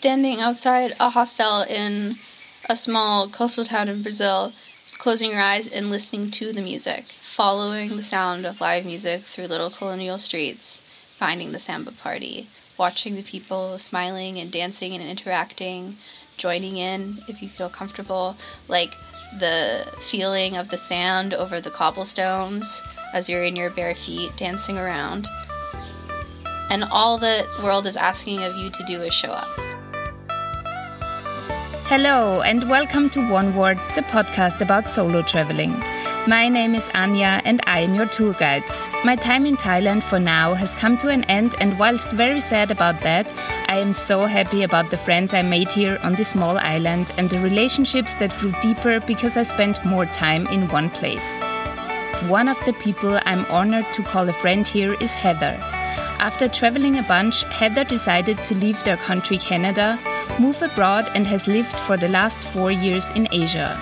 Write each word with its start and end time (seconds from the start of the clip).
standing 0.00 0.40
outside 0.40 0.94
a 0.98 1.10
hostel 1.10 1.60
in 1.60 2.14
a 2.70 2.74
small 2.74 3.28
coastal 3.28 3.66
town 3.66 3.86
in 3.86 4.00
Brazil, 4.00 4.50
closing 4.96 5.30
your 5.30 5.42
eyes 5.42 5.68
and 5.68 5.90
listening 5.90 6.30
to 6.30 6.54
the 6.54 6.62
music, 6.62 7.04
following 7.20 7.94
the 7.94 8.02
sound 8.02 8.46
of 8.46 8.62
live 8.62 8.86
music 8.86 9.20
through 9.20 9.46
little 9.46 9.68
colonial 9.68 10.16
streets, 10.16 10.80
finding 11.16 11.52
the 11.52 11.58
samba 11.58 11.92
party, 11.92 12.48
watching 12.78 13.14
the 13.14 13.22
people 13.22 13.78
smiling 13.78 14.38
and 14.38 14.50
dancing 14.50 14.94
and 14.94 15.06
interacting, 15.06 15.98
joining 16.38 16.78
in 16.78 17.18
if 17.28 17.42
you 17.42 17.48
feel 17.50 17.68
comfortable, 17.68 18.38
like 18.68 18.94
the 19.38 19.86
feeling 19.98 20.56
of 20.56 20.70
the 20.70 20.78
sand 20.78 21.34
over 21.34 21.60
the 21.60 21.68
cobblestones 21.68 22.82
as 23.12 23.28
you're 23.28 23.44
in 23.44 23.54
your 23.54 23.68
bare 23.68 23.94
feet 23.94 24.34
dancing 24.38 24.78
around. 24.78 25.28
And 26.70 26.84
all 26.90 27.18
the 27.18 27.46
world 27.62 27.86
is 27.86 27.98
asking 27.98 28.42
of 28.42 28.56
you 28.56 28.70
to 28.70 28.82
do 28.84 29.02
is 29.02 29.12
show 29.12 29.32
up. 29.32 29.69
Hello, 31.90 32.40
and 32.42 32.70
welcome 32.70 33.10
to 33.10 33.18
Onewards, 33.18 33.92
the 33.96 34.02
podcast 34.02 34.60
about 34.60 34.88
solo 34.88 35.22
traveling. 35.22 35.76
My 36.28 36.48
name 36.48 36.76
is 36.76 36.88
Anya, 36.94 37.42
and 37.44 37.60
I 37.66 37.80
am 37.80 37.96
your 37.96 38.06
tour 38.06 38.32
guide. 38.32 38.62
My 39.04 39.16
time 39.16 39.44
in 39.44 39.56
Thailand 39.56 40.04
for 40.04 40.20
now 40.20 40.54
has 40.54 40.70
come 40.74 40.96
to 40.98 41.08
an 41.08 41.24
end, 41.24 41.56
and 41.58 41.76
whilst 41.80 42.12
very 42.12 42.38
sad 42.38 42.70
about 42.70 43.00
that, 43.00 43.26
I 43.68 43.78
am 43.78 43.92
so 43.92 44.26
happy 44.26 44.62
about 44.62 44.92
the 44.92 44.98
friends 44.98 45.34
I 45.34 45.42
made 45.42 45.72
here 45.72 45.98
on 46.04 46.14
this 46.14 46.28
small 46.28 46.58
island 46.58 47.12
and 47.18 47.28
the 47.28 47.40
relationships 47.40 48.14
that 48.20 48.38
grew 48.38 48.52
deeper 48.60 49.00
because 49.00 49.36
I 49.36 49.42
spent 49.42 49.84
more 49.84 50.06
time 50.06 50.46
in 50.46 50.68
one 50.68 50.90
place. 50.90 51.28
One 52.28 52.46
of 52.46 52.64
the 52.66 52.74
people 52.74 53.18
I'm 53.24 53.44
honored 53.46 53.92
to 53.94 54.04
call 54.04 54.28
a 54.28 54.32
friend 54.32 54.64
here 54.64 54.94
is 55.00 55.10
Heather. 55.10 55.58
After 56.20 56.46
traveling 56.46 56.98
a 56.98 57.02
bunch, 57.02 57.42
Heather 57.42 57.82
decided 57.82 58.44
to 58.44 58.54
leave 58.54 58.80
their 58.84 58.98
country, 58.98 59.38
Canada, 59.38 59.98
move 60.38 60.60
abroad, 60.62 61.10
and 61.14 61.26
has 61.26 61.46
lived 61.46 61.74
for 61.86 61.96
the 61.96 62.08
last 62.08 62.42
four 62.48 62.70
years 62.70 63.10
in 63.10 63.26
Asia. 63.32 63.78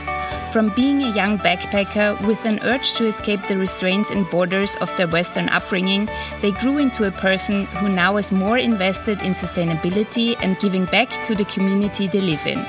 From 0.53 0.71
being 0.71 1.03
a 1.03 1.15
young 1.15 1.39
backpacker 1.39 2.19
with 2.27 2.43
an 2.47 2.59
urge 2.63 2.95
to 2.95 3.07
escape 3.07 3.41
the 3.49 3.59
restraints 3.59 4.09
and 4.09 4.29
borders 4.31 4.77
of 4.77 4.95
their 4.97 5.07
Western 5.07 5.49
upbringing, 5.51 6.09
they 6.41 6.53
grew 6.53 6.79
into 6.79 7.07
a 7.07 7.11
person 7.11 7.67
who 7.67 7.91
now 7.91 8.17
is 8.17 8.33
more 8.33 8.57
invested 8.57 9.21
in 9.21 9.35
sustainability 9.35 10.37
and 10.41 10.59
giving 10.59 10.87
back 10.87 11.11
to 11.27 11.35
the 11.35 11.45
community 11.45 12.09
they 12.09 12.23
live 12.23 12.47
in. 12.47 12.65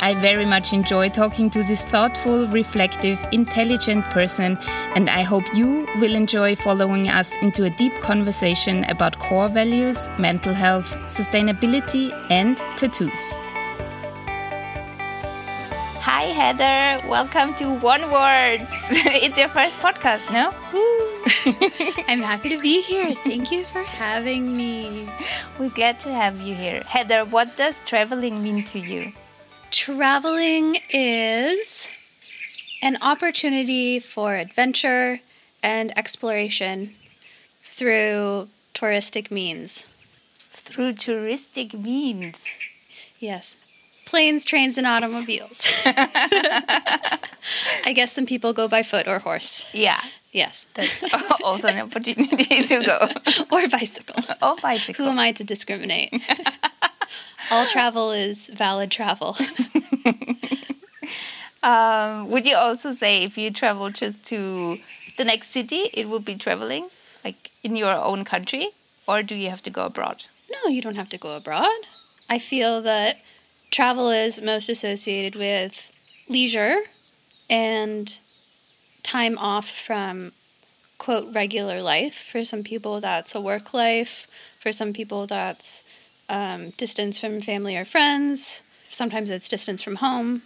I 0.00 0.14
very 0.14 0.46
much 0.46 0.72
enjoy 0.72 1.08
talking 1.08 1.50
to 1.50 1.64
this 1.64 1.82
thoughtful, 1.82 2.46
reflective, 2.48 3.18
intelligent 3.32 4.04
person, 4.10 4.56
and 4.94 5.10
I 5.10 5.22
hope 5.22 5.42
you 5.52 5.88
will 5.96 6.14
enjoy 6.14 6.54
following 6.54 7.08
us 7.08 7.34
into 7.42 7.64
a 7.64 7.70
deep 7.70 7.94
conversation 8.00 8.84
about 8.84 9.18
core 9.18 9.48
values, 9.48 10.08
mental 10.16 10.54
health, 10.54 10.94
sustainability, 11.06 12.12
and 12.30 12.58
tattoos. 12.76 13.40
Hi, 16.00 16.26
Heather. 16.26 17.04
Welcome 17.08 17.54
to 17.54 17.64
Onewards. 17.64 18.68
it's 18.90 19.36
your 19.36 19.48
first 19.48 19.80
podcast, 19.80 20.22
no? 20.30 20.54
I'm 22.08 22.22
happy 22.22 22.50
to 22.50 22.60
be 22.60 22.82
here. 22.82 23.16
Thank 23.16 23.50
you 23.50 23.64
for 23.64 23.82
having 23.82 24.56
me. 24.56 25.08
We're 25.58 25.70
glad 25.70 25.98
to 26.00 26.12
have 26.12 26.40
you 26.40 26.54
here. 26.54 26.84
Heather, 26.86 27.24
what 27.24 27.56
does 27.56 27.80
traveling 27.84 28.44
mean 28.44 28.62
to 28.66 28.78
you? 28.78 29.12
Traveling 29.70 30.76
is 30.90 31.88
an 32.82 32.98
opportunity 33.02 33.98
for 33.98 34.34
adventure 34.34 35.18
and 35.62 35.96
exploration 35.96 36.94
through 37.62 38.48
touristic 38.74 39.30
means. 39.30 39.90
Through 40.38 40.94
touristic 40.94 41.74
means? 41.74 42.36
Yes 43.18 43.56
planes, 44.08 44.44
trains, 44.44 44.78
and 44.78 44.86
automobiles. 44.86 45.66
I 47.84 47.92
guess 47.94 48.10
some 48.10 48.24
people 48.24 48.54
go 48.54 48.66
by 48.66 48.82
foot 48.82 49.06
or 49.06 49.18
horse. 49.18 49.68
Yeah. 49.72 50.00
Yes. 50.32 50.66
That's 50.74 51.04
also 51.44 51.68
an 51.68 51.78
opportunity 51.78 52.62
to 52.62 52.82
go. 52.82 53.08
or 53.52 53.68
bicycle. 53.68 54.22
Or 54.42 54.56
bicycle. 54.56 55.04
Who 55.04 55.10
am 55.10 55.18
I 55.18 55.32
to 55.32 55.44
discriminate? 55.44 56.14
All 57.50 57.66
travel 57.66 58.12
is 58.12 58.48
valid 58.48 58.90
travel. 58.90 59.36
Um, 61.62 62.30
would 62.30 62.46
you 62.46 62.56
also 62.56 62.94
say 62.94 63.22
if 63.24 63.36
you 63.36 63.50
travel 63.50 63.90
just 63.90 64.24
to 64.26 64.78
the 65.16 65.24
next 65.24 65.50
city, 65.50 65.90
it 65.92 66.08
would 66.08 66.24
be 66.24 66.36
traveling, 66.36 66.88
like 67.24 67.50
in 67.64 67.74
your 67.74 67.92
own 67.92 68.24
country, 68.24 68.68
or 69.06 69.22
do 69.22 69.34
you 69.34 69.50
have 69.50 69.62
to 69.62 69.70
go 69.70 69.86
abroad? 69.86 70.26
No, 70.50 70.70
you 70.70 70.80
don't 70.80 70.94
have 70.94 71.08
to 71.10 71.18
go 71.18 71.36
abroad. 71.36 71.80
I 72.30 72.38
feel 72.38 72.80
that 72.82 73.20
travel 73.70 74.10
is 74.10 74.40
most 74.40 74.68
associated 74.68 75.38
with 75.38 75.92
leisure 76.28 76.76
and 77.50 78.20
time 79.02 79.36
off 79.38 79.68
from 79.68 80.32
quote 80.98 81.34
regular 81.34 81.82
life. 81.82 82.14
For 82.14 82.44
some 82.44 82.62
people, 82.62 83.00
that's 83.00 83.34
a 83.34 83.40
work 83.40 83.74
life. 83.74 84.26
For 84.60 84.70
some 84.70 84.92
people, 84.92 85.26
that's 85.26 85.84
um, 86.28 86.70
distance 86.70 87.18
from 87.18 87.40
family 87.40 87.76
or 87.76 87.84
friends. 87.84 88.62
Sometimes 88.88 89.30
it's 89.30 89.48
distance 89.48 89.82
from 89.82 89.96
home. 89.96 90.42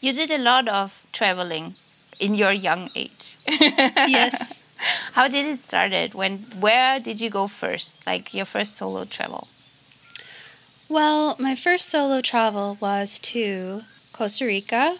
You 0.00 0.12
did 0.12 0.30
a 0.30 0.38
lot 0.38 0.68
of 0.68 1.04
traveling 1.12 1.74
in 2.18 2.34
your 2.34 2.52
young 2.52 2.90
age. 2.94 3.36
yes. 3.48 4.62
How 5.12 5.28
did 5.28 5.46
it 5.46 5.62
started? 5.62 6.14
When 6.14 6.38
where 6.60 7.00
did 7.00 7.20
you 7.20 7.30
go 7.30 7.48
first? 7.48 7.96
Like 8.06 8.34
your 8.34 8.44
first 8.44 8.76
solo 8.76 9.04
travel? 9.04 9.48
Well, 10.88 11.36
my 11.38 11.54
first 11.54 11.88
solo 11.88 12.20
travel 12.20 12.76
was 12.80 13.18
to 13.20 13.82
Costa 14.12 14.46
Rica. 14.46 14.98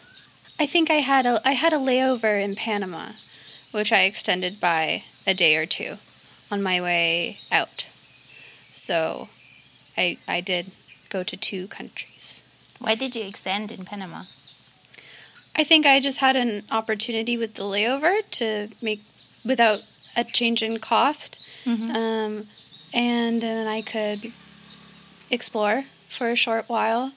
I 0.59 0.67
think 0.67 0.91
I 0.91 1.01
had 1.01 1.27
a 1.27 1.41
I 1.45 1.53
had 1.53 1.73
a 1.73 1.79
layover 1.79 2.43
in 2.43 2.57
Panama, 2.57 3.13
which 3.71 3.93
I 3.93 4.03
extended 4.03 4.59
by 4.59 5.03
a 5.27 5.35
day 5.35 5.57
or 5.57 5.67
two 5.67 5.99
on 6.51 6.63
my 6.63 6.81
way 6.81 7.39
out. 7.53 7.87
So 8.73 9.29
I 9.97 10.19
I 10.29 10.41
did 10.41 10.73
go 11.09 11.23
to 11.23 11.37
two 11.37 11.67
countries. 11.69 12.45
Why 12.79 12.95
did 12.95 13.17
you 13.17 13.25
extend 13.25 13.71
in 13.71 13.85
Panama? 13.85 14.25
I 15.55 15.65
think 15.65 15.87
I 15.87 16.01
just 16.01 16.19
had 16.19 16.37
an 16.37 16.65
opportunity 16.71 17.37
with 17.39 17.55
the 17.55 17.63
layover 17.63 18.21
to 18.33 18.69
make 18.83 19.03
without 19.45 19.83
a 20.15 20.25
change 20.25 20.63
in 20.63 20.79
cost. 20.79 21.41
Mm-hmm. 21.65 21.91
Um, 21.97 22.49
and 22.93 23.41
then 23.41 23.67
I 23.67 23.81
could 23.81 24.33
explore 25.31 25.85
for 26.09 26.31
a 26.31 26.37
short 26.37 26.69
while. 26.69 27.13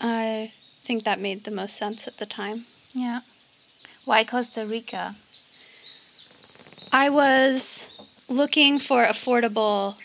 I 0.00 0.52
think 0.82 1.04
that 1.04 1.18
made 1.20 1.44
the 1.44 1.50
most 1.50 1.76
sense 1.76 2.06
at 2.06 2.18
the 2.18 2.26
time. 2.26 2.66
Yeah. 2.92 3.20
Why 4.04 4.22
Costa 4.22 4.64
Rica? 4.64 5.16
I 6.92 7.08
was 7.08 7.90
looking 8.28 8.78
for 8.78 9.04
affordable 9.04 9.96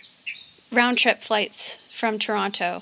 round 0.71 0.97
trip 0.97 1.19
flights 1.19 1.87
from 2.01 2.17
Toronto, 2.17 2.81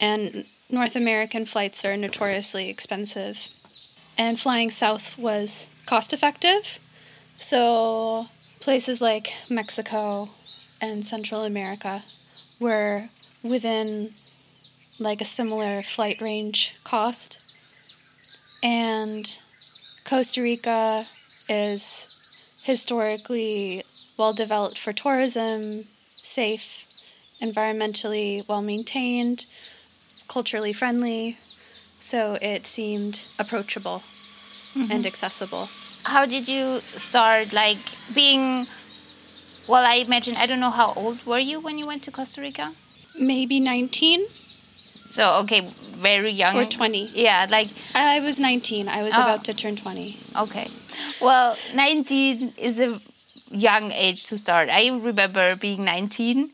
and 0.00 0.44
North 0.68 0.96
American 0.96 1.44
flights 1.44 1.84
are 1.84 1.96
notoriously 1.96 2.68
expensive. 2.68 3.48
And 4.18 4.40
flying 4.40 4.70
south 4.70 5.16
was 5.16 5.70
cost 5.86 6.12
effective. 6.12 6.80
So 7.38 8.26
places 8.58 9.00
like 9.00 9.32
Mexico 9.48 10.30
and 10.82 11.06
Central 11.06 11.44
America 11.44 12.02
were 12.58 13.10
within 13.44 14.14
like 14.98 15.20
a 15.20 15.32
similar 15.38 15.84
flight 15.84 16.20
range 16.20 16.74
cost. 16.82 17.38
And 18.64 19.38
Costa 20.02 20.42
Rica 20.42 21.04
is 21.48 22.12
historically 22.64 23.84
well 24.18 24.32
developed 24.32 24.76
for 24.76 24.92
tourism, 24.92 25.84
safe, 26.10 26.88
environmentally 27.42 28.46
well 28.48 28.62
maintained, 28.62 29.46
culturally 30.28 30.72
friendly, 30.72 31.38
so 31.98 32.38
it 32.40 32.66
seemed 32.66 33.26
approachable 33.38 34.02
mm-hmm. 34.74 34.90
and 34.90 35.06
accessible. 35.06 35.68
How 36.04 36.26
did 36.26 36.48
you 36.48 36.80
start 36.96 37.52
like 37.52 37.78
being 38.14 38.66
well 39.68 39.84
I 39.84 39.96
imagine 39.96 40.36
I 40.36 40.46
don't 40.46 40.60
know 40.60 40.70
how 40.70 40.94
old 40.94 41.24
were 41.26 41.38
you 41.38 41.60
when 41.60 41.78
you 41.78 41.86
went 41.86 42.02
to 42.04 42.10
Costa 42.10 42.40
Rica? 42.40 42.72
maybe 43.18 43.60
19. 43.60 44.26
So, 45.04 45.40
okay, 45.42 45.60
very 45.98 46.30
young. 46.30 46.56
Or 46.56 46.64
20. 46.64 47.10
Yeah, 47.14 47.46
like. 47.50 47.68
I 47.94 48.20
was 48.20 48.38
19. 48.38 48.88
I 48.88 49.02
was 49.02 49.14
oh. 49.16 49.22
about 49.22 49.44
to 49.44 49.54
turn 49.54 49.76
20. 49.76 50.16
Okay. 50.40 50.68
Well, 51.20 51.56
19 51.74 52.54
is 52.56 52.78
a 52.78 53.00
young 53.50 53.90
age 53.92 54.26
to 54.26 54.38
start. 54.38 54.68
I 54.68 54.88
remember 54.88 55.56
being 55.56 55.84
19. 55.84 56.52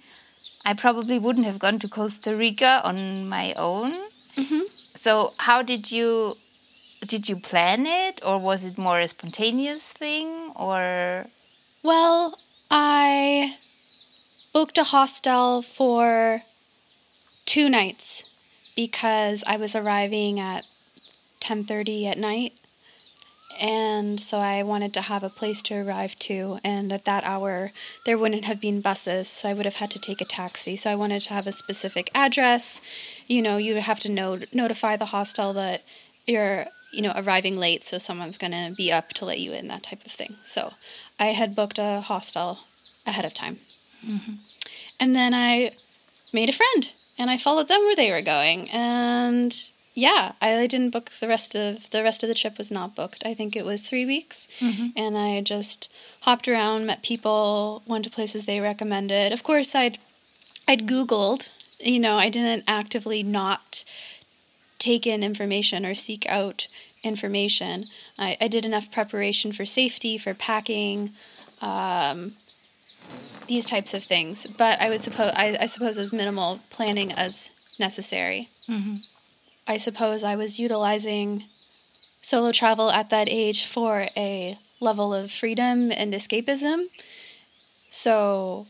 I 0.66 0.74
probably 0.74 1.20
wouldn't 1.20 1.46
have 1.46 1.60
gone 1.60 1.78
to 1.78 1.88
Costa 1.88 2.34
Rica 2.36 2.80
on 2.82 3.28
my 3.28 3.52
own. 3.54 3.92
Mm-hmm. 4.34 4.62
So, 4.72 5.32
how 5.38 5.62
did 5.62 5.92
you. 5.92 6.36
Did 7.06 7.28
you 7.28 7.36
plan 7.36 7.86
it 7.86 8.18
or 8.24 8.40
was 8.40 8.64
it 8.64 8.76
more 8.78 8.98
a 8.98 9.06
spontaneous 9.06 9.86
thing 9.86 10.50
or 10.56 11.26
well 11.82 12.34
I 12.68 13.54
booked 14.52 14.78
a 14.78 14.82
hostel 14.82 15.62
for 15.62 16.42
two 17.44 17.68
nights 17.68 18.72
because 18.74 19.44
I 19.46 19.56
was 19.56 19.76
arriving 19.76 20.40
at 20.40 20.64
10:30 21.40 22.06
at 22.06 22.18
night 22.18 22.58
and 23.60 24.20
so 24.20 24.38
I 24.38 24.62
wanted 24.62 24.92
to 24.94 25.00
have 25.02 25.22
a 25.22 25.30
place 25.30 25.62
to 25.64 25.74
arrive 25.74 26.18
to 26.20 26.58
and 26.64 26.92
at 26.92 27.04
that 27.04 27.24
hour 27.24 27.70
there 28.04 28.18
wouldn't 28.18 28.44
have 28.44 28.60
been 28.60 28.80
buses 28.80 29.28
so 29.28 29.48
I 29.48 29.54
would 29.54 29.64
have 29.64 29.76
had 29.76 29.90
to 29.92 30.00
take 30.00 30.20
a 30.20 30.24
taxi. 30.24 30.76
So 30.76 30.90
I 30.90 30.94
wanted 30.94 31.22
to 31.22 31.34
have 31.34 31.46
a 31.46 31.52
specific 31.52 32.10
address. 32.14 32.80
You 33.26 33.42
know 33.42 33.56
you 33.56 33.74
would 33.74 33.84
have 33.84 34.00
to 34.00 34.10
not- 34.10 34.54
notify 34.54 34.96
the 34.96 35.06
hostel 35.06 35.52
that 35.54 35.84
you're 36.26 36.66
you 36.92 37.02
know 37.02 37.12
arriving 37.16 37.56
late 37.56 37.84
so 37.84 37.98
someone's 37.98 38.38
going 38.38 38.52
to 38.52 38.74
be 38.76 38.92
up 38.92 39.10
to 39.14 39.24
let 39.24 39.40
you 39.40 39.52
in 39.52 39.68
that 39.68 39.82
type 39.82 40.04
of 40.04 40.12
thing. 40.12 40.36
So 40.42 40.74
I 41.18 41.26
had 41.26 41.56
booked 41.56 41.78
a 41.78 42.00
hostel 42.00 42.60
ahead 43.06 43.24
of 43.24 43.34
time. 43.34 43.58
Mm-hmm. 44.06 44.34
And 45.00 45.14
then 45.14 45.34
I 45.34 45.72
made 46.32 46.48
a 46.48 46.52
friend 46.52 46.92
and 47.18 47.30
I 47.30 47.36
followed 47.36 47.68
them 47.68 47.80
where 47.80 47.96
they 47.96 48.10
were 48.10 48.22
going 48.22 48.70
and 48.70 49.56
yeah, 49.98 50.32
I 50.42 50.66
didn't 50.66 50.90
book 50.90 51.10
the 51.20 51.26
rest 51.26 51.54
of 51.56 51.88
the 51.90 52.02
rest 52.02 52.22
of 52.22 52.28
the 52.28 52.34
trip 52.34 52.58
was 52.58 52.70
not 52.70 52.94
booked. 52.94 53.22
I 53.24 53.32
think 53.32 53.56
it 53.56 53.64
was 53.64 53.80
three 53.80 54.04
weeks, 54.04 54.46
and 54.94 55.16
I 55.16 55.40
just 55.40 55.90
hopped 56.20 56.46
around, 56.48 56.84
met 56.86 57.02
people, 57.02 57.82
went 57.86 58.04
to 58.04 58.10
places 58.10 58.44
they 58.44 58.60
recommended. 58.60 59.32
Of 59.32 59.42
course, 59.42 59.74
I'd 59.74 59.98
I'd 60.68 60.86
Googled. 60.86 61.48
You 61.80 61.98
know, 61.98 62.16
I 62.16 62.28
didn't 62.28 62.64
actively 62.68 63.22
not 63.22 63.84
take 64.78 65.06
in 65.06 65.22
information 65.22 65.86
or 65.86 65.94
seek 65.94 66.26
out 66.28 66.66
information. 67.02 67.84
I, 68.18 68.36
I 68.38 68.48
did 68.48 68.66
enough 68.66 68.90
preparation 68.92 69.50
for 69.52 69.64
safety, 69.64 70.18
for 70.18 70.34
packing, 70.34 71.12
um, 71.62 72.32
these 73.48 73.64
types 73.64 73.94
of 73.94 74.02
things. 74.04 74.46
But 74.46 74.78
I 74.80 74.90
would 74.90 75.02
suppose 75.02 75.32
I, 75.34 75.56
I 75.58 75.66
suppose 75.66 75.96
as 75.96 76.12
minimal 76.12 76.60
planning 76.68 77.12
as 77.12 77.74
necessary. 77.78 78.50
I 79.66 79.76
suppose 79.76 80.22
I 80.24 80.36
was 80.36 80.58
utilizing 80.58 81.44
solo 82.20 82.52
travel 82.52 82.90
at 82.90 83.10
that 83.10 83.28
age 83.28 83.66
for 83.66 84.06
a 84.16 84.58
level 84.80 85.12
of 85.14 85.30
freedom 85.30 85.90
and 85.92 86.12
escapism. 86.12 86.86
So, 87.90 88.66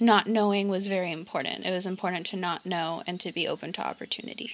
not 0.00 0.26
knowing 0.26 0.68
was 0.68 0.88
very 0.88 1.12
important. 1.12 1.64
It 1.66 1.70
was 1.70 1.86
important 1.86 2.26
to 2.26 2.36
not 2.36 2.64
know 2.64 3.02
and 3.06 3.20
to 3.20 3.30
be 3.32 3.46
open 3.46 3.72
to 3.74 3.86
opportunity. 3.86 4.52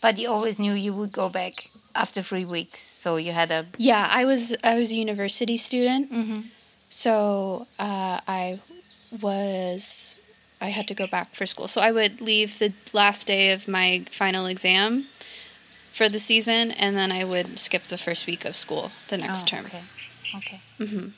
But 0.00 0.18
you 0.18 0.28
always 0.30 0.58
knew 0.58 0.72
you 0.72 0.92
would 0.92 1.12
go 1.12 1.28
back 1.28 1.70
after 1.94 2.22
three 2.22 2.44
weeks, 2.44 2.80
so 2.80 3.16
you 3.16 3.32
had 3.32 3.50
a 3.50 3.66
Yeah, 3.76 4.08
I 4.10 4.24
was 4.24 4.56
I 4.64 4.78
was 4.78 4.92
a 4.92 4.96
university 4.96 5.56
student, 5.56 6.10
so 6.88 7.66
uh, 7.78 8.20
I 8.26 8.60
was 9.20 10.27
I 10.60 10.68
had 10.68 10.88
to 10.88 10.94
go 10.94 11.06
back 11.06 11.28
for 11.28 11.46
school. 11.46 11.68
So 11.68 11.80
I 11.80 11.92
would 11.92 12.20
leave 12.20 12.58
the 12.58 12.72
last 12.92 13.26
day 13.26 13.52
of 13.52 13.68
my 13.68 14.04
final 14.10 14.46
exam 14.46 15.06
for 15.92 16.08
the 16.08 16.18
season, 16.18 16.70
and 16.72 16.96
then 16.96 17.10
I 17.12 17.24
would 17.24 17.58
skip 17.58 17.84
the 17.84 17.98
first 17.98 18.26
week 18.26 18.44
of 18.44 18.54
school 18.56 18.90
the 19.08 19.18
next 19.18 19.44
Oh, 19.44 19.56
term. 19.56 19.66
Okay. 19.66 19.82
Okay. 20.36 20.60
Mm-hmm. 20.78 21.08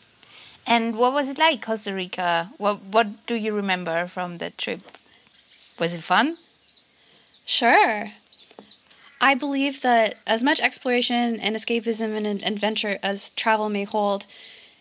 And 0.67 0.97
what 0.97 1.13
was 1.13 1.29
it 1.29 1.39
like, 1.39 1.63
Costa 1.63 1.93
Rica? 1.95 2.51
What 2.59 2.83
What 2.83 3.27
do 3.27 3.35
you 3.35 3.53
remember 3.53 4.07
from 4.07 4.39
that 4.39 4.57
trip? 4.59 4.81
Was 5.79 5.95
it 5.95 6.03
fun? 6.03 6.37
Sure. 7.47 8.05
I 9.21 9.35
believe 9.35 9.83
that 9.83 10.15
as 10.27 10.43
much 10.43 10.61
exploration 10.61 11.41
and 11.41 11.55
escapism 11.57 12.17
and 12.17 12.43
adventure 12.43 12.99
as 13.03 13.31
travel 13.31 13.69
may 13.69 13.85
hold, 13.85 14.27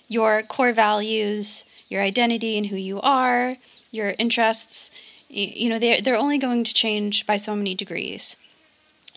your 0.07 0.43
core 0.43 0.71
values, 0.71 1.65
your 1.89 2.01
identity 2.01 2.57
and 2.57 2.67
who 2.67 2.77
you 2.77 3.01
are, 3.01 3.57
your 3.91 4.15
interests, 4.17 4.91
you 5.27 5.69
know, 5.69 5.79
they're, 5.79 6.01
they're 6.01 6.17
only 6.17 6.37
going 6.37 6.63
to 6.63 6.73
change 6.73 7.25
by 7.25 7.37
so 7.37 7.55
many 7.55 7.75
degrees. 7.75 8.37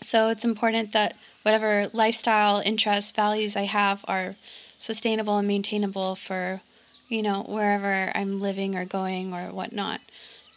So 0.01 0.29
it's 0.29 0.45
important 0.45 0.91
that 0.91 1.15
whatever 1.43 1.87
lifestyle, 1.93 2.61
interests, 2.65 3.11
values 3.11 3.55
I 3.55 3.63
have 3.63 4.03
are 4.07 4.35
sustainable 4.77 5.37
and 5.37 5.47
maintainable 5.47 6.15
for, 6.15 6.59
you 7.07 7.21
know, 7.21 7.43
wherever 7.43 8.11
I'm 8.15 8.39
living 8.39 8.75
or 8.75 8.85
going 8.85 9.33
or 9.33 9.51
whatnot. 9.51 10.01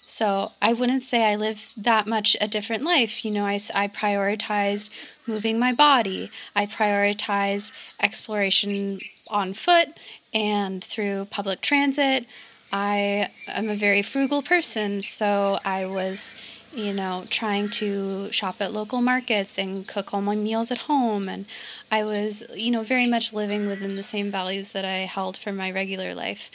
So 0.09 0.53
I 0.63 0.73
wouldn't 0.73 1.03
say 1.03 1.31
I 1.31 1.35
live 1.35 1.73
that 1.77 2.07
much 2.07 2.37
a 2.41 2.47
different 2.47 2.85
life. 2.85 3.25
You 3.25 3.33
know, 3.33 3.45
I, 3.45 3.55
I 3.75 3.89
prioritized 3.89 4.89
moving 5.27 5.59
my 5.59 5.73
body. 5.73 6.31
I 6.55 6.67
prioritized 6.67 7.73
exploration 8.01 9.01
on 9.29 9.53
foot 9.53 9.89
and 10.33 10.83
through 10.83 11.27
public 11.27 11.61
transit. 11.61 12.27
I 12.73 13.31
am 13.49 13.69
a 13.69 13.77
very 13.77 14.03
frugal 14.03 14.43
person, 14.43 15.03
so 15.03 15.59
I 15.65 15.87
was, 15.87 16.37
you 16.73 16.93
know, 16.93 17.25
trying 17.31 17.69
to 17.71 18.31
shop 18.33 18.57
at 18.61 18.73
local 18.73 19.01
markets 19.01 19.59
and 19.59 19.87
cook 19.87 20.13
all 20.13 20.21
my 20.21 20.35
meals 20.35 20.71
at 20.71 20.79
home. 20.79 21.29
And 21.29 21.47
I 21.91 22.05
was, 22.05 22.45
you 22.55 22.71
know, 22.71 22.83
very 22.83 23.07
much 23.07 23.33
living 23.33 23.67
within 23.67 23.97
the 23.97 24.03
same 24.03 24.31
values 24.31 24.73
that 24.73 24.85
I 24.85 25.07
held 25.07 25.37
for 25.37 25.53
my 25.53 25.71
regular 25.71 26.15
life. 26.15 26.51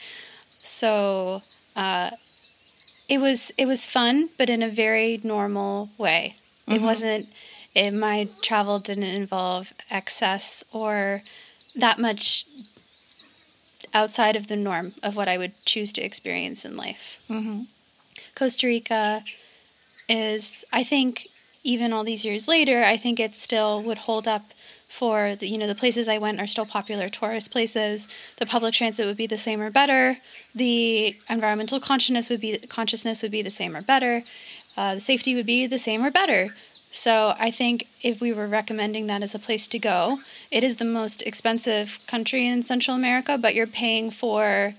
So, 0.62 1.42
uh, 1.76 2.12
it 3.10 3.20
was 3.20 3.52
it 3.58 3.66
was 3.66 3.86
fun, 3.86 4.30
but 4.38 4.50
in 4.50 4.62
a 4.64 4.70
very 4.70 5.20
normal 5.24 5.90
way. 5.98 6.38
It 6.68 6.82
wasn't. 6.82 7.28
It, 7.76 7.94
my 7.94 8.30
travel 8.42 8.80
didn't 8.80 9.04
involve 9.04 9.74
excess 9.90 10.64
or 10.72 11.20
that 11.76 12.00
much 12.00 12.46
outside 13.94 14.36
of 14.36 14.48
the 14.48 14.56
norm 14.56 14.94
of 15.04 15.16
what 15.16 15.28
I 15.28 15.38
would 15.38 15.54
choose 15.66 15.92
to 15.94 16.02
experience 16.02 16.66
in 16.66 16.76
life. 16.78 17.24
Mm-hmm. 17.30 17.64
Costa 18.36 18.68
Rica 18.68 19.24
is, 20.08 20.66
I 20.72 20.84
think, 20.84 21.28
even 21.64 21.94
all 21.94 22.04
these 22.04 22.26
years 22.26 22.48
later, 22.48 22.84
I 22.84 22.98
think 22.98 23.20
it 23.20 23.36
still 23.36 23.82
would 23.84 24.00
hold 24.00 24.28
up 24.28 24.54
for 24.88 25.38
the, 25.38 25.48
you 25.48 25.58
know 25.58 25.68
the 25.68 25.76
places 25.76 26.10
I 26.10 26.18
went 26.18 26.42
are 26.42 26.48
still 26.48 26.66
popular 26.66 27.08
tourist 27.08 27.50
places. 27.50 28.10
The 28.38 28.46
public 28.46 28.74
transit 28.74 29.06
would 29.06 29.16
be 29.16 29.28
the 29.28 29.38
same 29.38 29.62
or 29.62 29.70
better. 29.70 30.18
The 30.54 31.16
environmental 31.30 31.80
consciousness 31.80 32.30
would 32.30 32.42
be 32.42 32.58
consciousness 32.58 33.22
would 33.22 33.32
be 33.32 33.42
the 33.42 33.52
same 33.52 33.76
or 33.76 33.82
better. 33.82 34.22
Uh, 34.76 34.96
the 34.96 35.00
safety 35.00 35.34
would 35.34 35.46
be 35.46 35.66
the 35.66 35.80
same 35.80 36.04
or 36.04 36.12
better. 36.12 36.54
So 36.92 37.36
I 37.40 37.52
think 37.52 37.88
if 38.02 38.20
we 38.20 38.34
were 38.34 38.48
recommending 38.48 39.08
that 39.08 39.24
as 39.24 39.34
a 39.34 39.40
place 39.40 39.68
to 39.70 39.80
go, 39.80 40.20
it 40.52 40.64
is 40.64 40.76
the 40.76 40.86
most 40.86 41.22
expensive 41.24 42.00
country 42.06 42.46
in 42.46 42.64
Central 42.64 42.96
America, 42.96 43.38
but 43.38 43.56
you're 43.56 43.66
paying 43.66 44.12
for 44.12 44.76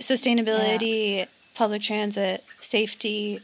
sustainability, 0.00 1.26
public 1.54 1.82
transit, 1.82 2.44
safety, 2.58 3.40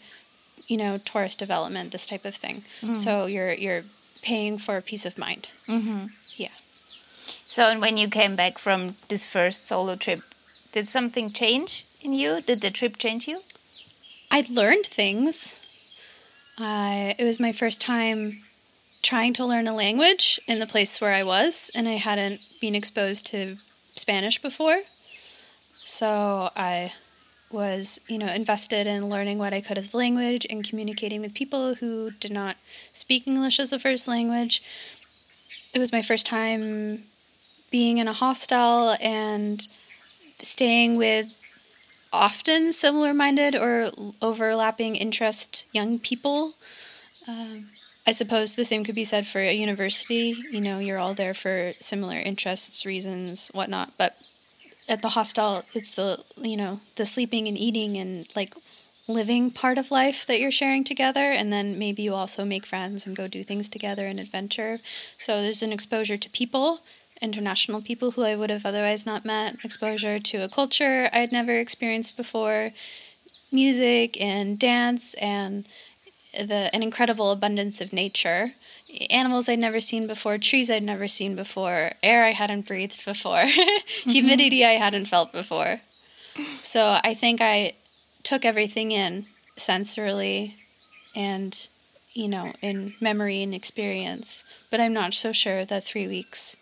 you 0.67 0.79
know, 0.79 0.97
tourist 0.97 1.39
development, 1.39 1.93
this 1.93 2.07
type 2.07 2.25
of 2.25 2.35
thing. 2.35 2.65
So 2.95 3.27
you're 3.27 3.53
you're 3.53 3.85
paying 4.23 4.57
for 4.57 4.81
peace 4.81 5.05
of 5.05 5.19
mind. 5.19 5.51
Mm-hmm. 5.69 6.07
Yeah. 6.37 6.49
So, 7.27 7.69
and 7.69 7.81
when 7.81 7.99
you 7.99 8.09
came 8.09 8.35
back 8.35 8.59
from 8.59 8.95
this 9.09 9.27
first 9.27 9.67
solo 9.67 9.97
trip, 9.97 10.23
did 10.73 10.89
something 10.89 11.31
change 11.33 11.85
in 12.01 12.15
you? 12.15 12.41
Did 12.41 12.63
the 12.63 12.71
trip 12.71 12.97
change 12.97 13.29
you? 13.29 13.39
I'd 14.31 14.49
learned 14.49 14.87
things. 14.87 15.61
Uh, 16.59 17.15
it 17.19 17.25
was 17.25 17.41
my 17.41 17.53
first 17.53 17.81
time 17.81 18.43
trying 19.03 19.33
to 19.35 19.45
learn 19.45 19.67
a 19.67 19.75
language 19.75 20.41
in 20.47 20.61
the 20.61 20.67
place 20.67 21.01
where 21.01 21.13
I 21.13 21.25
was, 21.25 21.71
and 21.75 21.89
I 21.89 21.95
hadn't 21.95 22.45
been 22.61 22.75
exposed 22.75 23.27
to 23.29 23.57
Spanish 23.89 24.41
before. 24.41 24.83
So 25.83 26.51
I 26.57 26.93
was, 27.51 28.01
you 28.09 28.19
know, 28.19 28.33
invested 28.33 28.87
in 28.87 29.09
learning 29.09 29.39
what 29.39 29.53
I 29.53 29.61
could 29.61 29.79
as 29.79 29.95
language 29.95 30.47
and 30.49 30.67
communicating 30.69 31.21
with 31.21 31.35
people 31.35 31.75
who 31.75 32.13
did 32.13 32.33
not 32.33 32.57
speak 32.93 33.27
English 33.27 33.61
as 33.61 33.73
a 33.73 33.79
first 33.79 34.09
language. 34.09 34.63
It 35.73 35.79
was 35.79 35.93
my 35.93 36.03
first 36.03 36.27
time 36.27 37.05
being 37.71 37.99
in 37.99 38.09
a 38.09 38.13
hostel 38.13 38.97
and 39.01 39.67
staying 40.41 40.97
with 40.97 41.27
often 42.15 42.73
similar 42.73 43.13
minded 43.13 43.55
or 43.55 43.91
overlapping 44.23 44.97
interest 44.97 45.67
young 45.73 45.99
people. 45.99 46.55
Um, 47.27 47.71
I 48.07 48.13
suppose 48.13 48.55
the 48.55 48.65
same 48.65 48.85
could 48.85 48.95
be 48.95 49.05
said 49.05 49.27
for 49.27 49.41
a 49.41 49.53
university. 49.53 50.37
You 50.51 50.61
know, 50.61 50.79
you're 50.79 50.99
all 50.99 51.15
there 51.15 51.35
for 51.35 51.73
similar 51.81 52.17
interests, 52.17 52.85
reasons, 52.85 53.49
whatnot. 53.49 53.93
But 53.99 54.27
at 54.89 55.03
the 55.03 55.11
hostel, 55.11 55.65
it's 55.75 55.95
the, 55.95 56.23
you 56.37 56.57
know, 56.57 56.81
the 56.97 57.07
sleeping 57.07 57.49
and 57.49 57.57
eating 57.57 57.97
and 57.97 58.29
like 58.37 58.55
living 59.09 59.51
part 59.51 59.79
of 59.79 59.91
life 59.91 60.27
that 60.27 60.41
you're 60.41 60.51
sharing 60.51 60.85
together. 60.85 61.33
And 61.33 61.53
then 61.53 61.79
maybe 61.79 62.03
you 62.03 62.15
also 62.15 62.45
make 62.45 62.67
friends 62.67 63.07
and 63.07 63.17
go 63.17 63.27
do 63.27 63.43
things 63.43 63.69
together 63.69 64.07
and 64.07 64.21
adventure. 64.21 64.79
So 65.19 65.41
there's 65.41 65.63
an 65.63 65.73
exposure 65.73 66.17
to 66.19 66.31
people 66.31 66.81
international 67.25 67.83
people 67.83 68.13
who 68.13 68.23
I 68.23 68.37
would 68.37 68.51
have 68.51 68.65
otherwise 68.65 69.05
not 69.05 69.25
met, 69.25 69.57
exposure 69.65 70.19
to 70.19 70.45
a 70.45 70.49
culture 70.49 71.09
I'd 71.13 71.33
never 71.33 71.53
experienced 71.53 72.17
before, 72.17 72.73
music 73.51 74.21
and 74.21 74.59
dance 74.59 75.15
and 75.15 75.67
the 76.39 76.71
an 76.75 76.83
incredible 76.83 77.31
abundance 77.31 77.81
of 77.81 77.93
nature. 77.93 78.53
Animals 79.11 79.49
I'd 79.49 79.59
never 79.59 79.81
seen 79.81 80.07
before, 80.07 80.39
trees 80.39 80.71
I'd 80.71 80.83
never 80.83 81.09
seen 81.09 81.35
before, 81.35 81.93
air 82.03 82.25
I 82.25 82.31
hadn't 82.31 82.67
breathed 82.67 83.05
before, 83.05 83.43
mm-hmm. 83.43 84.11
humidity 84.11 84.65
I 84.65 84.73
hadn't 84.73 85.09
felt 85.09 85.33
before. 85.33 85.81
So 86.63 86.99
I 87.03 87.15
think 87.15 87.41
I 87.41 87.75
took 88.23 88.45
everything 88.45 88.93
in 88.93 89.27
sensorily, 89.57 90.55
and 91.15 91.69
you 92.13 92.29
know 92.29 92.53
in 92.61 92.95
memory 93.01 93.43
and 93.43 93.55
experience. 93.55 94.45
But 94.71 94.81
I'm 94.81 94.93
not 94.93 95.15
so 95.15 95.33
sure 95.33 95.65
that 95.65 95.85
three 95.85 96.07
weeks. 96.07 96.57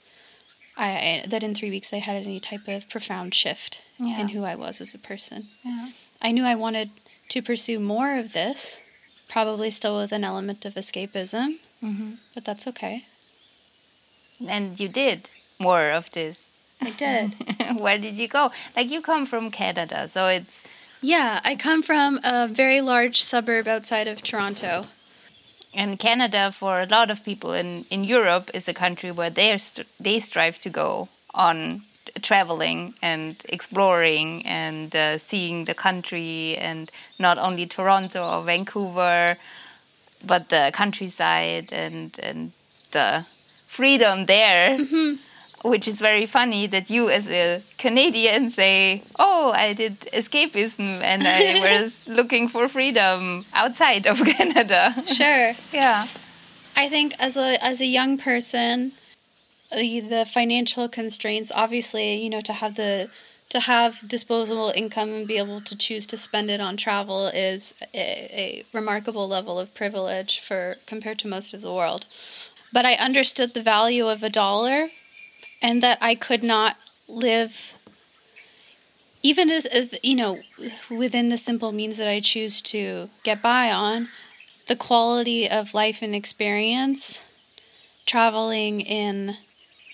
I, 0.76 1.24
that 1.28 1.42
in 1.42 1.54
three 1.54 1.70
weeks 1.70 1.92
I 1.92 1.98
had 1.98 2.16
any 2.16 2.40
type 2.40 2.66
of 2.68 2.88
profound 2.88 3.34
shift 3.34 3.80
Yeah. 3.98 4.20
in 4.20 4.28
who 4.28 4.44
I 4.44 4.54
was 4.54 4.80
as 4.80 4.94
a 4.94 4.98
person. 4.98 5.48
Yeah. 5.64 5.90
I 6.20 6.30
knew 6.32 6.44
I 6.44 6.54
wanted 6.54 6.90
to 7.28 7.42
pursue 7.42 7.78
more 7.78 8.18
of 8.18 8.32
this, 8.32 8.80
probably 9.28 9.70
still 9.70 9.98
with 9.98 10.12
an 10.12 10.24
element 10.24 10.64
of 10.64 10.74
escapism, 10.74 11.58
hmm 11.80 12.14
but 12.34 12.44
that's 12.44 12.66
okay. 12.68 13.04
And 14.48 14.78
you 14.80 14.88
did 14.88 15.30
more 15.58 15.90
of 15.90 16.10
this. 16.12 16.48
I 16.80 16.90
did. 16.90 17.34
Where 17.78 17.98
did 17.98 18.18
you 18.18 18.26
go? 18.28 18.50
Like 18.76 18.90
you 18.90 19.00
come 19.02 19.26
from 19.26 19.50
Canada, 19.50 20.08
so 20.08 20.26
it's 20.28 20.62
yeah, 21.00 21.40
I 21.44 21.56
come 21.56 21.82
from 21.82 22.20
a 22.24 22.48
very 22.48 22.80
large 22.80 23.22
suburb 23.22 23.66
outside 23.68 24.06
of 24.08 24.22
Toronto. 24.22 24.86
And 25.74 25.98
Canada 25.98 26.52
for 26.52 26.80
a 26.80 26.86
lot 26.86 27.10
of 27.10 27.24
people 27.24 27.52
in 27.52 27.84
in 27.90 28.04
Europe 28.04 28.50
is 28.54 28.68
a 28.68 28.74
country 28.74 29.10
where 29.10 29.30
they 29.30 29.56
st- 29.58 29.86
they 30.00 30.20
strive 30.20 30.58
to 30.60 30.70
go 30.70 31.08
on 31.34 31.80
traveling 32.20 32.94
and 33.00 33.36
exploring 33.48 34.44
and 34.44 34.94
uh, 34.94 35.18
seeing 35.18 35.64
the 35.64 35.74
country 35.74 36.56
and 36.58 36.90
not 37.18 37.38
only 37.38 37.66
Toronto 37.66 38.20
or 38.22 38.42
Vancouver 38.42 39.36
but 40.26 40.48
the 40.48 40.70
countryside 40.74 41.72
and 41.72 42.18
and 42.22 42.52
the 42.90 43.24
freedom 43.66 44.26
there 44.26 44.76
which 45.64 45.86
is 45.86 46.00
very 46.00 46.26
funny 46.26 46.66
that 46.66 46.90
you 46.90 47.08
as 47.10 47.28
a 47.28 47.62
Canadian 47.78 48.50
say 48.50 49.02
oh 49.18 49.52
I 49.54 49.72
did 49.72 50.00
escapism 50.12 51.00
and 51.02 51.22
I 51.26 51.60
was 51.82 52.06
looking 52.06 52.48
for 52.48 52.68
freedom 52.68 53.44
outside 53.54 54.06
of 54.06 54.18
Canada 54.36 54.94
Sure. 55.06 55.52
yeah 55.72 56.06
I 56.76 56.88
think 56.88 57.14
as 57.20 57.36
a 57.36 57.62
as 57.62 57.80
a 57.80 57.86
young 57.86 58.16
person, 58.18 58.92
the, 59.70 60.00
the 60.00 60.24
financial 60.24 60.88
constraints, 60.88 61.52
obviously, 61.54 62.16
you 62.22 62.30
know, 62.30 62.40
to 62.40 62.52
have 62.52 62.76
the 62.76 63.10
to 63.50 63.60
have 63.60 64.00
disposable 64.08 64.72
income 64.74 65.10
and 65.12 65.28
be 65.28 65.36
able 65.36 65.60
to 65.60 65.76
choose 65.76 66.06
to 66.06 66.16
spend 66.16 66.50
it 66.50 66.60
on 66.62 66.78
travel 66.78 67.26
is 67.26 67.74
a, 67.92 67.98
a 67.98 68.64
remarkable 68.72 69.28
level 69.28 69.58
of 69.58 69.74
privilege 69.74 70.40
for 70.40 70.76
compared 70.86 71.18
to 71.18 71.28
most 71.28 71.52
of 71.52 71.60
the 71.60 71.70
world. 71.70 72.06
But 72.72 72.86
I 72.86 72.94
understood 72.94 73.50
the 73.50 73.60
value 73.60 74.08
of 74.08 74.22
a 74.22 74.30
dollar, 74.30 74.88
and 75.62 75.82
that 75.82 75.98
I 76.00 76.14
could 76.14 76.42
not 76.42 76.76
live 77.08 77.74
even 79.22 79.50
as 79.50 79.98
you 80.02 80.16
know 80.16 80.40
within 80.90 81.28
the 81.28 81.36
simple 81.36 81.72
means 81.72 81.98
that 81.98 82.08
I 82.08 82.18
choose 82.20 82.60
to 82.62 83.08
get 83.22 83.40
by 83.40 83.70
on 83.70 84.08
the 84.66 84.76
quality 84.76 85.48
of 85.48 85.74
life 85.74 86.02
and 86.02 86.14
experience 86.14 87.26
traveling 88.04 88.80
in 88.80 89.36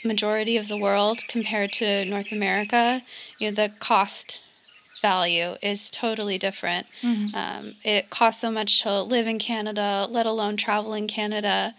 majority 0.04 0.56
of 0.56 0.68
the 0.68 0.76
world 0.76 1.20
compared 1.28 1.72
to 1.72 2.04
North 2.04 2.32
America, 2.32 3.02
you 3.38 3.48
know, 3.48 3.54
the 3.54 3.68
cost 3.78 4.72
value 5.02 5.56
is 5.62 5.90
totally 5.90 6.38
different. 6.38 6.86
Um, 7.34 7.74
it 7.84 8.10
costs 8.10 8.40
so 8.40 8.50
much 8.50 8.82
to 8.82 9.02
live 9.02 9.26
in 9.26 9.38
Canada, 9.38 10.06
let 10.10 10.26
alone 10.26 10.56
travel 10.56 10.94
in 10.94 11.06
Canada. 11.06 11.74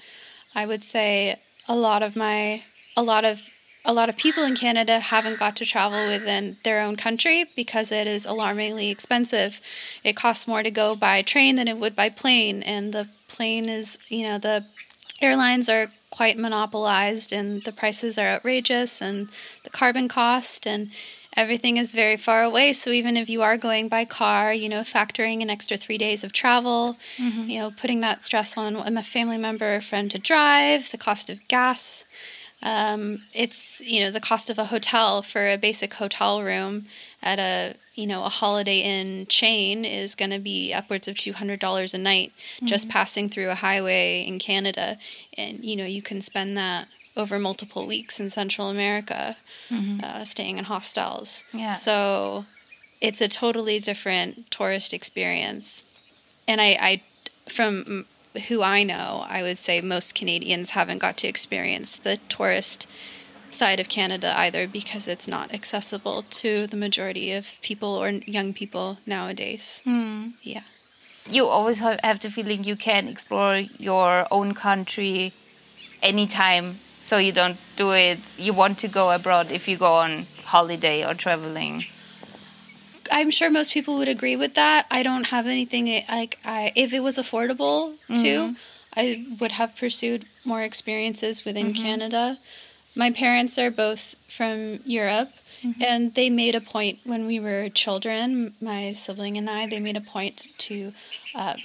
I 0.55 0.65
would 0.65 0.83
say 0.83 1.39
a 1.67 1.75
lot 1.75 2.03
of 2.03 2.15
my 2.15 2.63
a 2.95 3.03
lot 3.03 3.25
of 3.25 3.43
a 3.89 3.93
lot 3.99 4.07
of 4.07 4.15
people 4.15 4.43
in 4.43 4.55
Canada 4.55 4.99
haven't 4.99 5.39
got 5.39 5.55
to 5.55 5.65
travel 5.65 5.97
within 6.11 6.57
their 6.63 6.79
own 6.79 6.95
country 6.95 7.45
because 7.55 7.91
it 7.91 8.05
is 8.05 8.23
alarmingly 8.23 8.91
expensive. 8.91 9.59
It 10.03 10.15
costs 10.15 10.47
more 10.47 10.61
to 10.61 10.69
go 10.69 10.95
by 10.95 11.23
train 11.23 11.55
than 11.55 11.67
it 11.67 11.77
would 11.77 11.95
by 11.95 12.09
plane, 12.09 12.61
and 12.61 12.93
the 12.93 13.09
plane 13.27 13.67
is, 13.67 13.97
you 14.07 14.27
know, 14.27 14.37
the 14.37 14.63
airlines 15.21 15.67
are 15.69 15.87
quite 16.11 16.37
monopolized 16.37 17.33
and 17.33 17.63
the 17.63 17.71
prices 17.71 18.19
are 18.19 18.27
outrageous 18.27 19.01
and 19.01 19.27
the 19.63 19.71
carbon 19.71 20.07
cost 20.07 20.67
and 20.67 20.91
everything 21.35 21.77
is 21.77 21.93
very 21.93 22.17
far 22.17 22.43
away 22.43 22.73
so 22.73 22.89
even 22.89 23.17
if 23.17 23.29
you 23.29 23.41
are 23.41 23.57
going 23.57 23.87
by 23.87 24.05
car 24.05 24.53
you 24.53 24.69
know 24.69 24.79
factoring 24.79 25.41
an 25.41 25.49
extra 25.49 25.77
three 25.77 25.97
days 25.97 26.23
of 26.23 26.31
travel 26.31 26.93
mm-hmm. 26.93 27.49
you 27.49 27.59
know 27.59 27.69
putting 27.69 27.99
that 27.99 28.23
stress 28.23 28.57
on 28.57 28.75
a 28.97 29.03
family 29.03 29.37
member 29.37 29.75
or 29.75 29.81
friend 29.81 30.09
to 30.09 30.17
drive 30.17 30.89
the 30.91 30.97
cost 30.97 31.29
of 31.29 31.45
gas 31.47 32.05
um, 32.61 33.17
it's 33.33 33.81
you 33.85 34.01
know 34.01 34.11
the 34.11 34.19
cost 34.19 34.49
of 34.49 34.59
a 34.59 34.65
hotel 34.65 35.21
for 35.21 35.47
a 35.47 35.57
basic 35.57 35.93
hotel 35.93 36.43
room 36.43 36.85
at 37.23 37.39
a 37.39 37.75
you 37.95 38.05
know 38.05 38.25
a 38.25 38.29
Holiday 38.29 38.79
Inn 38.81 39.25
chain 39.27 39.85
is 39.85 40.15
going 40.15 40.31
to 40.31 40.39
be 40.39 40.73
upwards 40.73 41.07
of 41.07 41.17
two 41.17 41.33
hundred 41.33 41.59
dollars 41.59 41.93
a 41.93 41.97
night 41.97 42.33
just 42.65 42.89
passing 42.89 43.29
through 43.29 43.49
a 43.49 43.55
highway 43.55 44.25
in 44.27 44.39
Canada, 44.39 44.97
and 45.37 45.63
you 45.63 45.75
know 45.75 45.85
you 45.85 46.01
can 46.01 46.19
spend 46.21 46.57
that 46.57 46.87
over 47.15 47.39
multiple 47.39 47.85
weeks 47.85 48.19
in 48.19 48.29
Central 48.29 48.69
America, 48.69 49.31
uh, 50.03 50.23
staying 50.23 50.57
in 50.57 50.65
hostels. 50.65 51.43
Yeah. 51.53 51.71
So 51.71 52.45
it's 53.01 53.21
a 53.21 53.27
totally 53.27 53.79
different 53.79 54.35
tourist 54.51 54.93
experience, 54.93 55.83
and 56.47 56.59
I, 56.59 56.77
I 56.79 56.97
from 57.49 58.05
who 58.47 58.61
I 58.61 58.83
know, 58.83 59.25
I 59.27 59.41
would 59.41 59.59
say 59.59 59.81
most 59.81 60.15
Canadians 60.15 60.71
haven't 60.71 61.01
got 61.01 61.17
to 61.17 61.27
experience 61.27 61.97
the 61.97 62.17
tourist 62.29 62.87
side 63.51 63.79
of 63.79 63.89
Canada 63.89 64.33
either 64.37 64.67
because 64.67 65.07
it's 65.07 65.27
not 65.27 65.53
accessible 65.53 66.21
to 66.21 66.67
the 66.67 66.77
majority 66.77 67.31
of 67.33 67.59
people 67.61 67.89
or 67.95 68.09
young 68.09 68.53
people 68.53 68.99
nowadays. 69.07 69.81
Hmm. 69.85 70.29
Yeah. 70.43 70.61
you 71.29 71.45
always 71.45 71.79
have 71.79 72.19
the 72.19 72.29
feeling 72.29 72.63
you 72.63 72.75
can 72.75 73.07
explore 73.07 73.57
your 73.77 74.25
own 74.31 74.53
country 74.53 75.33
anytime 76.01 76.79
so 77.03 77.17
you 77.17 77.31
don't 77.31 77.57
do 77.75 77.91
it 77.91 78.19
you 78.37 78.53
want 78.53 78.77
to 78.79 78.87
go 78.87 79.11
abroad 79.11 79.51
if 79.51 79.67
you 79.67 79.77
go 79.77 79.93
on 79.95 80.25
holiday 80.45 81.05
or 81.05 81.13
traveling 81.13 81.83
I'm 83.11 83.31
sure 83.31 83.49
most 83.49 83.73
people 83.73 83.97
would 83.97 84.07
agree 84.07 84.35
with 84.35 84.55
that. 84.55 84.85
I 84.91 85.03
don't 85.03 85.25
have 85.25 85.47
anything 85.47 85.89
eh, 85.89 86.03
like 86.09 86.39
I 86.43 86.71
if 86.75 86.93
it 86.93 87.01
was 87.01 87.17
affordable 87.17 87.95
too, 88.09 88.53
mm-hmm. 88.53 88.53
I 88.95 89.25
would 89.39 89.53
have 89.53 89.75
pursued 89.75 90.25
more 90.45 90.61
experiences 90.61 91.45
within 91.45 91.73
mm-hmm. 91.73 91.83
Canada. 91.83 92.37
My 92.95 93.11
parents 93.11 93.57
are 93.57 93.71
both 93.71 94.15
from 94.27 94.79
Europe 94.85 95.29
mm-hmm. 95.63 95.81
and 95.81 96.15
they 96.15 96.29
made 96.29 96.55
a 96.55 96.61
point 96.61 96.99
when 97.03 97.25
we 97.25 97.39
were 97.39 97.69
children, 97.69 98.53
my 98.61 98.93
sibling 98.93 99.37
and 99.37 99.49
I, 99.49 99.67
they 99.67 99.79
made 99.79 99.97
a 99.97 100.01
point 100.01 100.47
to 100.59 100.93
uh, 101.35 101.55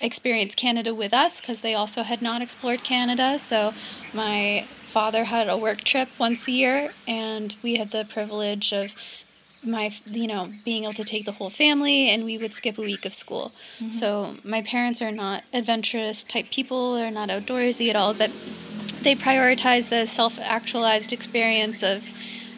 experience 0.00 0.54
Canada 0.54 0.92
with 0.94 1.14
us 1.14 1.40
because 1.40 1.60
they 1.60 1.74
also 1.74 2.02
had 2.02 2.20
not 2.20 2.42
explored 2.42 2.82
Canada. 2.82 3.38
So 3.38 3.72
my 4.12 4.66
father 4.86 5.24
had 5.24 5.48
a 5.48 5.56
work 5.56 5.82
trip 5.82 6.08
once 6.18 6.48
a 6.48 6.52
year 6.52 6.92
and 7.06 7.56
we 7.62 7.76
had 7.76 7.92
the 7.92 8.04
privilege 8.04 8.72
of 8.72 8.90
my 9.64 9.90
you 10.06 10.26
know 10.26 10.50
being 10.64 10.84
able 10.84 10.92
to 10.94 11.04
take 11.04 11.24
the 11.24 11.32
whole 11.32 11.50
family 11.50 12.08
and 12.08 12.24
we 12.24 12.36
would 12.38 12.52
skip 12.52 12.78
a 12.78 12.82
week 12.82 13.04
of 13.04 13.14
school. 13.14 13.52
Mm-hmm. 13.78 13.90
So 13.90 14.36
my 14.44 14.62
parents 14.62 15.00
are 15.00 15.12
not 15.12 15.44
adventurous 15.52 16.24
type 16.24 16.50
people. 16.50 16.94
They're 16.94 17.10
not 17.10 17.28
outdoorsy 17.28 17.88
at 17.88 17.96
all 17.96 18.14
but 18.14 18.30
they 19.02 19.14
prioritize 19.14 19.88
the 19.88 20.06
self-actualized 20.06 21.12
experience 21.12 21.82
of 21.82 22.12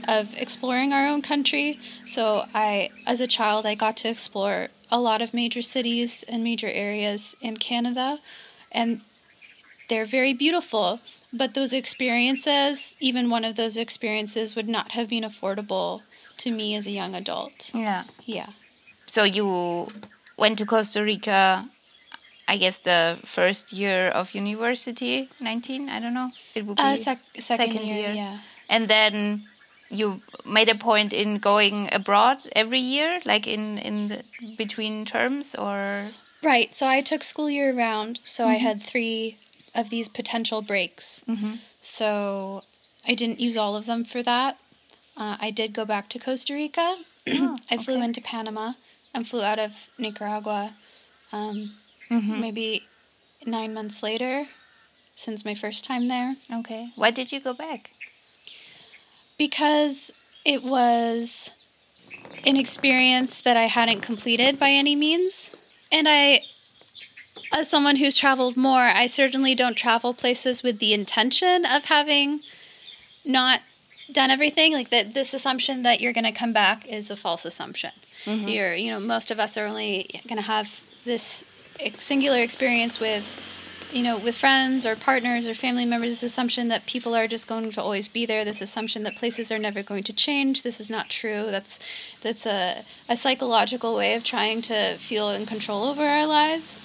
of 0.06 0.36
exploring 0.36 0.92
our 0.92 1.06
own 1.06 1.22
country. 1.22 1.78
So 2.04 2.46
i 2.54 2.90
as 3.06 3.20
a 3.20 3.26
child 3.26 3.66
i 3.66 3.74
got 3.74 3.96
to 3.98 4.08
explore 4.08 4.68
a 4.90 5.00
lot 5.00 5.22
of 5.22 5.34
major 5.34 5.62
cities 5.62 6.24
and 6.28 6.44
major 6.44 6.68
areas 6.68 7.36
in 7.40 7.56
canada 7.56 8.18
and 8.70 9.00
they're 9.88 10.06
very 10.06 10.32
beautiful 10.32 11.00
but 11.32 11.54
those 11.54 11.72
experiences 11.72 12.96
even 13.00 13.28
one 13.30 13.44
of 13.44 13.56
those 13.56 13.76
experiences 13.76 14.54
would 14.54 14.68
not 14.68 14.92
have 14.92 15.08
been 15.08 15.24
affordable 15.24 16.02
to 16.38 16.50
me 16.50 16.74
as 16.74 16.86
a 16.86 16.90
young 16.90 17.14
adult. 17.14 17.70
Yeah. 17.74 18.04
Yeah. 18.26 18.48
So 19.06 19.24
you 19.24 19.88
went 20.36 20.58
to 20.58 20.66
costa 20.66 21.02
rica 21.02 21.68
i 22.48 22.56
guess 22.56 22.80
the 22.80 23.18
first 23.24 23.72
year 23.72 24.08
of 24.08 24.34
university 24.34 25.28
19 25.40 25.88
i 25.88 26.00
don't 26.00 26.14
know. 26.14 26.30
It 26.54 26.66
would 26.66 26.76
be 26.76 26.82
uh, 26.82 26.96
sec- 26.96 27.20
second, 27.38 27.72
second 27.72 27.86
year, 27.88 27.98
year. 27.98 28.12
yeah. 28.12 28.38
And 28.68 28.88
then 28.88 29.44
you 29.90 30.22
made 30.44 30.68
a 30.68 30.74
point 30.74 31.12
in 31.12 31.38
going 31.38 31.88
abroad 31.92 32.38
every 32.56 32.80
year 32.80 33.20
like 33.24 33.46
in 33.46 33.78
in 33.78 34.08
the, 34.08 34.24
between 34.56 35.04
terms 35.04 35.54
or? 35.54 36.08
Right. 36.42 36.74
So 36.74 36.86
i 36.86 37.00
took 37.00 37.22
school 37.22 37.48
year 37.48 37.72
round 37.72 38.20
so 38.24 38.46
i 38.46 38.54
had 38.54 38.82
three 38.82 39.36
of 39.74 39.90
these 39.90 40.08
potential 40.08 40.62
breaks. 40.62 41.24
So 41.78 42.62
i 43.06 43.14
didn't 43.14 43.40
use 43.40 43.56
all 43.56 43.76
of 43.76 43.86
them 43.86 44.04
for 44.04 44.22
that 44.22 44.58
uh, 45.16 45.36
i 45.40 45.50
did 45.50 45.72
go 45.72 45.84
back 45.84 46.08
to 46.08 46.18
costa 46.18 46.54
rica 46.54 46.98
i 47.70 47.76
flew 47.76 47.94
okay. 47.94 48.04
into 48.04 48.20
panama 48.20 48.72
and 49.14 49.26
flew 49.28 49.42
out 49.42 49.58
of 49.58 49.88
nicaragua 49.98 50.74
um, 51.32 51.72
Mm-hmm. 52.10 52.38
maybe 52.38 52.86
nine 53.46 53.72
months 53.72 54.02
later 54.02 54.46
since 55.14 55.42
my 55.42 55.54
first 55.54 55.86
time 55.86 56.08
there 56.08 56.36
okay 56.52 56.90
why 56.96 57.10
did 57.10 57.32
you 57.32 57.40
go 57.40 57.54
back 57.54 57.92
because 59.38 60.12
it 60.44 60.62
was 60.62 61.50
an 62.46 62.56
experience 62.56 63.40
that 63.40 63.56
I 63.56 63.64
hadn't 63.64 64.02
completed 64.02 64.58
by 64.58 64.70
any 64.70 64.96
means. 64.96 65.56
And 65.90 66.06
I 66.08 66.40
as 67.52 67.68
someone 67.68 67.96
who's 67.96 68.16
traveled 68.16 68.56
more, 68.56 68.90
I 68.94 69.06
certainly 69.06 69.54
don't 69.54 69.76
travel 69.76 70.14
places 70.14 70.62
with 70.62 70.78
the 70.78 70.92
intention 70.92 71.64
of 71.64 71.86
having 71.86 72.40
not 73.24 73.60
done 74.10 74.30
everything. 74.30 74.72
Like 74.72 74.90
that, 74.90 75.14
this 75.14 75.34
assumption 75.34 75.82
that 75.82 76.00
you're 76.00 76.12
going 76.12 76.24
to 76.24 76.32
come 76.32 76.52
back 76.52 76.86
is 76.86 77.10
a 77.10 77.16
false 77.16 77.44
assumption. 77.44 77.90
Mm-hmm. 78.24 78.48
You're, 78.48 78.74
you 78.74 78.90
know, 78.90 79.00
most 79.00 79.30
of 79.30 79.38
us 79.38 79.56
are 79.56 79.66
only 79.66 80.20
going 80.28 80.36
to 80.36 80.42
have 80.42 80.88
this 81.04 81.44
singular 81.98 82.38
experience 82.38 83.00
with 83.00 83.62
you 83.94 84.02
know, 84.02 84.18
with 84.18 84.36
friends 84.36 84.84
or 84.84 84.96
partners 84.96 85.46
or 85.46 85.54
family 85.54 85.84
members, 85.84 86.10
this 86.10 86.24
assumption 86.24 86.66
that 86.66 86.84
people 86.84 87.14
are 87.14 87.28
just 87.28 87.46
going 87.46 87.70
to 87.70 87.80
always 87.80 88.08
be 88.08 88.26
there, 88.26 88.44
this 88.44 88.60
assumption 88.60 89.04
that 89.04 89.14
places 89.14 89.52
are 89.52 89.58
never 89.58 89.84
going 89.84 90.02
to 90.02 90.12
change. 90.12 90.62
This 90.62 90.80
is 90.80 90.90
not 90.90 91.08
true. 91.08 91.44
That's 91.48 91.78
that's 92.20 92.44
a, 92.44 92.82
a 93.08 93.14
psychological 93.14 93.94
way 93.94 94.14
of 94.14 94.24
trying 94.24 94.62
to 94.62 94.94
feel 94.94 95.30
in 95.30 95.46
control 95.46 95.84
over 95.84 96.02
our 96.02 96.26
lives. 96.26 96.80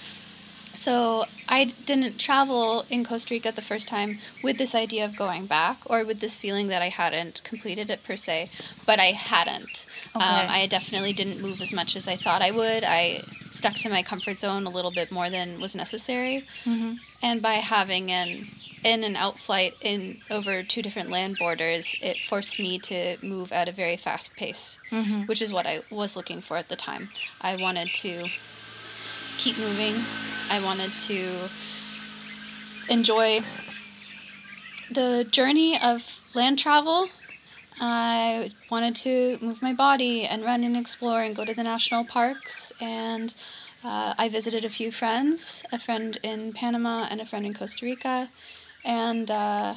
So 0.80 1.26
I 1.46 1.64
didn't 1.64 2.16
travel 2.18 2.86
in 2.88 3.04
Costa 3.04 3.34
Rica 3.34 3.52
the 3.52 3.60
first 3.60 3.86
time 3.86 4.18
with 4.42 4.56
this 4.56 4.74
idea 4.74 5.04
of 5.04 5.14
going 5.14 5.44
back 5.44 5.76
or 5.84 6.06
with 6.06 6.20
this 6.20 6.38
feeling 6.38 6.68
that 6.68 6.80
I 6.80 6.88
hadn't 6.88 7.44
completed 7.44 7.90
it 7.90 8.02
per 8.02 8.16
se, 8.16 8.48
but 8.86 8.98
I 8.98 9.12
hadn't. 9.12 9.84
Okay. 10.16 10.24
Um, 10.24 10.46
I 10.48 10.66
definitely 10.66 11.12
didn't 11.12 11.42
move 11.42 11.60
as 11.60 11.74
much 11.74 11.96
as 11.96 12.08
I 12.08 12.16
thought 12.16 12.40
I 12.40 12.50
would. 12.50 12.82
I 12.82 13.24
stuck 13.50 13.74
to 13.74 13.90
my 13.90 14.02
comfort 14.02 14.40
zone 14.40 14.64
a 14.64 14.70
little 14.70 14.90
bit 14.90 15.12
more 15.12 15.28
than 15.28 15.60
was 15.60 15.76
necessary. 15.76 16.46
Mm-hmm. 16.64 16.94
And 17.22 17.42
by 17.42 17.56
having 17.56 18.10
an 18.10 18.46
in 18.82 19.04
and 19.04 19.18
out 19.18 19.38
flight 19.38 19.74
in 19.82 20.22
over 20.30 20.62
two 20.62 20.80
different 20.80 21.10
land 21.10 21.36
borders, 21.38 21.94
it 22.00 22.16
forced 22.22 22.58
me 22.58 22.78
to 22.78 23.18
move 23.20 23.52
at 23.52 23.68
a 23.68 23.72
very 23.72 23.98
fast 23.98 24.34
pace, 24.34 24.80
mm-hmm. 24.90 25.26
which 25.26 25.42
is 25.42 25.52
what 25.52 25.66
I 25.66 25.82
was 25.90 26.16
looking 26.16 26.40
for 26.40 26.56
at 26.56 26.70
the 26.70 26.76
time. 26.76 27.10
I 27.42 27.56
wanted 27.56 27.92
to 27.96 28.30
keep 29.36 29.58
moving. 29.58 29.96
I 30.50 30.60
wanted 30.64 30.92
to 31.06 31.48
enjoy 32.88 33.40
the 34.90 35.24
journey 35.30 35.78
of 35.80 36.20
land 36.34 36.58
travel. 36.58 37.08
I 37.80 38.50
wanted 38.68 38.96
to 38.96 39.38
move 39.40 39.62
my 39.62 39.72
body 39.72 40.24
and 40.24 40.44
run 40.44 40.64
and 40.64 40.76
explore 40.76 41.22
and 41.22 41.36
go 41.36 41.44
to 41.44 41.54
the 41.54 41.62
national 41.62 42.04
parks. 42.04 42.72
And 42.80 43.32
uh, 43.84 44.14
I 44.18 44.28
visited 44.28 44.64
a 44.64 44.68
few 44.68 44.90
friends 44.90 45.64
a 45.72 45.78
friend 45.78 46.18
in 46.24 46.52
Panama 46.52 47.06
and 47.08 47.20
a 47.20 47.24
friend 47.24 47.46
in 47.46 47.54
Costa 47.54 47.86
Rica. 47.86 48.28
And 48.84 49.30
uh, 49.30 49.76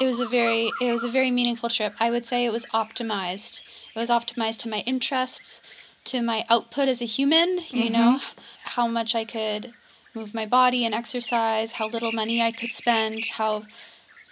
it 0.00 0.04
was 0.04 0.20
a 0.20 0.26
very 0.26 0.70
it 0.80 0.92
was 0.92 1.04
a 1.04 1.08
very 1.08 1.30
meaningful 1.30 1.68
trip. 1.68 1.94
I 1.98 2.10
would 2.10 2.26
say 2.26 2.44
it 2.44 2.52
was 2.52 2.66
optimized. 2.66 3.62
It 3.94 3.98
was 3.98 4.10
optimized 4.10 4.58
to 4.60 4.68
my 4.68 4.80
interests, 4.86 5.62
to 6.04 6.22
my 6.22 6.44
output 6.48 6.88
as 6.88 7.02
a 7.02 7.06
human, 7.06 7.58
you 7.70 7.90
mm-hmm. 7.90 7.92
know, 7.92 8.18
how 8.64 8.86
much 8.86 9.14
I 9.14 9.24
could 9.24 9.72
move 10.14 10.34
my 10.34 10.46
body 10.46 10.84
and 10.84 10.94
exercise, 10.94 11.72
how 11.72 11.88
little 11.88 12.12
money 12.12 12.42
I 12.42 12.52
could 12.52 12.72
spend, 12.72 13.26
how 13.26 13.64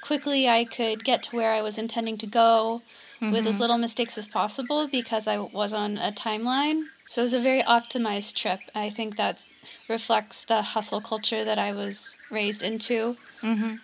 quickly 0.01 0.49
I 0.49 0.65
could 0.65 1.05
get 1.05 1.23
to 1.25 1.37
where 1.37 1.53
I 1.53 1.63
was 1.63 1.79
intending 1.79 2.19
to 2.19 2.27
go 2.27 2.83
mm-hmm. 3.21 3.33
with 3.33 3.47
as 3.47 3.55
mm-hmm. 3.55 3.63
little 3.63 3.79
mistakes 3.79 4.19
as 4.19 4.29
possible 4.29 4.89
because 4.89 5.29
I 5.29 5.39
was 5.39 5.73
on 5.73 5.99
a 5.99 6.13
timeline. 6.13 6.83
So 7.09 7.23
it 7.23 7.25
was 7.25 7.35
a 7.35 7.41
very 7.41 7.63
optimized 7.63 8.35
trip. 8.35 8.61
I 8.75 8.91
think 8.91 9.17
that 9.17 9.47
reflects 9.89 10.45
the 10.45 10.63
hustle 10.63 11.01
culture 11.01 11.45
that 11.45 11.59
I 11.59 11.73
was 11.73 12.17
raised 12.31 12.63
into. 12.63 13.17
Mm-hmm. 13.43 13.75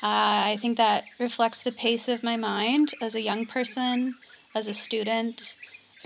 Uh, 0.00 0.52
I 0.52 0.56
think 0.60 0.76
that 0.76 1.04
reflects 1.18 1.62
the 1.62 1.72
pace 1.72 2.08
of 2.08 2.22
my 2.22 2.36
mind 2.36 2.94
as 3.00 3.14
a 3.14 3.22
young 3.22 3.46
person, 3.46 4.14
as 4.54 4.68
a 4.68 4.74
student, 4.74 5.56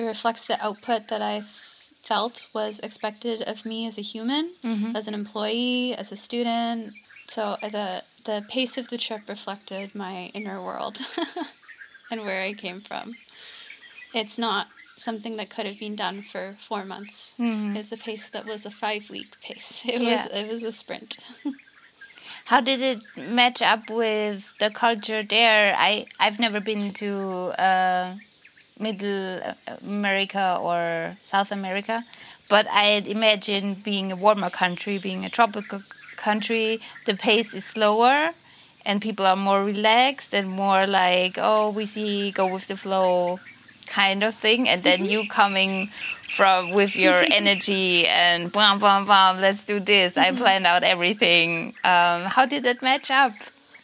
it 0.02 0.06
reflects 0.06 0.46
the 0.46 0.62
output 0.64 1.08
that 1.08 1.22
I 1.22 1.42
felt 2.02 2.46
was 2.52 2.80
expected 2.80 3.42
of 3.42 3.64
me 3.64 3.86
as 3.86 3.98
a 3.98 4.02
human, 4.02 4.50
mm-hmm. 4.64 4.96
as 4.96 5.08
an 5.08 5.14
employee, 5.14 5.94
as 5.94 6.12
a 6.12 6.16
student. 6.16 6.94
So 7.28 7.56
uh, 7.62 7.68
the 7.68 8.02
the 8.24 8.44
pace 8.48 8.78
of 8.78 8.88
the 8.88 8.98
trip 8.98 9.22
reflected 9.28 9.94
my 9.94 10.30
inner 10.34 10.62
world 10.62 10.98
and 12.10 12.20
where 12.20 12.42
I 12.42 12.52
came 12.52 12.80
from. 12.80 13.14
It's 14.14 14.38
not 14.38 14.66
something 14.96 15.36
that 15.36 15.50
could 15.50 15.66
have 15.66 15.78
been 15.78 15.96
done 15.96 16.22
for 16.22 16.54
four 16.58 16.84
months. 16.84 17.34
Mm-hmm. 17.38 17.76
It's 17.76 17.92
a 17.92 17.96
pace 17.96 18.28
that 18.28 18.44
was 18.46 18.66
a 18.66 18.70
five 18.70 19.10
week 19.10 19.40
pace. 19.40 19.82
It 19.94 20.02
yeah. 20.02 20.16
was 20.16 20.26
it 20.32 20.48
was 20.52 20.62
a 20.64 20.72
sprint. 20.72 21.18
How 22.44 22.60
did 22.60 22.80
it 22.82 23.00
match 23.16 23.62
up 23.62 23.88
with 23.88 24.52
the 24.58 24.70
culture 24.70 25.22
there? 25.22 25.74
I 25.76 26.06
I've 26.18 26.38
never 26.38 26.60
been 26.60 26.92
to. 26.94 27.10
Uh, 27.58 28.16
Middle 28.82 29.40
America 29.86 30.58
or 30.60 31.16
South 31.22 31.52
America. 31.52 32.04
But 32.48 32.66
I'd 32.68 33.06
imagine 33.06 33.74
being 33.74 34.12
a 34.12 34.16
warmer 34.16 34.50
country, 34.50 34.98
being 34.98 35.24
a 35.24 35.30
tropical 35.30 35.82
country, 36.16 36.80
the 37.06 37.14
pace 37.14 37.54
is 37.54 37.64
slower 37.64 38.32
and 38.84 39.00
people 39.00 39.26
are 39.26 39.36
more 39.36 39.64
relaxed 39.64 40.34
and 40.34 40.48
more 40.50 40.86
like, 40.86 41.38
oh, 41.38 41.70
we 41.70 41.84
see, 41.84 42.30
go 42.30 42.52
with 42.52 42.66
the 42.66 42.76
flow 42.76 43.38
kind 43.86 44.22
of 44.24 44.34
thing. 44.34 44.68
And 44.68 44.82
then 44.82 45.04
you 45.04 45.28
coming 45.28 45.90
from 46.36 46.72
with 46.72 46.96
your 46.96 47.24
energy 47.40 48.06
and 48.06 48.50
bam, 48.50 48.78
bam, 48.78 49.06
bam, 49.06 49.40
let's 49.40 49.64
do 49.64 49.80
this. 49.80 50.16
I 50.16 50.26
mm-hmm. 50.28 50.38
planned 50.38 50.66
out 50.66 50.82
everything. 50.82 51.74
Um, 51.84 52.24
how 52.24 52.46
did 52.46 52.62
that 52.64 52.82
match 52.82 53.10
up? 53.10 53.32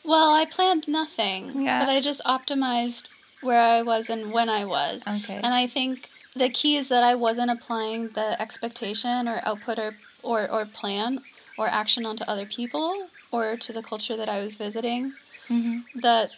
Well, 0.05 0.35
I 0.35 0.47
planned 0.47 0.89
nothing, 0.89 1.63
yeah. 1.63 1.85
but 1.85 1.91
I 1.91 2.01
just 2.01 2.25
optimized 2.25 3.09
where 3.41 3.61
I 3.61 3.83
was 3.83 4.11
and 4.11 4.33
when 4.33 4.49
I 4.49 4.65
was. 4.65 5.07
Okay. 5.07 5.37
And 5.37 5.55
I 5.55 5.67
think 5.67 6.11
the 6.35 6.49
key 6.49 6.77
is 6.77 6.89
that 6.89 7.03
I 7.03 7.15
wasn't 7.15 7.51
applying 7.51 8.09
the 8.11 8.41
expectation 8.41 9.29
or 9.29 9.41
output 9.45 9.79
or, 9.79 9.97
or, 10.23 10.51
or 10.51 10.65
plan 10.67 11.21
or 11.57 11.67
action 11.67 12.07
onto 12.07 12.25
other 12.25 12.47
people 12.47 13.09
or 13.31 13.57
to 13.57 13.73
the 13.73 13.83
culture 13.83 14.17
that 14.17 14.29
I 14.29 14.41
was 14.41 14.57
visiting. 14.57 15.13
Mm-hmm. 15.49 16.01
That 16.01 16.31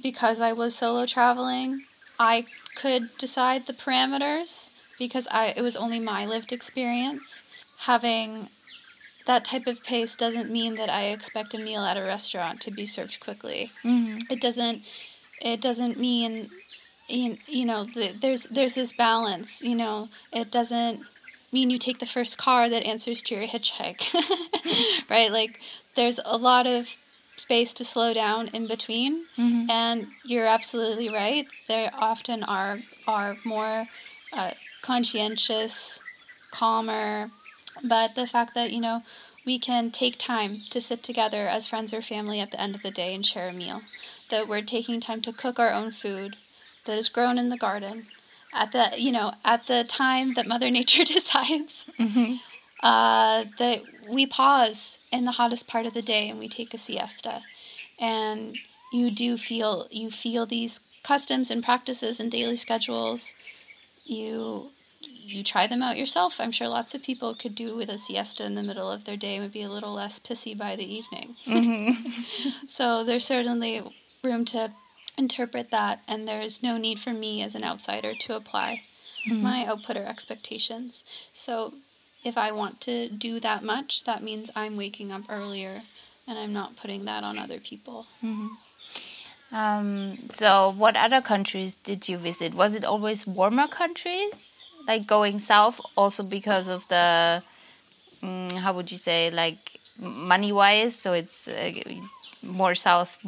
because 0.00 0.40
I 0.40 0.52
was 0.52 0.74
solo 0.74 1.06
traveling, 1.06 1.84
I 2.18 2.46
could 2.74 3.16
decide 3.18 3.66
the 3.66 3.72
parameters 3.72 4.70
because 4.98 5.26
I 5.30 5.54
it 5.56 5.62
was 5.62 5.76
only 5.76 5.98
my 5.98 6.26
lived 6.26 6.52
experience. 6.52 7.42
Having 7.78 8.48
that 9.26 9.44
type 9.44 9.66
of 9.66 9.82
pace 9.84 10.16
doesn't 10.16 10.50
mean 10.50 10.76
that 10.76 10.90
I 10.90 11.04
expect 11.04 11.54
a 11.54 11.58
meal 11.58 11.82
at 11.82 11.96
a 11.96 12.02
restaurant 12.02 12.60
to 12.62 12.70
be 12.70 12.86
served 12.86 13.20
quickly. 13.20 13.72
Mm-hmm. 13.84 14.18
It 14.30 14.40
doesn't 14.40 14.84
it 15.44 15.60
doesn't 15.60 15.98
mean 15.98 16.50
you, 17.08 17.36
you 17.46 17.64
know 17.64 17.84
the, 17.84 18.14
there's 18.20 18.44
there's 18.44 18.74
this 18.74 18.92
balance 18.92 19.62
you 19.62 19.74
know. 19.74 20.08
It 20.32 20.50
doesn't 20.50 21.02
mean 21.52 21.68
you 21.70 21.78
take 21.78 21.98
the 21.98 22.06
first 22.06 22.38
car 22.38 22.68
that 22.70 22.86
answers 22.86 23.22
to 23.24 23.34
your 23.34 23.46
hitchhike 23.46 24.14
right? 25.10 25.30
Like 25.30 25.60
there's 25.94 26.20
a 26.24 26.38
lot 26.38 26.66
of 26.66 26.96
space 27.36 27.72
to 27.74 27.84
slow 27.84 28.14
down 28.14 28.48
in 28.48 28.66
between. 28.66 29.24
Mm-hmm. 29.38 29.70
and 29.70 30.06
you're 30.24 30.46
absolutely 30.46 31.08
right. 31.08 31.46
There 31.68 31.90
often 31.94 32.42
are 32.44 32.78
are 33.06 33.36
more 33.44 33.86
uh, 34.32 34.52
conscientious 34.82 36.00
calmer. 36.50 37.30
But 37.82 38.14
the 38.14 38.26
fact 38.26 38.54
that 38.54 38.70
you 38.72 38.80
know 38.80 39.02
we 39.44 39.58
can 39.58 39.90
take 39.90 40.18
time 40.18 40.62
to 40.70 40.80
sit 40.80 41.02
together 41.02 41.48
as 41.48 41.66
friends 41.66 41.92
or 41.92 42.00
family 42.00 42.40
at 42.40 42.50
the 42.50 42.60
end 42.60 42.74
of 42.74 42.82
the 42.82 42.90
day 42.90 43.14
and 43.14 43.26
share 43.26 43.48
a 43.48 43.52
meal. 43.52 43.82
That 44.30 44.48
we're 44.48 44.62
taking 44.62 45.00
time 45.00 45.20
to 45.22 45.32
cook 45.32 45.58
our 45.58 45.72
own 45.72 45.90
food 45.90 46.36
that 46.84 46.98
is 46.98 47.08
grown 47.08 47.38
in 47.38 47.48
the 47.48 47.56
garden. 47.56 48.06
At 48.52 48.72
the 48.72 48.92
you 48.96 49.12
know 49.12 49.34
at 49.44 49.66
the 49.66 49.84
time 49.84 50.34
that 50.34 50.46
mother 50.46 50.70
nature 50.78 51.04
decides 51.04 51.86
mm-hmm. 51.98 52.34
uh, 52.82 53.44
that 53.58 53.82
we 54.08 54.26
pause 54.26 55.00
in 55.10 55.24
the 55.24 55.32
hottest 55.32 55.66
part 55.68 55.86
of 55.86 55.94
the 55.94 56.02
day 56.02 56.28
and 56.28 56.38
we 56.38 56.48
take 56.48 56.74
a 56.74 56.78
siesta. 56.78 57.42
And 57.98 58.58
you 58.92 59.10
do 59.10 59.36
feel 59.36 59.86
you 59.90 60.10
feel 60.10 60.46
these 60.46 60.90
customs 61.02 61.50
and 61.50 61.64
practices 61.64 62.20
and 62.20 62.30
daily 62.30 62.56
schedules. 62.56 63.34
You 64.04 64.70
you 65.24 65.42
try 65.42 65.66
them 65.66 65.82
out 65.82 65.96
yourself 65.96 66.40
i'm 66.40 66.52
sure 66.52 66.68
lots 66.68 66.94
of 66.94 67.02
people 67.02 67.34
could 67.34 67.54
do 67.54 67.76
with 67.76 67.88
a 67.88 67.98
siesta 67.98 68.44
in 68.44 68.54
the 68.54 68.62
middle 68.62 68.90
of 68.90 69.04
their 69.04 69.16
day 69.16 69.34
and 69.34 69.42
would 69.42 69.52
be 69.52 69.62
a 69.62 69.70
little 69.70 69.92
less 69.92 70.18
pissy 70.18 70.56
by 70.56 70.74
the 70.76 70.94
evening 70.94 71.36
mm-hmm. 71.46 72.20
so 72.68 73.04
there's 73.04 73.24
certainly 73.24 73.82
room 74.24 74.44
to 74.44 74.70
interpret 75.16 75.70
that, 75.70 76.02
and 76.08 76.26
there 76.26 76.40
is 76.40 76.62
no 76.62 76.76
need 76.76 76.98
for 76.98 77.12
me 77.12 77.42
as 77.42 77.54
an 77.54 77.64
outsider 77.64 78.14
to 78.14 78.36
apply 78.36 78.82
mm-hmm. 79.26 79.42
my 79.42 79.66
output 79.66 79.96
or 79.96 80.04
expectations. 80.04 81.04
So 81.32 81.74
if 82.24 82.38
I 82.38 82.52
want 82.52 82.80
to 82.82 83.08
do 83.08 83.40
that 83.40 83.62
much, 83.62 84.04
that 84.04 84.22
means 84.22 84.50
I'm 84.54 84.76
waking 84.76 85.12
up 85.12 85.22
earlier 85.28 85.82
and 86.26 86.38
I'm 86.38 86.52
not 86.52 86.76
putting 86.76 87.04
that 87.06 87.24
on 87.24 87.38
other 87.38 87.58
people. 87.58 88.06
Mm-hmm. 88.24 88.48
Um, 89.54 90.30
so, 90.32 90.72
what 90.78 90.96
other 90.96 91.20
countries 91.20 91.74
did 91.74 92.08
you 92.08 92.16
visit? 92.16 92.54
Was 92.54 92.72
it 92.72 92.86
always 92.86 93.26
warmer 93.26 93.68
countries, 93.68 94.58
like 94.86 95.06
going 95.06 95.38
south, 95.38 95.80
also 95.96 96.22
because 96.22 96.68
of 96.68 96.86
the, 96.88 97.42
um, 98.22 98.50
how 98.50 98.72
would 98.72 98.90
you 98.90 98.98
say, 98.98 99.30
like 99.30 99.78
money 100.00 100.52
wise? 100.52 100.96
So 100.96 101.12
it's 101.12 101.48
uh, 101.48 101.72
more 102.44 102.74
south 102.74 103.24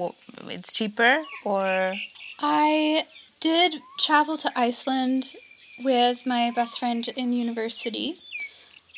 it's 0.46 0.72
cheaper 0.72 1.22
or 1.44 1.94
i 2.40 3.04
did 3.38 3.76
travel 3.96 4.36
to 4.36 4.50
iceland 4.58 5.36
with 5.84 6.26
my 6.26 6.50
best 6.56 6.80
friend 6.80 7.06
in 7.16 7.32
university 7.32 8.14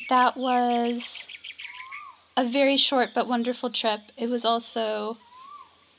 that 0.09 0.35
was 0.35 1.27
a 2.37 2.45
very 2.45 2.77
short 2.77 3.09
but 3.13 3.27
wonderful 3.27 3.69
trip. 3.69 4.11
It 4.15 4.29
was 4.29 4.45
also 4.45 5.13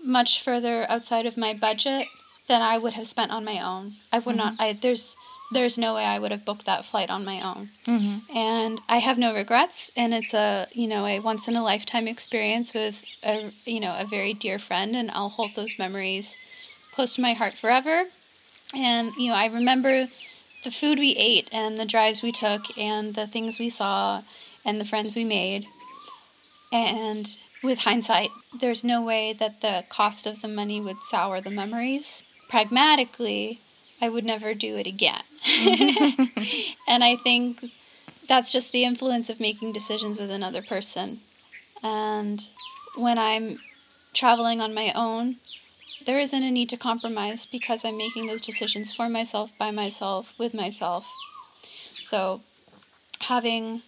much 0.02 0.42
further 0.42 0.86
outside 0.88 1.26
of 1.26 1.36
my 1.36 1.52
budget 1.52 2.06
than 2.46 2.62
I 2.62 2.78
would 2.78 2.94
have 2.94 3.06
spent 3.06 3.32
on 3.32 3.44
my 3.44 3.60
own. 3.60 3.96
I 4.12 4.20
would 4.20 4.36
not. 4.36 4.54
I 4.58 4.72
there's 4.72 5.16
there's 5.50 5.78
no 5.78 5.94
way 5.94 6.04
I 6.04 6.18
would 6.18 6.30
have 6.30 6.44
booked 6.44 6.66
that 6.66 6.84
flight 6.84 7.10
on 7.10 7.24
my 7.24 7.40
own. 7.40 7.70
Mm-hmm. 7.86 8.36
And 8.36 8.80
I 8.88 8.98
have 8.98 9.18
no 9.18 9.34
regrets. 9.34 9.90
And 9.96 10.12
it's 10.12 10.34
a 10.34 10.66
you 10.72 10.88
know 10.88 11.06
a 11.06 11.20
once 11.20 11.48
in 11.48 11.56
a 11.56 11.62
lifetime 11.62 12.06
experience 12.06 12.74
with 12.74 13.04
a 13.24 13.50
you 13.64 13.80
know 13.80 13.94
a 13.98 14.04
very 14.04 14.32
dear 14.32 14.58
friend, 14.58 14.94
and 14.94 15.10
I'll 15.10 15.30
hold 15.30 15.54
those 15.54 15.78
memories 15.78 16.36
close 16.92 17.14
to 17.14 17.20
my 17.20 17.32
heart 17.32 17.54
forever. 17.54 18.02
And 18.74 19.12
you 19.16 19.28
know 19.30 19.36
I 19.36 19.46
remember 19.46 20.08
the 20.64 20.70
food 20.70 20.98
we 20.98 21.16
ate 21.18 21.48
and 21.52 21.78
the 21.78 21.86
drives 21.86 22.22
we 22.22 22.32
took 22.32 22.76
and 22.76 23.14
the 23.14 23.26
things 23.26 23.58
we 23.58 23.70
saw 23.70 24.20
and 24.64 24.80
the 24.80 24.84
friends 24.84 25.16
we 25.16 25.24
made. 25.24 25.66
And 26.72 27.38
with 27.62 27.80
hindsight, 27.80 28.30
there's 28.60 28.84
no 28.84 29.02
way 29.02 29.32
that 29.32 29.62
the 29.62 29.84
cost 29.88 30.26
of 30.26 30.42
the 30.42 30.48
money 30.48 30.80
would 30.80 30.98
sour 31.00 31.40
the 31.40 31.50
memories. 31.50 32.24
Pragmatically, 32.48 33.60
I 34.00 34.08
would 34.08 34.24
never 34.24 34.54
do 34.54 34.76
it 34.76 34.86
again. 34.86 35.22
and 36.88 37.04
I 37.04 37.16
think 37.16 37.64
that's 38.26 38.52
just 38.52 38.72
the 38.72 38.84
influence 38.84 39.30
of 39.30 39.40
making 39.40 39.72
decisions 39.72 40.18
with 40.18 40.30
another 40.30 40.62
person. 40.62 41.20
And 41.82 42.46
when 42.96 43.18
I'm 43.18 43.58
traveling 44.12 44.60
on 44.60 44.74
my 44.74 44.92
own, 44.94 45.36
there 46.06 46.18
isn't 46.18 46.42
a 46.42 46.50
need 46.50 46.68
to 46.70 46.76
compromise 46.76 47.46
because 47.46 47.84
I'm 47.84 47.98
making 47.98 48.26
those 48.26 48.40
decisions 48.40 48.92
for 48.92 49.08
myself, 49.08 49.56
by 49.58 49.70
myself, 49.70 50.38
with 50.38 50.54
myself. 50.54 51.12
So 52.00 52.42
having 53.20 53.82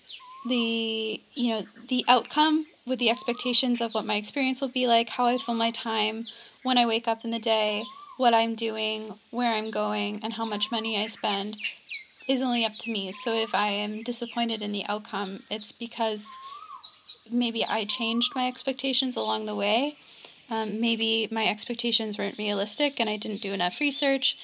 the 0.47 1.21
you 1.35 1.51
know 1.51 1.67
the 1.89 2.05
outcome 2.09 2.67
with 2.87 2.99
the 2.99 3.11
expectations 3.11 3.81
of 3.81 3.95
what 3.95 4.07
my 4.07 4.17
experience 4.17 4.61
will 4.61 4.69
be 4.69 4.87
like, 4.87 5.11
how 5.11 5.27
I 5.27 5.37
fill 5.39 5.55
my 5.55 5.71
time 5.71 6.25
when 6.63 6.79
I 6.79 6.87
wake 6.87 7.07
up 7.07 7.25
in 7.25 7.31
the 7.31 7.39
day, 7.39 7.85
what 8.21 8.35
I'm 8.35 8.55
doing, 8.55 9.15
where 9.31 9.55
I'm 9.55 9.71
going, 9.71 10.21
and 10.23 10.35
how 10.35 10.45
much 10.45 10.71
money 10.71 11.03
I 11.03 11.07
spend 11.07 11.57
is 12.29 12.43
only 12.43 12.67
up 12.67 12.75
to 12.81 12.91
me. 12.91 13.13
So 13.13 13.33
if 13.35 13.55
I 13.55 13.69
am 13.69 14.03
disappointed 14.03 14.61
in 14.61 14.73
the 14.73 14.85
outcome, 14.91 15.39
it's 15.51 15.73
because 15.73 16.29
maybe 17.33 17.65
I 17.65 17.87
changed 17.87 18.33
my 18.37 18.47
expectations 18.47 19.17
along 19.17 19.47
the 19.47 19.57
way. 19.57 19.95
Um, 20.51 20.83
maybe 20.83 21.29
my 21.33 21.47
expectations 21.47 22.19
weren't 22.19 22.37
realistic 22.37 23.01
and 23.01 23.09
I 23.09 23.17
didn't 23.17 23.41
do 23.41 23.55
enough 23.55 23.81
research. 23.81 24.37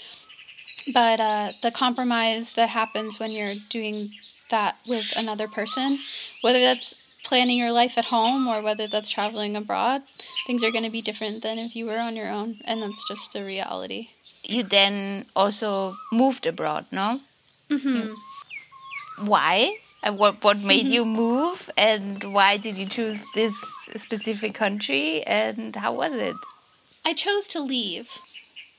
But 0.95 1.21
uh, 1.21 1.53
the 1.63 1.71
compromise 1.71 2.55
that 2.55 2.71
happens 2.71 3.19
when 3.21 3.31
you're 3.31 3.57
doing 3.69 4.09
that 4.49 4.79
with 4.89 5.13
another 5.19 5.49
person, 5.49 5.99
whether 6.41 6.61
that's 6.61 6.95
planning 7.27 7.59
your 7.59 7.73
life 7.73 7.99
at 7.99 8.07
home 8.07 8.47
or 8.47 8.63
whether 8.63 8.87
that's 8.87 9.11
traveling 9.11 9.57
abroad, 9.57 10.03
things 10.47 10.63
are 10.63 10.71
going 10.71 10.85
to 10.85 10.91
be 10.91 11.03
different 11.03 11.43
than 11.43 11.59
if 11.59 11.75
you 11.77 11.87
were 11.87 11.99
on 11.99 12.17
your 12.17 12.31
own. 12.31 12.61
And 12.65 12.81
that's 12.83 13.07
just 13.07 13.33
the 13.33 13.45
reality. 13.45 14.09
You 14.43 14.63
then 14.63 15.27
also 15.35 15.97
moved 16.13 16.47
abroad, 16.47 16.87
no? 16.93 17.19
Mm-hmm. 17.69 19.27
Why? 19.27 19.79
And 20.03 20.19
what 20.19 20.45
what 20.45 20.59
made 20.59 20.87
you 20.87 21.05
move? 21.05 21.69
And 21.77 22.23
why 22.33 22.59
did 22.59 22.77
you 22.77 22.87
choose 22.87 23.19
this 23.35 23.55
specific 23.97 24.55
country? 24.55 25.23
And 25.27 25.75
how 25.75 25.95
was 25.95 26.13
it? 26.13 26.37
I 27.05 27.13
chose 27.13 27.47
to 27.49 27.61
leave, 27.61 28.11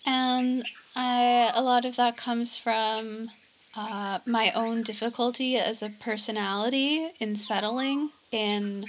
and 0.06 0.64
I, 0.96 1.52
a 1.56 1.62
lot 1.62 1.86
of 1.86 1.96
that 1.96 2.18
comes 2.18 2.58
from 2.58 3.30
uh, 3.76 4.20
my 4.26 4.52
own 4.56 4.84
difficulty 4.84 5.58
as 5.58 5.82
a 5.82 5.90
personality 5.90 7.10
in 7.20 7.36
settling. 7.36 8.10
In, 8.32 8.86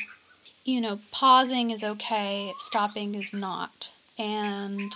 you 0.64 0.81
know, 0.81 1.01
pausing 1.12 1.70
is 1.70 1.85
okay, 1.85 2.53
stopping 2.59 3.14
is 3.14 3.33
not, 3.33 3.90
and 4.18 4.92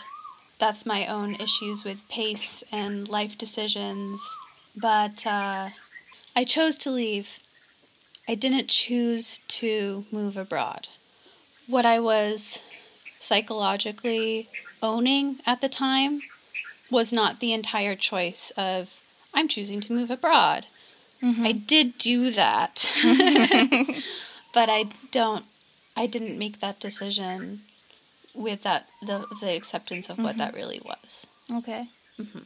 that's 0.58 0.84
my 0.86 1.06
own 1.06 1.34
issues 1.36 1.84
with 1.84 2.08
pace 2.08 2.64
and 2.72 3.08
life 3.08 3.38
decisions. 3.38 4.38
But 4.76 5.26
uh, 5.26 5.70
I 6.34 6.44
chose 6.44 6.76
to 6.78 6.90
leave. 6.90 7.38
I 8.28 8.34
didn't 8.34 8.68
choose 8.68 9.38
to 9.48 10.04
move 10.12 10.36
abroad. 10.36 10.86
What 11.66 11.86
I 11.86 11.98
was 11.98 12.62
psychologically 13.18 14.48
owning 14.82 15.36
at 15.46 15.60
the 15.60 15.68
time 15.68 16.22
was 16.90 17.12
not 17.12 17.40
the 17.40 17.52
entire 17.52 17.94
choice 17.96 18.52
of 18.56 19.00
I'm 19.34 19.48
choosing 19.48 19.80
to 19.82 19.92
move 19.92 20.10
abroad. 20.10 20.66
I 21.24 21.52
did 21.52 21.98
do 21.98 22.30
that. 22.32 22.84
but 24.52 24.68
I 24.68 24.86
don't 25.10 25.44
I 25.96 26.06
didn't 26.06 26.38
make 26.38 26.60
that 26.60 26.80
decision 26.80 27.60
with 28.34 28.62
that 28.62 28.88
the 29.02 29.26
the 29.40 29.54
acceptance 29.54 30.08
of 30.08 30.18
what 30.18 30.38
that 30.38 30.52
mm-hmm. 30.52 30.60
really 30.60 30.80
was. 30.84 31.28
Okay. 31.50 31.86
Mm-hmm. 32.18 32.40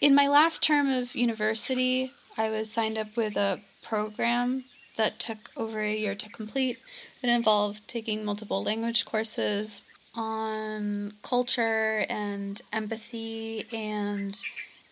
In 0.00 0.14
my 0.14 0.28
last 0.28 0.62
term 0.62 0.88
of 0.88 1.14
university, 1.14 2.12
I 2.38 2.48
was 2.50 2.70
signed 2.70 2.98
up 2.98 3.16
with 3.16 3.36
a 3.36 3.60
program 3.82 4.64
that 4.96 5.18
took 5.18 5.50
over 5.56 5.80
a 5.80 5.96
year 5.96 6.14
to 6.14 6.28
complete. 6.28 6.78
It 7.22 7.28
involved 7.28 7.86
taking 7.86 8.24
multiple 8.24 8.62
language 8.62 9.04
courses 9.04 9.82
on 10.14 11.12
culture 11.22 12.04
and 12.08 12.60
empathy 12.72 13.64
and 13.72 14.36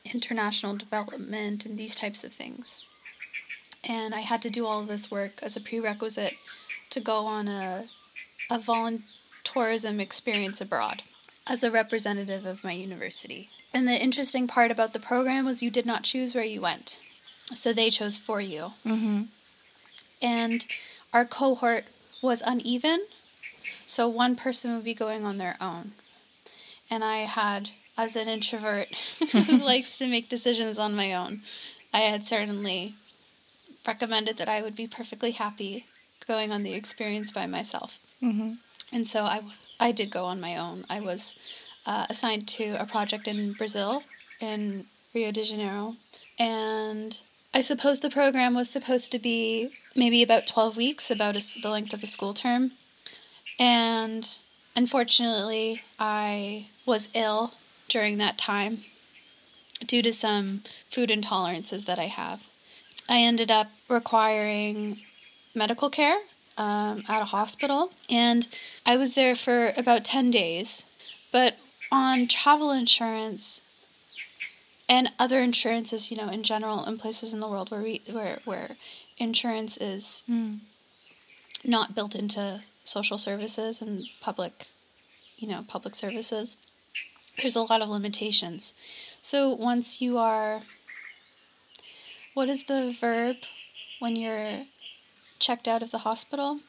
international 0.05 0.77
development 0.77 1.67
and 1.67 1.77
these 1.79 1.95
types 1.95 2.25
of 2.25 2.33
things. 2.33 2.83
And 3.85 4.15
I 4.15 4.21
had 4.21 4.43
to 4.43 4.51
do 4.51 4.67
all 4.67 4.81
of 4.81 4.89
this 4.89 5.11
work 5.11 5.41
as 5.43 5.57
a 5.57 5.61
prerequisite 5.61 6.35
to 6.91 7.01
go 7.01 7.27
on 7.27 7.49
a, 7.49 7.87
a 8.51 8.59
voluntourism 8.59 10.01
experience 10.01 10.61
abroad 10.61 11.03
as 11.47 11.65
a 11.65 11.71
representative 11.71 12.45
of 12.45 12.65
my 12.65 12.73
university. 12.73 13.51
And 13.73 13.87
the 13.87 14.03
interesting 14.03 14.47
part 14.47 14.71
about 14.71 14.93
the 14.93 15.01
program 15.01 15.45
was 15.45 15.63
you 15.63 15.71
did 15.71 15.87
not 15.87 16.03
choose 16.03 16.35
where 16.35 16.45
you 16.45 16.61
went. 16.61 17.01
So 17.55 17.73
they 17.73 17.91
chose 17.91 18.19
for 18.19 18.41
you. 18.41 18.73
Mm-hmm. 18.85 19.23
And 20.21 20.67
our 21.13 21.25
cohort 21.25 21.85
was 22.21 22.43
uneven. 22.45 23.07
So 23.87 24.09
one 24.09 24.37
person 24.37 24.75
would 24.75 24.85
be 24.85 24.95
going 24.95 25.25
on 25.25 25.37
their 25.37 25.57
own. 25.61 25.93
And 26.91 27.05
I 27.05 27.19
had, 27.19 27.71
as 27.97 28.17
an 28.17 28.29
introvert 28.29 28.89
who 29.33 29.57
likes 29.59 29.97
to 29.99 30.07
make 30.07 30.29
decisions 30.29 30.79
on 30.79 30.95
my 30.95 31.13
own, 31.15 31.43
I 31.93 32.01
had 32.01 32.27
certainly 32.27 32.95
recommended 33.87 34.37
that 34.37 34.49
I 34.49 34.63
would 34.63 34.75
be 34.75 34.87
perfectly 34.87 35.33
happy 35.33 35.87
going 36.27 36.53
on 36.53 36.63
the 36.63 36.75
experience 36.75 37.33
by 37.33 37.47
myself. 37.47 37.99
Mm-hmm. 38.23 38.55
And 38.93 39.07
so 39.07 39.25
I, 39.25 39.43
I 39.81 39.93
did 39.93 40.11
go 40.11 40.25
on 40.25 40.41
my 40.41 40.57
own. 40.57 40.85
I 40.89 41.01
was 41.01 41.37
uh, 41.87 42.07
assigned 42.11 42.49
to 42.49 42.81
a 42.81 42.87
project 42.87 43.27
in 43.29 43.53
Brazil, 43.55 44.03
in 44.41 44.87
Rio 45.15 45.31
de 45.31 45.43
Janeiro. 45.43 45.97
And 46.39 47.19
I 47.55 47.61
suppose 47.63 48.01
the 48.01 48.11
program 48.11 48.55
was 48.55 48.69
supposed 48.69 49.11
to 49.13 49.19
be 49.19 49.71
maybe 49.97 50.23
about 50.23 50.47
12 50.47 50.77
weeks, 50.77 51.11
about 51.11 51.37
a 51.37 51.61
the 51.61 51.71
length 51.71 51.93
of 51.93 52.03
a 52.03 52.07
school 52.07 52.35
term. 52.35 52.73
And 53.59 54.39
unfortunately, 54.77 55.83
I 55.99 56.67
was 56.87 57.09
ill 57.15 57.55
during 57.89 58.19
that 58.19 58.39
time 58.39 58.85
due 59.87 60.03
to 60.03 60.13
some 60.13 60.63
food 60.91 61.11
intolerances 61.11 61.87
that 61.87 61.99
I 61.99 62.07
have. 62.07 62.48
I 63.09 63.19
ended 63.21 63.51
up 63.51 63.69
requiring 63.89 65.01
medical 65.55 65.89
care 65.91 66.19
um, 66.57 67.05
at 67.09 67.23
a 67.23 67.27
hospital, 67.27 67.91
and 68.11 68.47
I 68.85 68.97
was 68.97 69.15
there 69.15 69.35
for 69.35 69.73
about 69.77 70.05
10 70.05 70.31
days. 70.31 70.85
But 71.33 71.59
on 71.91 72.27
travel 72.27 72.71
insurance 72.71 73.63
and 74.89 75.11
other 75.19 75.41
insurances, 75.41 76.11
you 76.11 76.17
know, 76.17 76.29
in 76.29 76.43
general, 76.43 76.85
in 76.85 76.99
places 76.99 77.33
in 77.35 77.41
the 77.41 77.49
world 77.49 77.71
where 77.71 77.83
we, 77.83 78.03
where 78.11 78.41
where 78.45 78.77
insurance 79.19 79.77
is 79.77 80.23
Mm. 80.29 80.61
not 81.65 81.95
built 81.95 82.15
into 82.15 82.63
social 82.85 83.19
services 83.19 83.83
and 83.83 84.07
public, 84.21 84.69
you 85.37 85.49
know, 85.49 85.65
public 85.69 85.95
services, 85.95 86.57
there's 87.39 87.57
a 87.57 87.63
lot 87.63 87.83
of 87.83 87.89
limitations. 87.89 88.75
So 89.21 89.51
once 89.51 90.01
you 90.01 90.19
are, 90.19 90.63
what 92.39 92.49
is 92.49 92.63
the 92.65 92.95
verb 93.01 93.37
when 93.99 94.15
you're 94.15 94.63
checked 95.41 95.67
out 95.67 95.83
of 95.83 95.91
the 95.91 95.99
hospital? 95.99 96.61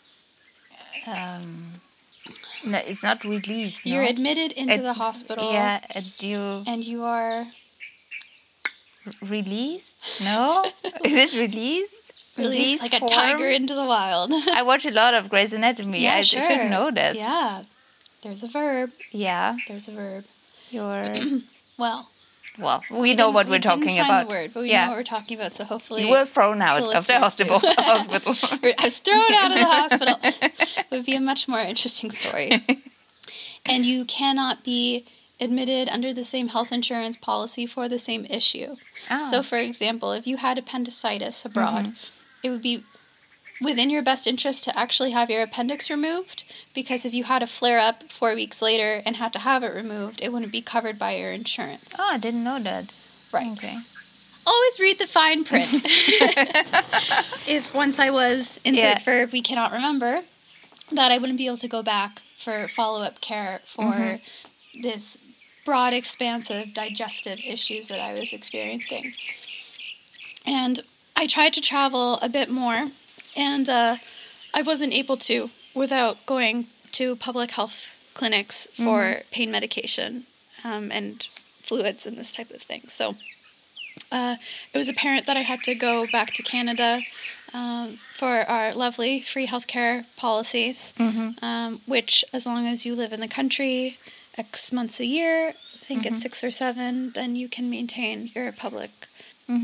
Um, 1.06 1.74
no, 2.66 2.80
it's 2.80 3.04
not 3.04 3.24
released. 3.24 3.86
You're 3.86 4.02
no? 4.04 4.10
admitted 4.10 4.52
into 4.54 4.74
Ad- 4.74 4.84
the 4.84 4.94
hospital. 4.94 5.54
Yeah, 5.54 5.80
and 5.92 6.08
you 6.20 6.64
And 6.66 6.84
you 6.84 7.04
are 7.04 7.46
released? 9.22 9.94
No, 10.24 10.66
is 11.06 11.34
it 11.36 11.40
released? 11.40 11.94
released 12.36 12.82
like 12.82 12.96
a 12.96 13.00
form? 13.06 13.10
tiger 13.12 13.48
into 13.48 13.76
the 13.76 13.86
wild. 13.86 14.32
I 14.60 14.64
watch 14.64 14.86
a 14.88 14.92
lot 14.92 15.14
of 15.14 15.30
Grey's 15.30 15.54
Anatomy. 15.54 16.02
Yeah, 16.02 16.16
I 16.16 16.22
sure. 16.24 16.42
should 16.42 16.72
know 16.72 16.90
that. 16.90 17.16
Yeah. 17.16 17.64
There's 18.24 18.44
a 18.44 18.48
verb. 18.48 18.90
Yeah, 19.12 19.54
There's 19.68 19.88
a 19.88 19.92
verb. 19.92 20.26
you're. 20.72 21.14
Well, 21.80 22.10
well, 22.60 22.84
we 22.92 23.14
know 23.16 23.30
what 23.30 23.46
we 23.48 23.54
we're 23.54 23.60
talking 23.60 23.96
find 23.96 24.00
about. 24.00 24.30
the 24.30 24.36
word, 24.36 24.52
but 24.54 24.62
we 24.62 24.70
yeah. 24.70 24.86
know 24.86 24.92
what 24.92 24.98
we're 24.98 25.04
talking 25.04 25.38
about. 25.38 25.56
So 25.56 25.64
hopefully, 25.64 26.06
you 26.06 26.12
were 26.12 26.26
thrown 26.26 26.62
out 26.62 26.82
the 26.82 26.98
of 26.98 27.08
the 27.08 27.20
hospital. 27.20 27.60
hospital. 27.64 28.60
I 28.62 28.84
was 28.84 29.00
thrown 29.00 29.34
out 29.34 29.52
of 29.52 29.58
the 29.58 29.66
hospital. 29.66 30.16
would 30.92 31.06
be 31.06 31.16
a 31.16 31.22
much 31.22 31.48
more 31.48 31.60
interesting 31.60 32.12
story. 32.12 32.64
and 33.66 33.86
you 33.86 34.06
cannot 34.06 34.64
be 34.64 35.06
admitted 35.40 35.90
under 35.90 36.14
the 36.14 36.24
same 36.24 36.50
health 36.50 36.72
insurance 36.72 37.16
policy 37.16 37.66
for 37.66 37.88
the 37.88 37.98
same 37.98 38.26
issue. 38.26 38.76
Oh. 39.10 39.22
So, 39.22 39.40
ah. 39.40 39.42
for 39.42 39.58
example, 39.58 40.12
if 40.12 40.28
you 40.28 40.38
had 40.38 40.58
appendicitis 40.58 41.46
abroad, 41.46 41.86
mm-hmm. 41.86 41.94
it 42.44 42.50
would 42.50 42.62
be 42.62 42.84
within 43.62 43.90
your 43.90 44.02
best 44.02 44.28
interest 44.28 44.64
to 44.64 44.78
actually 44.78 45.12
have 45.12 45.30
your 45.30 45.44
appendix 45.44 45.90
removed 45.90 46.44
because 46.74 47.06
if 47.06 47.14
you 47.14 47.26
had 47.26 47.44
a 47.44 47.48
flare 47.48 47.80
up 47.80 48.04
four 48.04 48.34
weeks 48.36 48.62
later 48.62 49.02
and 49.06 49.18
had 49.18 49.34
to 49.34 49.40
have 49.40 49.64
it 49.64 49.74
removed, 49.74 50.22
it 50.22 50.32
wouldn't 50.32 50.52
be 50.52 50.62
covered 50.62 50.98
by 50.98 51.16
your 51.16 51.32
insurance. 51.32 51.96
oh, 52.00 52.10
I 52.10 52.18
didn't 52.18 52.44
know 52.44 52.60
that. 52.60 52.94
Right. 53.34 53.52
Okay. 53.54 53.78
Always 54.48 54.80
read 54.80 55.00
the 55.00 55.08
fine 55.08 55.44
print. 55.44 55.70
if 57.48 57.74
once 57.76 58.00
I 58.00 58.10
was 58.10 58.60
in 58.64 58.76
Yeah. 58.76 58.98
for 58.98 59.28
we 59.28 59.42
cannot 59.42 59.72
remember, 59.72 60.22
that 60.92 61.12
I 61.12 61.18
wouldn't 61.18 61.38
be 61.38 61.46
able 61.46 61.58
to 61.58 61.68
go 61.68 61.84
back 61.84 62.22
for 62.36 62.68
follow 62.68 63.04
up 63.04 63.22
care 63.22 63.60
for 63.66 63.84
mm-hmm. 63.84 64.82
this 64.82 65.18
broad, 65.66 65.94
expansive 65.94 66.74
digestive 66.74 67.40
issues 67.46 67.90
that 67.90 68.00
I 68.00 68.14
was 68.14 68.34
experiencing. 68.34 69.14
And 70.46 70.80
I 71.16 71.28
tried 71.28 71.54
to 71.54 71.62
travel 71.62 72.16
a 72.22 72.30
bit 72.30 72.50
more, 72.50 72.90
and 73.36 73.70
uh, 73.70 73.96
I 74.54 74.62
wasn't 74.62 74.94
able 74.94 75.18
to 75.18 75.50
without 75.74 76.26
going 76.26 76.68
to 76.94 77.16
public 77.16 77.52
health 77.52 77.96
clinics 78.14 78.68
for 78.74 79.22
pain 79.32 79.52
medication 79.52 80.24
um, 80.64 80.92
and 80.92 81.24
fluids 81.62 82.06
and 82.06 82.18
this 82.18 82.32
type 82.32 82.52
of 82.52 82.62
thing. 82.62 82.84
So 82.88 83.16
uh, 84.12 84.36
it 84.74 84.78
was 84.78 84.90
apparent 84.90 85.26
that 85.28 85.38
I 85.38 85.42
had 85.42 85.62
to 85.64 85.76
go 85.76 86.08
back 86.12 86.34
to 86.34 86.44
Canada 86.44 87.02
um, 87.54 87.98
for 88.16 88.44
our 88.50 88.74
lovely 88.74 89.22
free 89.22 89.48
healthcare 89.48 90.06
policies, 90.16 90.94
um, 91.42 91.82
which, 91.86 92.26
as 92.34 92.46
long 92.46 92.66
as 92.68 92.86
you 92.86 92.96
live 92.96 93.14
in 93.14 93.20
the 93.22 93.28
country 93.28 93.98
X 94.38 94.72
months 94.74 95.00
a 95.00 95.06
year, 95.06 95.50
I 95.50 95.86
think 95.86 96.06
it's 96.06 96.22
six 96.22 96.44
or 96.44 96.52
seven, 96.52 97.12
then 97.12 97.36
you 97.36 97.48
can 97.50 97.70
maintain 97.70 98.32
your 98.36 98.52
public 98.52 98.92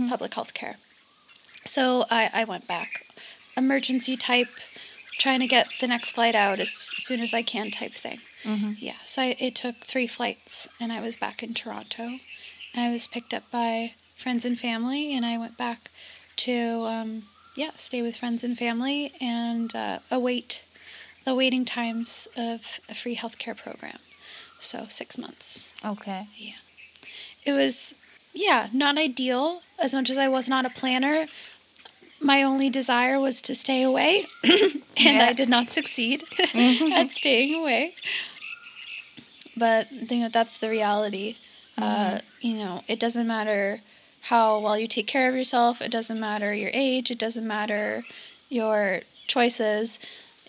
public 0.09 0.33
health 0.33 0.53
care. 0.55 0.77
So 1.63 2.05
I, 2.09 2.29
I 2.33 2.43
went 2.43 2.67
back, 2.67 3.05
emergency 3.57 4.15
type, 4.17 4.49
trying 5.17 5.39
to 5.39 5.47
get 5.47 5.67
the 5.79 5.87
next 5.87 6.11
flight 6.13 6.35
out 6.35 6.59
as 6.59 6.69
soon 6.69 7.19
as 7.19 7.33
I 7.33 7.41
can 7.41 7.71
type 7.71 7.93
thing. 7.93 8.19
Yeah, 8.79 8.97
so 9.03 9.21
I, 9.23 9.35
it 9.39 9.55
took 9.55 9.77
three 9.77 10.07
flights, 10.07 10.67
and 10.79 10.91
I 10.93 11.01
was 11.01 11.17
back 11.17 11.41
in 11.41 11.53
Toronto. 11.53 12.19
I 12.75 12.91
was 12.91 13.07
picked 13.07 13.33
up 13.33 13.49
by 13.49 13.93
friends 14.15 14.45
and 14.45 14.59
family, 14.59 15.15
and 15.15 15.25
I 15.25 15.37
went 15.37 15.57
back 15.57 15.89
to 16.37 16.85
um, 16.85 17.23
yeah 17.55 17.71
stay 17.75 18.01
with 18.01 18.17
friends 18.17 18.43
and 18.43 18.57
family 18.57 19.13
and 19.21 19.75
uh, 19.75 19.99
await 20.11 20.63
the 21.23 21.33
waiting 21.33 21.65
times 21.65 22.27
of 22.37 22.79
a 22.89 22.93
free 22.93 23.15
healthcare 23.15 23.57
program. 23.57 23.97
So 24.59 24.85
six 24.89 25.17
months. 25.17 25.73
Okay. 25.83 26.27
Yeah. 26.37 26.53
It 27.45 27.53
was 27.53 27.95
yeah 28.33 28.67
not 28.73 28.97
ideal 28.97 29.61
as 29.79 29.93
much 29.95 30.09
as 30.09 30.17
I 30.17 30.27
was 30.27 30.47
not 30.47 30.65
a 30.65 30.69
planner. 30.69 31.27
My 32.19 32.43
only 32.43 32.69
desire 32.69 33.19
was 33.19 33.41
to 33.41 33.55
stay 33.55 33.83
away, 33.83 34.25
and 34.43 34.81
Yeah. 34.97 35.27
I 35.29 35.33
did 35.33 35.49
not 35.49 35.71
succeed 35.71 36.23
at 36.55 37.11
staying 37.11 37.53
away. 37.53 37.95
But 39.57 39.91
you 39.91 40.19
know 40.21 40.29
that's 40.29 40.57
the 40.57 40.69
reality. 40.69 41.35
Uh, 41.77 42.19
you 42.39 42.53
know, 42.55 42.83
it 42.87 42.99
doesn't 42.99 43.27
matter 43.27 43.81
how 44.21 44.59
well 44.59 44.77
you 44.77 44.87
take 44.87 45.07
care 45.07 45.29
of 45.29 45.35
yourself. 45.35 45.81
It 45.81 45.91
doesn't 45.91 46.19
matter 46.19 46.53
your 46.53 46.71
age. 46.73 47.11
It 47.11 47.19
doesn't 47.19 47.45
matter 47.45 48.03
your 48.49 49.01
choices. 49.27 49.99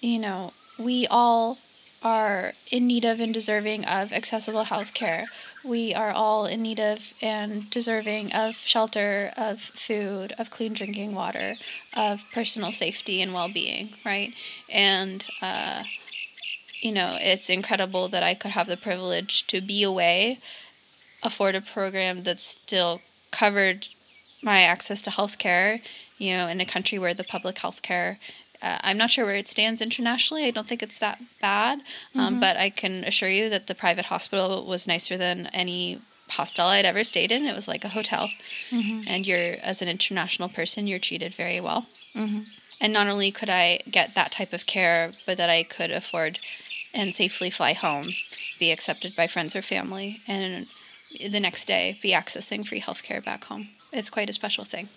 You 0.01 0.19
know, 0.21 0.53
we 0.79 1.07
all 1.09 1.59
are 2.07 2.53
in 2.71 2.87
need 2.87 3.05
of 3.05 3.19
and 3.19 3.35
deserving 3.35 3.85
of 3.85 4.13
accessible 4.13 4.63
health 4.63 4.95
care. 4.95 5.27
We 5.65 5.93
are 5.93 6.13
all 6.13 6.47
in 6.47 6.63
need 6.63 6.79
of 6.79 7.13
and 7.21 7.69
deserving 7.69 8.33
of 8.33 8.55
shelter, 8.55 9.33
of 9.37 9.61
food, 9.61 10.33
of 10.39 10.49
clean 10.49 10.73
drinking 10.73 11.17
water, 11.17 11.57
of 11.97 12.25
personal 12.33 12.71
safety 12.71 13.21
and 13.21 13.35
well 13.35 13.49
being, 13.49 13.95
right? 14.05 14.33
And, 14.71 15.27
uh, 15.43 15.83
you 16.81 16.93
know, 16.93 17.19
it's 17.21 17.51
incredible 17.51 18.07
that 18.07 18.23
I 18.23 18.35
could 18.35 18.53
have 18.53 18.69
the 18.69 18.77
privilege 18.77 19.45
to 19.49 19.61
be 19.61 19.83
away, 19.83 20.39
afford 21.25 21.57
a 21.57 21.61
program 21.61 22.23
that 22.23 22.41
still 22.41 23.01
covered 23.33 23.89
my 24.41 24.63
access 24.63 25.03
to 25.03 25.11
healthcare, 25.11 25.81
you 26.19 26.37
know, 26.37 26.47
in 26.47 26.61
a 26.61 26.65
country 26.65 27.01
where 27.01 27.15
the 27.15 27.25
public 27.25 27.57
healthcare, 27.57 28.19
uh, 28.63 28.79
I'm 28.83 28.97
not 28.97 29.11
sure 29.11 29.25
where 29.25 29.35
it 29.37 29.49
stands 29.49 29.81
internationally. 29.81 30.45
I 30.47 30.51
don't 30.51 30.67
think 30.67 30.83
it's 30.83 30.99
that 30.99 31.21
bad, 31.41 31.83
um, 32.15 32.41
but 32.41 32.57
I 32.57 32.71
can 32.71 33.05
assure 33.05 33.29
you 33.29 33.49
that 33.51 33.67
the 33.67 33.75
private 33.75 34.07
hospital 34.07 34.65
was 34.67 34.87
nicer 34.87 35.17
than 35.17 35.47
any 35.49 36.01
hostel 36.29 36.67
I'd 36.67 36.85
ever 36.85 37.05
stayed 37.05 37.31
in. 37.31 37.47
It 37.47 37.55
was 37.55 37.69
like 37.69 37.85
a 37.85 37.91
hotel, 37.91 38.31
and 39.07 39.27
you're 39.27 39.57
as 39.63 39.83
an 39.83 39.89
international 39.89 40.49
person, 40.49 40.87
you're 40.87 40.99
treated 40.99 41.35
very 41.35 41.61
well. 41.61 41.87
And 42.81 42.93
not 42.93 43.07
only 43.07 43.31
could 43.31 43.49
I 43.51 43.81
get 43.91 44.15
that 44.15 44.33
type 44.33 44.53
of 44.53 44.67
care, 44.67 45.13
but 45.27 45.37
that 45.39 45.49
I 45.51 45.63
could 45.63 45.91
afford 45.91 46.39
and 46.93 47.15
safely 47.15 47.51
fly 47.51 47.73
home, 47.75 48.11
be 48.59 48.71
accepted 48.71 49.15
by 49.15 49.27
friends 49.27 49.55
or 49.57 49.63
family, 49.63 50.21
and 50.27 50.67
the 51.31 51.41
next 51.41 51.67
day 51.67 51.99
be 52.03 52.13
accessing 52.13 52.67
free 52.67 52.81
healthcare 52.81 53.23
back 53.25 53.45
home. 53.45 53.69
It's 53.93 54.11
quite 54.11 54.29
a 54.31 54.35
special 54.35 54.65
thing. 54.65 54.89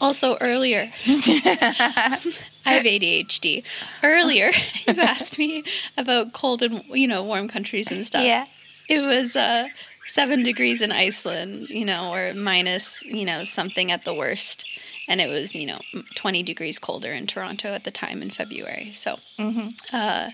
Also, 0.00 0.36
earlier, 0.40 0.90
I 1.06 2.18
have 2.64 2.84
ADHD. 2.84 3.64
Earlier, 4.02 4.50
you 4.86 4.94
asked 4.94 5.38
me 5.38 5.64
about 5.96 6.32
cold 6.32 6.62
and 6.62 6.84
you 6.92 7.08
know 7.08 7.24
warm 7.24 7.48
countries 7.48 7.90
and 7.90 8.06
stuff. 8.06 8.24
Yeah. 8.24 8.46
It 8.88 9.00
was 9.00 9.36
uh, 9.36 9.68
seven 10.06 10.42
degrees 10.42 10.82
in 10.82 10.92
Iceland, 10.92 11.68
you 11.70 11.84
know, 11.84 12.12
or 12.12 12.34
minus, 12.34 13.02
you 13.04 13.24
know, 13.24 13.44
something 13.44 13.90
at 13.90 14.04
the 14.04 14.14
worst. 14.14 14.66
And 15.08 15.20
it 15.20 15.28
was, 15.28 15.54
you 15.54 15.66
know, 15.66 15.78
20 16.16 16.42
degrees 16.42 16.78
colder 16.78 17.10
in 17.12 17.26
Toronto 17.26 17.68
at 17.68 17.84
the 17.84 17.90
time 17.90 18.22
in 18.22 18.30
February. 18.30 18.92
So, 18.92 19.16
uh, 19.92 20.30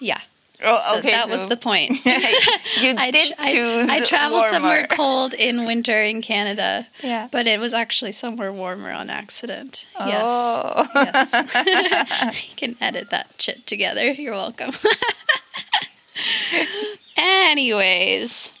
yeah. 0.00 0.20
Oh, 0.64 0.78
So 0.80 0.98
okay. 0.98 1.10
that 1.10 1.28
was 1.28 1.46
the 1.48 1.56
point. 1.56 1.90
you 2.04 2.04
I, 2.98 3.10
did 3.10 3.28
tr- 3.28 3.34
I- 3.38 3.52
choose. 3.52 3.88
I, 3.88 4.00
traveled 4.04 4.42
warmer. 4.42 4.52
somewhere 4.52 4.86
cold 4.88 5.34
in 5.34 5.64
winter 5.66 6.00
in 6.02 6.22
Canada. 6.22 6.86
Yeah. 7.02 7.28
But 7.30 7.46
it 7.46 7.58
was 7.60 7.74
actually 7.74 8.12
somewhere 8.12 8.52
warmer 8.52 8.90
on 8.90 9.10
accident. 9.10 9.86
Oh. 9.98 10.06
Yes. 10.94 11.30
Yes. 11.34 12.48
you 12.50 12.56
can 12.56 12.76
edit 12.80 13.10
that 13.10 13.28
shit 13.38 13.66
together. 13.66 14.12
You're 14.12 14.32
welcome. 14.32 14.70
Anyways, 17.16 18.52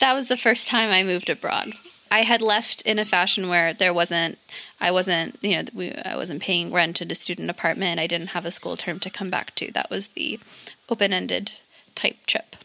that 0.00 0.14
was 0.14 0.28
the 0.28 0.36
first 0.36 0.66
time 0.66 0.90
I 0.90 1.02
moved 1.02 1.30
abroad. 1.30 1.72
I 2.10 2.20
had 2.22 2.40
left 2.40 2.82
in 2.82 2.98
a 2.98 3.04
fashion 3.04 3.48
where 3.48 3.74
there 3.74 3.92
wasn't, 3.92 4.38
I 4.80 4.90
wasn't, 4.90 5.36
you 5.42 5.56
know, 5.56 5.62
we, 5.74 5.92
I 5.92 6.16
wasn't 6.16 6.40
paying 6.42 6.72
rent 6.72 7.02
at 7.02 7.12
a 7.12 7.14
student 7.14 7.50
apartment. 7.50 8.00
I 8.00 8.06
didn't 8.06 8.28
have 8.28 8.46
a 8.46 8.50
school 8.50 8.76
term 8.76 8.98
to 9.00 9.10
come 9.10 9.28
back 9.30 9.50
to. 9.56 9.70
That 9.72 9.90
was 9.90 10.08
the 10.08 10.40
open 10.88 11.12
ended 11.12 11.52
type 11.94 12.26
trip. 12.26 12.56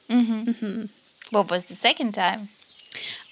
What 1.32 1.50
was 1.50 1.66
the 1.66 1.76
second 1.76 2.14
time? 2.14 2.50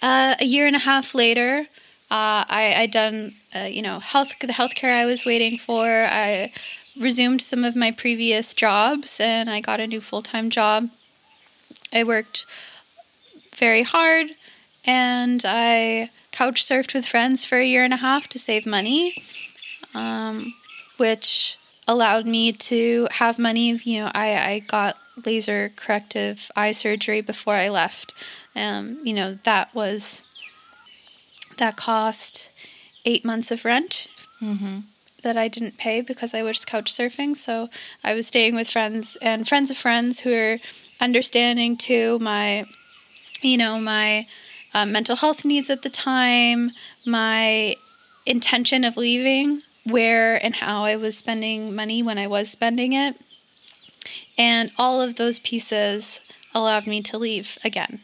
Uh, 0.02 0.36
a 0.40 0.46
year 0.46 0.66
and 0.66 0.76
a 0.76 0.80
half 0.80 1.14
later, 1.14 1.66
uh, 2.10 2.44
I 2.50 2.74
I 2.78 2.86
done 2.88 3.36
uh, 3.56 3.70
you 3.70 3.82
know 3.82 4.00
health 4.00 4.34
the 4.40 4.48
healthcare 4.48 4.94
I 4.94 5.06
was 5.06 5.26
waiting 5.26 5.58
for. 5.58 5.86
I 6.10 6.52
resumed 6.98 7.42
some 7.42 7.64
of 7.64 7.76
my 7.76 7.92
previous 7.92 8.54
jobs 8.54 9.20
and 9.20 9.50
I 9.50 9.62
got 9.62 9.80
a 9.80 9.88
new 9.88 10.02
full 10.02 10.22
time 10.22 10.50
job. 10.50 10.90
I 11.94 12.04
worked 12.04 12.46
very 13.56 13.84
hard 13.84 14.32
and 14.86 15.44
I 15.46 16.10
couch 16.32 16.64
surfed 16.64 16.94
with 16.94 17.06
friends 17.06 17.46
for 17.46 17.58
a 17.58 17.66
year 17.66 17.84
and 17.84 17.94
a 17.94 17.98
half 17.98 18.28
to 18.30 18.40
save 18.40 18.66
money, 18.66 19.24
um, 19.94 20.54
which 20.98 21.58
allowed 21.92 22.26
me 22.26 22.52
to 22.54 23.08
have 23.12 23.38
money. 23.38 23.72
You 23.84 24.02
know, 24.02 24.12
I, 24.16 24.28
I 24.52 24.60
got 24.60 24.98
laser 25.26 25.72
corrective 25.76 26.50
eye 26.56 26.72
surgery 26.72 27.22
before 27.22 27.56
I 27.56 27.70
left. 27.70 28.14
Um, 28.56 29.00
you 29.04 29.14
know, 29.14 29.38
that 29.44 29.74
was 29.76 30.24
that 31.58 31.76
cost 31.76 32.50
eight 33.06 33.24
months 33.26 33.52
of 33.52 33.66
rent 33.66 34.08
that 35.24 35.38
I 35.38 35.48
didn't 35.48 35.78
pay 35.78 36.02
because 36.02 36.34
I 36.34 36.42
was 36.44 36.66
couch 36.66 36.92
surfing. 36.92 37.36
So 37.36 37.70
I 38.04 38.14
was 38.16 38.26
staying 38.28 38.56
with 38.56 38.70
friends 38.70 39.18
and 39.22 39.48
friends 39.48 39.70
of 39.70 39.78
friends 39.78 40.22
who 40.22 40.34
are 40.34 40.58
understanding 41.00 41.78
to 41.78 42.18
my, 42.20 42.66
you 43.42 43.58
know, 43.58 43.80
my 43.80 44.24
uh, 44.74 44.86
mental 44.86 45.16
health 45.18 45.46
needs 45.46 45.70
at 45.70 45.82
the 45.84 45.90
time, 45.90 46.72
my 47.06 47.76
intention 48.26 48.84
of 48.84 48.98
leaving, 48.98 49.62
where 49.86 50.44
and 50.44 50.56
how 50.56 50.84
I 50.84 50.96
was 50.96 51.18
spending 51.18 51.76
money 51.76 52.04
when 52.04 52.18
I 52.18 52.28
was 52.28 52.50
spending 52.50 52.94
it. 52.94 53.16
And 54.38 54.72
all 54.78 55.02
of 55.02 55.16
those 55.16 55.40
pieces 55.40 56.22
allowed 56.54 56.88
me 56.88 57.02
to 57.04 57.18
leave 57.18 57.58
again, 57.64 58.00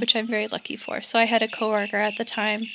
which 0.00 0.16
I'm 0.16 0.26
very 0.26 0.46
lucky 0.46 0.76
for. 0.76 1.00
So 1.00 1.18
I 1.18 1.24
had 1.24 1.42
a 1.42 1.48
coworker 1.48 1.98
at 1.98 2.16
the 2.16 2.24
time 2.24 2.66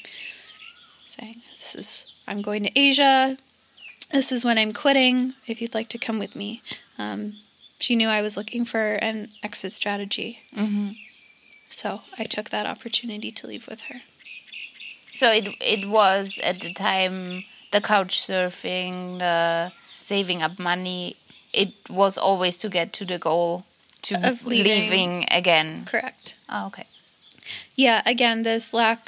saying, 1.05 1.41
"This 1.51 1.75
is 1.75 2.07
I'm 2.27 2.41
going 2.41 2.63
to 2.63 2.79
Asia. 2.79 3.37
this 4.11 4.31
is 4.31 4.45
when 4.45 4.57
I'm 4.57 4.73
quitting. 4.73 5.33
If 5.47 5.61
you'd 5.61 5.73
like 5.73 5.89
to 5.89 5.97
come 5.97 6.19
with 6.19 6.35
me. 6.35 6.61
Um, 6.97 7.33
she 7.79 7.95
knew 7.95 8.07
I 8.07 8.21
was 8.21 8.37
looking 8.37 8.65
for 8.65 8.93
an 8.95 9.29
exit 9.43 9.71
strategy. 9.71 10.39
Mm-hmm. 10.55 10.91
So 11.69 12.01
I 12.17 12.23
took 12.23 12.49
that 12.49 12.65
opportunity 12.65 13.31
to 13.31 13.47
leave 13.47 13.67
with 13.67 13.81
her. 13.81 13.99
So 15.15 15.31
it 15.31 15.47
it 15.59 15.89
was 15.89 16.39
at 16.43 16.61
the 16.61 16.73
time 16.73 17.43
the 17.77 17.87
couch 17.87 18.13
surfing, 18.27 19.17
the 19.19 19.71
saving 20.01 20.41
up 20.41 20.57
money. 20.59 21.15
It 21.53 21.71
was 21.89 22.17
always 22.17 22.57
to 22.59 22.69
get 22.69 22.87
to 22.93 23.05
the 23.05 23.17
goal 23.29 23.65
to 24.03 24.13
Of 24.29 24.45
leaving. 24.45 24.81
leaving 24.81 25.25
again. 25.31 25.85
Correct. 25.85 26.35
Oh, 26.49 26.67
okay. 26.67 26.83
Yeah, 27.75 28.01
again, 28.05 28.43
this 28.43 28.73
lack 28.73 28.99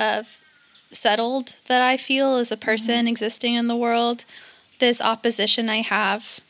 of 0.00 0.22
settled 0.90 1.46
that 1.68 1.82
I 1.92 1.96
feel 1.96 2.36
as 2.36 2.52
a 2.52 2.56
person 2.56 3.08
existing 3.08 3.54
in 3.54 3.66
the 3.68 3.76
world, 3.86 4.24
this 4.78 5.00
opposition 5.00 5.68
I 5.68 5.80
have 5.98 6.40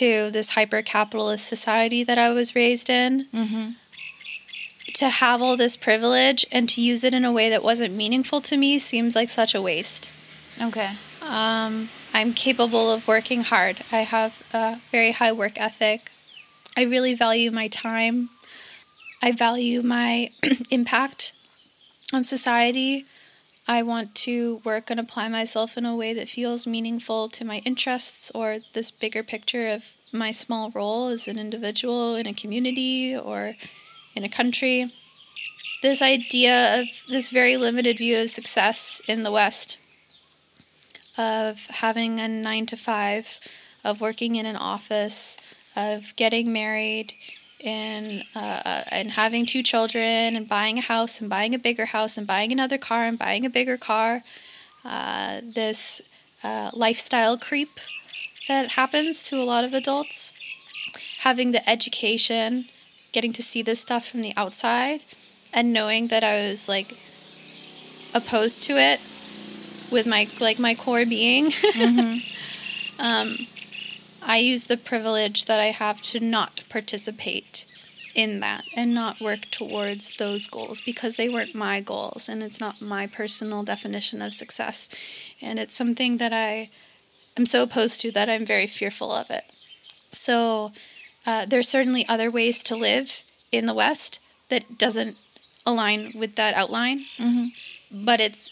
to 0.00 0.30
this 0.30 0.50
hyper 0.50 0.82
capitalist 0.82 1.46
society 1.46 2.02
that 2.04 2.18
I 2.18 2.30
was 2.30 2.54
raised 2.54 2.88
in, 2.88 3.26
Mm-hmm. 3.34 3.66
to 4.94 5.08
have 5.08 5.42
all 5.42 5.56
this 5.56 5.76
privilege 5.76 6.46
and 6.52 6.68
to 6.70 6.80
use 6.80 7.02
it 7.04 7.12
in 7.14 7.24
a 7.24 7.32
way 7.32 7.50
that 7.50 7.62
wasn't 7.70 7.94
meaningful 7.94 8.40
to 8.42 8.56
me 8.56 8.78
seemed 8.78 9.14
like 9.14 9.30
such 9.30 9.54
a 9.54 9.62
waste. 9.62 10.04
Okay. 10.60 10.90
Um, 11.22 11.88
I'm 12.12 12.34
capable 12.34 12.90
of 12.90 13.08
working 13.08 13.42
hard. 13.42 13.80
I 13.90 14.00
have 14.00 14.42
a 14.52 14.80
very 14.90 15.12
high 15.12 15.32
work 15.32 15.58
ethic. 15.60 16.10
I 16.76 16.82
really 16.82 17.14
value 17.14 17.50
my 17.50 17.68
time. 17.68 18.30
I 19.22 19.32
value 19.32 19.82
my 19.82 20.30
impact 20.70 21.32
on 22.12 22.24
society. 22.24 23.06
I 23.68 23.82
want 23.82 24.14
to 24.16 24.60
work 24.64 24.90
and 24.90 24.98
apply 24.98 25.28
myself 25.28 25.76
in 25.76 25.86
a 25.86 25.94
way 25.94 26.12
that 26.14 26.28
feels 26.28 26.66
meaningful 26.66 27.28
to 27.30 27.44
my 27.44 27.58
interests 27.58 28.32
or 28.34 28.58
this 28.72 28.90
bigger 28.90 29.22
picture 29.22 29.68
of 29.68 29.92
my 30.12 30.32
small 30.32 30.70
role 30.70 31.08
as 31.08 31.28
an 31.28 31.38
individual 31.38 32.16
in 32.16 32.26
a 32.26 32.34
community 32.34 33.16
or 33.16 33.54
in 34.14 34.24
a 34.24 34.28
country. 34.28 34.92
This 35.82 36.02
idea 36.02 36.80
of 36.80 36.86
this 37.08 37.30
very 37.30 37.56
limited 37.56 37.98
view 37.98 38.18
of 38.18 38.30
success 38.30 39.00
in 39.06 39.22
the 39.22 39.32
West 39.32 39.78
of 41.18 41.66
having 41.66 42.20
a 42.20 42.28
nine 42.28 42.66
to 42.66 42.76
five, 42.76 43.38
of 43.84 44.00
working 44.00 44.36
in 44.36 44.46
an 44.46 44.56
office, 44.56 45.36
of 45.76 46.14
getting 46.16 46.52
married, 46.52 47.14
and 47.64 48.24
uh, 48.34 48.82
and 48.88 49.12
having 49.12 49.46
two 49.46 49.62
children, 49.62 50.36
and 50.36 50.48
buying 50.48 50.78
a 50.78 50.82
house, 50.82 51.20
and 51.20 51.28
buying 51.28 51.54
a 51.54 51.58
bigger 51.58 51.86
house, 51.86 52.16
and 52.16 52.26
buying 52.26 52.52
another 52.52 52.78
car, 52.78 53.04
and 53.04 53.18
buying 53.18 53.44
a 53.44 53.50
bigger 53.50 53.76
car. 53.76 54.22
Uh, 54.84 55.40
this 55.42 56.00
uh, 56.42 56.70
lifestyle 56.72 57.38
creep 57.38 57.78
that 58.48 58.72
happens 58.72 59.22
to 59.22 59.36
a 59.36 59.44
lot 59.44 59.64
of 59.64 59.74
adults. 59.74 60.32
Having 61.20 61.52
the 61.52 61.68
education, 61.70 62.66
getting 63.12 63.32
to 63.32 63.42
see 63.42 63.62
this 63.62 63.80
stuff 63.80 64.08
from 64.08 64.22
the 64.22 64.32
outside, 64.36 65.00
and 65.52 65.72
knowing 65.72 66.08
that 66.08 66.24
I 66.24 66.48
was 66.48 66.68
like 66.68 66.96
opposed 68.14 68.62
to 68.64 68.76
it 68.76 69.00
with 69.92 70.06
my 70.06 70.26
like 70.40 70.58
my 70.58 70.74
core 70.74 71.04
being. 71.06 71.52
um, 72.98 73.36
I 74.22 74.38
use 74.38 74.66
the 74.66 74.76
privilege 74.76 75.44
that 75.46 75.60
I 75.60 75.66
have 75.66 76.00
to 76.02 76.20
not 76.20 76.62
participate 76.68 77.66
in 78.14 78.40
that 78.40 78.64
and 78.76 78.94
not 78.94 79.20
work 79.20 79.50
towards 79.50 80.12
those 80.18 80.46
goals 80.46 80.80
because 80.80 81.16
they 81.16 81.28
weren't 81.28 81.54
my 81.54 81.80
goals 81.80 82.28
and 82.28 82.42
it's 82.42 82.60
not 82.60 82.80
my 82.80 83.06
personal 83.06 83.62
definition 83.62 84.20
of 84.22 84.32
success. 84.32 84.88
And 85.40 85.58
it's 85.58 85.74
something 85.74 86.18
that 86.18 86.32
I 86.32 86.70
am 87.36 87.46
so 87.46 87.62
opposed 87.62 88.00
to 88.02 88.10
that 88.12 88.28
I'm 88.28 88.44
very 88.46 88.66
fearful 88.66 89.10
of 89.12 89.30
it. 89.30 89.44
So 90.12 90.72
uh, 91.26 91.46
there's 91.46 91.68
certainly 91.68 92.06
other 92.06 92.30
ways 92.30 92.62
to 92.64 92.76
live 92.76 93.24
in 93.50 93.66
the 93.66 93.74
West 93.74 94.20
that 94.50 94.76
doesn't 94.78 95.16
align 95.64 96.12
with 96.14 96.34
that 96.36 96.54
outline, 96.54 97.06
Mm-hmm. 97.18 98.04
but 98.04 98.20
it's 98.20 98.50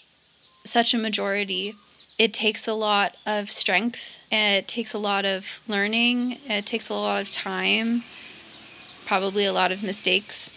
such 0.65 0.95
a 0.95 0.99
majority. 0.99 1.75
It 2.19 2.35
takes 2.35 2.69
a 2.69 2.75
lot 2.75 3.17
of 3.27 3.51
strength. 3.51 4.19
It 4.31 4.69
takes 4.69 4.93
a 4.93 4.99
lot 4.99 5.25
of 5.25 5.61
learning. 5.67 6.39
It 6.47 6.67
takes 6.67 6.89
a 6.91 6.95
lot 6.95 7.23
of 7.23 7.31
time, 7.31 8.05
probably 9.07 9.45
a 9.47 9.53
lot 9.53 9.73
of 9.73 9.83
mistakes 9.83 10.51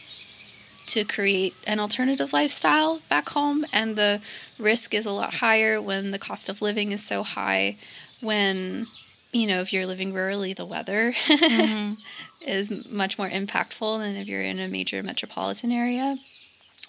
to 0.87 1.05
create 1.05 1.55
an 1.65 1.79
alternative 1.79 2.33
lifestyle 2.33 3.01
back 3.09 3.29
home. 3.29 3.65
And 3.71 3.95
the 3.95 4.21
risk 4.59 4.93
is 4.93 5.05
a 5.05 5.11
lot 5.11 5.35
higher 5.35 5.81
when 5.81 6.11
the 6.11 6.19
cost 6.19 6.49
of 6.49 6.61
living 6.61 6.91
is 6.91 7.01
so 7.01 7.23
high. 7.23 7.77
When, 8.21 8.87
you 9.31 9.47
know, 9.47 9.61
if 9.61 9.71
you're 9.71 9.85
living 9.85 10.13
rurally, 10.13 10.55
the 10.55 10.65
weather 10.65 11.13
Mm-hmm. 11.13 11.93
is 12.45 12.85
much 12.89 13.17
more 13.17 13.29
impactful 13.29 13.99
than 13.99 14.15
if 14.17 14.27
you're 14.27 14.41
in 14.41 14.59
a 14.59 14.67
major 14.67 15.01
metropolitan 15.01 15.71
area. 15.71 16.17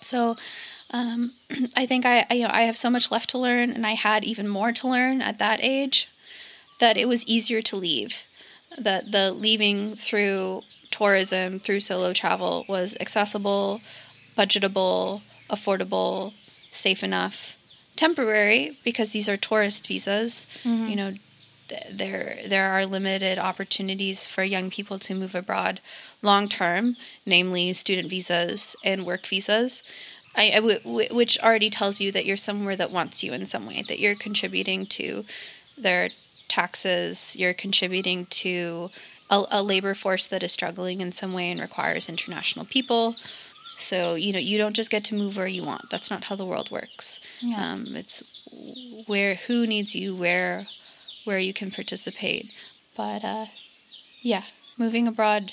So, 0.01 0.35
um, 0.93 1.33
I 1.77 1.87
think 1.87 2.05
I, 2.07 2.27
I, 2.31 2.35
you 2.35 2.43
know, 2.45 2.51
I 2.53 2.63
have 2.63 2.77
so 2.77 2.91
much 2.91 3.11
left 3.11 3.31
to 3.31 3.39
learn, 3.39 3.71
and 3.71 3.87
I 3.87 3.93
had 3.93 4.25
even 4.25 4.49
more 4.49 4.73
to 4.73 4.89
learn 4.89 5.21
at 5.23 5.39
that 5.39 5.61
age. 5.63 6.09
That 6.81 6.97
it 6.97 7.07
was 7.09 7.27
easier 7.27 7.63
to 7.63 7.77
leave. 7.77 8.25
That 8.81 9.13
the 9.13 9.31
leaving 9.33 9.95
through 9.95 10.63
tourism, 10.91 11.61
through 11.61 11.81
solo 11.81 12.13
travel, 12.13 12.65
was 12.69 12.97
accessible, 13.01 13.81
budgetable, 14.37 15.23
affordable, 15.49 16.33
safe 16.71 17.05
enough, 17.05 17.57
temporary 17.97 18.77
because 18.85 19.13
these 19.13 19.29
are 19.29 19.37
tourist 19.37 19.87
visas. 19.87 20.47
You 20.65 20.97
know, 20.97 21.15
th- 21.69 21.83
there 21.93 22.41
there 22.49 22.73
are 22.73 22.85
limited 22.85 23.39
opportunities 23.39 24.27
for 24.27 24.43
young 24.43 24.69
people 24.71 24.99
to 24.99 25.15
move 25.15 25.35
abroad 25.37 25.81
long 26.23 26.49
term, 26.49 26.97
namely 27.25 27.73
student 27.73 28.11
visas 28.11 28.75
and 28.85 29.07
work 29.07 29.25
visas. 29.27 29.85
I, 30.37 30.51
I 30.51 30.57
w- 30.57 30.79
w- 30.81 31.15
which 31.15 31.39
already 31.41 31.71
tells 31.71 32.01
you 32.01 32.11
that 32.13 32.27
you're 32.27 32.37
somewhere 32.37 32.77
that 32.77 32.91
wants 32.91 33.23
you 33.23 33.33
in 33.33 33.47
some 33.47 33.67
way, 33.67 33.83
that 33.83 34.01
you're 34.01 34.15
contributing 34.15 34.87
to 34.87 35.25
their 35.77 36.09
taxes, 36.49 37.37
you're 37.39 37.55
contributing 37.55 38.27
to 38.27 38.91
a, 39.31 39.45
a 39.51 39.63
labor 39.63 39.95
force 39.95 40.27
that 40.29 40.43
is 40.43 40.53
struggling 40.53 41.01
in 41.01 41.13
some 41.13 41.33
way 41.33 41.51
and 41.51 41.61
requires 41.61 42.09
international 42.09 42.65
people. 42.65 43.15
So 43.77 44.15
you 44.15 44.33
know 44.33 44.39
you 44.39 44.57
don't 44.57 44.77
just 44.77 44.91
get 44.91 45.05
to 45.05 45.15
move 45.15 45.37
where 45.37 45.47
you 45.49 45.65
want. 45.65 45.91
That's 45.91 46.11
not 46.11 46.25
how 46.25 46.37
the 46.37 46.45
world 46.45 46.71
works. 46.71 47.21
Yeah. 47.41 47.73
Um, 47.73 47.97
it's 47.97 48.41
where 49.07 49.35
who 49.35 49.67
needs 49.67 49.97
you, 49.97 50.15
where 50.15 50.67
where 51.25 51.39
you 51.39 51.53
can 51.53 51.71
participate. 51.71 52.55
But 52.97 53.25
uh, 53.25 53.47
yeah, 54.23 54.45
moving 54.79 55.09
abroad 55.09 55.53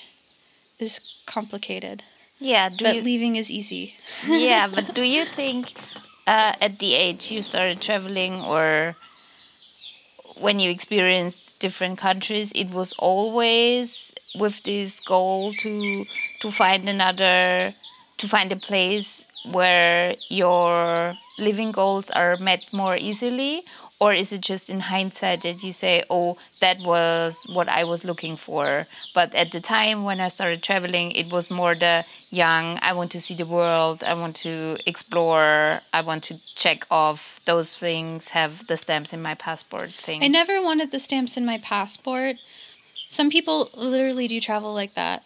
is 0.77 1.01
complicated. 1.25 2.03
Yeah. 2.41 2.69
Do 2.69 2.83
but 2.83 2.95
you, 2.97 3.01
leaving 3.03 3.35
is 3.37 3.51
easy. 3.51 3.95
yeah, 4.27 4.67
but 4.67 4.93
do 4.95 5.03
you 5.03 5.25
think 5.25 5.73
uh, 6.27 6.53
at 6.59 6.79
the 6.79 6.95
age 6.95 7.31
you 7.31 7.41
started 7.41 7.81
traveling 7.81 8.41
or 8.41 8.97
when 10.37 10.59
you 10.59 10.71
experienced 10.71 11.59
different 11.59 11.99
countries, 11.99 12.51
it 12.55 12.71
was 12.71 12.93
always 12.97 14.13
with 14.35 14.63
this 14.63 14.99
goal 14.99 15.53
to 15.53 16.05
to 16.41 16.51
find 16.51 16.89
another 16.89 17.75
to 18.17 18.27
find 18.27 18.51
a 18.51 18.55
place 18.55 19.27
where 19.51 20.15
your 20.29 21.17
living 21.37 21.71
goals 21.71 22.09
are 22.11 22.37
met 22.37 22.65
more 22.73 22.95
easily 22.95 23.63
or 24.01 24.11
is 24.13 24.33
it 24.33 24.41
just 24.41 24.69
in 24.69 24.79
hindsight 24.79 25.43
that 25.43 25.61
you 25.63 25.71
say 25.71 26.03
oh 26.09 26.35
that 26.59 26.77
was 26.79 27.45
what 27.57 27.69
i 27.69 27.83
was 27.83 28.03
looking 28.03 28.35
for 28.35 28.87
but 29.13 29.33
at 29.35 29.51
the 29.51 29.61
time 29.61 30.03
when 30.03 30.19
i 30.19 30.27
started 30.27 30.61
traveling 30.63 31.11
it 31.11 31.31
was 31.31 31.49
more 31.51 31.75
the 31.75 32.03
young 32.31 32.79
i 32.81 32.91
want 32.91 33.11
to 33.11 33.21
see 33.21 33.35
the 33.35 33.45
world 33.45 34.03
i 34.03 34.13
want 34.13 34.35
to 34.35 34.75
explore 34.87 35.79
i 35.93 36.01
want 36.01 36.23
to 36.23 36.35
check 36.55 36.85
off 36.89 37.39
those 37.45 37.77
things 37.77 38.29
have 38.29 38.65
the 38.67 38.75
stamps 38.75 39.13
in 39.13 39.21
my 39.21 39.35
passport 39.35 39.91
thing 39.91 40.23
I 40.23 40.27
never 40.27 40.61
wanted 40.61 40.91
the 40.91 40.99
stamps 40.99 41.37
in 41.37 41.45
my 41.45 41.57
passport. 41.59 42.37
Some 43.07 43.29
people 43.29 43.69
literally 43.75 44.27
do 44.27 44.39
travel 44.39 44.73
like 44.73 44.93
that, 44.93 45.21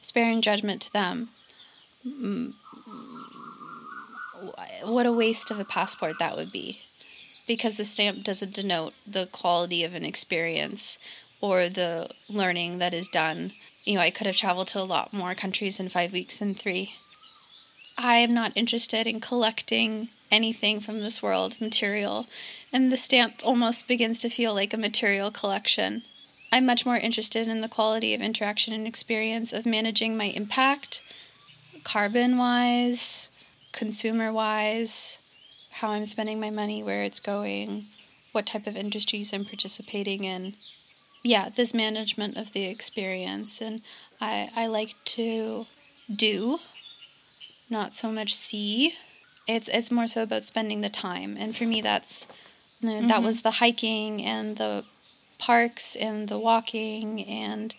sparing 0.00 0.42
judgment 0.42 0.82
to 0.82 0.92
them. 0.92 1.30
Mm, 2.06 2.54
What 4.84 5.06
a 5.06 5.12
waste 5.12 5.50
of 5.50 5.58
a 5.58 5.64
passport 5.64 6.16
that 6.18 6.36
would 6.36 6.52
be. 6.52 6.80
Because 7.50 7.78
the 7.78 7.84
stamp 7.84 8.22
doesn't 8.22 8.54
denote 8.54 8.94
the 9.04 9.26
quality 9.26 9.82
of 9.82 9.92
an 9.96 10.04
experience 10.04 11.00
or 11.40 11.68
the 11.68 12.08
learning 12.28 12.78
that 12.78 12.94
is 12.94 13.08
done. 13.08 13.54
You 13.84 13.94
know, 13.94 14.02
I 14.02 14.10
could 14.10 14.28
have 14.28 14.36
traveled 14.36 14.68
to 14.68 14.80
a 14.80 14.86
lot 14.86 15.12
more 15.12 15.34
countries 15.34 15.80
in 15.80 15.88
five 15.88 16.12
weeks 16.12 16.38
than 16.38 16.54
three. 16.54 16.94
I 17.98 18.18
am 18.18 18.32
not 18.32 18.52
interested 18.54 19.08
in 19.08 19.18
collecting 19.18 20.10
anything 20.30 20.78
from 20.78 21.00
this 21.00 21.24
world, 21.24 21.60
material, 21.60 22.28
and 22.72 22.92
the 22.92 22.96
stamp 22.96 23.40
almost 23.42 23.88
begins 23.88 24.20
to 24.20 24.28
feel 24.28 24.54
like 24.54 24.72
a 24.72 24.76
material 24.76 25.32
collection. 25.32 26.04
I'm 26.52 26.64
much 26.64 26.86
more 26.86 26.98
interested 26.98 27.48
in 27.48 27.62
the 27.62 27.68
quality 27.68 28.14
of 28.14 28.22
interaction 28.22 28.72
and 28.72 28.86
experience 28.86 29.52
of 29.52 29.66
managing 29.66 30.16
my 30.16 30.26
impact, 30.26 31.02
carbon 31.82 32.38
wise, 32.38 33.28
consumer 33.72 34.32
wise, 34.32 35.20
how 35.80 35.92
I'm 35.92 36.04
spending 36.04 36.38
my 36.38 36.50
money, 36.50 36.82
where 36.82 37.02
it's 37.02 37.20
going, 37.20 37.86
what 38.32 38.46
type 38.46 38.66
of 38.66 38.76
industries 38.76 39.32
I'm 39.32 39.46
participating 39.46 40.24
in. 40.24 40.54
Yeah, 41.22 41.48
this 41.48 41.72
management 41.72 42.36
of 42.36 42.52
the 42.52 42.64
experience. 42.64 43.60
And 43.62 43.80
I, 44.20 44.50
I 44.54 44.66
like 44.66 44.94
to 45.16 45.66
do, 46.14 46.58
not 47.70 47.94
so 47.94 48.12
much 48.12 48.34
see. 48.34 48.94
It's, 49.48 49.68
it's 49.68 49.90
more 49.90 50.06
so 50.06 50.22
about 50.22 50.44
spending 50.44 50.82
the 50.82 50.90
time. 50.90 51.36
And 51.38 51.56
for 51.56 51.64
me, 51.64 51.80
that's 51.80 52.26
mm-hmm. 52.82 53.06
that 53.08 53.22
was 53.22 53.40
the 53.40 53.52
hiking 53.52 54.22
and 54.22 54.58
the 54.58 54.84
parks 55.38 55.96
and 55.96 56.28
the 56.28 56.38
walking 56.38 57.24
and 57.24 57.74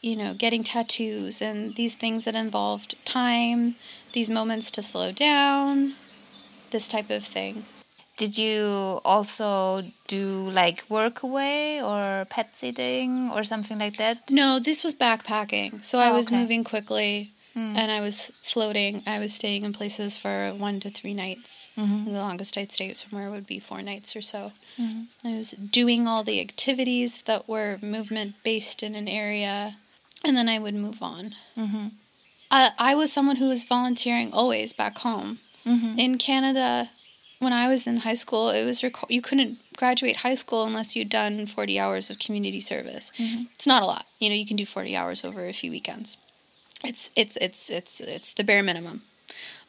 you 0.00 0.16
know, 0.16 0.34
getting 0.34 0.62
tattoos 0.62 1.40
and 1.40 1.76
these 1.76 1.94
things 1.94 2.26
that 2.26 2.34
involved 2.34 3.06
time, 3.06 3.74
these 4.12 4.28
moments 4.28 4.70
to 4.70 4.82
slow 4.82 5.10
down, 5.10 5.94
this 6.74 6.88
type 6.88 7.08
of 7.08 7.22
thing. 7.22 7.64
Did 8.16 8.36
you 8.36 9.00
also 9.04 9.82
do 10.08 10.50
like 10.50 10.84
work 10.88 11.22
away 11.22 11.82
or 11.82 12.26
pet 12.34 12.50
sitting 12.54 13.30
or 13.34 13.44
something 13.44 13.78
like 13.78 13.96
that? 13.96 14.30
No, 14.30 14.58
this 14.58 14.84
was 14.84 14.94
backpacking. 14.94 15.84
So 15.84 15.98
oh, 15.98 16.02
I 16.02 16.10
was 16.12 16.28
okay. 16.28 16.38
moving 16.38 16.62
quickly 16.64 17.30
mm. 17.56 17.76
and 17.76 17.90
I 17.90 18.00
was 18.00 18.32
floating. 18.42 19.02
I 19.06 19.18
was 19.18 19.32
staying 19.34 19.64
in 19.64 19.72
places 19.72 20.16
for 20.16 20.52
one 20.52 20.78
to 20.80 20.90
three 20.90 21.14
nights. 21.14 21.68
Mm-hmm. 21.76 22.12
The 22.12 22.18
longest 22.26 22.58
I'd 22.58 22.72
stay 22.72 22.92
somewhere 22.94 23.30
would 23.30 23.46
be 23.46 23.58
four 23.58 23.82
nights 23.82 24.14
or 24.14 24.22
so. 24.22 24.52
Mm-hmm. 24.78 25.28
I 25.28 25.36
was 25.36 25.50
doing 25.52 26.06
all 26.06 26.22
the 26.24 26.40
activities 26.40 27.22
that 27.22 27.48
were 27.48 27.78
movement 27.82 28.34
based 28.44 28.82
in 28.82 28.94
an 28.94 29.08
area 29.08 29.76
and 30.24 30.36
then 30.36 30.48
I 30.48 30.58
would 30.58 30.74
move 30.74 31.02
on. 31.02 31.34
Mm-hmm. 31.56 31.86
I, 32.50 32.70
I 32.78 32.94
was 32.94 33.12
someone 33.12 33.36
who 33.36 33.48
was 33.48 33.64
volunteering 33.64 34.32
always 34.32 34.72
back 34.72 34.98
home. 34.98 35.38
Mm-hmm. 35.66 35.98
In 35.98 36.18
Canada, 36.18 36.90
when 37.38 37.52
I 37.52 37.68
was 37.68 37.86
in 37.86 37.98
high 37.98 38.14
school, 38.14 38.50
it 38.50 38.64
was 38.64 38.82
rec- 38.82 39.10
you 39.10 39.22
couldn't 39.22 39.58
graduate 39.76 40.16
high 40.16 40.34
school 40.34 40.64
unless 40.64 40.94
you'd 40.94 41.10
done 41.10 41.46
40 41.46 41.78
hours 41.78 42.10
of 42.10 42.18
community 42.18 42.60
service. 42.60 43.12
Mm-hmm. 43.18 43.44
It's 43.54 43.66
not 43.66 43.82
a 43.82 43.86
lot. 43.86 44.06
You 44.18 44.28
know, 44.28 44.34
you 44.34 44.46
can 44.46 44.56
do 44.56 44.66
40 44.66 44.96
hours 44.96 45.24
over 45.24 45.44
a 45.44 45.52
few 45.52 45.70
weekends. 45.70 46.18
It's 46.84 47.10
it's 47.16 47.36
it's 47.38 47.70
it's 47.70 48.00
it's 48.00 48.34
the 48.34 48.44
bare 48.44 48.62
minimum. 48.62 49.02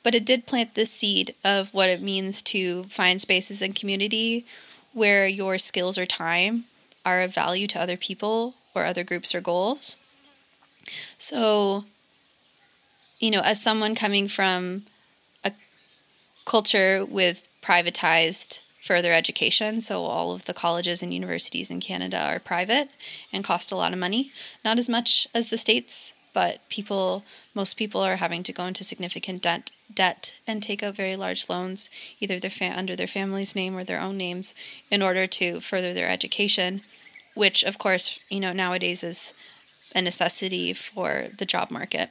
But 0.03 0.15
it 0.15 0.25
did 0.25 0.45
plant 0.45 0.75
the 0.75 0.85
seed 0.85 1.33
of 1.43 1.73
what 1.73 1.89
it 1.89 2.01
means 2.01 2.41
to 2.43 2.83
find 2.83 3.19
spaces 3.19 3.61
in 3.61 3.73
community 3.73 4.45
where 4.93 5.27
your 5.27 5.57
skills 5.57 5.97
or 5.97 6.05
time 6.05 6.65
are 7.05 7.21
of 7.21 7.33
value 7.33 7.67
to 7.67 7.81
other 7.81 7.97
people 7.97 8.55
or 8.75 8.85
other 8.85 9.03
groups 9.03 9.33
or 9.33 9.41
goals. 9.41 9.97
So, 11.17 11.85
you 13.19 13.31
know, 13.31 13.41
as 13.41 13.61
someone 13.61 13.95
coming 13.95 14.27
from 14.27 14.83
culture 16.45 17.05
with 17.05 17.49
privatized 17.61 18.61
further 18.81 19.11
education, 19.11 19.81
so 19.81 20.03
all 20.03 20.31
of 20.31 20.45
the 20.45 20.53
colleges 20.53 21.01
and 21.01 21.13
universities 21.13 21.71
in 21.71 21.79
Canada 21.79 22.19
are 22.19 22.39
private 22.39 22.89
and 23.33 23.43
cost 23.43 23.71
a 23.71 23.75
lot 23.75 23.93
of 23.93 23.99
money, 23.99 24.31
not 24.63 24.77
as 24.77 24.87
much 24.87 25.27
as 25.33 25.49
the 25.49 25.57
states, 25.57 26.13
but 26.33 26.59
people 26.69 27.23
most 27.55 27.77
people 27.77 28.01
are 28.01 28.17
having 28.17 28.43
to 28.43 28.53
go 28.53 28.65
into 28.65 28.83
significant 28.83 29.41
debt 29.41 29.71
debt 29.93 30.37
and 30.45 30.61
take 30.61 30.83
out 30.83 30.95
very 30.95 31.15
large 31.15 31.47
loans 31.47 31.89
either 32.19 32.39
their 32.39 32.49
fa- 32.49 32.73
under 32.75 32.95
their 32.95 33.07
family's 33.07 33.55
name 33.55 33.77
or 33.77 33.83
their 33.85 34.01
own 34.01 34.17
names 34.17 34.53
in 34.91 35.01
order 35.01 35.25
to 35.25 35.61
further 35.61 35.93
their 35.93 36.09
education 36.09 36.81
which 37.35 37.63
of 37.63 37.77
course 37.77 38.19
you 38.29 38.41
know 38.41 38.51
nowadays 38.51 39.01
is 39.01 39.33
a 39.93 40.01
necessity 40.01 40.73
for 40.73 41.27
the 41.37 41.45
job 41.45 41.71
market. 41.71 42.09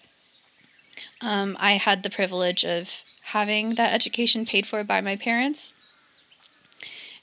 Um, 1.21 1.57
I 1.61 1.73
had 1.73 2.03
the 2.03 2.11
privilege 2.11 2.65
of 2.65 3.05
having 3.25 3.71
that 3.71 3.93
education 3.93 4.47
paid 4.47 4.67
for 4.67 4.85
by 4.85 5.01
my 5.01 5.17
parents. 5.17 5.73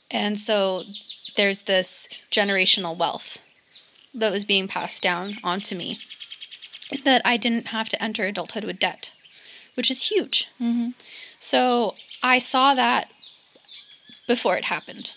And 0.09 0.37
so 0.37 0.83
there's 1.35 1.63
this 1.63 2.07
generational 2.29 2.97
wealth 2.97 3.45
that 4.13 4.31
was 4.31 4.45
being 4.45 4.67
passed 4.67 5.01
down 5.01 5.37
onto 5.43 5.75
me 5.75 5.99
that 7.05 7.21
I 7.23 7.37
didn't 7.37 7.67
have 7.67 7.87
to 7.89 8.03
enter 8.03 8.25
adulthood 8.25 8.65
with 8.65 8.79
debt, 8.79 9.13
which 9.75 9.89
is 9.89 10.09
huge. 10.09 10.49
Mm-hmm. 10.59 10.89
So 11.39 11.95
I 12.21 12.39
saw 12.39 12.73
that 12.73 13.09
before 14.27 14.57
it 14.57 14.65
happened. 14.65 15.13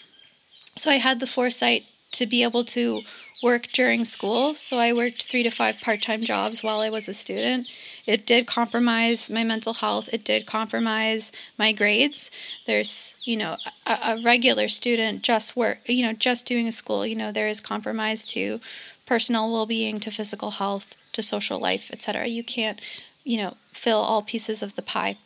So 0.77 0.91
I 0.91 0.95
had 0.95 1.21
the 1.21 1.27
foresight 1.27 1.85
to 2.13 2.27
be 2.27 2.43
able 2.43 2.65
to 2.65 3.03
work 3.43 3.67
during 3.69 4.05
school. 4.05 4.55
So 4.55 4.79
I 4.79 4.93
worked 4.93 5.29
three 5.29 5.43
to 5.43 5.51
five 5.51 5.81
part 5.81 6.03
time 6.03 6.23
jobs 6.23 6.63
while 6.63 6.81
I 6.81 6.91
was 6.91 7.09
a 7.09 7.15
student. 7.15 7.69
It 8.07 8.27
did 8.27 8.47
compromise 8.47 9.31
my 9.31 9.45
mental 9.45 9.75
health, 9.75 10.09
it 10.13 10.25
did 10.25 10.47
compromise 10.47 11.33
my 11.59 11.73
grades. 11.73 12.31
There's, 12.67 13.17
you 13.25 13.37
know, 13.37 13.57
a, 13.87 13.99
a 14.05 14.21
regular 14.23 14.69
student 14.69 15.23
just 15.23 15.57
work, 15.57 15.79
you 15.87 16.05
know, 16.05 16.13
just 16.13 16.47
doing 16.47 16.67
a 16.69 16.73
school, 16.73 17.07
you 17.07 17.17
know, 17.17 17.33
there 17.33 17.49
is 17.49 17.61
compromise 17.61 18.25
to 18.27 18.61
personal 19.07 19.51
well 19.53 19.67
being, 19.67 20.01
to 20.01 20.11
physical 20.11 20.53
health, 20.53 20.97
to 21.13 21.23
social 21.23 21.59
life, 21.59 21.91
etc. 21.93 22.27
You 22.27 22.45
can't, 22.45 22.81
you 23.25 23.39
know, 23.39 23.57
fill 23.73 23.99
all 23.99 24.23
pieces 24.23 24.63
of 24.63 24.75
the 24.75 24.83
pie. 24.83 25.17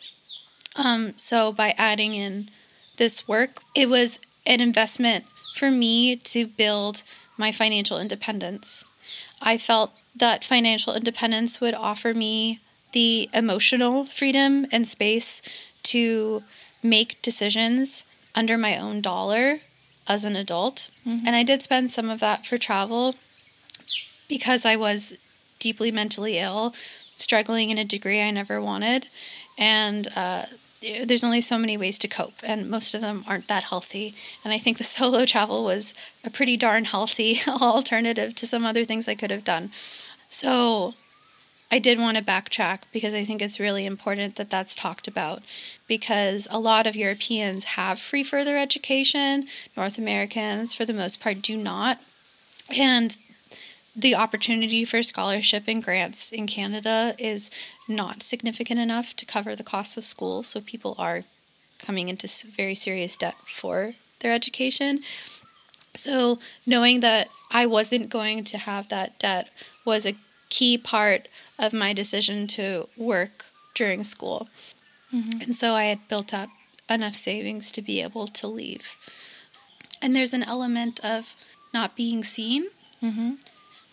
Um, 0.77 1.15
so 1.17 1.53
by 1.53 1.75
adding 1.77 2.15
in 2.15 2.51
this 2.97 3.27
work, 3.27 3.61
it 3.75 3.89
was 3.89 4.21
an 4.47 4.61
investment 4.61 5.25
for 5.55 5.71
me 5.71 6.17
to 6.17 6.47
build 6.47 7.03
my 7.37 7.51
financial 7.53 7.99
independence. 7.99 8.85
I 9.41 9.57
felt 9.59 9.93
that 10.15 10.45
financial 10.45 10.95
independence 10.95 11.61
would 11.61 11.75
offer 11.75 12.15
me 12.15 12.61
the 12.93 13.29
emotional 13.35 14.05
freedom 14.05 14.67
and 14.73 14.87
space 14.87 15.43
to 15.85 16.43
make 16.83 17.21
decisions 17.23 18.05
under 18.35 18.57
my 18.57 18.79
own 18.79 19.01
dollar 19.01 19.59
as 20.07 20.25
an 20.25 20.37
adult. 20.37 20.91
Mm-hmm. 21.07 21.27
And 21.27 21.37
I 21.37 21.43
did 21.43 21.63
spend 21.63 21.91
some 21.91 22.09
of 22.09 22.21
that 22.21 22.47
for 22.47 22.57
travel 22.57 23.15
because 24.29 24.65
I 24.65 24.77
was 24.77 25.17
deeply 25.59 25.91
mentally 25.91 26.39
ill, 26.39 26.75
struggling 27.17 27.71
in 27.71 27.79
a 27.79 27.85
degree 27.85 28.21
I 28.23 28.31
never 28.31 28.61
wanted. 28.61 29.09
And 29.57 30.09
uh, 30.15 30.47
there's 30.81 31.25
only 31.25 31.41
so 31.41 31.59
many 31.59 31.77
ways 31.77 31.99
to 31.99 32.09
cope, 32.09 32.37
and 32.43 32.71
most 32.71 32.95
of 32.95 33.01
them 33.01 33.25
aren't 33.27 33.49
that 33.49 33.65
healthy. 33.65 34.15
And 34.45 34.53
I 34.53 34.59
think 34.59 34.79
the 34.79 34.85
solo 34.99 35.25
travel 35.27 35.65
was 35.65 35.95
a 36.25 36.31
pretty 36.31 36.57
darn 36.57 36.85
healthy 36.85 37.41
alternative 37.49 38.35
to 38.37 38.47
some 38.47 38.65
other 38.65 38.85
things 38.85 39.09
I 39.09 39.15
could 39.15 39.31
have 39.31 39.45
done. 39.45 39.71
So 40.29 40.95
I 41.71 41.79
did 41.79 41.99
want 41.99 42.17
to 42.17 42.23
backtrack 42.23 42.83
because 42.93 43.15
I 43.15 43.25
think 43.25 43.43
it's 43.43 43.61
really 43.61 43.85
important 43.85 44.37
that 44.37 44.49
that's 44.49 44.75
talked 44.75 45.07
about 45.07 45.43
because 45.87 46.49
a 46.51 46.59
lot 46.59 46.87
of 46.87 46.97
Europeans 46.97 47.65
have 47.65 47.99
free 47.99 48.25
further 48.25 48.57
education, 48.57 49.47
North 49.77 49.99
Americans, 49.99 50.73
for 50.73 50.87
the 50.87 50.95
most 50.95 51.21
part, 51.21 51.43
do 51.43 51.57
not. 51.57 52.01
And 52.75 53.19
the 53.95 54.15
opportunity 54.15 54.85
for 54.85 55.03
scholarship 55.03 55.65
and 55.67 55.83
grants 55.83 56.31
in 56.31 56.47
Canada 56.47 57.15
is 57.19 57.51
not 57.87 58.23
significant 58.23 58.81
enough 58.81 59.15
to 59.17 59.27
cover 59.27 59.55
the 59.55 59.65
cost 59.65 59.97
of 59.99 60.05
school, 60.05 60.43
so 60.43 60.61
people 60.61 60.95
are 60.99 61.25
coming 61.79 62.09
into 62.09 62.29
very 62.49 62.75
serious 62.75 63.17
debt 63.17 63.35
for 63.45 63.95
their 64.21 64.33
education. 64.33 65.01
So, 65.95 66.39
knowing 66.65 67.01
that 67.01 67.29
I 67.53 67.67
wasn't 67.67 68.09
going 68.09 68.45
to 68.45 68.59
have 68.59 68.89
that 68.89 69.19
debt 69.19 69.49
was 69.85 70.07
a 70.07 70.15
key 70.49 70.79
part 70.79 71.27
of 71.59 71.73
my 71.73 71.93
decision 71.93 72.47
to 72.49 72.89
work 72.97 73.47
during 73.75 74.05
school. 74.05 74.49
Mm-hmm. 75.13 75.41
And 75.43 75.57
so 75.57 75.75
I 75.75 75.85
had 75.85 76.09
built 76.09 76.33
up 76.35 76.51
enough 76.89 77.15
savings 77.15 77.73
to 77.73 77.83
be 77.83 78.03
able 78.03 78.27
to 78.27 78.47
leave. 78.47 78.97
And 80.03 80.15
there's 80.15 80.35
an 80.35 80.43
element 80.43 81.01
of 81.05 81.35
not 81.73 81.97
being 81.97 82.23
seen. 82.23 82.69
Mm-hmm 83.03 83.35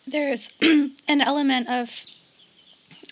there's 0.08 0.52
an 0.62 1.22
element 1.22 1.70
of 1.70 2.06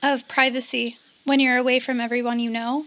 of 0.02 0.28
privacy 0.28 0.98
when 1.24 1.40
you're 1.40 1.58
away 1.58 1.80
from 1.80 2.02
everyone 2.02 2.40
you 2.40 2.50
know. 2.50 2.86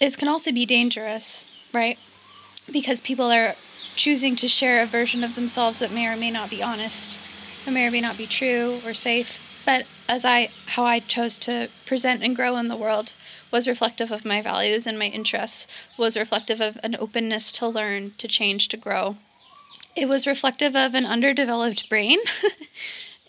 It 0.00 0.18
can 0.18 0.28
also 0.28 0.52
be 0.52 0.66
dangerous, 0.66 1.46
right? 1.72 1.98
Because 2.70 3.00
people 3.00 3.30
are 3.30 3.54
choosing 3.94 4.36
to 4.36 4.48
share 4.48 4.82
a 4.82 4.86
version 4.86 5.22
of 5.22 5.36
themselves 5.36 5.78
that 5.78 5.92
may 5.92 6.06
or 6.06 6.16
may 6.16 6.30
not 6.30 6.50
be 6.50 6.62
honest, 6.62 7.20
or 7.66 7.72
may 7.72 7.86
or 7.86 7.90
may 7.90 8.00
not 8.00 8.18
be 8.18 8.26
true 8.26 8.80
or 8.84 8.94
safe. 8.94 9.40
But 9.64 9.86
as 10.08 10.24
I 10.24 10.50
how 10.66 10.84
I 10.84 11.00
chose 11.00 11.38
to 11.38 11.68
present 11.84 12.22
and 12.22 12.36
grow 12.36 12.56
in 12.56 12.68
the 12.68 12.76
world 12.76 13.14
was 13.50 13.68
reflective 13.68 14.10
of 14.10 14.24
my 14.24 14.42
values 14.42 14.86
and 14.86 14.98
my 14.98 15.06
interests, 15.06 15.88
was 15.98 16.16
reflective 16.16 16.60
of 16.60 16.78
an 16.82 16.96
openness 16.98 17.52
to 17.52 17.68
learn, 17.68 18.12
to 18.18 18.28
change, 18.28 18.68
to 18.68 18.76
grow. 18.76 19.16
It 19.94 20.08
was 20.08 20.26
reflective 20.26 20.76
of 20.76 20.94
an 20.94 21.06
underdeveloped 21.06 21.88
brain 21.88 22.18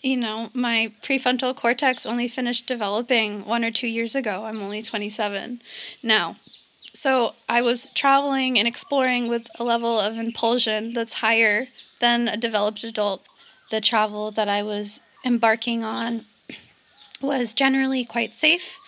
you 0.02 0.16
know, 0.16 0.50
my 0.54 0.92
prefrontal 1.02 1.54
cortex 1.54 2.06
only 2.06 2.28
finished 2.28 2.66
developing 2.66 3.44
one 3.44 3.64
or 3.64 3.70
two 3.70 3.88
years 3.88 4.14
ago. 4.14 4.44
I'm 4.44 4.62
only 4.62 4.82
27 4.82 5.60
now. 6.02 6.36
So 6.94 7.34
I 7.48 7.62
was 7.62 7.88
traveling 7.94 8.58
and 8.58 8.66
exploring 8.66 9.28
with 9.28 9.48
a 9.58 9.64
level 9.64 10.00
of 10.00 10.16
impulsion 10.16 10.92
that's 10.92 11.14
higher 11.14 11.68
than 12.00 12.28
a 12.28 12.36
developed 12.36 12.84
adult. 12.84 13.26
The 13.70 13.80
travel 13.80 14.30
that 14.32 14.48
I 14.48 14.62
was 14.62 15.00
embarking 15.24 15.84
on 15.84 16.24
was 17.20 17.54
generally 17.54 18.04
quite 18.04 18.34
safe. 18.34 18.78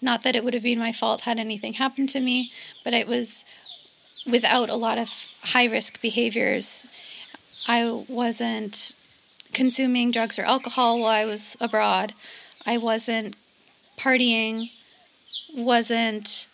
Not 0.00 0.22
that 0.22 0.36
it 0.36 0.44
would 0.44 0.54
have 0.54 0.62
been 0.62 0.78
my 0.78 0.92
fault 0.92 1.22
had 1.22 1.38
anything 1.38 1.74
happened 1.74 2.08
to 2.10 2.20
me, 2.20 2.52
but 2.84 2.94
it 2.94 3.08
was 3.08 3.44
without 4.26 4.70
a 4.70 4.76
lot 4.76 4.98
of 4.98 5.28
high 5.42 5.66
risk 5.66 6.00
behaviors. 6.00 6.86
I 7.66 8.04
wasn't 8.08 8.92
consuming 9.52 10.10
drugs 10.10 10.38
or 10.38 10.42
alcohol 10.42 11.00
while 11.00 11.10
I 11.10 11.24
was 11.24 11.56
abroad. 11.60 12.14
I 12.66 12.78
wasn't 12.78 13.36
partying, 13.96 14.70
wasn't, 15.54 16.46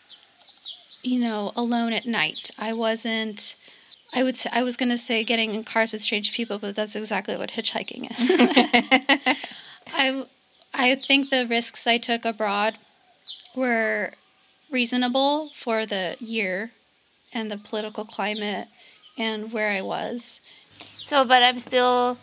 you 1.02 1.20
know, 1.20 1.52
alone 1.56 1.92
at 1.92 2.06
night. 2.06 2.50
I 2.58 2.72
wasn't. 2.72 3.56
I 4.16 4.22
would 4.22 4.36
say 4.36 4.48
I 4.52 4.62
was 4.62 4.76
gonna 4.76 4.96
say 4.96 5.24
getting 5.24 5.54
in 5.54 5.64
cars 5.64 5.92
with 5.92 6.00
strange 6.00 6.32
people, 6.32 6.58
but 6.58 6.76
that's 6.76 6.94
exactly 6.96 7.36
what 7.36 7.50
hitchhiking 7.50 8.10
is. 8.10 9.36
I 9.88 10.24
I 10.74 10.94
think 10.96 11.30
the 11.30 11.46
risks 11.46 11.86
I 11.86 11.98
took 11.98 12.24
abroad 12.24 12.78
were 13.54 14.12
reasonable 14.70 15.50
for 15.54 15.86
the 15.86 16.16
year 16.20 16.72
and 17.32 17.50
the 17.50 17.56
political 17.58 18.04
climate 18.04 18.68
and 19.16 19.52
where 19.52 19.70
I 19.70 19.80
was. 19.80 20.40
So, 21.04 21.24
but 21.24 21.42
I'm 21.42 21.60
still 21.60 22.18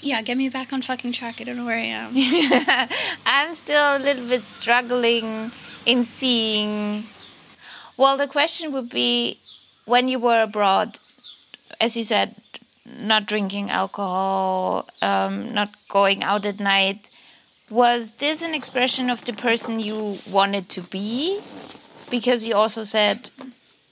Yeah, 0.00 0.20
get 0.22 0.36
me 0.36 0.48
back 0.48 0.72
on 0.72 0.82
fucking 0.82 1.12
track. 1.12 1.40
I 1.40 1.44
don't 1.44 1.56
know 1.56 1.64
where 1.64 1.78
I 1.78 1.90
am. 1.94 2.12
I'm 3.26 3.54
still 3.54 3.96
a 3.96 3.98
little 3.98 4.26
bit 4.26 4.44
struggling 4.44 5.52
in 5.86 6.04
seeing. 6.04 7.04
Well, 7.96 8.16
the 8.16 8.26
question 8.26 8.72
would 8.72 8.90
be 8.90 9.38
when 9.84 10.08
you 10.08 10.18
were 10.18 10.42
abroad, 10.42 10.98
as 11.80 11.96
you 11.96 12.04
said, 12.04 12.34
not 12.84 13.26
drinking 13.26 13.70
alcohol, 13.70 14.88
um, 15.02 15.54
not 15.54 15.70
going 15.88 16.24
out 16.24 16.46
at 16.46 16.58
night. 16.60 17.10
Was 17.72 18.16
this 18.16 18.42
an 18.42 18.52
expression 18.52 19.08
of 19.08 19.24
the 19.24 19.32
person 19.32 19.80
you 19.80 20.18
wanted 20.30 20.68
to 20.68 20.82
be? 20.82 21.40
Because 22.10 22.44
you 22.44 22.54
also 22.54 22.84
said, 22.84 23.30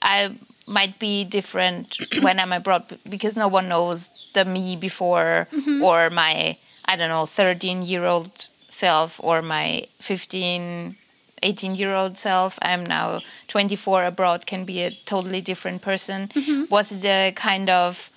I 0.03 0.37
might 0.67 0.99
be 0.99 1.23
different 1.23 1.97
when 2.21 2.39
I'm 2.39 2.51
abroad 2.51 2.99
because 3.09 3.35
no 3.35 3.47
one 3.47 3.69
knows 3.69 4.11
the 4.35 4.45
me 4.45 4.75
before 4.75 5.47
mm-hmm. 5.51 5.81
or 5.83 6.11
my, 6.11 6.59
I 6.85 6.95
don't 6.95 7.09
know, 7.09 7.25
13 7.25 7.81
year 7.81 8.05
old 8.05 8.45
self 8.69 9.19
or 9.23 9.41
my 9.41 9.87
15, 9.99 10.95
18 11.41 11.73
year 11.73 11.95
old 11.95 12.19
self. 12.19 12.59
I'm 12.61 12.85
now 12.85 13.21
24 13.47 14.05
abroad, 14.05 14.45
can 14.45 14.63
be 14.63 14.83
a 14.83 14.91
totally 14.91 15.41
different 15.41 15.81
person. 15.81 16.27
Mm-hmm. 16.35 16.65
Was 16.69 16.91
it 16.91 17.03
a 17.03 17.31
kind 17.35 17.67
of 17.67 18.11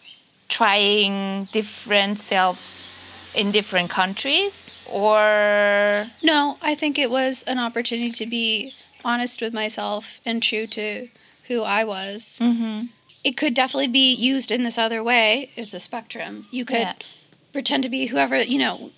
trying 0.51 1.49
different 1.53 2.19
selves 2.19 2.94
in 3.35 3.51
different 3.53 3.91
countries 3.91 4.71
or 4.87 6.07
No, 6.23 6.57
I 6.63 6.75
think 6.75 6.99
it 6.99 7.11
was 7.11 7.43
an 7.45 7.59
opportunity 7.59 8.11
to 8.13 8.27
be 8.27 8.75
honest 9.05 9.41
with 9.43 9.53
myself 9.53 10.21
and 10.25 10.43
true 10.43 10.67
to 10.69 11.09
who 11.49 11.63
I 11.63 11.85
was. 11.85 12.39
Mm-hmm. 12.43 12.87
It 13.23 13.37
could 13.37 13.55
definitely 13.55 13.89
be 13.89 14.13
used 14.15 14.51
in 14.53 14.63
this 14.63 14.79
other 14.79 15.03
way. 15.03 15.51
It's 15.57 15.75
a 15.75 15.81
spectrum. 15.81 16.47
You 16.51 16.65
could 16.65 16.79
Yeah. 16.79 16.95
pretend 17.53 17.83
to 17.85 17.89
be 17.89 18.07
whoever 18.07 18.43
you 18.43 18.59
know. 18.59 18.91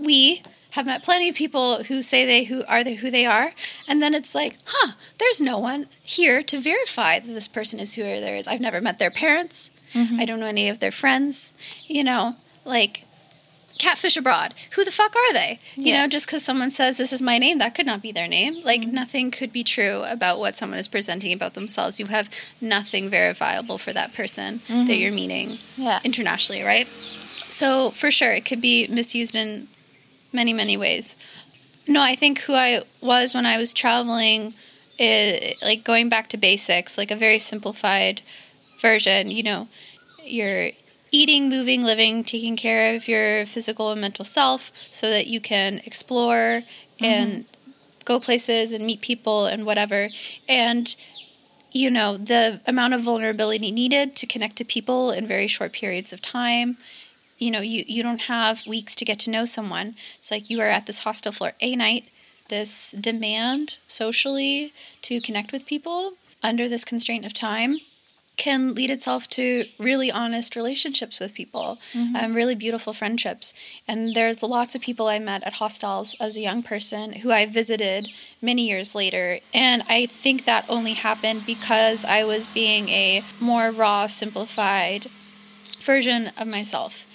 We 0.00 0.42
have 0.72 0.86
met 0.86 1.02
plenty 1.04 1.28
of 1.28 1.36
people 1.36 1.84
who 1.84 2.02
say 2.02 2.24
they 2.26 2.44
who 2.44 2.64
are 2.66 2.82
they 2.82 2.94
who 2.94 3.10
they 3.10 3.26
are, 3.26 3.52
and 3.86 4.02
then 4.02 4.12
it's 4.14 4.34
like, 4.34 4.56
huh? 4.64 4.92
There's 5.18 5.40
no 5.40 5.56
one 5.58 5.86
here 6.02 6.42
to 6.42 6.58
verify 6.58 7.20
that 7.20 7.28
this 7.32 7.46
person 7.48 7.78
is 7.78 7.94
who 7.94 8.02
there 8.02 8.36
is. 8.36 8.48
I've 8.48 8.60
never 8.60 8.80
met 8.80 8.98
their 8.98 9.10
parents. 9.10 9.70
I 9.96 10.24
don't 10.24 10.40
know 10.40 10.46
any 10.46 10.68
of 10.68 10.80
their 10.80 10.90
friends. 10.90 11.54
You 11.86 12.02
know, 12.02 12.34
like 12.64 13.03
catfish 13.78 14.16
abroad. 14.16 14.54
Who 14.72 14.84
the 14.84 14.92
fuck 14.92 15.14
are 15.16 15.32
they? 15.32 15.58
You 15.74 15.88
Yeah. 15.88 16.02
know, 16.02 16.08
just 16.08 16.26
because 16.26 16.44
someone 16.44 16.70
says 16.70 16.96
this 16.96 17.12
is 17.12 17.20
my 17.20 17.38
name, 17.38 17.58
that 17.58 17.74
could 17.74 17.86
not 17.86 18.02
be 18.02 18.12
their 18.12 18.28
name. 18.28 18.60
Like 18.62 18.82
mm-hmm. 18.82 18.94
nothing 18.94 19.30
could 19.30 19.52
be 19.52 19.64
true 19.64 20.02
about 20.06 20.38
what 20.38 20.56
someone 20.56 20.78
is 20.78 20.88
presenting 20.88 21.32
about 21.32 21.54
themselves. 21.54 21.98
You 21.98 22.06
have 22.06 22.30
nothing 22.60 23.08
verifiable 23.08 23.78
for 23.78 23.92
that 23.92 24.14
person 24.14 24.60
that 24.68 24.72
mm-hmm. 24.74 24.90
you're 24.90 25.12
meeting 25.12 25.58
Yeah. 25.76 26.00
internationally, 26.04 26.62
right? 26.62 26.88
So 27.48 27.90
for 27.90 28.10
sure, 28.10 28.32
it 28.32 28.44
could 28.44 28.60
be 28.60 28.86
misused 28.88 29.34
in 29.34 29.68
many, 30.32 30.52
many 30.52 30.76
ways. 30.76 31.16
No, 31.86 32.00
I 32.02 32.14
think 32.14 32.40
who 32.40 32.54
I 32.54 32.82
was 33.00 33.34
when 33.34 33.44
I 33.46 33.58
was 33.58 33.74
traveling, 33.74 34.54
is, 34.98 35.54
like 35.62 35.84
going 35.84 36.08
back 36.08 36.28
to 36.30 36.36
basics, 36.36 36.96
like 36.96 37.10
a 37.10 37.16
very 37.16 37.38
simplified 37.38 38.22
version. 38.80 39.30
You 39.30 39.42
know, 39.42 39.68
you're 40.22 40.70
eating, 41.14 41.48
moving, 41.48 41.84
living, 41.84 42.24
taking 42.24 42.56
care 42.56 42.96
of 42.96 43.06
your 43.06 43.46
physical 43.46 43.92
and 43.92 44.00
mental 44.00 44.24
self 44.24 44.72
so 44.90 45.08
that 45.08 45.28
you 45.28 45.40
can 45.40 45.80
explore 45.84 46.64
mm-hmm. 46.64 47.04
and 47.04 47.44
go 48.04 48.18
places 48.18 48.72
and 48.72 48.84
meet 48.84 49.00
people 49.00 49.46
and 49.46 49.64
whatever. 49.64 50.08
And 50.48 50.94
you 51.70 51.90
know, 51.90 52.16
the 52.16 52.60
amount 52.66 52.94
of 52.94 53.02
vulnerability 53.02 53.70
needed 53.70 54.14
to 54.16 54.26
connect 54.26 54.56
to 54.56 54.64
people 54.64 55.10
in 55.10 55.26
very 55.26 55.48
short 55.48 55.72
periods 55.72 56.12
of 56.12 56.22
time. 56.22 56.76
You 57.38 57.50
know, 57.50 57.60
you, 57.60 57.84
you 57.86 58.02
don't 58.02 58.22
have 58.22 58.64
weeks 58.66 58.94
to 58.94 59.04
get 59.04 59.18
to 59.20 59.30
know 59.30 59.44
someone. 59.44 59.96
It's 60.18 60.30
like 60.30 60.50
you 60.50 60.60
are 60.60 60.68
at 60.68 60.86
this 60.86 61.00
hostel 61.00 61.32
for 61.32 61.52
a 61.60 61.74
night, 61.74 62.08
this 62.48 62.92
demand 62.92 63.78
socially 63.88 64.72
to 65.02 65.20
connect 65.20 65.50
with 65.50 65.66
people 65.66 66.14
under 66.44 66.68
this 66.68 66.84
constraint 66.84 67.24
of 67.24 67.34
time 67.34 67.78
can 68.36 68.74
lead 68.74 68.90
itself 68.90 69.28
to 69.30 69.66
really 69.78 70.10
honest 70.10 70.56
relationships 70.56 71.20
with 71.20 71.34
people, 71.34 71.78
um, 72.20 72.34
really 72.34 72.54
beautiful 72.54 72.92
friendships. 72.92 73.54
And 73.86 74.14
there's 74.14 74.42
lots 74.42 74.74
of 74.74 74.80
people 74.82 75.06
I 75.06 75.18
met 75.18 75.44
at 75.44 75.54
hostels 75.54 76.16
as 76.20 76.36
a 76.36 76.40
young 76.40 76.62
person 76.62 77.12
who 77.14 77.30
I 77.30 77.46
visited 77.46 78.08
many 78.42 78.68
years 78.68 78.94
later. 78.94 79.40
And 79.52 79.82
I 79.88 80.06
think 80.06 80.44
that 80.44 80.64
only 80.68 80.94
happened 80.94 81.46
because 81.46 82.04
I 82.04 82.24
was 82.24 82.46
being 82.46 82.88
a 82.88 83.22
more 83.40 83.70
raw, 83.70 84.06
simplified 84.06 85.06
version 85.80 86.32
of 86.36 86.48
myself. 86.48 87.06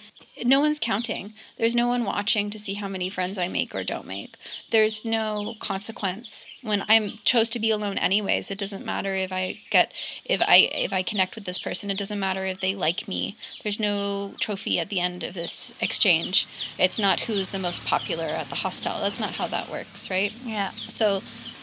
No 0.46 0.60
one's 0.60 0.80
counting. 0.80 1.34
There's 1.58 1.76
no 1.76 1.88
one 1.88 2.06
watching 2.06 2.50
to 2.50 2.60
see 2.60 2.76
how 2.76 2.88
many 2.88 3.10
friends 3.10 3.38
I 3.38 3.48
make 3.48 3.76
or 3.76 3.84
don't 3.84 4.08
make. 4.08 4.36
There's 4.72 5.04
no 5.04 5.56
consequence 5.60 6.48
when 6.62 6.84
I'm 6.88 7.10
chose 7.24 7.50
to 7.50 7.60
be 7.60 7.72
alone 7.72 7.98
anyways. 7.98 8.52
It 8.52 8.58
doesn't 8.58 8.86
matter 8.86 9.14
if 9.16 9.32
I 9.32 9.60
get 9.70 9.94
if 10.26 10.42
I 10.42 10.70
if 10.74 10.94
I 10.94 11.04
connect 11.04 11.36
with 11.36 11.46
this 11.46 11.60
person. 11.60 11.92
It 11.92 11.98
doesn't 11.98 12.20
matter 12.20 12.46
if 12.46 12.60
they 12.60 12.76
like 12.76 13.08
me. 13.08 13.36
There's 13.64 13.80
no 13.80 14.34
trophy 14.40 14.80
at 14.80 14.90
the 14.90 15.00
end 15.00 15.24
of 15.24 15.34
this 15.34 15.74
exchange. 15.82 16.48
It's 16.78 17.00
not 17.00 17.22
who's 17.22 17.50
the 17.50 17.60
most 17.60 17.86
popular 17.86 18.26
at 18.26 18.50
the 18.50 18.56
hostel. 18.56 19.00
That's 19.02 19.20
not 19.20 19.32
how 19.32 19.48
that 19.48 19.70
works, 19.70 20.10
right? 20.10 20.34
yeah 20.46 20.70
So 20.88 21.22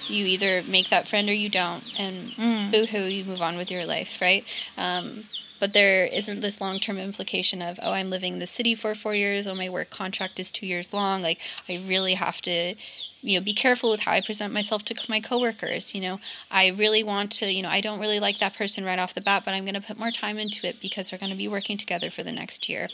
you 0.09 0.24
either 0.27 0.62
make 0.64 0.91
that 0.91 1.09
friend 1.09 1.29
or 1.29 1.33
you 1.33 1.49
don't, 1.49 1.83
and 1.99 2.31
boo-hoo, 2.70 3.07
you 3.07 3.24
move 3.24 3.43
on 3.43 3.57
with 3.57 3.70
your 3.70 3.85
life, 3.87 4.20
right? 4.20 4.45
Um, 4.79 5.24
but 5.59 5.73
there 5.73 6.07
isn't 6.07 6.41
this 6.41 6.61
long-term 6.61 6.99
implication 6.99 7.63
of, 7.63 7.79
oh, 7.83 7.93
I'm 7.93 8.11
living 8.11 8.35
in 8.35 8.39
the 8.39 8.47
city 8.47 8.75
for 8.75 8.95
four 8.95 9.15
years. 9.15 9.47
Oh, 9.47 9.55
my 9.55 9.69
work 9.69 9.91
contract 9.91 10.39
is 10.39 10.51
two 10.51 10.67
years 10.67 10.93
long. 10.93 11.23
Like 11.23 11.41
I 11.69 11.83
really 11.87 12.15
have 12.15 12.41
to, 12.43 12.75
you 13.23 13.39
know, 13.39 13.45
be 13.45 13.53
careful 13.53 13.91
with 13.91 14.01
how 14.01 14.13
I 14.13 14.21
present 14.21 14.53
myself 14.53 14.85
to 14.85 14.95
my 15.09 15.21
coworkers. 15.21 15.95
You 15.95 16.01
know, 16.01 16.21
I 16.51 16.69
really 16.69 17.03
want 17.03 17.33
to, 17.33 17.53
you 17.53 17.63
know, 17.63 17.69
I 17.69 17.81
don't 17.81 18.01
really 18.01 18.21
like 18.21 18.39
that 18.39 18.57
person 18.57 18.85
right 18.85 18.99
off 18.99 19.15
the 19.15 19.21
bat, 19.21 19.43
but 19.45 19.55
I'm 19.55 19.65
going 19.65 19.75
to 19.75 19.81
put 19.81 19.99
more 19.99 20.11
time 20.11 20.39
into 20.39 20.67
it 20.67 20.81
because 20.81 21.11
we're 21.11 21.19
going 21.19 21.33
to 21.33 21.37
be 21.37 21.49
working 21.49 21.79
together 21.79 22.11
for 22.11 22.23
the 22.23 22.33
next 22.33 22.69
year. 22.69 22.89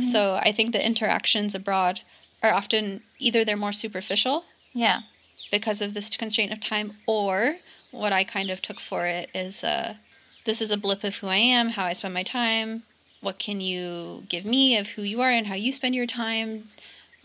So 0.00 0.34
I 0.42 0.52
think 0.52 0.72
the 0.72 0.84
interactions 0.84 1.54
abroad 1.54 2.00
are 2.42 2.52
often 2.52 3.02
either 3.18 3.44
they're 3.44 3.56
more 3.56 3.72
superficial 3.72 4.44
yeah 4.74 5.00
because 5.50 5.80
of 5.80 5.94
this 5.94 6.08
constraint 6.16 6.50
of 6.50 6.60
time, 6.60 6.94
or 7.06 7.54
what 7.90 8.12
I 8.12 8.24
kind 8.24 8.48
of 8.50 8.62
took 8.62 8.80
for 8.80 9.04
it 9.04 9.30
is 9.34 9.62
uh, 9.62 9.94
this 10.44 10.60
is 10.60 10.70
a 10.70 10.76
blip 10.76 11.04
of 11.04 11.16
who 11.16 11.28
I 11.28 11.36
am, 11.36 11.70
how 11.70 11.84
I 11.84 11.92
spend 11.92 12.14
my 12.14 12.22
time. 12.22 12.82
What 13.20 13.38
can 13.38 13.60
you 13.60 14.24
give 14.28 14.44
me 14.44 14.76
of 14.76 14.90
who 14.90 15.02
you 15.02 15.20
are 15.20 15.30
and 15.30 15.46
how 15.46 15.54
you 15.54 15.72
spend 15.72 15.94
your 15.94 16.06
time? 16.06 16.64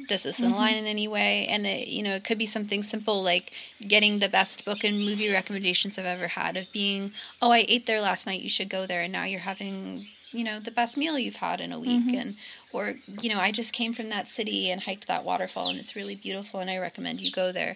Does 0.07 0.23
this 0.23 0.41
mm-hmm. 0.41 0.53
align 0.53 0.75
in 0.75 0.85
any 0.85 1.07
way? 1.07 1.47
And 1.47 1.65
it, 1.65 1.87
you 1.87 2.03
know, 2.03 2.15
it 2.15 2.23
could 2.23 2.37
be 2.37 2.45
something 2.45 2.83
simple 2.83 3.23
like 3.23 3.51
getting 3.81 4.19
the 4.19 4.29
best 4.29 4.63
book 4.63 4.83
and 4.83 4.99
movie 4.99 5.31
recommendations 5.31 5.97
I've 5.97 6.05
ever 6.05 6.27
had. 6.27 6.55
Of 6.55 6.71
being, 6.71 7.13
oh, 7.41 7.51
I 7.51 7.65
ate 7.67 7.87
there 7.87 8.01
last 8.01 8.27
night. 8.27 8.41
You 8.41 8.49
should 8.49 8.69
go 8.69 8.85
there, 8.85 9.01
and 9.01 9.11
now 9.11 9.23
you're 9.23 9.39
having, 9.39 10.05
you 10.31 10.43
know, 10.43 10.59
the 10.59 10.69
best 10.69 10.97
meal 10.97 11.17
you've 11.17 11.37
had 11.37 11.59
in 11.59 11.71
a 11.71 11.79
week. 11.79 12.05
Mm-hmm. 12.05 12.15
And 12.15 12.35
or 12.71 12.95
you 13.21 13.33
know, 13.33 13.39
I 13.39 13.51
just 13.51 13.73
came 13.73 13.91
from 13.91 14.09
that 14.09 14.27
city 14.27 14.69
and 14.69 14.81
hiked 14.81 15.07
that 15.07 15.23
waterfall, 15.23 15.69
and 15.69 15.79
it's 15.79 15.95
really 15.95 16.15
beautiful, 16.15 16.59
and 16.59 16.69
I 16.69 16.77
recommend 16.77 17.21
you 17.21 17.31
go 17.31 17.51
there 17.51 17.75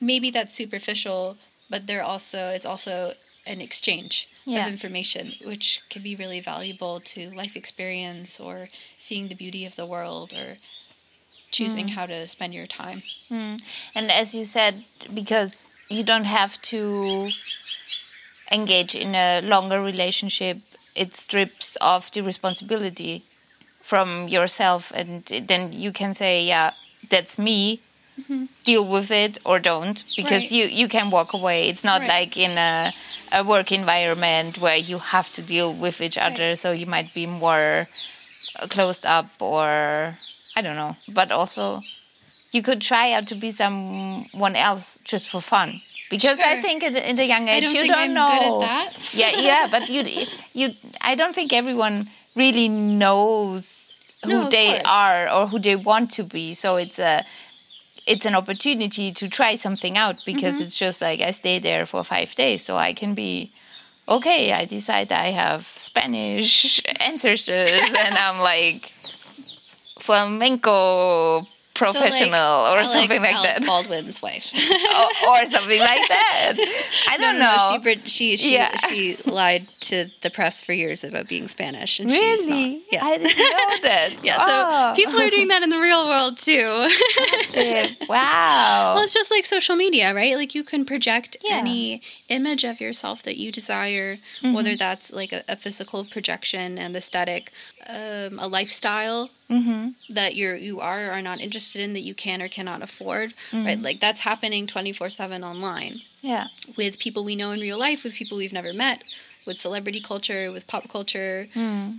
maybe 0.00 0.30
that's 0.30 0.54
superficial 0.54 1.36
but 1.68 1.86
they're 1.86 2.02
also 2.02 2.50
it's 2.50 2.66
also 2.66 3.12
an 3.46 3.60
exchange 3.60 4.28
Yeah. 4.44 4.66
of 4.66 4.72
information 4.72 5.32
which 5.44 5.82
can 5.90 6.02
be 6.02 6.16
really 6.16 6.40
valuable 6.40 7.00
to 7.00 7.30
life 7.30 7.56
experience 7.56 8.40
or 8.40 8.66
seeing 8.98 9.28
the 9.28 9.34
beauty 9.34 9.66
of 9.66 9.76
the 9.76 9.86
world 9.86 10.32
or 10.32 10.56
choosing 11.50 11.88
mm. 11.88 11.90
how 11.90 12.06
to 12.06 12.26
spend 12.26 12.54
your 12.54 12.66
time. 12.66 13.02
Mm. 13.30 13.60
And 13.94 14.10
as 14.10 14.34
you 14.34 14.44
said, 14.44 14.84
because 15.12 15.78
you 15.88 16.02
don't 16.04 16.24
have 16.24 16.60
to 16.62 17.30
engage 18.50 18.94
in 18.94 19.14
a 19.14 19.40
longer 19.42 19.80
relationship, 19.80 20.58
it 20.94 21.16
strips 21.16 21.76
off 21.80 22.10
the 22.10 22.22
responsibility 22.22 23.24
from 23.82 24.28
yourself, 24.28 24.92
and 24.94 25.24
then 25.24 25.72
you 25.72 25.92
can 25.92 26.14
say, 26.14 26.44
"Yeah, 26.44 26.72
that's 27.08 27.38
me," 27.38 27.80
deal 28.64 28.84
with 28.86 29.10
it 29.10 29.38
or 29.44 29.58
don't 29.58 30.04
because 30.16 30.44
Mm-hmm. 30.44 30.60
Right. 30.60 30.70
you 30.70 30.80
you 30.80 30.88
can 30.88 31.10
walk 31.10 31.32
away 31.32 31.68
it's 31.68 31.84
not 31.84 32.00
Right. 32.00 32.08
like 32.20 32.36
in 32.36 32.58
a, 32.58 32.92
a 33.32 33.42
work 33.44 33.72
environment 33.72 34.58
where 34.58 34.76
you 34.76 34.98
have 34.98 35.28
to 35.34 35.42
deal 35.42 35.72
with 35.72 36.00
each 36.00 36.18
other 36.18 36.54
so 36.56 36.72
you 36.72 36.86
might 36.86 37.12
be 37.14 37.26
more 37.26 37.88
closed 38.68 39.04
up 39.06 39.26
or 39.40 40.16
i 40.56 40.60
don't 40.62 40.76
know 40.76 40.96
but 41.08 41.30
also 41.32 41.80
you 42.52 42.62
could 42.62 42.80
try 42.80 43.12
out 43.12 43.26
to 43.28 43.34
be 43.34 43.50
someone 43.52 44.56
else 44.56 44.98
just 45.04 45.28
for 45.30 45.40
fun 45.40 45.80
because 46.10 46.38
i 46.40 46.60
think 46.60 46.82
in, 46.82 46.96
in 46.96 47.16
the 47.16 47.24
young 47.24 47.48
age 47.48 47.62
don't 47.64 47.74
you 47.74 47.86
don't 47.86 47.98
I'm 47.98 48.14
know 48.14 48.28
good 48.28 48.46
at 48.50 48.68
that. 48.68 49.14
yeah 49.14 49.30
yeah 49.48 49.66
but 49.70 49.88
you 49.88 50.02
you 50.52 50.74
i 51.00 51.14
don't 51.14 51.34
think 51.34 51.52
everyone 51.52 52.08
really 52.34 52.68
knows 52.68 54.00
who 54.24 54.28
No, 54.30 54.50
they 54.50 54.68
course. 54.74 54.82
are 54.86 55.28
or 55.30 55.46
who 55.48 55.58
they 55.58 55.76
want 55.76 56.10
to 56.18 56.22
be 56.24 56.54
so 56.54 56.76
it's 56.76 56.98
a 56.98 57.24
it's 58.06 58.26
an 58.26 58.34
opportunity 58.34 59.12
to 59.12 59.28
try 59.28 59.54
something 59.56 59.96
out 59.96 60.16
because 60.24 60.54
Mm-hmm. 60.54 60.62
it's 60.64 60.76
just 60.78 61.00
like 61.02 61.20
I 61.20 61.30
stay 61.32 61.58
there 61.58 61.86
for 61.86 62.02
five 62.04 62.34
days, 62.34 62.64
so 62.64 62.76
I 62.76 62.92
can 62.92 63.14
be 63.14 63.52
okay. 64.08 64.52
I 64.52 64.64
decide 64.64 65.12
I 65.12 65.30
have 65.30 65.66
Spanish 65.74 66.82
ancestors, 67.00 67.80
and 67.98 68.14
I'm 68.18 68.38
like 68.40 68.92
flamenco 69.98 71.46
professional 71.74 72.66
or 72.66 72.84
something 72.84 73.22
like, 73.22 73.34
Alec 73.34 73.56
that, 73.58 73.64
Baldwin's 73.66 74.20
wife. 74.20 74.52
or, 74.54 75.28
or 75.28 75.46
something 75.46 75.80
like 75.80 76.08
that. 76.08 76.52
I 77.08 77.16
don't 77.16 77.38
no, 77.38 77.56
know. 77.56 77.92
no, 77.94 78.00
She 78.04 78.36
she 78.36 78.36
she, 78.36 78.52
Yeah. 78.54 78.76
she 78.76 79.16
lied 79.24 79.70
to 79.88 80.06
the 80.20 80.30
press 80.30 80.62
for 80.62 80.72
years 80.72 81.04
about 81.04 81.28
being 81.28 81.48
Spanish, 81.48 81.98
and 82.00 82.10
she's 82.10 82.46
not. 82.48 82.54
really? 82.56 82.82
Yeah. 82.92 83.04
I 83.04 83.16
didn't 83.18 83.38
know 83.38 83.88
that. 83.88 84.08
yeah, 84.22 84.36
so 84.38 84.44
Oh, 84.48 84.92
people 84.96 85.20
are 85.20 85.30
doing 85.30 85.48
that 85.48 85.62
in 85.62 85.70
the 85.70 85.78
real 85.78 86.06
world 86.06 86.36
too. 86.38 86.88
wow. 88.08 88.92
well, 88.94 89.02
it's 89.02 89.12
just 89.14 89.30
like 89.30 89.46
social 89.46 89.76
media, 89.76 90.14
right? 90.14 90.36
Like 90.36 90.54
you 90.54 90.64
can 90.64 90.84
project 90.84 91.36
Yeah. 91.42 91.56
any 91.58 92.02
image 92.28 92.64
of 92.64 92.80
yourself 92.80 93.22
that 93.24 93.36
you 93.36 93.52
desire, 93.52 94.18
Mm-hmm. 94.42 94.54
whether 94.54 94.76
that's 94.76 95.12
like 95.12 95.32
a, 95.32 95.42
a 95.48 95.56
physical 95.56 96.04
projection 96.04 96.78
and 96.78 96.96
aesthetic, 96.96 97.52
um, 97.90 98.38
a 98.38 98.46
lifestyle 98.48 99.30
hmm 99.48 99.88
that 100.08 100.36
you're 100.36 100.56
you 100.56 100.78
are 100.80 101.06
or 101.06 101.10
are 101.16 101.22
not 101.22 101.40
interested 101.40 101.80
in 101.82 101.92
that 101.94 102.02
you 102.08 102.14
can 102.14 102.40
or 102.42 102.48
cannot 102.48 102.82
afford, 102.82 103.28
Mm-hmm. 103.30 103.64
right? 103.66 103.80
Like 103.88 103.98
that's 104.00 104.20
happening 104.20 104.66
twenty 104.66 104.92
four 104.92 105.10
seven 105.10 105.42
online 105.44 105.94
Yeah. 106.22 106.46
with 106.76 106.98
people 106.98 107.22
we 107.24 107.34
know 107.36 107.50
in 107.52 107.60
real 107.60 107.78
life, 107.78 108.04
with 108.04 108.14
people 108.14 108.36
we've 108.38 108.52
never 108.60 108.72
met, 108.72 109.02
with 109.46 109.58
celebrity 109.58 110.00
culture, 110.00 110.52
with 110.52 110.66
pop 110.72 110.88
culture. 110.88 111.48
Mm. 111.54 111.98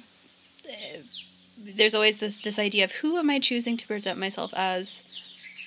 There's 1.58 1.94
always 1.94 2.20
this 2.20 2.38
this 2.38 2.58
idea 2.58 2.84
of 2.86 2.92
who 3.02 3.18
am 3.18 3.30
I 3.30 3.40
choosing 3.40 3.78
to 3.78 3.86
present 3.88 4.18
myself 4.18 4.52
as 4.56 5.04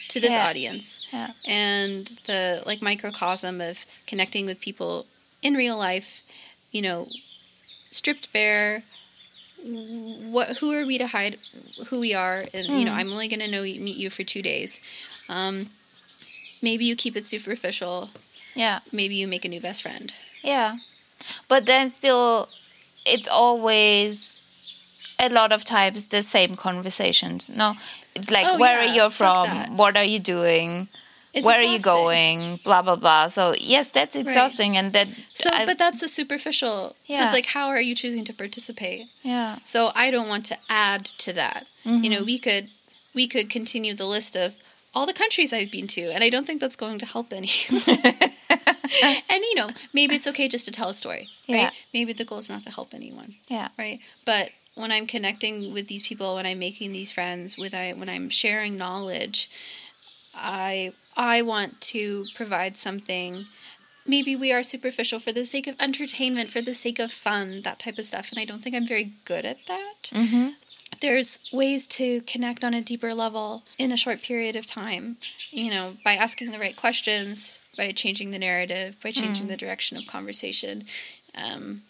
to 0.09 0.19
this 0.21 0.33
Yeah. 0.33 0.49
audience, 0.49 1.11
Yeah. 1.13 1.31
and 1.45 2.07
the 2.25 2.63
like 2.67 2.81
microcosm 2.83 3.61
of 3.61 3.87
connecting 4.07 4.45
with 4.47 4.61
people 4.61 5.07
in 5.43 5.55
real 5.55 5.77
life, 5.77 6.09
you 6.73 6.83
know, 6.83 7.09
stripped 7.91 8.33
bare. 8.33 8.83
What? 9.65 10.59
Who 10.59 10.73
are 10.75 10.85
we 10.85 10.99
to 10.99 11.07
hide 11.07 11.39
who 11.87 12.01
we 12.01 12.13
are? 12.15 12.45
And 12.53 12.67
you 12.67 12.85
know, 12.85 12.93
Mm. 12.93 12.97
I'm 12.97 13.13
only 13.13 13.29
going 13.29 13.41
to 13.41 13.49
know 13.49 13.63
meet 13.63 13.97
you 13.97 14.11
for 14.11 14.23
two 14.23 14.43
days. 14.43 14.81
Um, 15.29 15.71
maybe 16.63 16.85
you 16.85 16.95
keep 16.97 17.17
it 17.17 17.27
superficial. 17.27 18.11
Yeah. 18.55 18.81
Maybe 18.93 19.15
you 19.15 19.27
make 19.27 19.45
a 19.45 19.49
new 19.49 19.61
best 19.61 19.83
friend. 19.83 20.13
Yeah. 20.43 20.77
But 21.49 21.65
then 21.65 21.89
still, 21.91 22.49
it's 23.07 23.27
always 23.27 24.43
a 25.19 25.29
lot 25.31 25.51
of 25.53 25.65
times 25.65 26.09
the 26.09 26.23
same 26.23 26.57
conversations. 26.57 27.49
No, 27.49 27.75
it's 28.15 28.31
like, 28.31 28.47
Oh, 28.49 28.59
where 28.59 28.83
yeah, 28.85 28.91
are 28.91 28.95
you 29.05 29.11
from? 29.11 29.77
What 29.77 29.97
are 29.97 30.05
you 30.05 30.19
doing? 30.19 30.89
It's 31.35 31.45
where 31.47 31.59
are 31.59 31.63
you 31.63 31.81
going? 31.81 32.61
Blah, 32.65 32.83
blah, 32.83 32.97
blah. 32.97 33.29
So, 33.29 33.55
yes, 33.59 33.91
that's 33.91 34.15
exhausting. 34.17 34.77
And 34.77 34.93
that. 34.93 35.09
So, 35.33 35.51
I- 35.53 35.67
but 35.67 35.79
that's 35.79 36.03
a 36.03 36.09
superficial. 36.09 36.95
So 37.11 37.23
it's 37.25 37.33
like, 37.35 37.47
how 37.47 37.69
are 37.69 37.81
you 37.81 37.95
choosing 37.95 38.25
to 38.27 38.33
participate? 38.33 39.07
yeah. 39.23 39.59
So 39.65 39.91
I 39.95 40.11
don't 40.11 40.29
want 40.29 40.45
to 40.47 40.57
add 40.69 41.05
to 41.25 41.33
that. 41.35 41.67
Mm-hmm. 41.85 42.05
You 42.05 42.11
know, 42.11 42.23
we 42.25 42.39
could 42.39 42.69
we 43.15 43.27
could 43.27 43.51
continue 43.51 43.95
the 43.95 44.07
list 44.07 44.37
of 44.37 44.57
all 44.95 45.07
the 45.07 45.13
countries 45.13 45.53
I've 45.53 45.71
been 45.73 45.89
to, 45.89 46.03
and 46.15 46.23
I 46.23 46.31
don't 46.31 46.47
think 46.47 46.61
that's 46.61 46.77
going 46.77 46.99
to 47.01 47.07
help 47.07 47.33
any. 47.33 47.51
and 47.71 49.43
you 49.51 49.55
know, 49.57 49.69
maybe 49.93 50.15
it's 50.15 50.27
okay 50.29 50.49
just 50.49 50.67
to 50.67 50.71
tell 50.73 50.89
a 50.89 50.95
story, 50.95 51.29
Yeah. 51.47 51.65
right? 51.65 51.85
Maybe 51.93 52.13
the 52.13 52.25
goal 52.25 52.39
is 52.39 52.49
not 52.49 52.63
to 52.63 52.71
help 52.71 52.95
anyone, 52.95 53.35
Yeah. 53.49 53.69
right? 53.79 53.99
But 54.25 54.51
when 54.77 54.91
I'm 54.93 55.07
connecting 55.07 55.73
with 55.73 55.89
these 55.89 56.03
people, 56.07 56.37
when 56.37 56.47
I'm 56.47 56.59
making 56.59 56.93
these 56.93 57.13
friends, 57.13 57.57
with 57.59 57.75
I 57.75 57.93
when 57.93 58.09
I'm 58.09 58.29
sharing 58.29 58.77
knowledge, 58.77 59.51
I 60.35 60.93
I 61.17 61.43
want 61.43 61.81
to 61.93 62.27
provide 62.35 62.77
something. 62.77 63.45
Maybe 64.07 64.37
we 64.37 64.53
are 64.53 64.63
superficial 64.63 65.19
for 65.19 65.33
the 65.33 65.47
sake 65.47 65.67
of 65.67 65.77
entertainment, 65.81 66.51
for 66.51 66.61
the 66.61 66.75
sake 66.75 66.99
of 66.99 67.11
fun, 67.13 67.61
that 67.63 67.79
type 67.79 67.99
of 67.99 68.05
stuff, 68.05 68.31
and 68.31 68.39
I 68.39 68.45
don't 68.45 68.63
think 68.63 68.77
I'm 68.77 68.87
very 68.87 69.13
good 69.25 69.45
at 69.45 69.67
that. 69.67 70.11
Mm-hmm. 70.13 70.49
there's 71.01 71.39
ways 71.53 71.87
to 71.87 72.21
connect 72.23 72.63
on 72.63 72.73
a 72.75 72.81
deeper 72.81 73.13
level 73.15 73.65
in 73.79 73.91
a 73.91 73.97
short 73.97 74.23
period 74.23 74.55
of 74.55 74.65
time 74.65 75.17
you 75.51 75.69
know 75.71 75.97
by 76.05 76.15
asking 76.15 76.51
the 76.53 76.59
right 76.59 76.77
questions 76.77 77.59
by 77.77 77.91
changing 77.91 78.31
the 78.31 78.39
narrative 78.39 78.97
by 79.03 79.11
changing 79.11 79.49
the 79.49 79.57
direction 79.57 79.97
of 79.99 80.07
conversation. 80.07 80.83
Um, 81.37 81.81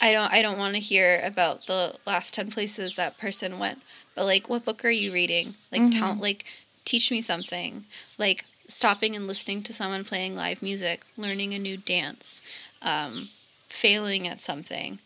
i 0.00 0.12
don't 0.12 0.32
i 0.32 0.40
don't 0.40 0.58
want 0.58 0.74
to 0.74 0.80
hear 0.80 1.20
about 1.24 1.66
the 1.66 1.96
last 2.06 2.34
10 2.34 2.50
places 2.50 2.94
that 2.94 3.18
person 3.18 3.58
went 3.58 3.80
but 4.14 4.24
like 4.24 4.48
what 4.48 4.64
book 4.64 4.84
are 4.84 4.90
you 4.90 5.12
reading? 5.12 5.56
Like 5.72 5.90
tell 5.90 6.14
like 6.14 6.44
teach 6.84 7.10
me 7.10 7.20
something. 7.20 7.84
Like 8.18 8.44
stopping 8.66 9.14
and 9.14 9.26
listening 9.26 9.62
to 9.62 9.72
someone 9.72 10.04
playing 10.04 10.34
live 10.34 10.62
music 10.62 11.02
learning 11.16 11.52
a 11.52 11.58
new 11.58 11.76
dance 11.76 12.42
um, 12.82 13.28
failing 13.68 14.26
at 14.26 14.40
something 14.40 14.98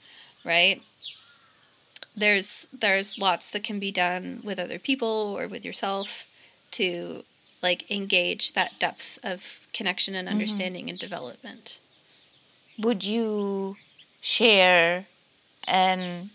right 0.44 0.82
there's 2.16 2.68
there's 2.72 3.18
lots 3.18 3.50
that 3.50 3.62
can 3.62 3.78
be 3.78 3.92
done 3.92 4.40
with 4.42 4.58
other 4.58 4.78
people 4.78 5.36
or 5.38 5.46
with 5.46 5.64
yourself 5.64 6.26
to 6.72 7.24
like 7.62 7.90
engage 7.90 8.52
that 8.52 8.78
depth 8.78 9.18
of 9.22 9.66
connection 9.72 10.14
and 10.14 10.28
understanding 10.28 10.88
and 10.88 10.98
development. 10.98 11.80
Would 12.78 13.04
you 13.04 13.76
share 14.20 15.06
an 15.66 16.30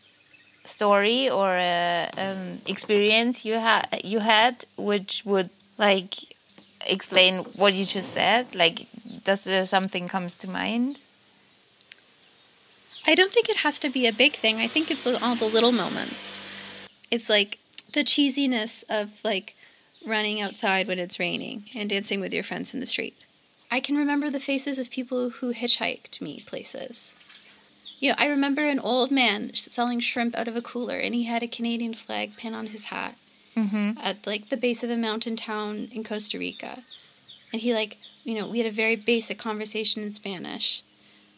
story 0.66 1.30
or 1.30 1.56
a 1.58 2.10
um, 2.18 2.62
experience 2.66 3.44
you 3.44 3.54
had 3.54 3.88
you 4.04 4.20
had 4.20 4.66
which 4.78 5.24
would 5.26 5.50
like 5.78 6.33
explain 6.86 7.40
what 7.56 7.74
you 7.74 7.86
just 7.86 8.14
said 8.14 8.54
like 8.56 8.88
does 9.24 9.44
there 9.44 9.66
something 9.66 10.08
comes 10.08 10.36
to 10.36 10.50
mind 10.50 11.00
I 13.06 13.16
don't 13.16 13.32
think 13.32 13.50
it 13.50 13.58
has 13.58 13.80
to 13.80 13.90
be 13.90 14.08
a 14.08 14.14
big 14.14 14.32
thing. 14.32 14.58
I 14.58 14.68
think 14.68 14.90
it's 14.90 15.06
all 15.06 15.36
the 15.36 15.46
little 15.46 15.74
moments. 15.74 16.40
It's 17.12 17.30
like 17.30 17.60
the 17.92 18.04
cheesiness 18.04 18.84
of 18.90 19.22
like 19.26 19.56
running 20.06 20.40
outside 20.40 20.88
when 20.88 21.00
it's 21.00 21.20
raining 21.20 21.66
and 21.76 21.90
dancing 21.90 22.22
with 22.22 22.34
your 22.34 22.44
friends 22.44 22.74
in 22.74 22.80
the 22.80 22.86
street. 22.86 23.16
I 23.70 23.82
can 23.82 23.98
remember 23.98 24.30
the 24.30 24.40
faces 24.40 24.78
of 24.78 24.90
people 24.90 25.32
who 25.32 25.54
hitchhiked 25.54 26.22
me 26.22 26.44
places. 26.46 27.16
You 28.00 28.10
know, 28.10 28.16
I 28.18 28.28
remember 28.28 28.62
an 28.62 28.80
old 28.80 29.12
man 29.12 29.54
selling 29.54 30.00
shrimp 30.00 30.36
out 30.38 30.48
of 30.48 30.56
a 30.56 30.62
cooler 30.62 30.96
and 30.96 31.14
he 31.14 31.24
had 31.24 31.44
a 31.44 31.48
Canadian 31.48 31.94
flag 31.94 32.38
pin 32.38 32.54
on 32.54 32.68
his 32.68 32.86
hat 32.86 33.16
mm-hmm. 33.56 33.98
at 34.02 34.26
like 34.26 34.50
the 34.50 34.58
base 34.58 34.84
of 34.84 34.90
a 34.90 34.98
mountain 34.98 35.36
town 35.36 35.90
in 35.92 36.04
Costa 36.04 36.38
Rica. 36.38 36.84
And 37.52 37.62
he 37.62 37.74
like, 37.74 37.98
you 38.24 38.36
know, 38.36 38.48
we 38.48 38.60
had 38.60 38.68
a 38.68 38.72
very 38.72 38.96
basic 38.96 39.38
conversation 39.38 40.02
in 40.02 40.12
Spanish. 40.12 40.84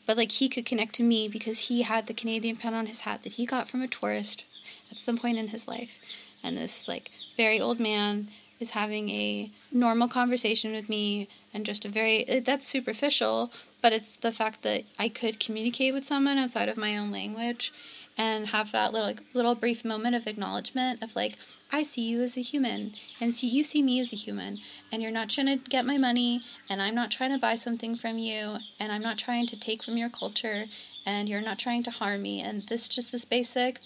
But 0.06 0.18
like 0.18 0.32
he 0.32 0.50
could 0.50 0.66
connect 0.66 0.96
to 0.96 1.04
me 1.04 1.28
because 1.28 1.68
he 1.68 1.82
had 1.82 2.08
the 2.08 2.14
Canadian 2.14 2.56
pen 2.56 2.74
on 2.74 2.86
his 2.86 3.02
hat 3.02 3.24
that 3.24 3.34
he 3.34 3.46
got 3.46 3.68
from 3.68 3.82
a 3.82 3.88
tourist 3.88 4.46
at 4.92 5.00
some 5.00 5.18
point 5.18 5.38
in 5.38 5.50
his 5.50 5.68
life. 5.68 6.00
And 6.44 6.58
this 6.58 6.88
like 6.88 7.12
very 7.36 7.60
old 7.60 7.80
man 7.80 8.28
is 8.60 8.72
having 8.72 9.10
a 9.10 9.52
normal 9.72 10.08
conversation 10.08 10.72
with 10.72 10.90
me 10.90 11.28
and 11.54 11.66
just 11.66 11.86
a 11.86 11.90
very 11.90 12.24
that's 12.46 12.68
superficial, 12.68 13.52
but 13.82 13.94
it's 13.94 14.16
the 14.16 14.32
fact 14.32 14.62
that 14.62 14.84
I 14.98 15.10
could 15.10 15.40
communicate 15.40 15.94
with 15.94 16.06
someone 16.06 16.38
outside 16.38 16.70
of 16.70 16.78
my 16.78 16.98
own 16.98 17.12
language 17.12 17.74
and 18.18 18.48
have 18.48 18.72
that 18.72 18.94
little 18.94 19.08
like, 19.08 19.22
little 19.34 19.56
brief 19.56 19.84
moment 19.84 20.16
of 20.16 20.28
acknowledgement 20.28 21.04
of 21.04 21.16
like 21.16 21.36
I 21.72 21.84
see 21.84 22.08
you 22.08 22.22
as 22.22 22.38
a 22.38 22.42
human 22.42 22.94
and 23.20 23.34
see 23.34 23.48
you 23.48 23.64
see 23.64 23.82
me 23.82 24.00
as 24.00 24.14
a 24.14 24.16
human 24.16 24.60
and 24.92 25.02
you're 25.02 25.12
not 25.12 25.30
trying 25.30 25.48
to 25.48 25.70
get 25.70 25.86
my 25.86 25.98
money 25.98 26.40
and 26.70 26.82
I'm 26.82 26.96
not 26.96 27.12
trying 27.12 27.32
to 27.32 27.40
buy 27.40 27.56
something 27.56 27.96
from 27.96 28.18
you 28.18 28.58
and 28.80 28.92
I'm 28.92 29.02
not 29.02 29.18
trying 29.18 29.48
to 29.48 29.60
take 29.60 29.84
from 29.84 29.98
your 29.98 30.10
culture 30.10 30.66
and 31.06 31.28
you're 31.28 31.42
not 31.42 31.60
trying 31.60 31.84
to 31.84 31.92
harm 31.92 32.22
me 32.22 32.42
and 32.42 32.60
this 32.60 32.88
just 32.88 33.12
this 33.12 33.26
basic 33.26 33.80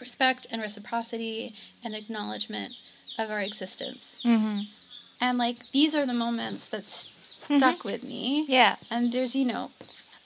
respect 0.00 0.46
and 0.50 0.60
reciprocity 0.60 1.54
and 1.84 1.94
acknowledgement 1.94 2.74
of 3.18 3.30
our 3.30 3.40
existence. 3.40 4.20
Mm-hmm. 4.24 4.60
And 5.20 5.38
like 5.38 5.70
these 5.72 5.94
are 5.94 6.06
the 6.06 6.14
moments 6.14 6.66
that 6.68 6.86
stuck 6.86 7.84
with 7.84 8.04
me. 8.04 8.44
yeah 8.48 8.76
And 8.90 9.12
there's, 9.12 9.34
you 9.34 9.44
know, 9.44 9.70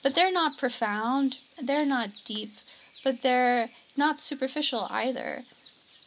but 0.03 0.15
they're 0.15 0.31
not 0.31 0.57
profound, 0.57 1.39
they're 1.61 1.85
not 1.85 2.09
deep, 2.25 2.49
but 3.05 3.21
they're 3.21 3.69
not 3.95 4.19
superficial 4.19 4.87
either. 4.91 5.43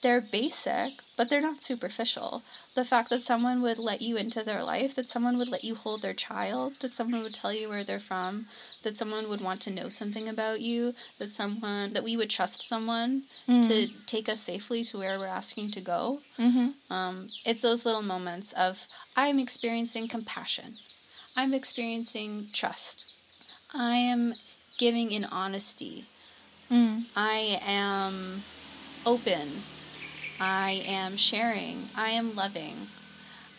they're 0.00 0.20
basic, 0.20 0.90
but 1.16 1.28
they're 1.28 1.40
not 1.50 1.60
superficial. 1.60 2.44
The 2.76 2.84
fact 2.84 3.10
that 3.10 3.24
someone 3.24 3.60
would 3.62 3.80
let 3.80 4.00
you 4.00 4.16
into 4.16 4.44
their 4.44 4.62
life, 4.62 4.94
that 4.94 5.08
someone 5.08 5.36
would 5.38 5.48
let 5.48 5.64
you 5.64 5.74
hold 5.74 6.02
their 6.02 6.14
child, 6.14 6.74
that 6.82 6.94
someone 6.94 7.20
would 7.24 7.34
tell 7.34 7.52
you 7.52 7.68
where 7.68 7.82
they're 7.82 7.98
from, 8.12 8.46
that 8.84 8.96
someone 8.96 9.28
would 9.28 9.40
want 9.40 9.60
to 9.62 9.72
know 9.78 9.88
something 9.88 10.28
about 10.28 10.60
you, 10.60 10.94
that 11.18 11.32
someone 11.34 11.94
that 11.94 12.04
we 12.04 12.16
would 12.16 12.30
trust 12.30 12.62
someone 12.62 13.24
Mm. 13.48 13.66
to 13.68 13.76
take 14.06 14.28
us 14.28 14.38
safely 14.40 14.84
to 14.84 14.98
where 14.98 15.18
we're 15.18 15.26
asking 15.42 15.72
to 15.72 15.80
go. 15.80 16.20
Mm-hmm. 16.38 16.68
Um, 16.98 17.14
it's 17.44 17.62
those 17.62 17.84
little 17.84 18.02
moments 18.14 18.52
of 18.52 18.84
I'm 19.16 19.40
experiencing 19.40 20.06
compassion. 20.06 20.76
I'm 21.36 21.52
experiencing 21.52 22.46
trust. 22.60 22.96
I 23.74 23.96
am 23.96 24.34
giving 24.84 25.10
in 25.10 25.24
honesty. 25.24 26.06
Mm. 26.70 27.04
I 27.16 27.60
am 27.62 28.42
open. 29.06 29.62
I 30.40 30.82
am 30.86 31.16
sharing. 31.16 31.88
I 31.96 32.10
am 32.10 32.34
loving. 32.34 32.88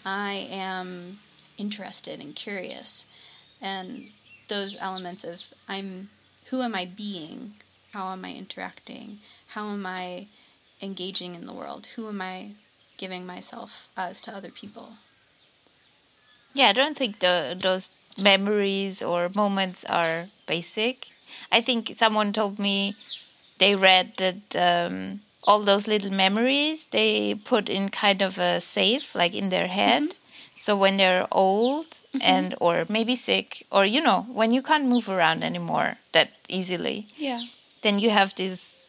I 0.05 0.47
am 0.51 1.17
interested 1.57 2.19
and 2.19 2.35
curious. 2.35 3.07
And 3.61 4.09
those 4.47 4.77
elements 4.79 5.23
of 5.23 5.53
I'm 5.67 6.09
who 6.49 6.61
am 6.61 6.73
I 6.75 6.85
being? 6.85 7.55
How 7.93 8.11
am 8.11 8.25
I 8.25 8.33
interacting? 8.33 9.19
How 9.47 9.69
am 9.69 9.85
I 9.85 10.27
engaging 10.81 11.35
in 11.35 11.45
the 11.45 11.53
world? 11.53 11.87
Who 11.95 12.07
am 12.07 12.21
I 12.21 12.51
giving 12.97 13.25
myself 13.25 13.89
as 13.97 14.21
to 14.21 14.35
other 14.35 14.49
people? 14.49 14.93
Yeah, 16.53 16.69
I 16.69 16.73
don't 16.73 16.97
think 16.97 17.19
the, 17.19 17.57
those 17.59 17.87
memories 18.17 19.01
or 19.01 19.29
moments 19.33 19.83
are 19.85 20.27
basic. 20.47 21.07
I 21.51 21.61
think 21.61 21.93
someone 21.95 22.33
told 22.33 22.59
me 22.59 22.95
they 23.59 23.75
read 23.75 24.13
that 24.17 24.55
um, 24.55 25.21
all 25.43 25.61
those 25.61 25.87
little 25.87 26.11
memories 26.11 26.87
they 26.87 27.35
put 27.35 27.69
in 27.69 27.89
kind 27.89 28.21
of 28.21 28.37
a 28.37 28.61
safe, 28.61 29.15
like 29.15 29.35
in 29.35 29.49
their 29.49 29.67
head. 29.67 30.03
Mm-hmm. 30.03 30.13
So 30.57 30.75
when 30.75 30.97
they're 30.97 31.27
old 31.31 31.87
mm-hmm. 31.87 32.19
and 32.21 32.55
or 32.59 32.85
maybe 32.89 33.15
sick 33.15 33.65
or 33.71 33.85
you 33.85 34.01
know 34.01 34.27
when 34.31 34.51
you 34.51 34.61
can't 34.61 34.87
move 34.87 35.07
around 35.07 35.43
anymore 35.43 35.95
that 36.11 36.31
easily, 36.49 37.05
Yeah. 37.17 37.43
then 37.81 37.99
you 37.99 38.09
have 38.09 38.35
this 38.35 38.79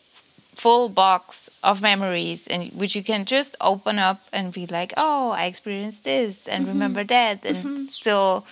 full 0.61 0.91
box 0.91 1.49
of 1.63 1.81
memories 1.81 2.47
and 2.47 2.71
which 2.73 2.95
you 2.95 3.03
can 3.03 3.25
just 3.25 3.57
open 3.63 3.99
up 3.99 4.21
and 4.31 4.53
be 4.53 4.67
like 4.67 4.93
oh 4.95 5.31
i 5.31 5.45
experienced 5.47 6.05
this 6.05 6.47
and 6.47 6.65
mm-hmm. 6.65 6.75
remember 6.75 7.03
that 7.03 7.47
and 7.47 7.91
still 7.91 8.45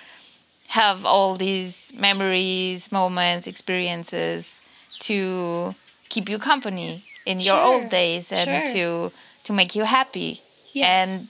have 0.69 1.05
all 1.05 1.37
these 1.37 1.93
memories 1.95 2.93
moments 2.93 3.47
experiences 3.47 4.63
to 5.01 5.75
keep 6.09 6.29
you 6.29 6.39
company 6.39 7.05
in 7.27 7.39
your 7.39 7.59
old 7.59 7.89
days 7.89 8.33
and 8.33 8.69
sure. 8.69 8.75
to 8.75 9.13
to 9.45 9.53
make 9.53 9.75
you 9.75 9.85
happy 9.85 10.43
Yes. 10.73 11.09
and 11.09 11.29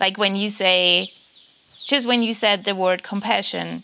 like 0.00 0.16
when 0.18 0.34
you 0.36 0.48
say 0.50 1.12
just 1.84 2.06
when 2.06 2.22
you 2.22 2.34
said 2.34 2.64
the 2.64 2.74
word 2.74 3.02
compassion 3.02 3.82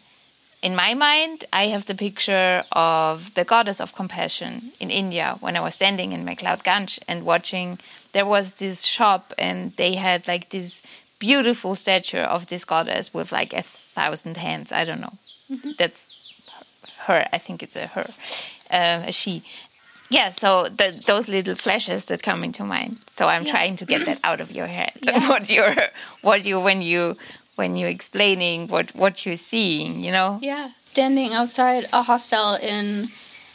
in 0.63 0.75
my 0.75 0.95
mind, 0.95 1.45
I 1.53 1.67
have 1.67 1.85
the 1.85 1.95
picture 1.95 2.65
of 2.73 3.35
the 3.35 3.45
goddess 3.45 3.83
of 3.83 3.95
compassion 3.95 4.73
in 4.81 4.91
India 4.91 5.37
when 5.41 5.59
I 5.59 5.61
was 5.61 5.75
standing 5.75 6.13
in 6.13 6.25
McLeod 6.25 6.63
Ganj 6.65 6.99
and 7.07 7.27
watching. 7.27 7.79
There 8.13 8.25
was 8.25 8.55
this 8.55 8.83
shop, 8.85 9.35
and 9.39 9.75
they 9.75 9.97
had 9.97 10.27
like 10.27 10.49
this 10.49 10.81
beautiful 11.19 11.75
statue 11.75 12.21
of 12.37 12.47
this 12.47 12.65
goddess 12.65 13.13
with 13.13 13.31
like 13.31 13.53
a 13.53 13.63
thousand 13.95 14.37
hands. 14.37 14.73
I 14.73 14.85
don't 14.85 15.01
know. 15.01 15.15
That's 15.79 16.01
her. 17.07 17.27
I 17.33 17.39
think 17.39 17.63
it's 17.63 17.77
a 17.77 17.87
her, 17.89 18.07
uh, 18.71 19.03
a 19.09 19.13
she. 19.13 19.43
Yeah, 20.11 20.33
so 20.33 20.69
the, 20.69 21.01
those 21.07 21.29
little 21.29 21.55
flashes 21.55 22.05
that 22.07 22.23
come 22.23 22.45
into 22.45 22.63
mind. 22.65 22.99
So 23.17 23.27
I'm 23.27 23.45
Yeah. 23.45 23.53
trying 23.53 23.77
to 23.77 23.85
get 23.87 24.05
that 24.07 24.21
out 24.29 24.41
of 24.41 24.51
your 24.53 24.67
head. 24.67 24.93
Yeah. 25.03 25.29
what 25.33 25.49
you're, 25.49 25.77
what 26.23 26.45
you 26.45 26.61
when 26.61 26.83
you 26.83 27.17
when 27.57 27.77
you're 27.77 27.89
explaining 27.99 28.69
what 28.69 28.95
what 28.95 29.25
you're 29.25 29.37
seeing, 29.53 30.05
you 30.05 30.13
know. 30.13 30.39
Yeah. 30.43 30.71
Standing 30.93 31.33
outside 31.33 31.87
a 31.93 32.03
hostel 32.03 32.55
in 32.57 33.09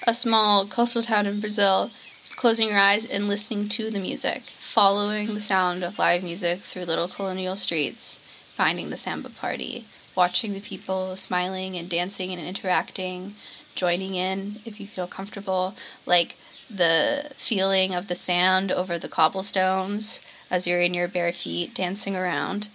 a 0.07 0.13
small 0.13 0.65
coastal 0.65 1.01
town 1.03 1.25
in 1.27 1.39
Brazil, 1.39 1.89
closing 2.35 2.67
your 2.69 2.79
eyes 2.79 3.05
and 3.05 3.27
listening 3.29 3.69
to 3.69 3.89
the 3.91 3.99
music, 3.99 4.41
following 4.59 5.33
the 5.33 5.39
sound 5.41 5.83
of 5.83 5.97
live 5.99 6.23
music 6.23 6.59
through 6.59 6.85
little 6.85 7.07
colonial 7.07 7.55
streets, 7.55 8.19
finding 8.53 8.89
the 8.89 8.97
samba 8.97 9.29
party, 9.29 9.85
watching 10.19 10.51
the 10.53 10.59
people 10.59 11.15
smiling 11.15 11.77
and 11.77 11.89
dancing 11.89 12.29
and 12.33 12.45
interacting, 12.45 13.35
joining 13.73 14.15
in 14.15 14.59
if 14.65 14.77
you 14.77 14.85
feel 14.85 15.07
comfortable, 15.07 15.73
like 16.05 16.35
the 16.69 17.31
feeling 17.37 17.95
of 17.95 18.09
the 18.09 18.15
sand 18.15 18.69
over 18.69 18.97
the 18.99 19.07
cobblestones 19.07 20.21
as 20.51 20.67
you're 20.67 20.81
in 20.81 20.93
your 20.93 21.07
bare 21.07 21.31
feet 21.31 21.73
dancing 21.73 22.17
around. 22.17 22.67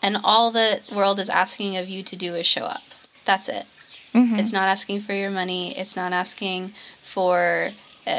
And 0.00 0.16
all 0.22 0.52
the 0.52 0.82
world 0.94 1.18
is 1.18 1.28
asking 1.28 1.76
of 1.76 1.88
you 1.88 2.04
to 2.04 2.14
do 2.14 2.34
is 2.34 2.46
show 2.46 2.66
up. 2.66 2.84
That's 3.24 3.48
it. 3.48 3.66
Mhm. 4.14 4.38
It's 4.38 4.52
not 4.52 4.68
asking 4.68 5.00
for 5.00 5.14
your 5.14 5.30
money. 5.30 5.76
It's 5.76 5.96
not 5.96 6.12
asking 6.12 6.74
for, 7.02 7.72
uh, 8.06 8.10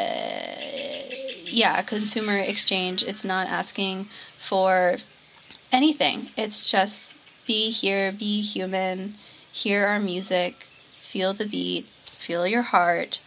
yeah, 1.62 1.80
a 1.80 1.84
consumer 1.84 2.38
exchange. 2.39 3.04
It's 3.04 3.24
not 3.24 3.48
asking 3.48 4.10
for 4.38 4.98
anything. 5.72 6.32
It's 6.36 6.70
just 6.70 7.14
be 7.46 7.70
here, 7.70 8.12
be 8.12 8.41
human, 8.41 9.16
hear 9.52 9.86
our 9.86 10.00
music, 10.00 10.68
feel 10.98 11.34
the 11.34 11.46
beat, 11.46 11.86
feel 11.86 12.46
your 12.48 12.62
heart. 12.64 13.20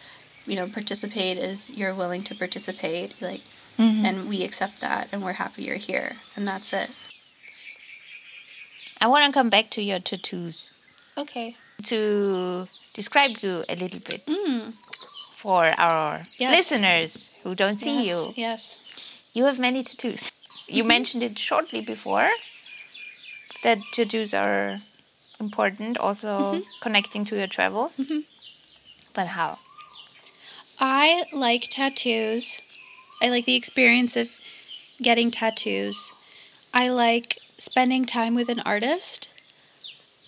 You 0.45 0.55
know, 0.55 0.67
participate 0.67 1.37
as 1.37 1.69
you're 1.69 1.93
willing 1.93 2.23
to 2.23 2.35
participate. 2.35 3.13
Like, 3.21 3.41
Mhm. 3.77 4.03
and 4.03 4.29
we 4.29 4.43
accept 4.43 4.79
that, 4.81 5.07
and 5.11 5.23
we're 5.23 5.33
happy 5.33 5.63
you're 5.63 5.75
here, 5.77 6.15
and 6.35 6.47
that's 6.47 6.73
it. 6.73 6.95
I 9.01 9.07
want 9.07 9.25
to 9.25 9.31
come 9.31 9.49
back 9.49 9.69
to 9.71 9.81
your 9.81 9.99
tattoos 9.99 10.71
Okay. 11.17 11.55
to 11.85 12.67
describe 12.93 13.37
you 13.41 13.63
a 13.69 13.75
little 13.75 13.99
bit 14.01 14.25
Mm. 14.25 14.73
for 15.35 15.73
our 15.79 16.25
Yes. 16.37 16.57
listeners 16.57 17.31
who 17.43 17.55
don't 17.55 17.79
see 17.79 18.03
yes. 18.03 18.07
you. 18.07 18.33
Yes. 18.35 18.79
You 19.33 19.45
have 19.45 19.59
many 19.59 19.83
tattoos. 19.83 20.31
You 20.67 20.83
mentioned 20.83 21.23
it 21.23 21.39
shortly 21.39 21.81
before 21.81 22.29
that 23.63 23.79
tattoos 23.91 24.33
are 24.33 24.81
important, 25.39 25.97
also 25.97 26.27
mm-hmm. 26.27 26.61
connecting 26.81 27.25
to 27.25 27.35
your 27.35 27.47
travels. 27.47 27.97
Mm-hmm. 27.97 28.19
But 29.13 29.27
how? 29.27 29.59
I 30.79 31.25
like 31.33 31.67
tattoos. 31.69 32.61
I 33.21 33.29
like 33.29 33.45
the 33.45 33.55
experience 33.55 34.15
of 34.15 34.37
getting 35.01 35.31
tattoos. 35.31 36.13
I 36.73 36.89
like 36.89 37.39
spending 37.57 38.05
time 38.05 38.35
with 38.35 38.49
an 38.49 38.61
artist. 38.61 39.29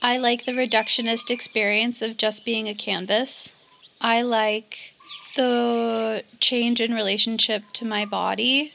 I 0.02 0.18
like 0.18 0.46
the 0.46 0.52
reductionist 0.52 1.30
experience 1.30 2.02
of 2.02 2.18
just 2.18 2.44
being 2.44 2.68
a 2.68 2.74
canvas. 2.74 3.56
I 4.02 4.24
like 4.24 4.94
the 5.36 6.24
change 6.40 6.82
in 6.82 6.94
relationship 6.94 7.64
to 7.74 7.86
my 7.86 8.06
body. 8.06 8.74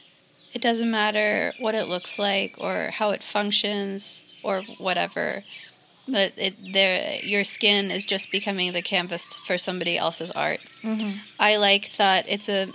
It 0.53 0.61
doesn't 0.61 0.89
matter 0.89 1.53
what 1.59 1.75
it 1.75 1.89
looks 1.89 2.17
like 2.17 2.55
or 2.57 2.91
how 2.93 3.11
it 3.11 3.21
functions 3.21 4.23
or 4.43 4.61
whatever. 4.77 5.43
But 6.07 6.33
it, 6.37 6.55
there, 6.73 7.19
your 7.23 7.43
skin 7.43 7.91
is 7.91 8.05
just 8.05 8.31
becoming 8.31 8.71
the 8.71 8.81
canvas 8.81 9.27
for 9.27 9.57
somebody 9.57 9.97
else's 9.97 10.31
art. 10.31 10.59
Mm-hmm. 10.81 11.17
I 11.39 11.57
like 11.57 11.97
that 11.97 12.25
it's 12.29 12.47
a 12.47 12.69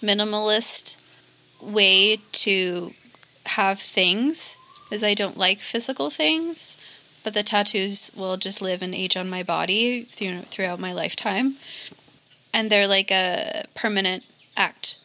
minimalist 0.00 0.96
way 1.60 2.18
to 2.32 2.92
have 3.44 3.78
things, 3.78 4.56
as 4.90 5.04
I 5.04 5.14
don't 5.14 5.36
like 5.36 5.60
physical 5.60 6.10
things, 6.10 6.76
but 7.24 7.34
the 7.34 7.42
tattoos 7.42 8.10
will 8.16 8.36
just 8.36 8.62
live 8.62 8.82
and 8.82 8.94
age 8.94 9.16
on 9.16 9.28
my 9.28 9.42
body 9.42 10.04
through, 10.04 10.40
throughout 10.42 10.80
my 10.80 10.92
lifetime. 10.92 11.56
And 12.54 12.70
they're 12.70 12.88
like 12.88 13.10
a 13.10 13.64
permanent 13.74 14.24
act. 14.56 14.98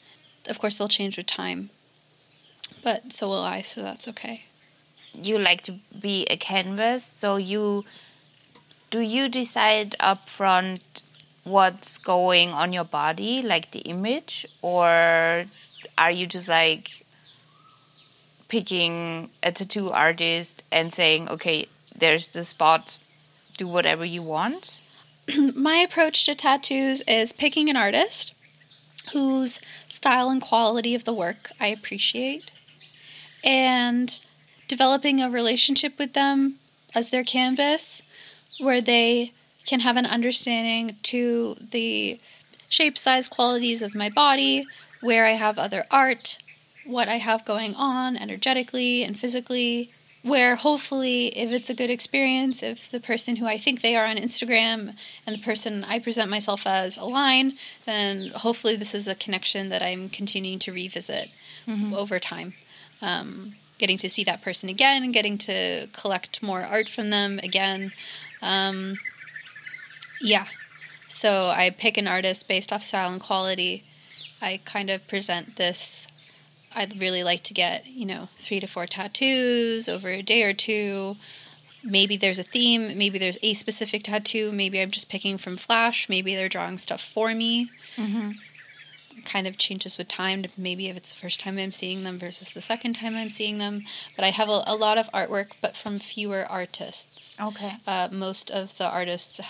Of 0.49 0.59
course, 0.59 0.77
they'll 0.77 0.87
change 0.87 1.17
with 1.17 1.27
time, 1.27 1.69
but 2.83 3.11
so 3.11 3.27
will 3.27 3.39
I, 3.39 3.61
so 3.61 3.81
that's 3.81 4.07
okay. 4.07 4.45
You 5.21 5.39
like 5.39 5.61
to 5.63 5.73
be 6.01 6.25
a 6.29 6.37
canvas, 6.37 7.03
so 7.03 7.37
you 7.37 7.85
do 8.89 8.99
you 8.99 9.27
decide 9.27 9.95
up 9.99 10.29
front 10.29 11.01
what's 11.43 11.97
going 11.97 12.49
on 12.49 12.73
your 12.73 12.85
body, 12.85 13.41
like 13.41 13.71
the 13.71 13.79
image, 13.79 14.45
or 14.61 15.45
are 15.97 16.11
you 16.11 16.27
just 16.27 16.47
like 16.47 16.89
picking 18.47 19.29
a 19.43 19.51
tattoo 19.51 19.91
artist 19.91 20.63
and 20.71 20.93
saying, 20.93 21.29
okay, 21.29 21.67
there's 21.97 22.33
the 22.33 22.43
spot, 22.43 22.97
do 23.57 23.67
whatever 23.67 24.05
you 24.05 24.21
want? 24.21 24.79
my 25.55 25.77
approach 25.77 26.25
to 26.25 26.35
tattoos 26.35 27.01
is 27.07 27.33
picking 27.33 27.69
an 27.69 27.75
artist 27.75 28.33
whose 29.13 29.59
style 29.87 30.29
and 30.29 30.41
quality 30.41 30.95
of 30.95 31.03
the 31.03 31.13
work 31.13 31.51
I 31.59 31.67
appreciate 31.67 32.51
and 33.43 34.19
developing 34.67 35.21
a 35.21 35.29
relationship 35.29 35.97
with 35.97 36.13
them 36.13 36.55
as 36.93 37.09
their 37.09 37.23
canvas 37.23 38.01
where 38.59 38.81
they 38.81 39.31
can 39.65 39.81
have 39.81 39.97
an 39.97 40.05
understanding 40.05 40.95
to 41.03 41.55
the 41.55 42.19
shape, 42.69 42.97
size, 42.97 43.27
qualities 43.27 43.81
of 43.81 43.95
my 43.95 44.09
body, 44.09 44.65
where 45.01 45.25
I 45.25 45.31
have 45.31 45.57
other 45.59 45.83
art, 45.91 46.37
what 46.85 47.07
I 47.07 47.15
have 47.15 47.45
going 47.45 47.75
on 47.75 48.17
energetically 48.17 49.03
and 49.03 49.17
physically. 49.19 49.91
Where 50.23 50.57
hopefully, 50.57 51.27
if 51.27 51.51
it's 51.51 51.69
a 51.69 51.75
good 51.75 51.91
experience, 51.91 52.61
if 52.61 52.89
the 52.89 52.99
person 52.99 53.37
who 53.37 53.45
I 53.45 53.57
think 53.57 53.81
they 53.81 53.95
are 53.95 54.05
on 54.05 54.17
Instagram 54.17 54.95
and 55.25 55.35
the 55.35 55.41
person 55.41 55.85
I 55.85 55.99
present 55.99 56.29
myself 56.29 56.67
as 56.67 56.97
align, 56.97 57.53
then 57.85 58.31
hopefully 58.35 58.75
this 58.75 58.93
is 58.93 59.07
a 59.07 59.15
connection 59.15 59.69
that 59.69 59.83
I'm 59.83 60.09
continuing 60.09 60.59
to 60.59 60.73
revisit 60.73 61.29
over 61.95 62.19
time. 62.19 62.55
Um, 63.01 63.55
getting 63.77 63.97
to 63.97 64.09
see 64.09 64.23
that 64.23 64.41
person 64.41 64.69
again 64.69 65.11
getting 65.11 65.37
to 65.37 65.87
collect 65.93 66.41
more 66.43 66.61
art 66.61 66.89
from 66.89 67.09
them 67.09 67.39
again. 67.43 67.91
Um, 68.41 68.97
yeah. 70.21 70.45
So 71.07 71.47
I 71.55 71.69
pick 71.69 71.97
an 71.97 72.07
artist 72.07 72.47
based 72.47 72.73
off 72.73 72.83
style 72.83 73.11
and 73.11 73.21
quality. 73.21 73.83
I 74.41 74.59
kind 74.65 74.89
of 74.89 75.07
present 75.07 75.55
this. 75.55 76.07
I'd 76.75 77.01
really 77.01 77.23
like 77.23 77.43
to 77.43 77.53
get, 77.53 77.87
you 77.87 78.05
know, 78.05 78.29
three 78.35 78.59
to 78.59 78.67
four 78.67 78.85
tattoos 78.85 79.89
over 79.89 80.09
a 80.09 80.21
day 80.21 80.43
or 80.43 80.53
two. 80.53 81.15
Maybe 81.83 82.17
there's 82.17 82.39
a 82.39 82.43
theme. 82.43 82.97
Maybe 82.97 83.17
there's 83.17 83.39
a 83.41 83.53
specific 83.53 84.03
tattoo. 84.03 84.51
Maybe 84.51 84.81
I'm 84.81 84.91
just 84.91 85.09
picking 85.09 85.37
from 85.37 85.55
Flash. 85.55 86.09
Maybe 86.09 86.35
they're 86.35 86.49
drawing 86.49 86.77
stuff 86.77 87.01
for 87.01 87.33
me. 87.33 87.71
Kind 89.35 89.45
of 89.47 89.57
changes 89.57 89.97
with 89.97 90.07
time. 90.07 90.45
Maybe 90.57 90.87
if 90.87 90.95
it's 90.95 91.11
the 91.13 91.19
first 91.19 91.39
time 91.41 91.57
I'm 91.59 91.71
seeing 91.71 92.03
them 92.05 92.17
versus 92.17 92.53
the 92.53 92.61
second 92.61 92.93
time 93.01 93.15
I'm 93.15 93.29
seeing 93.29 93.57
them. 93.57 93.75
But 94.15 94.23
I 94.25 94.29
have 94.39 94.49
a, 94.49 94.59
a 94.65 94.75
lot 94.85 94.97
of 94.97 95.11
artwork, 95.11 95.49
but 95.61 95.75
from 95.75 95.99
fewer 95.99 96.45
artists. 96.49 97.35
Okay. 97.49 97.73
Uh, 97.85 98.07
most 98.11 98.49
of 98.49 98.77
the 98.77 98.87
artists 98.89 99.41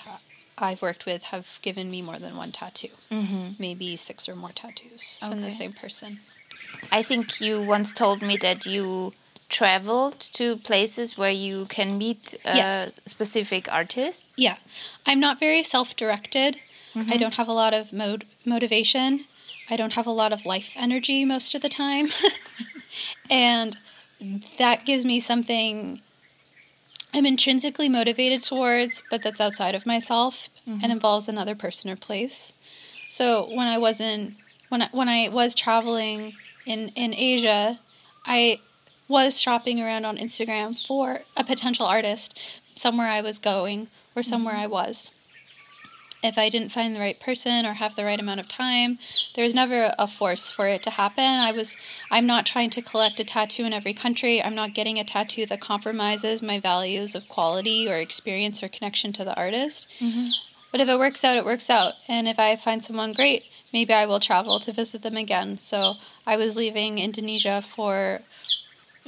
I've 0.58 0.82
worked 0.82 1.06
with 1.06 1.26
have 1.26 1.60
given 1.62 1.92
me 1.92 2.02
more 2.02 2.18
than 2.18 2.36
one 2.36 2.52
tattoo. 2.52 2.94
Mm-hmm. 3.12 3.50
Maybe 3.60 3.96
six 3.96 4.28
or 4.28 4.36
more 4.36 4.52
tattoos 4.62 5.20
from 5.20 5.42
the 5.42 5.52
same 5.52 5.74
person. 5.74 6.20
I 6.92 7.04
think 7.04 7.40
you 7.40 7.62
once 7.62 7.94
told 7.94 8.22
me 8.24 8.36
that 8.38 8.66
you 8.66 9.12
traveled 9.50 10.20
to 10.40 10.58
places 10.58 11.18
where 11.18 11.32
you 11.48 11.66
can 11.68 11.98
meet 11.98 12.34
uh, 12.46 12.54
Yes. 12.56 12.92
specific 13.06 13.72
artists. 13.72 14.34
Yeah. 14.38 14.56
I'm 15.06 15.20
not 15.20 15.40
very 15.40 15.64
self 15.64 15.96
directed. 15.96 16.58
I 16.96 17.16
don't 17.18 17.36
have 17.36 17.48
a 17.48 17.54
lot 17.54 17.76
of 17.76 17.94
mode 17.94 18.26
motivation. 18.44 19.26
I 19.70 19.76
don't 19.76 19.94
have 19.94 20.08
a 20.08 20.12
lot 20.12 20.34
of 20.34 20.46
life 20.46 20.74
energy 20.78 21.26
most 21.26 21.54
of 21.54 21.62
the 21.62 21.70
time. 21.70 22.08
and 23.30 23.78
that 24.58 24.86
gives 24.86 25.06
me 25.06 25.20
something 25.20 26.02
I'm 27.14 27.26
intrinsically 27.26 27.90
motivated 27.90 28.44
towards, 28.44 29.02
but 29.10 29.24
that's 29.24 29.42
outside 29.42 29.76
of 29.76 29.86
myself 29.86 30.50
and 30.66 30.82
mm-hmm. 30.82 30.92
involves 30.92 31.28
another 31.28 31.56
person 31.56 31.90
or 31.90 31.96
place. 31.96 32.54
So 33.10 33.48
when 33.54 33.68
I 33.68 33.78
wasn't 33.78 34.36
when 34.70 34.82
I, 34.82 34.90
when 34.92 35.08
I 35.08 35.30
was 35.30 35.56
traveling 35.56 36.34
in 36.66 36.90
in 36.96 37.14
Asia, 37.14 37.80
I 38.26 38.60
was 39.08 39.42
shopping 39.42 39.82
around 39.82 40.06
on 40.06 40.18
Instagram 40.18 40.78
for 40.86 41.22
a 41.36 41.44
potential 41.44 41.86
artist 41.86 42.62
somewhere 42.76 43.08
I 43.08 43.22
was 43.22 43.40
going 43.40 43.88
or 44.16 44.22
somewhere 44.22 44.56
mm-hmm. 44.56 44.64
I 44.64 44.68
was. 44.68 45.12
If 46.24 46.38
I 46.38 46.50
didn't 46.50 46.70
find 46.70 46.96
the 46.96 47.00
right 47.00 47.20
person 47.20 47.66
or 47.66 47.74
have 47.74 47.96
the 47.96 48.04
right 48.04 48.20
amount 48.20 48.40
of 48.40 48.48
time, 48.48 48.98
there's 49.36 49.54
never 49.54 49.94
a 50.00 50.08
force 50.08 50.50
for 50.50 50.68
it 50.68 50.82
to 50.84 50.90
happen. 50.90 51.24
I 51.24 51.52
was 51.52 51.78
I'm 52.10 52.26
not 52.26 52.46
trying 52.46 52.72
to 52.72 52.82
collect 52.82 53.20
a 53.20 53.24
tattoo 53.24 53.66
in 53.66 53.74
every 53.74 53.94
country. 53.94 54.42
I'm 54.42 54.56
not 54.56 54.74
getting 54.74 54.98
a 54.98 55.04
tattoo 55.04 55.46
that 55.46 55.62
compromises 55.62 56.42
my 56.42 56.60
values 56.60 57.14
of 57.14 57.28
quality 57.30 57.88
or 57.88 57.96
experience 57.96 58.64
or 58.64 58.68
connection 58.68 59.14
to 59.14 59.24
the 59.24 59.36
artist. 59.38 59.88
But 60.72 60.82
if 60.82 60.90
it 60.90 61.00
works 61.00 61.24
out, 61.24 61.38
it 61.38 61.46
works 61.46 61.70
out. 61.70 61.94
And 62.08 62.28
if 62.28 62.40
I 62.40 62.56
find 62.56 62.84
someone 62.84 63.14
great, 63.14 63.48
maybe 63.72 63.94
I 63.94 64.06
will 64.06 64.20
travel 64.20 64.60
to 64.60 64.72
visit 64.74 65.02
them 65.02 65.16
again. 65.16 65.58
So 65.58 65.96
I 66.26 66.36
was 66.36 66.58
leaving 66.58 66.98
Indonesia 66.98 67.62
for 67.62 68.22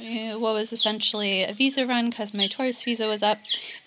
uh, 0.00 0.38
what 0.38 0.54
was 0.54 0.72
essentially 0.72 1.44
a 1.44 1.52
visa 1.52 1.86
run 1.86 2.10
because 2.10 2.32
my 2.32 2.46
tourist 2.46 2.84
visa 2.84 3.06
was 3.06 3.22
up. 3.22 3.38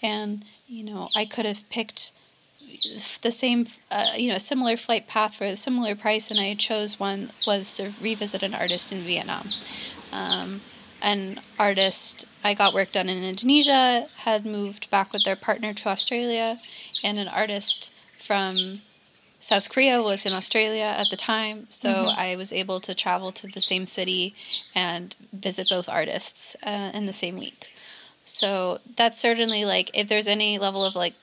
And, 0.02 0.46
you 0.68 0.84
know, 0.84 1.10
I 1.16 1.26
could 1.26 1.46
have 1.46 1.68
picked 1.70 2.12
the 3.22 3.32
same, 3.32 3.68
uh, 3.92 4.12
you 4.16 4.32
know, 4.32 4.38
similar 4.38 4.78
flight 4.78 5.08
path 5.08 5.36
for 5.36 5.46
a 5.46 5.56
similar 5.56 5.96
price, 5.96 6.30
and 6.32 6.40
I 6.40 6.54
chose 6.56 7.00
one 7.00 7.32
was 7.48 7.76
to 7.78 7.92
revisit 8.02 8.44
an 8.44 8.54
artist 8.54 8.92
in 8.92 9.00
Vietnam. 9.00 9.48
Um, 10.12 10.62
an 11.02 11.42
artist 11.60 12.26
I 12.44 12.54
got 12.54 12.74
work 12.74 12.92
done 12.92 13.10
in 13.10 13.24
Indonesia 13.24 14.08
had 14.20 14.46
moved 14.46 14.90
back 14.90 15.12
with 15.12 15.24
their 15.24 15.36
partner 15.36 15.74
to 15.74 15.90
Australia, 15.90 16.58
and 17.04 17.20
an 17.20 17.28
artist 17.28 17.94
from 18.18 18.82
South 19.40 19.70
Korea 19.70 20.02
was 20.02 20.26
in 20.26 20.32
Australia 20.32 20.96
at 20.98 21.10
the 21.10 21.18
time, 21.18 21.66
so 21.70 22.14
I 22.16 22.38
was 22.38 22.54
able 22.54 22.80
to 22.80 22.96
travel 22.96 23.34
to 23.34 23.48
the 23.48 23.60
same 23.60 23.86
city 23.86 24.34
and 24.74 25.16
visit 25.34 25.68
both 25.70 25.90
artists 25.90 26.56
uh, 26.64 26.92
in 26.94 27.06
the 27.08 27.14
same 27.14 27.38
week. 27.38 27.70
So 28.24 28.80
that's 28.96 29.20
certainly 29.20 29.66
like 29.66 29.92
if 29.94 30.08
there's 30.08 30.30
any 30.30 30.58
level 30.58 30.86
of 30.86 30.96
like 30.96 31.16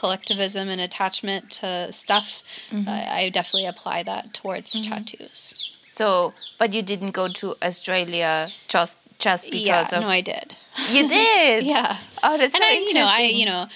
collectivism 0.00 0.68
and 0.68 0.80
attachment 0.80 1.50
to 1.60 1.92
stuff, 1.92 2.42
uh, 2.72 2.90
I 3.20 3.30
definitely 3.32 3.66
apply 3.66 4.02
that 4.04 4.34
towards 4.34 4.80
tattoos. 4.80 5.54
So, 5.88 6.34
but 6.58 6.74
you 6.74 6.82
didn't 6.82 7.12
go 7.12 7.28
to 7.28 7.54
Australia 7.62 8.48
just 8.68 9.20
just 9.20 9.44
because 9.50 9.92
yeah, 9.92 9.98
of 9.98 10.02
no, 10.02 10.08
I 10.08 10.20
did. 10.20 10.46
you 10.92 11.08
did. 11.18 11.64
Yeah. 11.64 11.96
Oh, 12.22 12.36
that's 12.36 12.54
and 12.54 12.64
I, 12.64 12.72
you 12.88 12.94
know, 12.94 13.06
I, 13.06 13.30
you 13.32 13.46
know, 13.46 13.66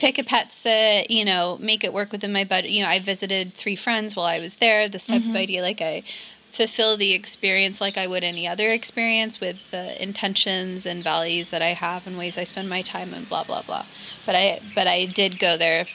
pick 0.00 0.18
a 0.18 0.24
pet 0.24 0.52
sit, 0.52 1.10
you 1.10 1.24
know, 1.24 1.56
make 1.60 1.84
it 1.84 1.92
work 1.92 2.10
within 2.10 2.32
my 2.32 2.42
budget. 2.44 2.70
You 2.72 2.82
know, 2.82 2.88
I 2.90 2.98
visited 2.98 3.52
three 3.52 3.76
friends 3.76 4.16
while 4.16 4.26
I 4.26 4.40
was 4.40 4.56
there. 4.56 4.88
This 4.88 5.06
type 5.06 5.22
Mm-hmm. 5.22 5.30
of 5.30 5.36
idea, 5.36 5.62
like 5.62 5.80
I 5.80 6.02
fulfill 6.54 6.96
the 6.96 7.12
experience 7.12 7.80
like 7.80 7.98
I 7.98 8.06
would 8.06 8.24
any 8.24 8.46
other 8.46 8.70
experience 8.70 9.40
with 9.40 9.70
the 9.70 10.00
intentions 10.02 10.86
and 10.86 11.02
values 11.02 11.50
that 11.50 11.62
I 11.62 11.74
have 11.74 12.06
and 12.06 12.16
ways 12.16 12.38
I 12.38 12.44
spend 12.44 12.68
my 12.68 12.82
time 12.82 13.12
and 13.12 13.28
blah 13.28 13.44
blah 13.44 13.62
blah. 13.62 13.84
But 14.26 14.34
I, 14.34 14.60
but 14.74 14.86
I 14.86 15.06
did 15.06 15.38
go 15.38 15.56
there 15.56 15.86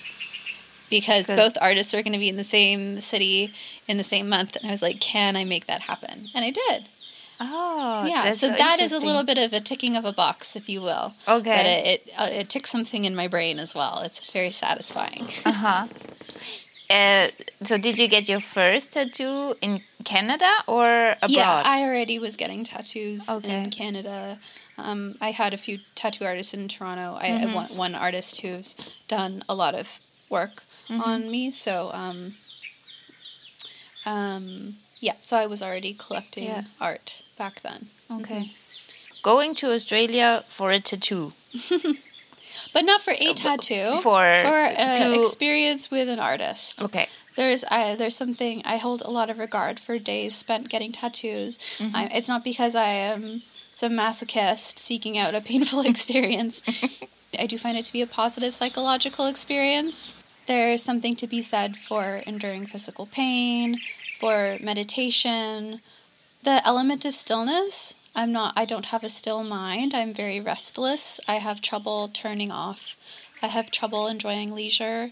because 0.89 1.28
Good. 1.28 1.38
both 1.38 1.57
artists 1.62 1.93
are 1.93 2.03
going 2.03 2.14
to 2.14 2.20
be 2.20 2.30
in 2.30 2.38
the 2.38 2.43
same 2.43 2.97
city 2.97 3.53
in 3.88 3.97
the 3.97 4.03
same 4.03 4.30
month, 4.30 4.55
and 4.55 4.68
I 4.68 4.72
was 4.72 4.82
like, 4.82 4.99
can 4.99 5.36
I 5.36 5.45
make 5.45 5.68
that 5.68 5.82
happen? 5.82 6.28
And 6.36 6.45
I 6.45 6.51
did. 6.51 6.89
Oh, 7.41 8.05
yeah, 8.05 8.26
that's 8.26 8.41
so, 8.41 8.49
that 8.49 8.82
is 8.82 8.91
a 8.91 8.99
little 8.99 9.24
bit 9.24 9.38
of 9.38 9.53
a 9.53 9.62
ticking 9.62 9.95
of 9.95 10.03
a 10.03 10.12
box, 10.12 10.57
if 10.57 10.68
you 10.68 10.82
will. 10.82 11.14
Okay. 11.26 11.55
But 11.55 11.66
it 11.66 11.88
it, 11.88 12.14
uh, 12.18 12.30
it 12.30 12.49
ticks 12.49 12.70
something 12.70 13.05
in 13.05 13.16
my 13.16 13.30
brain 13.30 13.60
as 13.60 13.74
well. 13.74 14.01
It's 14.03 14.30
very 14.32 14.51
satisfying. 14.51 15.30
Uh 15.45 15.51
huh. 15.53 15.88
Uh, 16.90 17.28
so, 17.64 17.78
did 17.78 18.00
you 18.00 18.08
get 18.08 18.28
your 18.28 18.40
first 18.40 18.94
tattoo 18.94 19.54
in 19.62 19.82
Canada 20.04 20.50
or 20.68 21.12
abroad? 21.22 21.30
Yeah, 21.30 21.62
I 21.64 21.84
already 21.84 22.18
was 22.18 22.36
getting 22.36 22.64
tattoos 22.64 23.30
Okay. 23.30 23.64
in 23.64 23.70
Canada. 23.70 24.40
Um, 24.78 25.14
I 25.22 25.30
had 25.32 25.54
a 25.54 25.58
few 25.58 25.80
tattoo 25.94 26.26
artists 26.26 26.54
in 26.56 26.68
Toronto. 26.68 27.16
I 27.20 27.28
Mm-hmm. 27.28 27.42
have 27.42 27.54
one, 27.54 27.78
one 27.78 27.96
artist 27.96 28.42
who's 28.42 28.76
done 29.08 29.44
a 29.48 29.54
lot 29.54 29.76
of 29.76 30.00
work 30.30 30.64
Mm-hmm. 30.90 31.02
on 31.02 31.30
me. 31.30 31.52
So, 31.52 31.92
um, 31.94 32.34
um, 34.06 34.76
yeah, 35.00 35.14
so 35.22 35.38
I 35.38 35.46
was 35.46 35.62
already 35.62 35.94
collecting 35.94 36.46
Yeah. 36.46 36.62
art 36.82 37.22
back 37.38 37.62
then. 37.62 37.88
okay. 38.10 38.50
Going 39.22 39.54
to 39.56 39.74
Australia 39.74 40.44
for 40.48 40.72
a 40.72 40.80
tattoo. 40.80 41.34
But 42.74 42.86
not 42.86 43.02
for 43.02 43.12
a 43.12 43.28
oh, 43.28 43.34
tattoo. 43.34 44.00
for 44.02 44.20
for 44.20 44.58
an 44.58 45.14
to- 45.14 45.20
experience 45.22 45.91
with 45.91 46.10
an 46.10 46.20
artist. 46.20 46.84
Okay. 46.84 47.08
There's 47.36 47.64
I, 47.66 47.95
there's 47.95 48.16
something 48.16 48.62
I 48.66 48.78
hold 48.78 49.02
a 49.02 49.10
lot 49.10 49.30
of 49.30 49.39
regard 49.39 49.80
for 49.80 49.97
days 49.97 50.36
spent 50.36 50.70
getting 50.70 50.91
tattoos. 50.91 51.58
I, 51.80 51.84
mm-hmm. 51.84 52.16
it's 52.16 52.28
not 52.28 52.43
because 52.43 52.76
I 52.76 52.89
am 52.89 53.43
some 53.72 53.93
masochist 53.93 54.78
seeking 54.78 55.18
out 55.18 55.34
a 55.36 55.41
painful 55.41 55.82
experience. 55.86 56.64
I 57.38 57.45
do 57.45 57.58
find 57.58 57.78
it 57.78 57.86
to 57.86 57.93
be 57.93 58.02
a 58.02 58.08
positive 58.08 58.54
psychological 58.54 59.26
experience. 59.28 60.14
There's 60.47 60.84
something 60.84 61.16
to 61.16 61.28
be 61.28 61.41
said 61.41 61.78
for 61.78 62.24
enduring 62.26 62.66
physical 62.66 63.06
pain, 63.06 63.78
for 64.20 64.58
meditation, 64.60 65.80
the 66.43 66.66
element 66.66 67.06
of 67.06 67.14
stillness. 67.14 67.95
I'm 68.20 68.34
not 68.34 68.52
I 68.58 68.66
don't 68.66 68.88
have 68.88 69.06
a 69.06 69.10
still 69.10 69.46
mind. 69.46 69.94
I'm 69.96 70.14
very 70.14 70.42
restless. 70.42 71.22
I 71.26 71.36
have 71.36 71.62
trouble 71.62 72.10
turning 72.10 72.52
off. 72.52 72.98
I 73.42 73.48
have 73.48 73.72
trouble 73.72 74.08
enjoying 74.08 74.54
leisure 74.54 75.12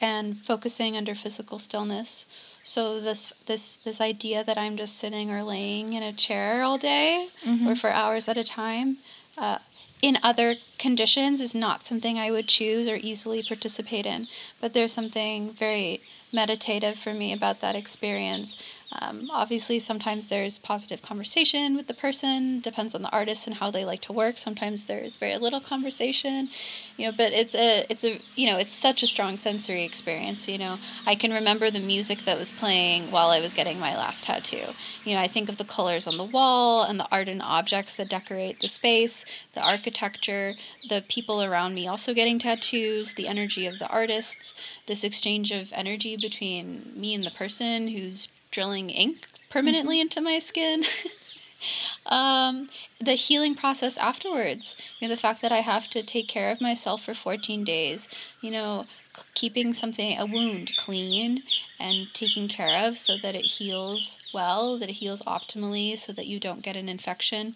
and 0.00 0.36
focusing 0.36 0.96
under 0.96 1.14
physical 1.14 1.60
stillness. 1.60 2.26
So 2.64 3.00
this 3.00 3.32
this 3.46 3.76
this 3.76 4.00
idea 4.00 4.42
that 4.42 4.58
I'm 4.58 4.76
just 4.76 4.96
sitting 4.96 5.30
or 5.30 5.44
laying 5.44 5.92
in 5.92 6.02
a 6.02 6.12
chair 6.12 6.64
all 6.64 6.78
day 6.78 7.28
or 7.68 7.76
for 7.76 7.90
hours 7.90 8.28
at 8.28 8.36
a 8.36 8.42
time 8.42 8.96
uh, 9.36 9.58
in 10.02 10.18
other 10.24 10.56
conditions 10.78 11.40
is 11.40 11.54
not 11.54 11.84
something 11.84 12.18
I 12.18 12.32
would 12.32 12.48
choose 12.48 12.88
or 12.88 12.98
easily 13.00 13.40
participate 13.44 14.04
in. 14.04 14.26
But 14.60 14.74
there's 14.74 14.92
something 14.92 15.52
very 15.52 16.00
meditative 16.32 16.98
for 16.98 17.14
me 17.14 17.32
about 17.32 17.60
that 17.60 17.76
experience. 17.76 18.56
Um, 18.90 19.28
obviously, 19.34 19.78
sometimes 19.78 20.26
there's 20.26 20.58
positive 20.58 21.02
conversation 21.02 21.76
with 21.76 21.88
the 21.88 21.94
person. 21.94 22.60
Depends 22.60 22.94
on 22.94 23.02
the 23.02 23.10
artist 23.10 23.46
and 23.46 23.56
how 23.56 23.70
they 23.70 23.84
like 23.84 24.00
to 24.02 24.14
work. 24.14 24.38
Sometimes 24.38 24.84
there's 24.84 25.18
very 25.18 25.36
little 25.36 25.60
conversation, 25.60 26.48
you 26.96 27.06
know. 27.06 27.12
But 27.12 27.32
it's 27.32 27.54
a 27.54 27.84
it's 27.90 28.02
a 28.02 28.18
you 28.34 28.46
know 28.46 28.56
it's 28.56 28.72
such 28.72 29.02
a 29.02 29.06
strong 29.06 29.36
sensory 29.36 29.84
experience. 29.84 30.48
You 30.48 30.56
know, 30.56 30.78
I 31.06 31.16
can 31.16 31.32
remember 31.32 31.70
the 31.70 31.80
music 31.80 32.24
that 32.24 32.38
was 32.38 32.50
playing 32.50 33.10
while 33.10 33.28
I 33.28 33.40
was 33.40 33.52
getting 33.52 33.78
my 33.78 33.94
last 33.94 34.24
tattoo. 34.24 34.72
You 35.04 35.14
know, 35.14 35.20
I 35.20 35.28
think 35.28 35.50
of 35.50 35.58
the 35.58 35.64
colors 35.64 36.06
on 36.06 36.16
the 36.16 36.24
wall 36.24 36.84
and 36.84 36.98
the 36.98 37.08
art 37.12 37.28
and 37.28 37.42
objects 37.42 37.98
that 37.98 38.08
decorate 38.08 38.60
the 38.60 38.68
space, 38.68 39.26
the 39.52 39.60
architecture, 39.60 40.54
the 40.88 41.04
people 41.08 41.42
around 41.42 41.74
me 41.74 41.86
also 41.86 42.14
getting 42.14 42.38
tattoos, 42.38 43.14
the 43.14 43.28
energy 43.28 43.66
of 43.66 43.78
the 43.78 43.88
artists, 43.88 44.54
this 44.86 45.04
exchange 45.04 45.52
of 45.52 45.74
energy 45.74 46.16
between 46.16 46.90
me 46.96 47.14
and 47.14 47.24
the 47.24 47.30
person 47.30 47.88
who's 47.88 48.28
drilling 48.50 48.90
ink 48.90 49.26
permanently 49.50 49.96
mm-hmm. 49.96 50.02
into 50.02 50.20
my 50.20 50.38
skin. 50.38 50.84
um, 52.06 52.68
the 53.00 53.12
healing 53.12 53.54
process 53.54 53.96
afterwards, 53.98 54.76
you 55.00 55.08
know, 55.08 55.14
the 55.14 55.20
fact 55.20 55.42
that 55.42 55.52
I 55.52 55.58
have 55.58 55.88
to 55.90 56.02
take 56.02 56.28
care 56.28 56.50
of 56.50 56.60
myself 56.60 57.04
for 57.04 57.14
14 57.14 57.64
days, 57.64 58.08
you 58.40 58.50
know, 58.50 58.86
keeping 59.34 59.72
something, 59.72 60.18
a 60.18 60.26
wound 60.26 60.76
clean 60.76 61.38
and 61.80 62.08
taking 62.12 62.48
care 62.48 62.86
of 62.86 62.96
so 62.96 63.16
that 63.18 63.34
it 63.34 63.44
heals 63.44 64.18
well, 64.32 64.78
that 64.78 64.88
it 64.88 64.96
heals 64.96 65.22
optimally, 65.22 65.96
so 65.96 66.12
that 66.12 66.26
you 66.26 66.38
don't 66.38 66.62
get 66.62 66.76
an 66.76 66.88
infection. 66.88 67.54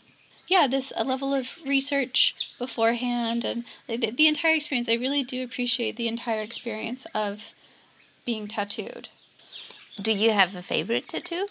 Yeah, 0.49 0.67
this 0.67 0.93
a 0.97 1.05
level 1.05 1.33
of 1.33 1.59
research 1.65 2.35
beforehand 2.59 3.45
and 3.45 3.65
the, 3.87 3.97
the 3.97 4.27
entire 4.27 4.55
experience. 4.55 4.89
I 4.89 4.95
really 4.95 5.23
do 5.23 5.45
appreciate 5.45 5.97
the 5.97 6.09
entire 6.09 6.43
experience 6.43 7.07
of 7.15 7.55
being 8.25 8.49
tattooed. 8.49 9.09
Do 10.01 10.13
you 10.13 10.31
have 10.31 10.57
a 10.57 10.63
favorite 10.63 11.09
tattoo? 11.09 11.47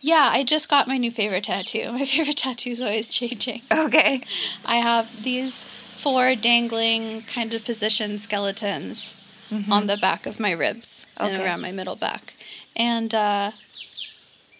Yeah, 0.00 0.30
I 0.32 0.44
just 0.44 0.68
got 0.68 0.86
my 0.86 0.96
new 0.96 1.10
favorite 1.10 1.44
tattoo. 1.44 1.90
My 1.92 2.04
favorite 2.04 2.36
tattoo 2.36 2.70
is 2.70 2.80
always 2.80 3.10
changing. 3.10 3.62
Okay. 3.72 4.22
I 4.64 4.76
have 4.76 5.24
these 5.24 5.64
four 5.64 6.36
dangling 6.36 7.22
kind 7.22 7.52
of 7.52 7.64
position 7.64 8.18
skeletons 8.18 9.14
mm-hmm. 9.50 9.72
on 9.72 9.88
the 9.88 9.96
back 9.96 10.26
of 10.26 10.38
my 10.38 10.52
ribs 10.52 11.04
okay. 11.20 11.34
and 11.34 11.42
around 11.42 11.60
my 11.60 11.72
middle 11.72 11.96
back. 11.96 12.34
And 12.76 13.12
uh, 13.14 13.50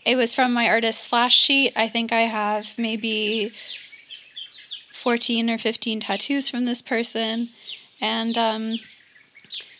it 0.04 0.16
was 0.16 0.34
from 0.34 0.52
my 0.52 0.68
artist's 0.68 1.06
flash 1.06 1.36
sheet. 1.36 1.72
I 1.76 1.88
think 1.88 2.12
I 2.12 2.22
have 2.22 2.76
maybe 2.76 3.50
14 4.92 5.50
or 5.50 5.58
15 5.58 6.00
tattoos 6.00 6.48
from 6.48 6.64
this 6.64 6.82
person. 6.82 7.50
And 8.00 8.36
um, 8.36 8.74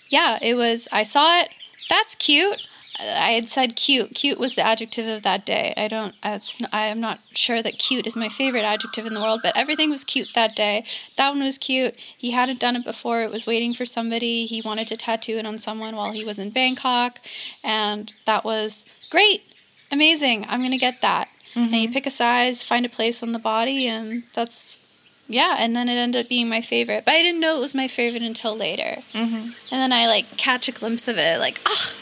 yeah, 0.09 0.39
it 0.41 0.55
was, 0.55 0.87
I 0.93 1.03
saw 1.03 1.41
it. 1.41 1.49
That's 1.91 2.15
cute. 2.15 2.61
I 3.01 3.31
had 3.31 3.49
said 3.49 3.77
cute. 3.77 4.15
Cute 4.15 4.41
was 4.41 4.55
the 4.55 4.67
adjective 4.67 5.07
of 5.07 5.23
that 5.23 5.47
day. 5.47 5.73
I 5.77 5.87
don't. 5.87 6.15
It's. 6.25 6.59
I 6.73 6.87
am 6.87 7.01
not 7.01 7.21
sure 7.33 7.63
that 7.63 7.79
cute 7.79 8.07
is 8.07 8.17
my 8.17 8.29
favorite 8.29 8.65
adjective 8.65 9.07
in 9.07 9.15
the 9.15 9.21
world, 9.21 9.41
but 9.43 9.57
everything 9.57 9.91
was 9.91 10.05
cute 10.05 10.29
that 10.35 10.57
day. 10.57 10.85
That 11.17 11.31
one 11.31 11.43
was 11.43 11.59
cute. 11.59 11.95
He 11.97 12.33
hadn't 12.33 12.61
done 12.61 12.77
it 12.77 12.85
before. 12.85 13.23
It 13.23 13.31
was 13.31 13.47
waiting 13.47 13.73
for 13.73 13.87
somebody. 13.87 14.47
He 14.47 14.61
wanted 14.61 14.89
to 14.89 14.97
tattoo 14.97 15.39
it 15.39 15.47
on 15.47 15.59
someone 15.59 15.95
while 15.95 16.13
he 16.13 16.25
was 16.25 16.39
in 16.39 16.51
Bangkok, 16.51 17.21
and 17.63 18.13
that 18.27 18.45
was 18.45 18.85
great, 19.11 19.43
amazing. 19.93 20.45
I'm 20.49 20.63
gonna 20.63 20.79
get 20.79 21.01
that. 21.03 21.29
Mm-hmm. 21.55 21.75
And 21.75 21.83
you 21.83 21.91
pick 21.91 22.07
a 22.07 22.11
size, 22.11 22.65
find 22.65 22.85
a 22.85 22.91
place 22.91 23.23
on 23.23 23.33
the 23.33 23.39
body, 23.39 23.87
and 23.87 24.25
that's 24.35 24.79
yeah, 25.29 25.57
and 25.59 25.77
then 25.77 25.89
it 25.89 25.95
ended 25.95 26.25
up 26.25 26.29
being 26.29 26.49
my 26.49 26.63
favorite. 26.63 27.05
But 27.05 27.15
I 27.15 27.23
didn't 27.23 27.41
know 27.41 27.57
it 27.57 27.61
was 27.61 27.75
my 27.75 27.87
favorite 27.87 28.23
until 28.23 28.57
later. 28.57 29.03
Mm-hmm. 29.13 29.35
And 29.35 29.81
then 29.81 29.93
I 29.93 30.07
like 30.07 30.37
catch 30.37 30.69
a 30.69 30.73
glimpse 30.73 31.07
of 31.07 31.19
it, 31.19 31.39
like, 31.39 31.61
ah, 31.67 31.71
oh, 31.71 31.95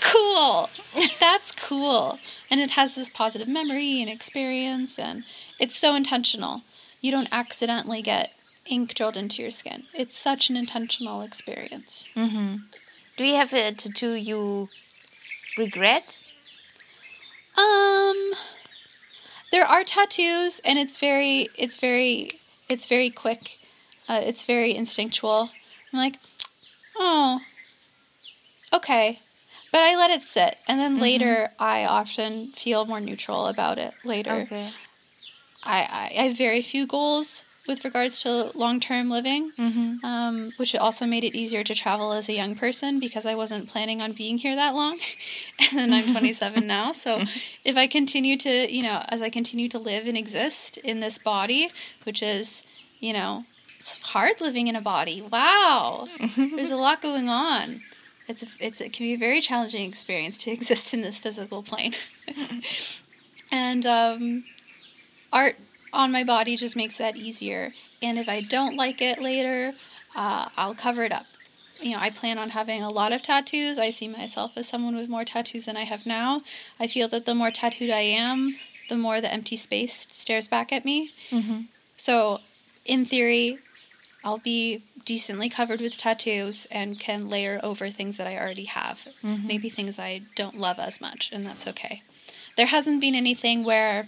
cool. 0.00 0.68
That's 1.18 1.52
cool. 1.52 2.18
And 2.50 2.60
it 2.60 2.70
has 2.72 2.94
this 2.94 3.10
positive 3.10 3.48
memory 3.48 4.00
and 4.00 4.10
experience, 4.10 4.98
and 4.98 5.24
it's 5.58 5.76
so 5.76 5.94
intentional. 5.94 6.62
You 7.00 7.10
don't 7.12 7.28
accidentally 7.32 8.02
get 8.02 8.28
ink 8.66 8.94
drilled 8.94 9.16
into 9.16 9.42
your 9.42 9.50
skin. 9.50 9.84
It's 9.94 10.16
such 10.16 10.50
an 10.50 10.56
intentional 10.56 11.22
experience. 11.22 12.10
Mm-hmm. 12.14 12.56
Do 13.16 13.24
you 13.24 13.36
have 13.36 13.52
a 13.52 13.72
tattoo 13.72 14.12
you 14.12 14.68
regret? 15.56 16.22
Um, 17.58 18.32
there 19.52 19.64
are 19.64 19.82
tattoos, 19.82 20.60
and 20.64 20.78
it's 20.78 20.98
very, 20.98 21.48
it's 21.56 21.76
very, 21.76 22.30
it's 22.68 22.86
very 22.86 23.10
quick. 23.10 23.50
Uh, 24.08 24.20
it's 24.22 24.44
very 24.44 24.74
instinctual. 24.74 25.50
I'm 25.92 25.98
like, 25.98 26.16
oh, 26.96 27.40
okay, 28.72 29.18
but 29.72 29.80
I 29.80 29.96
let 29.96 30.10
it 30.10 30.22
sit, 30.22 30.56
and 30.66 30.78
then 30.78 30.92
mm-hmm. 30.92 31.02
later 31.02 31.48
I 31.58 31.84
often 31.84 32.52
feel 32.52 32.86
more 32.86 33.00
neutral 33.00 33.46
about 33.46 33.78
it. 33.78 33.94
Later, 34.04 34.32
okay. 34.32 34.68
I, 35.64 36.10
I 36.18 36.22
have 36.22 36.36
very 36.36 36.62
few 36.62 36.86
goals 36.86 37.44
with 37.70 37.84
regards 37.84 38.22
to 38.22 38.50
long 38.56 38.80
term 38.80 39.08
living, 39.08 39.50
mm-hmm. 39.52 40.04
um, 40.04 40.52
which 40.56 40.74
also 40.74 41.06
made 41.06 41.24
it 41.24 41.36
easier 41.36 41.62
to 41.62 41.74
travel 41.74 42.12
as 42.12 42.28
a 42.28 42.34
young 42.34 42.54
person 42.54 42.98
because 42.98 43.26
I 43.26 43.34
wasn't 43.34 43.68
planning 43.68 44.02
on 44.02 44.12
being 44.12 44.38
here 44.38 44.56
that 44.56 44.74
long. 44.74 44.98
and 45.70 45.78
then 45.78 45.92
I'm 45.92 46.10
27 46.12 46.66
now. 46.66 46.92
So 46.92 47.22
if 47.64 47.76
I 47.76 47.86
continue 47.86 48.36
to, 48.38 48.72
you 48.72 48.82
know, 48.82 49.04
as 49.08 49.22
I 49.22 49.28
continue 49.28 49.68
to 49.68 49.78
live 49.78 50.06
and 50.06 50.16
exist 50.16 50.78
in 50.78 51.00
this 51.00 51.18
body, 51.18 51.70
which 52.04 52.22
is, 52.22 52.64
you 52.98 53.12
know, 53.12 53.44
it's 53.76 54.02
hard 54.02 54.40
living 54.40 54.66
in 54.66 54.76
a 54.76 54.80
body. 54.80 55.22
Wow. 55.22 56.08
There's 56.36 56.72
a 56.72 56.76
lot 56.76 57.00
going 57.00 57.28
on 57.28 57.82
it's 58.30 58.42
a, 58.42 58.46
it's 58.60 58.80
it 58.80 58.92
can 58.92 59.04
be 59.04 59.14
a 59.14 59.18
very 59.18 59.40
challenging 59.40 59.88
experience 59.88 60.38
to 60.38 60.50
exist 60.56 60.94
in 60.94 61.02
this 61.02 61.18
physical 61.18 61.62
plane. 61.62 61.94
and 63.52 63.84
um, 63.84 64.44
art 65.32 65.56
on 65.92 66.12
my 66.12 66.24
body 66.24 66.56
just 66.56 66.76
makes 66.76 66.98
that 66.98 67.16
easier. 67.16 67.72
And 68.00 68.18
if 68.18 68.28
I 68.28 68.40
don't 68.40 68.76
like 68.76 69.02
it 69.02 69.20
later, 69.20 69.74
uh, 70.14 70.48
I'll 70.56 70.74
cover 70.74 71.04
it 71.04 71.12
up. 71.12 71.26
You 71.80 71.92
know, 71.92 71.98
I 72.00 72.10
plan 72.10 72.38
on 72.38 72.50
having 72.50 72.82
a 72.82 72.90
lot 72.90 73.12
of 73.12 73.22
tattoos. 73.22 73.78
I 73.78 73.90
see 73.90 74.06
myself 74.06 74.52
as 74.56 74.68
someone 74.68 74.96
with 74.96 75.08
more 75.08 75.24
tattoos 75.24 75.64
than 75.64 75.76
I 75.76 75.82
have 75.82 76.06
now. 76.06 76.42
I 76.78 76.86
feel 76.86 77.08
that 77.08 77.26
the 77.26 77.34
more 77.34 77.50
tattooed 77.50 77.90
I 77.90 78.00
am, 78.00 78.54
the 78.88 78.96
more 78.96 79.20
the 79.20 79.32
empty 79.32 79.56
space 79.56 80.06
stares 80.10 80.46
back 80.46 80.72
at 80.72 80.84
me. 80.84 81.12
Mm-hmm. 81.30 81.60
So, 81.96 82.40
in 82.84 83.06
theory, 83.06 83.58
I'll 84.22 84.38
be 84.38 84.82
decently 85.10 85.48
covered 85.48 85.80
with 85.80 85.98
tattoos 85.98 86.68
and 86.70 87.00
can 87.00 87.28
layer 87.28 87.58
over 87.64 87.88
things 87.88 88.16
that 88.16 88.28
I 88.28 88.38
already 88.38 88.66
have. 88.66 89.08
Mm-hmm. 89.24 89.44
Maybe 89.44 89.68
things 89.68 89.98
I 89.98 90.20
don't 90.36 90.56
love 90.56 90.78
as 90.78 91.00
much, 91.00 91.30
and 91.32 91.44
that's 91.44 91.66
okay. 91.66 92.02
There 92.56 92.66
hasn't 92.66 93.00
been 93.00 93.16
anything 93.16 93.64
where, 93.64 94.06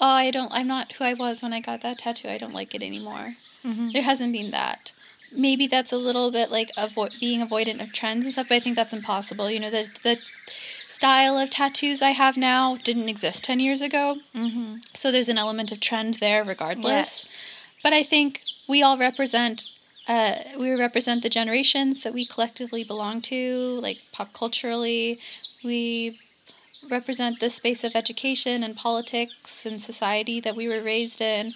oh, 0.00 0.06
I 0.06 0.30
don't, 0.30 0.50
I'm 0.50 0.66
not 0.66 0.92
who 0.92 1.04
I 1.04 1.12
was 1.12 1.42
when 1.42 1.52
I 1.52 1.60
got 1.60 1.82
that 1.82 1.98
tattoo. 1.98 2.30
I 2.30 2.38
don't 2.38 2.54
like 2.54 2.74
it 2.74 2.82
anymore. 2.82 3.36
Mm-hmm. 3.62 3.90
There 3.92 4.00
hasn't 4.02 4.32
been 4.32 4.50
that. 4.52 4.94
Maybe 5.30 5.66
that's 5.66 5.92
a 5.92 5.98
little 5.98 6.30
bit 6.30 6.50
like 6.50 6.70
avo- 6.78 7.20
being 7.20 7.46
avoidant 7.46 7.82
of 7.82 7.92
trends 7.92 8.24
and 8.24 8.32
stuff, 8.32 8.48
but 8.48 8.54
I 8.54 8.60
think 8.60 8.76
that's 8.76 8.94
impossible. 8.94 9.50
You 9.50 9.60
know, 9.60 9.70
the 9.70 9.90
the 10.02 10.18
style 10.88 11.36
of 11.36 11.50
tattoos 11.50 12.00
I 12.00 12.12
have 12.12 12.38
now 12.38 12.76
didn't 12.76 13.10
exist 13.10 13.44
ten 13.44 13.60
years 13.60 13.82
ago, 13.82 14.16
mm-hmm. 14.34 14.76
so 14.94 15.12
there's 15.12 15.28
an 15.28 15.36
element 15.36 15.70
of 15.70 15.80
trend 15.80 16.14
there, 16.14 16.42
regardless. 16.42 17.26
But 17.82 17.92
I 17.92 18.02
think 18.02 18.40
we 18.66 18.82
all 18.82 18.96
represent 18.96 19.66
uh, 20.10 20.34
we 20.58 20.72
represent 20.72 21.22
the 21.22 21.28
generations 21.28 22.02
that 22.02 22.12
we 22.12 22.26
collectively 22.26 22.82
belong 22.82 23.20
to, 23.20 23.78
like 23.80 23.98
pop 24.10 24.32
culturally. 24.32 25.20
We 25.62 26.18
represent 26.90 27.38
the 27.38 27.48
space 27.48 27.84
of 27.84 27.94
education 27.94 28.64
and 28.64 28.74
politics 28.74 29.64
and 29.64 29.80
society 29.80 30.40
that 30.40 30.56
we 30.56 30.66
were 30.66 30.82
raised 30.82 31.20
in. 31.20 31.52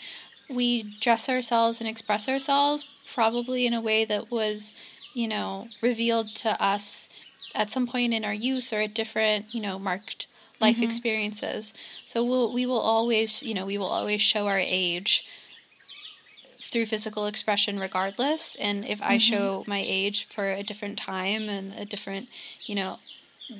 We 0.48 0.96
dress 1.00 1.28
ourselves 1.28 1.80
and 1.80 1.90
express 1.90 2.28
ourselves 2.28 2.88
probably 3.12 3.66
in 3.66 3.74
a 3.74 3.80
way 3.80 4.05
that 4.05 4.30
was, 4.30 4.72
you 5.14 5.26
know, 5.26 5.66
revealed 5.82 6.28
to 6.36 6.62
us 6.62 7.09
at 7.57 7.72
some 7.72 7.88
point 7.88 8.14
in 8.14 8.24
our 8.24 8.34
youth 8.34 8.72
or 8.72 8.82
at 8.82 8.94
different, 8.94 9.52
you 9.52 9.61
know, 9.61 9.80
marked 9.80 10.28
life 10.61 10.76
mm-hmm. 10.76 10.84
experiences. 10.84 11.74
So 12.07 12.22
we'll, 12.22 12.52
we 12.52 12.66
will 12.66 12.78
always, 12.78 13.42
you 13.42 13.55
know, 13.55 13.66
we 13.66 13.78
will 13.78 13.86
always 13.86 14.22
show 14.22 14.46
our 14.46 14.61
age 14.61 15.28
through 16.69 16.87
physical 16.87 17.27
expression 17.27 17.79
regardless. 17.79 18.57
And 18.57 18.85
if 18.85 19.01
mm-hmm. 19.01 19.12
I 19.12 19.19
show 19.19 19.65
my 19.67 19.83
age 19.85 20.25
for 20.25 20.51
a 20.51 20.62
different 20.62 20.99
time 20.99 21.49
and 21.49 21.75
a 21.75 21.85
different, 21.85 22.29
you 22.67 22.75
know, 22.75 22.99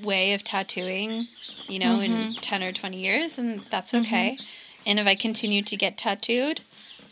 way 0.03 0.35
of 0.35 0.45
tattooing, 0.45 1.29
you 1.69 1.79
know, 1.79 1.99
mm-hmm. 1.99 2.35
in 2.35 2.35
10 2.35 2.63
or 2.63 2.73
20 2.73 2.97
years, 2.97 3.39
and 3.39 3.61
that's 3.61 3.93
mm-hmm. 3.93 4.05
okay. 4.05 4.31
Mm-hmm. 4.33 4.45
And 4.87 4.99
if 4.99 5.07
I 5.07 5.15
continue 5.15 5.63
to 5.63 5.77
get 5.77 5.97
tattooed, 5.97 6.61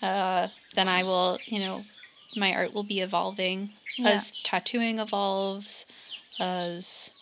uh, 0.03 0.49
then 0.74 0.88
I 0.88 1.03
will, 1.03 1.38
you 1.47 1.59
know, 1.59 1.84
my 2.36 2.55
art 2.55 2.74
will 2.74 2.84
be 2.84 3.01
evolving 3.01 3.72
yeah. 3.97 4.11
as 4.11 4.32
tattooing 4.43 4.99
evolves, 4.99 5.86
as 6.38 7.12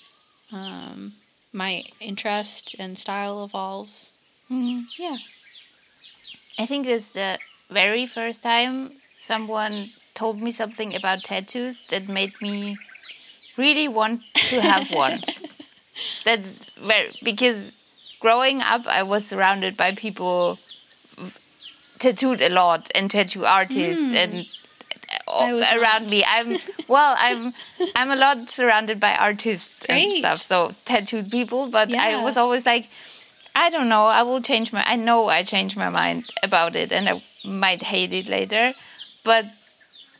um, 0.52 1.14
my 1.52 1.84
interest 2.00 2.76
and 2.78 2.96
style 2.96 3.44
evolves. 3.44 4.14
Mm-hmm. 4.50 4.82
Yeah. 4.98 5.18
I 6.58 6.66
think 6.66 6.86
this 6.86 7.12
the 7.12 7.38
very 7.70 8.06
first 8.06 8.42
time 8.42 8.92
someone 9.20 9.90
told 10.14 10.40
me 10.40 10.50
something 10.50 10.94
about 10.94 11.22
tattoos 11.24 11.86
that 11.88 12.08
made 12.08 12.32
me 12.40 12.78
really 13.56 13.88
want 13.88 14.22
to 14.34 14.60
have 14.60 14.90
one. 14.90 15.22
that's 16.24 16.58
very 16.76 17.10
because 17.22 17.72
growing 18.20 18.60
up, 18.60 18.86
I 18.86 19.02
was 19.02 19.26
surrounded 19.26 19.76
by 19.76 19.94
people 19.94 20.58
tattooed 21.98 22.40
a 22.40 22.48
lot 22.48 22.90
and 22.94 23.10
tattoo 23.10 23.44
artists 23.44 24.02
Hmm. 24.02 24.16
and 24.16 24.46
I 25.28 25.76
around 25.76 26.10
me. 26.10 26.24
I'm 26.26 26.58
well, 26.88 27.14
I'm 27.18 27.52
I'm 27.96 28.10
a 28.10 28.16
lot 28.16 28.50
surrounded 28.50 29.00
by 29.00 29.14
artists 29.14 29.84
and 29.88 30.12
stuff, 30.18 30.38
so 30.38 30.72
tattooed 30.84 31.30
people. 31.30 31.70
But 31.70 31.92
I 31.94 32.22
was 32.22 32.36
always 32.36 32.64
like, 32.66 32.88
I 33.56 33.70
don't 33.70 33.88
know. 33.88 34.06
I 34.06 34.22
will 34.22 34.40
change 34.40 34.72
my. 34.72 34.84
I 34.86 34.96
know 34.96 35.28
I 35.28 35.42
changed 35.42 35.76
my 35.76 35.88
mind 35.88 36.30
about 36.42 36.76
it, 36.76 36.92
and 36.92 37.08
I 37.08 37.22
might 37.44 37.82
hate 37.82 38.12
it 38.12 38.28
later. 38.28 38.74
But 39.24 39.44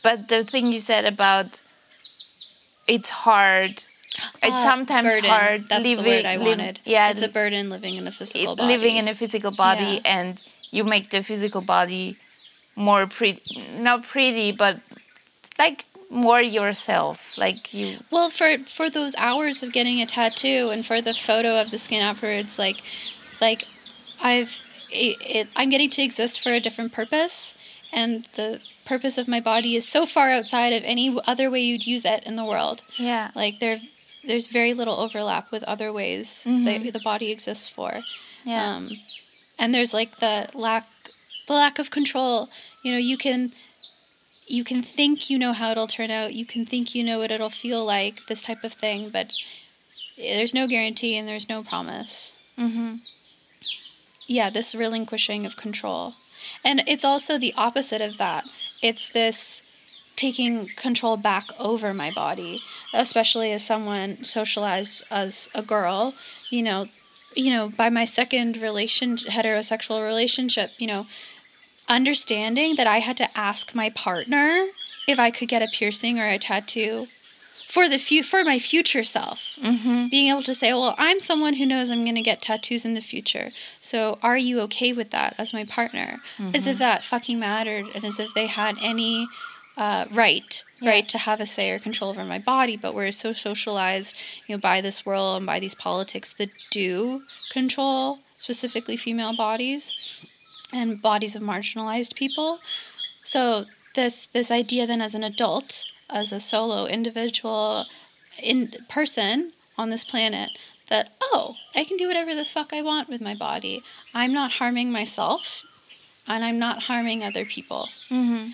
but 0.03 0.29
the 0.29 0.45
thing 0.45 0.73
you 0.73 0.81
said 0.81 1.05
about 1.05 1.61
it's 2.87 3.11
hard. 3.11 3.73
It's 4.43 4.53
Uh, 4.55 4.62
sometimes 4.64 5.07
burden. 5.09 5.31
hard 5.31 5.68
That's 5.68 5.85
living. 5.85 6.05
the 6.05 6.11
word 6.11 6.25
I 6.27 6.37
wanted. 6.37 6.81
yeah, 6.85 7.11
it's 7.11 7.23
a 7.23 7.29
burden 7.29 7.68
living 7.71 7.97
in 7.97 8.07
a 8.07 8.12
physical 8.12 8.53
it- 8.53 8.57
body. 8.57 8.68
living 8.75 8.97
in 8.97 9.09
a 9.09 9.14
physical 9.14 9.51
body 9.53 10.01
Yeah. 10.05 10.16
and 10.18 10.43
you 10.71 10.85
make 10.85 11.11
the 11.11 11.23
physical 11.23 11.61
body 11.61 12.16
more 12.77 13.07
pretty 13.07 13.43
not 13.79 14.03
pretty 14.03 14.53
but 14.53 14.81
like 15.59 15.85
more 16.11 16.41
yourself 16.43 17.37
like 17.37 17.73
you 17.75 17.99
Well, 18.11 18.31
for 18.31 18.59
for 18.66 18.91
those 18.91 19.14
hours 19.16 19.62
of 19.62 19.73
getting 19.73 20.01
a 20.01 20.07
tattoo 20.07 20.71
and 20.73 20.85
for 20.85 21.01
the 21.01 21.14
photo 21.14 21.61
of 21.61 21.71
the 21.71 21.79
skin 21.79 22.03
afterwards, 22.03 22.59
like, 22.59 22.79
like, 23.41 23.64
I've 24.23 24.53
it, 24.91 25.16
it, 25.20 25.49
I'm 25.57 25.70
getting 25.70 25.91
to 25.91 26.03
exist 26.03 26.41
for 26.41 26.51
a 26.51 26.61
different 26.61 26.93
purpose, 26.93 27.55
and 27.93 28.26
the 28.34 28.61
purpose 28.84 29.18
of 29.18 29.28
my 29.28 29.41
body 29.41 29.76
is 29.76 29.86
so 29.86 30.05
far 30.07 30.30
outside 30.30 30.72
of 30.72 30.82
any 30.84 31.16
other 31.26 31.51
way 31.51 31.61
you'd 31.61 31.86
use 31.86 32.05
it 32.05 32.24
in 32.24 32.36
the 32.36 32.45
world. 32.45 32.82
yeah 32.97 33.30
Like 33.36 33.61
there, 33.61 33.80
there's 34.26 34.49
very 34.49 34.74
little 34.74 34.95
overlap 34.95 35.51
with 35.53 35.62
other 35.64 35.93
ways 35.93 36.45
that 36.45 36.93
the 36.93 37.01
body 37.01 37.30
exists 37.30 37.68
for. 37.68 38.01
yeah 38.45 38.74
um, 38.76 38.91
and 39.59 39.74
there's 39.74 39.93
like 39.95 40.16
the 40.18 40.49
lack 40.55 40.88
the 41.47 41.53
lack 41.55 41.78
of 41.78 41.91
control 41.91 42.49
you 42.82 42.91
know 42.93 42.99
you 42.99 43.16
can 43.16 43.53
you 44.47 44.64
can 44.64 44.82
think 44.82 45.28
you 45.30 45.38
know 45.38 45.53
how 45.53 45.70
it'll 45.70 45.86
turn 45.86 46.11
out 46.11 46.32
you 46.34 46.45
can 46.47 46.64
think 46.66 46.95
you 46.95 47.05
know 47.05 47.18
what 47.20 47.30
it'll 47.30 47.51
feel 47.51 47.84
like 47.84 48.26
this 48.26 48.43
type 48.43 48.64
of 48.64 48.72
thing 48.72 49.11
but 49.11 49.32
there's 50.16 50.55
no 50.55 50.66
guarantee 50.66 51.16
and 51.16 51.28
there's 51.28 51.49
no 51.49 51.62
promise 51.62 52.38
mm-hmm. 52.59 52.95
Yeah 54.31 54.49
this 54.49 54.74
relinquishing 54.74 55.45
of 55.45 55.57
control. 55.57 56.14
And 56.64 56.83
it's 56.87 57.05
also 57.05 57.37
the 57.37 57.53
opposite 57.57 58.01
of 58.01 58.16
that. 58.16 58.45
It's 58.81 59.09
this 59.09 59.62
taking 60.16 60.68
control 60.76 61.16
back 61.16 61.49
over 61.59 61.95
my 61.95 62.11
body 62.11 62.62
especially 62.93 63.53
as 63.53 63.64
someone 63.64 64.22
socialized 64.22 65.03
as 65.11 65.49
a 65.55 65.62
girl 65.62 66.12
you 66.51 66.62
know 66.62 66.85
you 67.35 67.51
know 67.51 67.70
by 67.70 67.89
my 67.89 68.05
second 68.05 68.55
relation 68.59 69.16
heterosexual 69.16 70.07
relationship 70.07 70.72
you 70.76 70.87
know 70.87 71.07
understanding 71.89 72.74
that 72.74 72.87
i 72.87 72.99
had 72.99 73.16
to 73.16 73.26
ask 73.35 73.74
my 73.74 73.89
partner 73.89 74.66
if 75.09 75.18
i 75.18 75.31
could 75.31 75.49
get 75.49 75.62
a 75.62 75.68
piercing 75.72 76.18
or 76.18 76.26
a 76.26 76.37
tattoo 76.37 77.07
for 77.75 77.85
the 77.89 77.99
fu- 78.07 78.23
for 78.33 78.43
my 78.53 78.59
future 78.59 79.05
self 79.16 79.39
Mm-hmm. 79.71 80.09
being 80.14 80.29
able 80.33 80.43
to 80.51 80.55
say, 80.61 80.73
well, 80.73 80.95
I'm 81.07 81.21
someone 81.21 81.55
who 81.59 81.66
knows 81.73 81.87
I'm 81.91 82.05
going 82.09 82.21
to 82.23 82.31
get 82.31 82.43
tattoos 82.43 82.85
in 82.89 82.95
the 82.95 83.01
future. 83.12 83.47
So 83.79 83.99
are 84.29 84.39
you 84.49 84.61
okay 84.66 84.93
with 85.01 85.11
that 85.16 85.31
as 85.43 85.53
my 85.59 85.64
partner? 85.79 86.11
As 86.59 86.66
if 86.66 86.77
that 86.79 87.05
fucking 87.05 87.39
mattered 87.39 87.87
and 87.95 88.03
as 88.11 88.18
if 88.25 88.31
they 88.35 88.47
had 88.62 88.75
any 88.93 89.27
uh, 89.77 90.05
right, 90.23 90.53
Yeah. 90.81 90.91
right 90.91 91.09
to 91.14 91.18
have 91.18 91.41
a 91.41 91.47
say 91.47 91.71
or 91.71 91.79
control 91.79 92.11
over 92.11 92.25
my 92.25 92.39
body. 92.55 92.77
But 92.77 92.95
we're 92.95 93.12
so 93.25 93.33
socialized, 93.33 94.16
you 94.47 94.57
know, 94.57 94.61
by 94.61 94.81
this 94.87 95.07
world 95.07 95.37
and 95.39 95.47
by 95.47 95.59
these 95.61 95.77
politics 95.89 96.33
that 96.39 96.51
do 96.71 97.23
control 97.51 98.18
specifically 98.47 98.97
female 98.97 99.35
bodies 99.47 99.83
and 100.73 101.01
bodies 101.11 101.37
of 101.37 101.43
marginalized 101.43 102.14
people. 102.23 102.59
So 103.23 103.66
this 103.95 104.27
this 104.37 104.51
idea 104.51 104.87
then 104.87 105.01
as 105.03 105.14
an 105.14 105.25
adult, 105.25 105.85
as 106.13 106.33
a 106.33 106.41
solo 106.41 106.87
individual 106.87 107.87
in 108.43 108.73
person 108.89 109.53
on 109.77 109.91
this 109.91 110.05
planet 110.05 110.51
that 110.89 111.13
oh, 111.23 111.57
I 111.75 111.85
can 111.85 111.97
do 111.97 112.09
whatever 112.09 112.35
the 112.35 112.45
fuck 112.45 112.73
I 112.73 112.83
want 112.83 113.09
with 113.09 113.21
my 113.21 113.35
body. 113.35 113.83
I'm 114.13 114.33
not 114.33 114.53
harming 114.53 114.93
myself 114.93 115.65
and 116.27 116.45
I'm 116.45 116.59
not 116.59 116.85
harming 116.85 117.23
other 117.23 117.45
people. 117.45 117.89
Mm-hmm. 118.11 118.51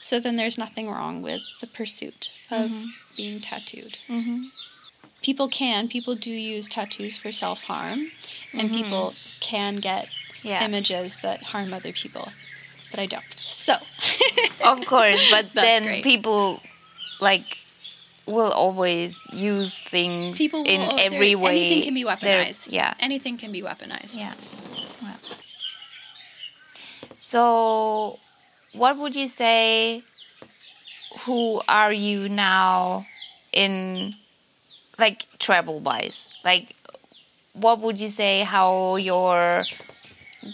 So 0.00 0.20
then 0.20 0.36
there's 0.36 0.58
nothing 0.58 0.90
wrong 0.90 1.22
with 1.22 1.42
the 1.60 1.66
pursuit 1.66 2.32
of 2.50 2.84
being 3.16 3.40
tattooed. 3.40 3.98
Mm-hmm. 4.08 4.44
People 5.22 5.48
can, 5.48 5.88
people 5.88 6.14
do 6.14 6.30
use 6.30 6.68
tattoos 6.68 7.16
for 7.16 7.32
self 7.32 7.64
harm, 7.64 8.12
and 8.52 8.70
people 8.70 9.14
can 9.40 9.76
get 9.76 10.08
yeah 10.42 10.64
images 10.64 11.18
that 11.22 11.42
harm 11.42 11.72
other 11.72 11.92
people, 11.92 12.28
but 12.90 13.00
I 13.00 13.06
don't. 13.06 13.24
So, 13.44 13.74
of 14.64 14.84
course 14.86 15.30
but 15.30 15.46
then 15.54 15.84
great. 15.84 16.04
people 16.04 16.60
like 17.20 17.58
will 18.26 18.50
always 18.50 19.18
use 19.32 19.78
things 19.78 20.36
people 20.36 20.64
will, 20.64 20.70
in 20.70 20.80
oh, 20.80 20.96
every 20.98 21.34
way 21.34 21.56
Anything 21.56 21.82
can 21.82 21.94
be 21.94 22.04
weaponized. 22.04 22.72
yeah 22.72 22.94
anything 22.98 23.36
can 23.36 23.52
be 23.52 23.62
weaponized. 23.62 24.18
Yeah. 24.18 24.34
Well. 25.02 25.18
So, 27.26 28.20
what 28.72 28.96
would 28.98 29.16
you 29.16 29.26
say? 29.26 30.02
Who 31.24 31.60
are 31.68 31.92
you 31.92 32.28
now 32.28 33.04
in, 33.52 34.12
like, 34.96 35.26
travel 35.40 35.80
wise? 35.80 36.28
Like, 36.44 36.76
what 37.52 37.80
would 37.80 38.00
you 38.00 38.10
say 38.10 38.42
how 38.42 38.94
you're 38.94 39.64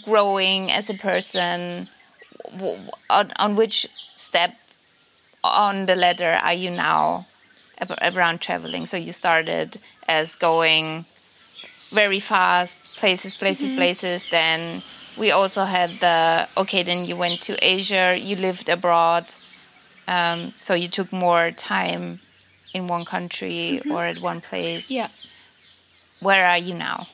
growing 0.03 0.71
as 0.71 0.89
a 0.89 0.95
person? 0.95 1.89
On, 3.09 3.31
on 3.35 3.55
which 3.55 3.87
step 4.17 4.55
on 5.43 5.85
the 5.85 5.95
ladder 5.95 6.39
are 6.41 6.53
you 6.53 6.71
now 6.71 7.27
ab- 7.79 8.15
around 8.15 8.41
traveling? 8.41 8.85
So, 8.85 8.97
you 8.97 9.13
started 9.13 9.77
as 10.07 10.35
going 10.35 11.05
very 11.89 12.19
fast 12.19 12.97
places 12.97 13.35
places 13.35 13.67
mm-hmm. 13.67 13.77
places. 13.77 14.25
Then 14.29 14.81
we 15.17 15.31
also 15.31 15.65
had 15.65 15.91
the 15.99 16.47
okay 16.57 16.83
then 16.83 17.05
you 17.05 17.15
went 17.15 17.41
to 17.41 17.55
asia 17.61 18.17
you 18.19 18.35
lived 18.35 18.67
abroad. 18.69 19.33
Um, 20.07 20.53
so 20.57 20.73
you 20.73 20.89
took 20.89 21.13
more 21.13 21.51
time 21.51 22.19
in 22.73 22.87
one 22.87 23.05
country 23.05 23.79
mm-hmm. 23.79 23.91
or 23.91 24.05
at 24.05 24.19
one 24.21 24.41
place. 24.41 24.89
Yeah. 24.89 25.09
where 26.19 26.45
are 26.47 26.57
you 26.57 26.73
now? 26.73 27.07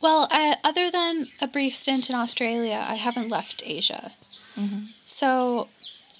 Well, 0.00 0.28
I, 0.30 0.56
other 0.62 0.90
than 0.90 1.28
a 1.40 1.46
brief 1.46 1.74
stint 1.74 2.10
in 2.10 2.16
Australia, 2.16 2.84
I 2.86 2.96
haven't 2.96 3.30
left 3.30 3.62
Asia. 3.64 4.12
Mm-hmm. 4.54 4.84
So 5.04 5.68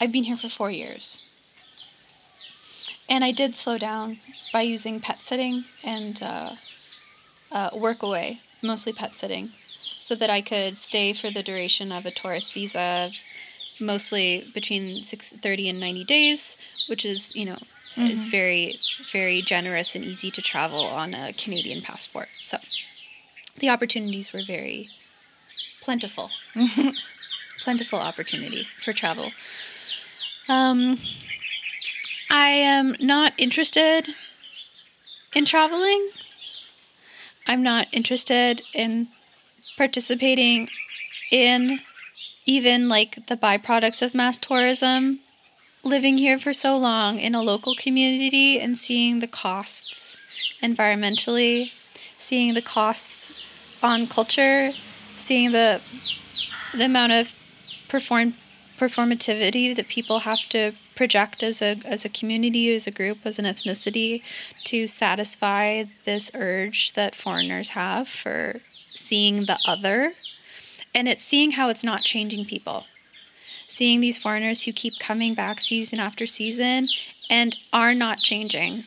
I've 0.05 0.13
been 0.13 0.25
here 0.25 0.37
for 0.37 0.51
four 0.51 0.71
years. 0.71 1.27
And 3.09 3.25
I 3.25 3.33
did 3.33 3.57
slow 3.57 3.79
down 3.79 4.19
by 4.53 4.61
using 4.61 5.01
pet 5.01 5.25
sitting 5.25 5.65
and 5.83 6.23
uh, 6.23 6.57
uh, 7.51 7.71
Workaway, 7.71 8.41
mostly 8.63 8.93
pet 8.93 9.17
sitting, 9.17 9.47
so 9.47 10.15
that 10.15 10.29
I 10.29 10.43
could 10.43 10.77
stay 10.77 11.15
for 11.15 11.31
the 11.31 11.43
duration 11.43 11.91
of 11.91 12.05
a 12.05 12.11
tourist 12.11 12.53
visa, 12.53 13.13
mostly 13.81 14.47
between 14.53 15.03
six, 15.03 15.33
30 15.33 15.71
and 15.71 15.81
90 15.81 16.05
days, 16.05 16.59
which 16.87 17.07
is, 17.07 17.35
you 17.35 17.47
know, 17.47 17.59
is 17.97 18.27
very, 18.27 18.79
very 19.11 19.41
generous 19.41 19.95
and 19.95 20.05
easy 20.05 20.31
to 20.33 20.43
travel 20.43 20.85
on 20.85 21.15
a 21.15 21.33
Canadian 21.33 21.81
passport. 21.81 22.29
So 22.41 22.59
the 23.59 23.71
opportunities 23.71 24.35
were 24.35 24.43
very 24.47 24.91
plentiful. 25.81 26.29
plentiful 27.61 27.99
opportunity 27.99 28.65
for 28.65 28.93
travel. 28.93 29.31
Um, 30.49 30.99
I 32.31 32.49
am 32.49 32.95
not 33.01 33.33
interested 33.39 34.09
in 35.35 35.45
traveling. 35.45 36.07
I'm 37.47 37.63
not 37.63 37.89
interested 37.93 38.63
in 38.75 39.09
participating 39.77 40.69
in 41.31 41.81
even 42.47 42.89
like 42.89 43.27
the 43.27 43.37
byproducts 43.37 44.03
of 44.03 44.15
mass 44.15 44.39
tourism. 44.39 45.21
Living 45.83 46.17
here 46.17 46.39
for 46.39 46.53
so 46.53 46.77
long 46.79 47.19
in 47.19 47.35
a 47.35 47.43
local 47.43 47.75
community 47.75 48.59
and 48.59 48.79
seeing 48.79 49.21
the 49.21 49.27
costs 49.27 50.17
environmentally, 50.63 51.73
seeing 52.17 52.55
the 52.55 52.63
costs 52.63 53.45
on 53.83 54.07
culture, 54.07 54.73
seeing 55.15 55.53
the 55.53 55.81
the 56.73 56.87
amount 56.87 57.13
of 57.13 57.35
perform 57.89 58.35
performativity 58.79 59.75
that 59.75 59.89
people 59.89 60.21
have 60.21 60.41
to 60.51 60.73
project 60.95 61.43
as 61.43 61.61
a 61.61 61.77
as 61.85 62.05
a 62.05 62.09
community, 62.09 62.75
as 62.75 62.87
a 62.87 62.91
group, 62.91 63.19
as 63.25 63.39
an 63.39 63.45
ethnicity 63.45 64.23
to 64.65 64.87
satisfy 64.87 65.85
this 66.05 66.31
urge 66.35 66.93
that 66.93 67.15
foreigners 67.15 67.71
have 67.71 68.09
for 68.09 68.61
seeing 68.93 69.47
the 69.47 69.59
other. 69.67 70.15
And 70.95 71.09
it's 71.09 71.25
seeing 71.25 71.53
how 71.53 71.69
it's 71.69 71.85
not 71.85 72.03
changing 72.03 72.45
people. 72.45 72.87
Seeing 73.67 74.01
these 74.01 74.19
foreigners 74.19 74.63
who 74.63 74.73
keep 74.73 74.99
coming 74.99 75.35
back 75.35 75.59
season 75.59 75.99
after 75.99 76.27
season 76.27 76.87
and 77.29 77.59
are 77.73 77.95
not 77.95 78.19
changing 78.19 78.85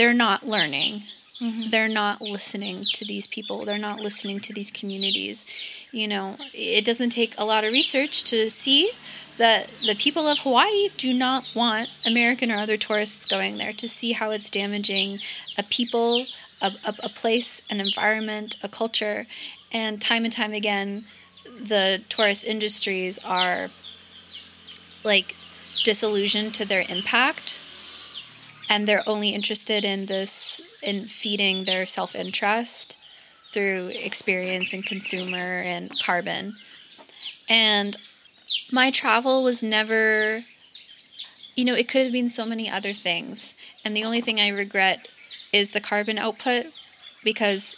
they're 0.00 0.14
not 0.14 0.46
learning. 0.46 1.02
Mm-hmm. 1.40 1.70
They're 1.70 1.88
not 1.88 2.20
listening 2.20 2.84
to 2.92 3.04
these 3.04 3.26
people. 3.26 3.64
They're 3.64 3.78
not 3.78 4.00
listening 4.00 4.40
to 4.40 4.52
these 4.52 4.70
communities. 4.70 5.46
You 5.90 6.06
know, 6.06 6.36
it 6.52 6.84
doesn't 6.84 7.10
take 7.10 7.34
a 7.38 7.44
lot 7.44 7.64
of 7.64 7.72
research 7.72 8.24
to 8.24 8.50
see 8.50 8.90
that 9.38 9.72
the 9.86 9.94
people 9.94 10.28
of 10.28 10.40
Hawaii 10.40 10.90
do 10.98 11.14
not 11.14 11.50
want 11.54 11.88
American 12.04 12.52
or 12.52 12.56
other 12.56 12.76
tourists 12.76 13.24
going 13.24 13.56
there 13.56 13.72
to 13.72 13.88
see 13.88 14.12
how 14.12 14.30
it's 14.30 14.50
damaging 14.50 15.20
a 15.56 15.62
people, 15.62 16.26
a, 16.60 16.72
a, 16.84 16.94
a 17.04 17.08
place, 17.08 17.62
an 17.70 17.80
environment, 17.80 18.56
a 18.62 18.68
culture. 18.68 19.26
And 19.72 20.00
time 20.00 20.24
and 20.24 20.32
time 20.32 20.52
again, 20.52 21.06
the 21.44 22.02
tourist 22.10 22.44
industries 22.44 23.18
are 23.24 23.70
like 25.04 25.36
disillusioned 25.84 26.54
to 26.54 26.66
their 26.66 26.84
impact 26.90 27.60
and 28.70 28.86
they're 28.86 29.06
only 29.06 29.30
interested 29.30 29.84
in 29.84 30.06
this 30.06 30.60
in 30.80 31.06
feeding 31.08 31.64
their 31.64 31.84
self-interest 31.84 32.96
through 33.50 33.88
experience 33.88 34.72
and 34.72 34.86
consumer 34.86 35.60
and 35.60 35.90
carbon. 36.00 36.54
And 37.48 37.96
my 38.72 38.92
travel 38.92 39.42
was 39.42 39.62
never 39.62 40.44
you 41.56 41.64
know 41.64 41.74
it 41.74 41.88
could 41.88 42.04
have 42.04 42.12
been 42.12 42.30
so 42.30 42.46
many 42.46 42.70
other 42.70 42.94
things. 42.94 43.56
And 43.84 43.94
the 43.94 44.04
only 44.04 44.20
thing 44.20 44.38
i 44.40 44.48
regret 44.48 45.08
is 45.52 45.72
the 45.72 45.80
carbon 45.80 46.16
output 46.16 46.66
because 47.24 47.74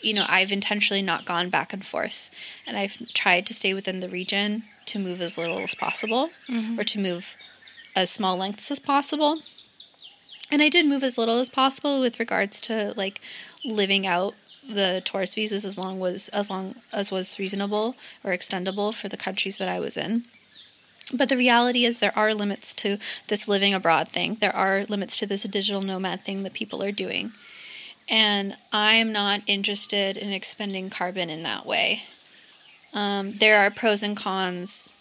you 0.00 0.14
know 0.14 0.24
i've 0.28 0.52
intentionally 0.52 1.02
not 1.02 1.26
gone 1.26 1.50
back 1.50 1.72
and 1.72 1.84
forth. 1.84 2.30
And 2.68 2.76
i've 2.76 3.12
tried 3.12 3.46
to 3.46 3.54
stay 3.54 3.74
within 3.74 3.98
the 3.98 4.08
region 4.08 4.62
to 4.86 5.00
move 5.00 5.20
as 5.20 5.36
little 5.36 5.58
as 5.58 5.74
possible 5.74 6.30
mm-hmm. 6.48 6.78
or 6.78 6.84
to 6.84 7.00
move 7.00 7.34
as 7.96 8.10
small 8.10 8.36
lengths 8.36 8.70
as 8.70 8.78
possible 8.78 9.40
and 10.50 10.62
I 10.62 10.68
did 10.68 10.86
move 10.86 11.02
as 11.02 11.18
little 11.18 11.38
as 11.38 11.50
possible 11.50 12.00
with 12.00 12.20
regards 12.20 12.60
to 12.62 12.94
like 12.96 13.20
living 13.64 14.06
out 14.06 14.34
the 14.68 15.02
tourist 15.04 15.34
visas 15.34 15.64
as 15.64 15.78
long 15.78 16.00
was 16.00 16.28
as 16.28 16.50
long 16.50 16.76
as 16.92 17.12
was 17.12 17.38
reasonable 17.38 17.96
or 18.24 18.32
extendable 18.32 18.94
for 18.94 19.08
the 19.08 19.16
countries 19.16 19.58
that 19.58 19.68
I 19.68 19.80
was 19.80 19.96
in. 19.96 20.22
But 21.14 21.28
the 21.28 21.36
reality 21.36 21.84
is 21.84 21.98
there 21.98 22.16
are 22.18 22.34
limits 22.34 22.74
to 22.74 22.98
this 23.28 23.46
living 23.46 23.72
abroad 23.72 24.08
thing. 24.08 24.38
There 24.40 24.54
are 24.54 24.84
limits 24.84 25.16
to 25.18 25.26
this 25.26 25.44
digital 25.44 25.82
nomad 25.82 26.24
thing 26.24 26.42
that 26.42 26.52
people 26.52 26.82
are 26.82 26.90
doing. 26.90 27.32
And 28.08 28.56
I 28.72 28.94
am 28.94 29.12
not 29.12 29.40
interested 29.46 30.16
in 30.16 30.32
expending 30.32 30.90
carbon 30.90 31.30
in 31.30 31.44
that 31.44 31.64
way. 31.64 32.02
Um, 32.92 33.34
there 33.34 33.58
are 33.58 33.70
pros 33.70 34.02
and 34.02 34.16
cons 34.16 34.94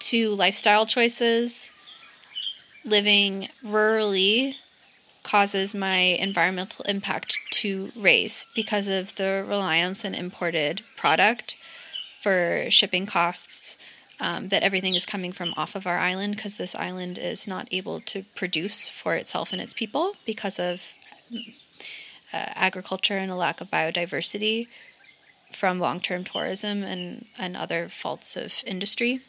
to 0.00 0.34
lifestyle 0.34 0.86
choices. 0.86 1.72
Living 2.84 3.48
rurally 3.64 4.56
causes 5.24 5.74
my 5.74 5.98
environmental 5.98 6.84
impact 6.84 7.38
to 7.50 7.88
raise 7.96 8.46
because 8.54 8.86
of 8.86 9.16
the 9.16 9.44
reliance 9.46 10.04
on 10.04 10.14
imported 10.14 10.82
product 10.96 11.56
for 12.20 12.66
shipping 12.70 13.06
costs. 13.06 13.76
Um, 14.20 14.48
that 14.50 14.62
everything 14.62 14.94
is 14.94 15.06
coming 15.06 15.32
from 15.32 15.52
off 15.56 15.74
of 15.74 15.88
our 15.88 15.98
island 15.98 16.36
because 16.36 16.56
this 16.56 16.76
island 16.76 17.18
is 17.18 17.48
not 17.48 17.66
able 17.72 17.98
to 18.02 18.22
produce 18.36 18.88
for 18.88 19.16
itself 19.16 19.52
and 19.52 19.60
its 19.60 19.74
people 19.74 20.14
because 20.24 20.60
of 20.60 20.94
uh, 22.32 22.52
agriculture 22.54 23.18
and 23.18 23.30
a 23.32 23.34
lack 23.34 23.60
of 23.60 23.70
biodiversity 23.72 24.68
from 25.52 25.80
long 25.80 26.00
term 26.00 26.22
tourism 26.22 26.84
and, 26.84 27.26
and 27.36 27.56
other 27.56 27.88
faults 27.88 28.36
of 28.36 28.62
industry. 28.66 29.20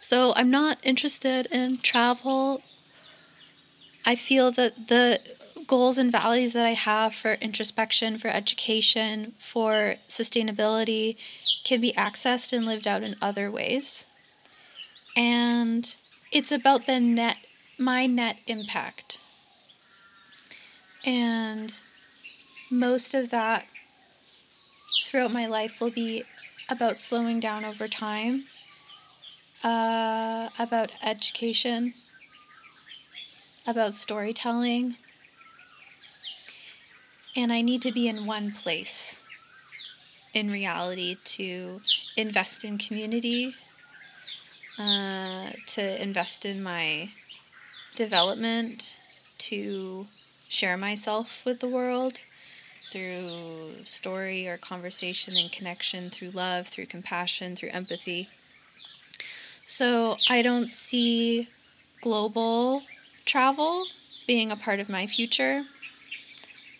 So 0.00 0.32
I'm 0.36 0.50
not 0.50 0.78
interested 0.82 1.46
in 1.52 1.78
travel 1.78 2.62
I 4.06 4.14
feel 4.14 4.52
that 4.52 4.86
the 4.86 5.20
goals 5.66 5.98
and 5.98 6.12
values 6.12 6.52
that 6.52 6.64
I 6.64 6.74
have 6.74 7.12
for 7.12 7.32
introspection, 7.34 8.18
for 8.18 8.28
education, 8.28 9.32
for 9.36 9.96
sustainability 10.08 11.16
can 11.64 11.80
be 11.80 11.92
accessed 11.94 12.52
and 12.52 12.64
lived 12.64 12.86
out 12.86 13.02
in 13.02 13.16
other 13.20 13.50
ways. 13.50 14.06
And 15.16 15.96
it's 16.30 16.52
about 16.52 16.86
the 16.86 17.00
net, 17.00 17.38
my 17.78 18.06
net 18.06 18.36
impact. 18.46 19.18
And 21.04 21.74
most 22.70 23.12
of 23.12 23.30
that 23.30 23.66
throughout 25.04 25.32
my 25.32 25.46
life 25.46 25.80
will 25.80 25.90
be 25.90 26.22
about 26.68 27.00
slowing 27.00 27.40
down 27.40 27.64
over 27.64 27.86
time, 27.86 28.38
uh, 29.64 30.50
about 30.58 30.92
education 31.02 31.94
about 33.66 33.96
storytelling. 33.96 34.96
And 37.34 37.52
I 37.52 37.60
need 37.60 37.82
to 37.82 37.92
be 37.92 38.08
in 38.08 38.26
one 38.26 38.52
place 38.52 39.22
in 40.32 40.50
reality 40.50 41.16
to 41.24 41.80
invest 42.16 42.64
in 42.64 42.78
community, 42.78 43.54
uh, 44.78 45.50
to 45.66 46.02
invest 46.02 46.44
in 46.44 46.62
my 46.62 47.10
development, 47.94 48.98
to 49.38 50.06
share 50.48 50.76
myself 50.76 51.44
with 51.44 51.60
the 51.60 51.68
world 51.68 52.20
through 52.92 53.84
story 53.84 54.46
or 54.46 54.56
conversation 54.56 55.36
and 55.36 55.50
connection, 55.50 56.08
through 56.08 56.30
love, 56.30 56.66
through 56.66 56.86
compassion, 56.86 57.54
through 57.54 57.70
empathy. 57.70 58.28
So 59.66 60.16
I 60.30 60.42
don't 60.42 60.72
see 60.72 61.48
global 62.00 62.82
travel 63.26 63.84
being 64.26 64.50
a 64.50 64.56
part 64.56 64.80
of 64.80 64.88
my 64.88 65.06
future. 65.06 65.64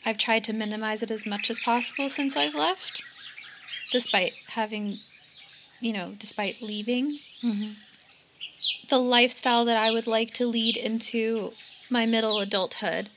I've 0.05 0.18
tried 0.18 0.44
to 0.44 0.52
minimize 0.52 1.02
it 1.02 1.10
as 1.10 1.27
much 1.27 1.51
as 1.51 1.59
possible 1.59 2.09
since 2.09 2.36
I've 2.36 2.55
left, 2.55 3.02
despite 3.93 4.32
having, 4.48 5.01
you 5.81 5.93
know, 5.93 6.14
despite 6.18 6.62
leaving. 6.62 7.18
The 8.89 8.98
lifestyle 8.98 9.64
that 9.64 9.77
I 9.77 9.90
would 9.90 10.06
like 10.06 10.32
to 10.35 10.47
lead 10.47 10.77
into 10.77 11.52
my 11.90 12.06
middle 12.06 12.39
adulthood 12.39 13.10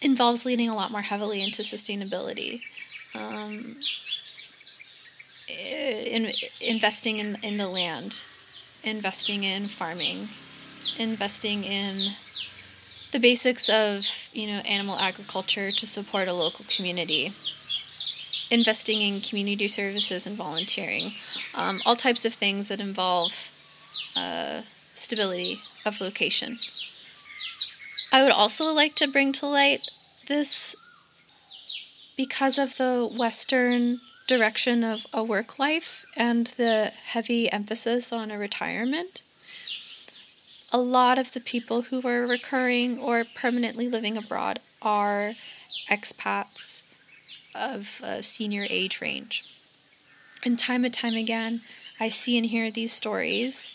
involves 0.00 0.44
leaning 0.46 0.68
a 0.68 0.74
lot 0.74 0.92
more 0.92 1.02
heavily 1.02 1.42
into 1.42 1.62
sustainability. 1.62 2.60
Um, 3.14 3.76
in, 5.48 6.32
investing 6.60 7.18
in, 7.18 7.38
in 7.42 7.56
the 7.56 7.68
land, 7.68 8.26
investing 8.82 9.44
in 9.44 9.68
farming, 9.68 10.28
investing 10.98 11.64
in 11.64 12.12
the 13.12 13.20
basics 13.20 13.68
of 13.68 14.30
you 14.32 14.46
know 14.46 14.58
animal 14.60 14.98
agriculture 14.98 15.70
to 15.70 15.86
support 15.86 16.28
a 16.28 16.32
local 16.32 16.64
community. 16.68 17.32
Investing 18.50 19.00
in 19.00 19.20
community 19.20 19.68
services 19.68 20.26
and 20.26 20.36
volunteering. 20.36 21.12
Um, 21.54 21.80
all 21.86 21.96
types 21.96 22.24
of 22.24 22.34
things 22.34 22.68
that 22.68 22.78
involve 22.80 23.50
uh, 24.16 24.62
stability 24.94 25.60
of 25.84 26.00
location. 26.00 26.58
I 28.12 28.22
would 28.22 28.32
also 28.32 28.72
like 28.72 28.94
to 28.96 29.08
bring 29.08 29.32
to 29.32 29.46
light 29.46 29.90
this 30.28 30.76
because 32.16 32.58
of 32.58 32.76
the 32.76 33.10
western 33.18 34.00
direction 34.26 34.84
of 34.84 35.06
a 35.12 35.22
work 35.22 35.58
life 35.58 36.04
and 36.16 36.46
the 36.46 36.92
heavy 37.06 37.50
emphasis 37.50 38.12
on 38.12 38.30
a 38.30 38.38
retirement 38.38 39.23
a 40.74 40.78
lot 40.78 41.18
of 41.18 41.30
the 41.30 41.40
people 41.40 41.82
who 41.82 42.02
are 42.04 42.26
recurring 42.26 42.98
or 42.98 43.22
permanently 43.36 43.88
living 43.88 44.16
abroad 44.16 44.58
are 44.82 45.34
expats 45.88 46.82
of 47.54 48.00
a 48.02 48.24
senior 48.24 48.66
age 48.68 49.00
range. 49.00 49.44
And 50.44 50.58
time 50.58 50.84
and 50.84 50.92
time 50.92 51.14
again, 51.14 51.60
I 52.00 52.08
see 52.08 52.36
and 52.36 52.46
hear 52.46 52.72
these 52.72 52.92
stories 52.92 53.72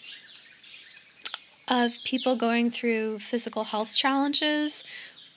of 1.69 2.03
people 2.03 2.35
going 2.35 2.69
through 2.69 3.19
physical 3.19 3.63
health 3.63 3.95
challenges, 3.95 4.83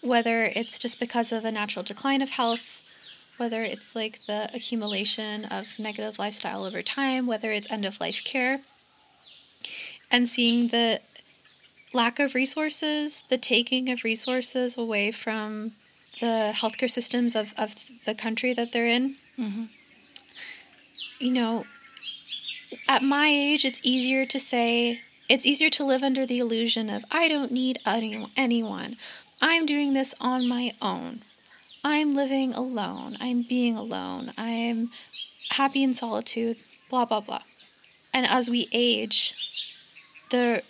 whether 0.00 0.42
it's 0.56 0.80
just 0.80 0.98
because 0.98 1.30
of 1.30 1.44
a 1.44 1.52
natural 1.52 1.84
decline 1.84 2.22
of 2.22 2.30
health, 2.30 2.82
whether 3.36 3.62
it's 3.62 3.94
like 3.94 4.18
the 4.26 4.50
accumulation 4.52 5.44
of 5.44 5.78
negative 5.78 6.18
lifestyle 6.18 6.64
over 6.64 6.82
time, 6.82 7.28
whether 7.28 7.52
it's 7.52 7.70
end 7.70 7.84
of 7.84 8.00
life 8.00 8.24
care, 8.24 8.62
and 10.10 10.28
seeing 10.28 10.66
the 10.68 11.00
lack 11.92 12.18
of 12.18 12.34
resources, 12.34 13.22
the 13.28 13.38
taking 13.38 13.88
of 13.88 14.04
resources 14.04 14.76
away 14.78 15.10
from 15.10 15.72
the 16.20 16.52
healthcare 16.54 16.90
systems 16.90 17.34
of, 17.34 17.52
of 17.58 17.74
the 18.04 18.14
country 18.14 18.52
that 18.52 18.72
they're 18.72 18.86
in. 18.86 19.16
Mm-hmm. 19.38 19.64
You 21.18 21.30
know, 21.32 21.64
at 22.88 23.02
my 23.02 23.28
age, 23.28 23.64
it's 23.64 23.80
easier 23.84 24.26
to 24.26 24.38
say, 24.38 25.00
it's 25.28 25.46
easier 25.46 25.70
to 25.70 25.84
live 25.84 26.02
under 26.02 26.26
the 26.26 26.38
illusion 26.38 26.90
of, 26.90 27.04
I 27.10 27.28
don't 27.28 27.52
need 27.52 27.78
any, 27.86 28.26
anyone. 28.36 28.96
I'm 29.40 29.66
doing 29.66 29.92
this 29.92 30.14
on 30.20 30.48
my 30.48 30.72
own. 30.80 31.20
I'm 31.84 32.14
living 32.14 32.54
alone. 32.54 33.16
I'm 33.20 33.42
being 33.42 33.76
alone. 33.76 34.32
I'm 34.38 34.90
happy 35.50 35.82
in 35.82 35.94
solitude, 35.94 36.58
blah, 36.90 37.04
blah, 37.04 37.20
blah. 37.20 37.42
And 38.14 38.26
as 38.26 38.48
we 38.48 38.68
age, 38.72 39.34
the 40.30 40.62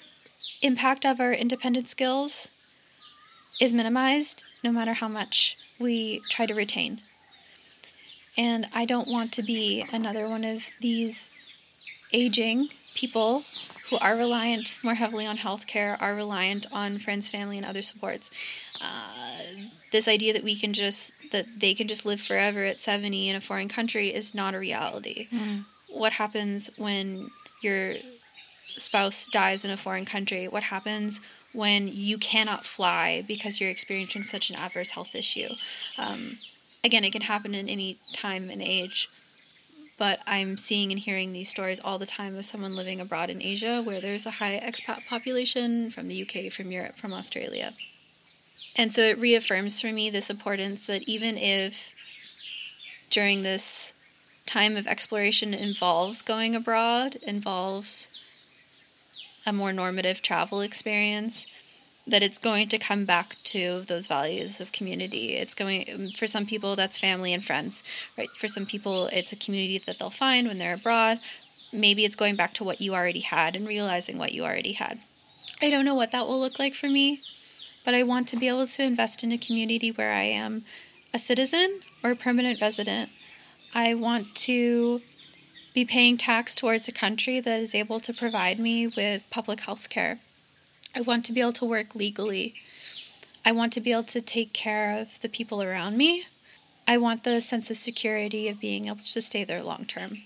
impact 0.62 1.05
of 1.05 1.20
our 1.20 1.32
independent 1.32 1.89
skills 1.89 2.51
is 3.60 3.74
minimized 3.74 4.44
no 4.64 4.72
matter 4.72 4.94
how 4.94 5.09
much 5.09 5.56
we 5.78 6.22
try 6.30 6.47
to 6.47 6.55
retain. 6.55 7.01
And 8.36 8.68
I 8.72 8.84
don't 8.86 9.09
want 9.09 9.32
to 9.32 9.43
be 9.43 9.84
another 9.93 10.28
one 10.28 10.44
of 10.44 10.70
these 10.80 11.30
aging 12.12 12.68
people 12.94 13.44
who 13.90 13.98
are 13.98 14.16
reliant 14.16 14.78
more 14.82 14.94
heavily 14.94 15.26
on 15.26 15.36
healthcare, 15.36 16.01
are 16.01 16.14
reliant 16.14 16.66
on 16.72 16.98
friends, 16.98 17.28
family, 17.28 17.59
and 17.59 17.66
other 17.66 17.82
supports. 17.82 18.32
Uh, 18.80 19.43
this 19.90 20.09
idea 20.09 20.32
that 20.32 20.43
we 20.43 20.56
can 20.56 20.72
just 20.72 21.12
that 21.30 21.47
they 21.60 21.74
can 21.74 21.89
just 21.89 22.06
live 22.06 22.20
forever 22.20 22.64
at 22.64 22.80
70 22.80 23.28
in 23.28 23.36
a 23.36 23.40
foreign 23.40 23.68
country 23.68 24.09
is 24.09 24.34
not 24.34 24.55
a 24.55 24.59
reality. 24.59 25.28
Mm. 25.30 25.64
What 25.89 26.12
happens 26.12 26.70
when 26.76 27.30
your 27.62 27.94
spouse 28.78 29.27
dies 29.27 29.65
in 29.65 29.70
a 29.70 29.77
foreign 29.77 30.05
country? 30.05 30.49
What 30.49 30.65
happens 30.65 31.20
when 31.53 31.89
you 31.89 32.19
cannot 32.19 32.65
fly 32.65 33.24
because 33.27 33.61
you're 33.61 33.70
experiencing 33.70 34.23
such 34.23 34.51
an 34.51 34.57
adverse 34.57 34.90
health 34.90 35.15
issue? 35.15 35.49
Um, 35.99 36.39
again, 36.85 37.05
it 37.05 37.12
can 37.12 37.23
happen 37.23 37.55
in 37.55 37.69
any 37.69 37.99
time 38.12 38.51
and 38.51 38.62
age. 38.62 39.09
But 39.99 40.20
I'm 40.27 40.57
seeing 40.57 40.90
and 40.90 40.99
hearing 40.99 41.32
these 41.32 41.49
stories 41.49 41.81
all 41.81 41.99
the 41.99 42.07
time 42.07 42.36
of 42.36 42.44
someone 42.44 42.74
living 42.74 43.01
abroad 43.01 43.31
in 43.31 43.43
Asia 43.43 43.82
where 43.82 44.01
there's 44.01 44.27
a 44.27 44.32
high 44.32 44.59
expat 44.59 45.07
population 45.07 45.90
from 45.90 46.09
the 46.09 46.23
UK, 46.23 46.51
from 46.51 46.73
Europe, 46.73 46.99
from 46.99 47.12
Australia. 47.12 47.74
And 48.74 48.93
so 48.93 49.03
it 49.03 49.19
reaffirms 49.19 49.81
for 49.81 49.93
me 49.93 50.11
this 50.11 50.31
importance 50.31 50.86
that 50.86 51.09
even 51.09 51.36
if 51.36 51.94
during 53.11 53.43
this 53.43 53.94
time 54.47 54.77
of 54.77 54.86
exploration 54.86 55.55
involves 55.55 56.23
going 56.23 56.57
abroad, 56.57 57.16
involves 57.27 58.09
a 59.47 59.52
more 59.52 59.73
normative 59.73 60.23
travel 60.23 60.60
experience, 60.60 61.47
that 62.06 62.23
it's 62.23 62.39
going 62.39 62.69
to 62.69 62.78
come 62.78 63.05
back 63.05 63.36
to 63.44 63.82
those 63.82 64.06
values 64.06 64.60
of 64.60 64.73
community. 64.73 65.35
It's 65.35 65.55
going 65.55 66.12
for 66.16 66.27
some 66.27 66.47
people 66.47 66.74
that's 66.74 66.98
family 66.98 67.32
and 67.32 67.44
friends, 67.44 67.85
right? 68.19 68.31
For 68.31 68.48
some 68.48 68.66
people 68.66 69.06
it's 69.12 69.32
a 69.32 69.36
community 69.36 69.78
that 69.78 69.98
they'll 69.98 70.10
find 70.10 70.48
when 70.48 70.59
they're 70.59 70.74
abroad. 70.74 71.20
Maybe 71.73 72.05
it's 72.05 72.16
going 72.16 72.36
back 72.36 72.55
to 72.55 72.64
what 72.64 72.81
you 72.81 72.94
already 72.94 73.20
had 73.20 73.55
and 73.55 73.66
realizing 73.66 74.19
what 74.19 74.32
you 74.32 74.43
already 74.43 74.73
had. 74.73 75.01
I 75.60 75.70
don't 75.70 75.85
know 75.85 75.94
what 75.94 76.10
that 76.10 76.27
will 76.27 76.40
look 76.40 76.59
like 76.59 76.74
for 76.74 76.89
me, 76.89 77.23
but 77.85 77.94
I 77.94 78.02
want 78.02 78.27
to 78.28 78.36
be 78.36 78.48
able 78.48 78.66
to 78.66 78.82
invest 78.82 79.23
in 79.23 79.31
a 79.31 79.39
community 79.39 79.90
where 79.90 80.12
I 80.12 80.24
am 80.24 80.64
a 81.14 81.19
citizen 81.19 81.81
or 82.02 82.10
a 82.10 82.16
permanent 82.16 82.60
resident. 82.60 83.10
I 83.74 83.94
want 83.94 84.35
to 84.35 85.02
be 85.74 85.85
paying 85.85 86.16
tax 86.16 86.55
towards 86.55 86.89
a 86.89 86.93
country 86.93 87.40
that 87.40 87.61
is 87.61 87.74
able 87.74 88.01
to 88.01 88.12
provide 88.12 88.59
me 88.59 88.86
with 88.86 89.28
public 89.31 89.61
health 89.61 89.89
care. 89.89 90.19
I 90.94 91.01
want 91.01 91.24
to 91.27 91.32
be 91.32 91.40
able 91.40 91.55
to 91.55 91.65
work 91.65 91.94
legally. 91.94 92.55
I 93.44 93.53
want 93.53 93.73
to 93.73 93.81
be 93.81 93.93
able 93.93 94.05
to 94.05 94.20
take 94.20 94.53
care 94.53 94.99
of 94.99 95.19
the 95.20 95.28
people 95.28 95.62
around 95.62 95.97
me. 95.97 96.24
I 96.86 96.99
want 96.99 97.24
the 97.24 97.40
sense 97.40 97.70
of 97.70 97.77
security 97.77 98.49
of 98.49 98.61
being 98.61 98.86
able 98.86 98.99
to 98.99 99.20
stay 99.20 99.44
there 99.44 99.62
long 99.62 99.86
term. 99.86 100.19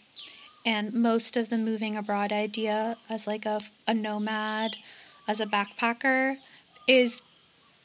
And 0.64 0.92
most 0.92 1.36
of 1.36 1.48
the 1.48 1.58
moving 1.58 1.94
abroad 1.94 2.32
idea 2.32 2.96
as 3.08 3.26
like 3.26 3.46
a, 3.46 3.60
a 3.86 3.94
nomad, 3.94 4.76
as 5.28 5.40
a 5.40 5.46
backpacker, 5.46 6.38
is 6.88 7.22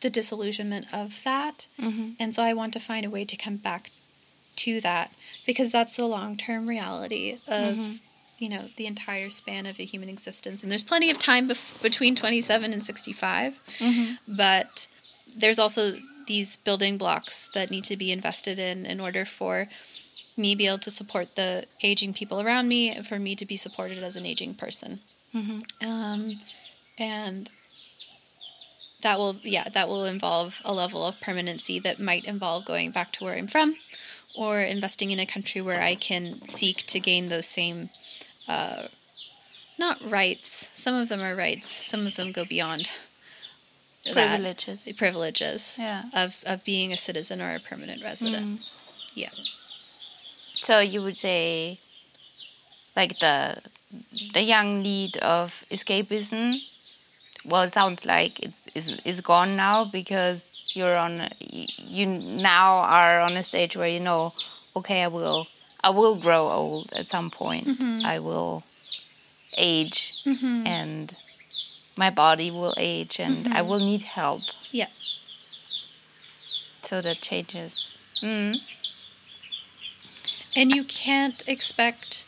the 0.02 0.10
disillusionment 0.10 0.88
of 0.92 1.22
that. 1.24 1.68
Mm-hmm. 1.80 2.14
And 2.20 2.34
so 2.34 2.42
I 2.42 2.54
want 2.54 2.74
to 2.74 2.80
find 2.80 3.06
a 3.06 3.10
way 3.10 3.24
to 3.24 3.38
come 3.38 3.58
back 3.58 3.92
to 4.58 4.82
that 4.82 5.12
because 5.52 5.72
that's 5.72 5.98
the 5.98 6.06
long 6.06 6.38
term 6.38 6.66
reality 6.68 7.34
of 7.34 7.76
mm-hmm. 7.76 7.94
you 8.40 8.50
know 8.50 8.64
the 8.78 8.86
entire 8.86 9.30
span 9.30 9.66
of 9.66 9.80
a 9.80 9.84
human 9.84 10.10
existence. 10.10 10.64
And 10.64 10.72
there's 10.72 10.84
plenty 10.84 11.10
of 11.10 11.20
time 11.20 11.50
bef- 11.50 11.82
between 11.82 12.16
27 12.16 12.72
and 12.72 12.82
65, 12.82 13.54
mm-hmm. 13.54 14.36
but 14.36 14.88
there's 15.36 15.60
also 15.60 15.92
these 16.28 16.56
building 16.58 16.98
blocks 16.98 17.50
that 17.54 17.70
need 17.70 17.84
to 17.86 17.98
be 17.98 18.12
invested 18.12 18.60
in 18.60 18.86
in 18.86 19.02
order 19.02 19.26
for 19.26 19.68
me 20.38 20.56
be 20.56 20.68
able 20.68 20.78
to 20.80 20.92
support 20.92 21.36
the 21.36 21.66
aging 21.84 22.14
people 22.14 22.40
around 22.40 22.70
me 22.70 22.90
and 22.90 23.06
for 23.06 23.20
me 23.20 23.36
to 23.36 23.46
be 23.46 23.58
supported 23.58 24.02
as 24.02 24.16
an 24.16 24.26
aging 24.26 24.56
person. 24.56 25.00
Mm-hmm. 25.36 25.90
Um, 25.90 26.40
and 26.98 27.50
that 29.02 29.18
will 29.18 29.36
yeah 29.44 29.68
that 29.70 29.90
will 29.90 30.06
involve 30.06 30.62
a 30.64 30.74
level 30.74 31.06
of 31.06 31.20
permanency 31.20 31.80
that 31.80 32.00
might 32.00 32.28
involve 32.28 32.66
going 32.66 32.92
back 32.92 33.12
to 33.12 33.24
where 33.24 33.36
i'm 33.36 33.48
from 33.48 33.76
or 34.36 34.60
investing 34.60 35.12
in 35.12 35.20
a 35.20 35.26
country 35.26 35.62
where 35.62 35.82
i 35.82 35.96
can 35.96 36.42
seek 36.48 36.78
to 36.88 37.00
gain 37.00 37.26
those 37.28 37.48
same 37.48 37.90
uh, 38.48 38.84
not 39.78 39.98
rights 40.10 40.70
some 40.74 40.96
of 40.96 41.10
them 41.10 41.22
are 41.22 41.36
rights 41.36 41.70
some 41.70 42.06
of 42.08 42.16
them 42.16 42.32
go 42.32 42.44
beyond. 42.46 42.90
Privileges. 44.12 44.86
the 44.86 44.94
privileges 44.94 45.78
Yeah. 45.80 46.04
of, 46.16 46.44
of 46.46 46.66
being 46.66 46.92
a 46.92 46.98
citizen 46.98 47.42
or 47.42 47.54
a 47.56 47.60
permanent 47.60 48.04
resident 48.04 48.46
Mm. 48.46 48.60
yeah 49.14 49.30
So 50.62 50.80
you 50.80 51.02
would 51.02 51.18
say, 51.18 51.80
like 52.96 53.20
the 53.20 53.62
the 54.34 54.42
young 54.44 54.82
need 54.82 55.18
of 55.18 55.64
escapism. 55.72 56.62
Well, 57.44 57.64
it 57.64 57.74
sounds 57.74 58.06
like 58.06 58.40
it's 58.46 58.62
is 58.76 59.00
is 59.04 59.22
gone 59.22 59.56
now 59.56 59.86
because 59.86 60.51
you're 60.76 60.96
on 60.96 61.30
you 61.40 62.06
now 62.06 62.76
are 62.80 63.22
on 63.22 63.38
a 63.38 63.44
stage 63.44 63.76
where 63.76 63.88
you 63.88 64.00
know, 64.00 64.34
okay, 64.76 65.04
I 65.04 65.08
will 65.08 65.48
I 65.84 65.90
will 65.90 66.16
grow 66.16 66.50
old 66.50 66.94
at 66.94 67.08
some 67.08 67.30
point. 67.30 67.68
I 68.06 68.20
will 68.20 68.64
age, 69.58 70.14
and 70.26 71.16
my 71.98 72.10
body 72.10 72.52
will 72.52 72.74
age, 72.78 73.20
and 73.20 73.48
I 73.54 73.62
will 73.62 73.80
need 73.80 74.02
help. 74.02 74.42
yeah 74.72 74.88
So 76.84 77.02
that 77.02 77.22
changes. 77.22 77.90
Mm. 78.22 78.60
And 80.56 80.72
you 80.72 80.84
can't 80.84 81.44
expect, 81.48 82.26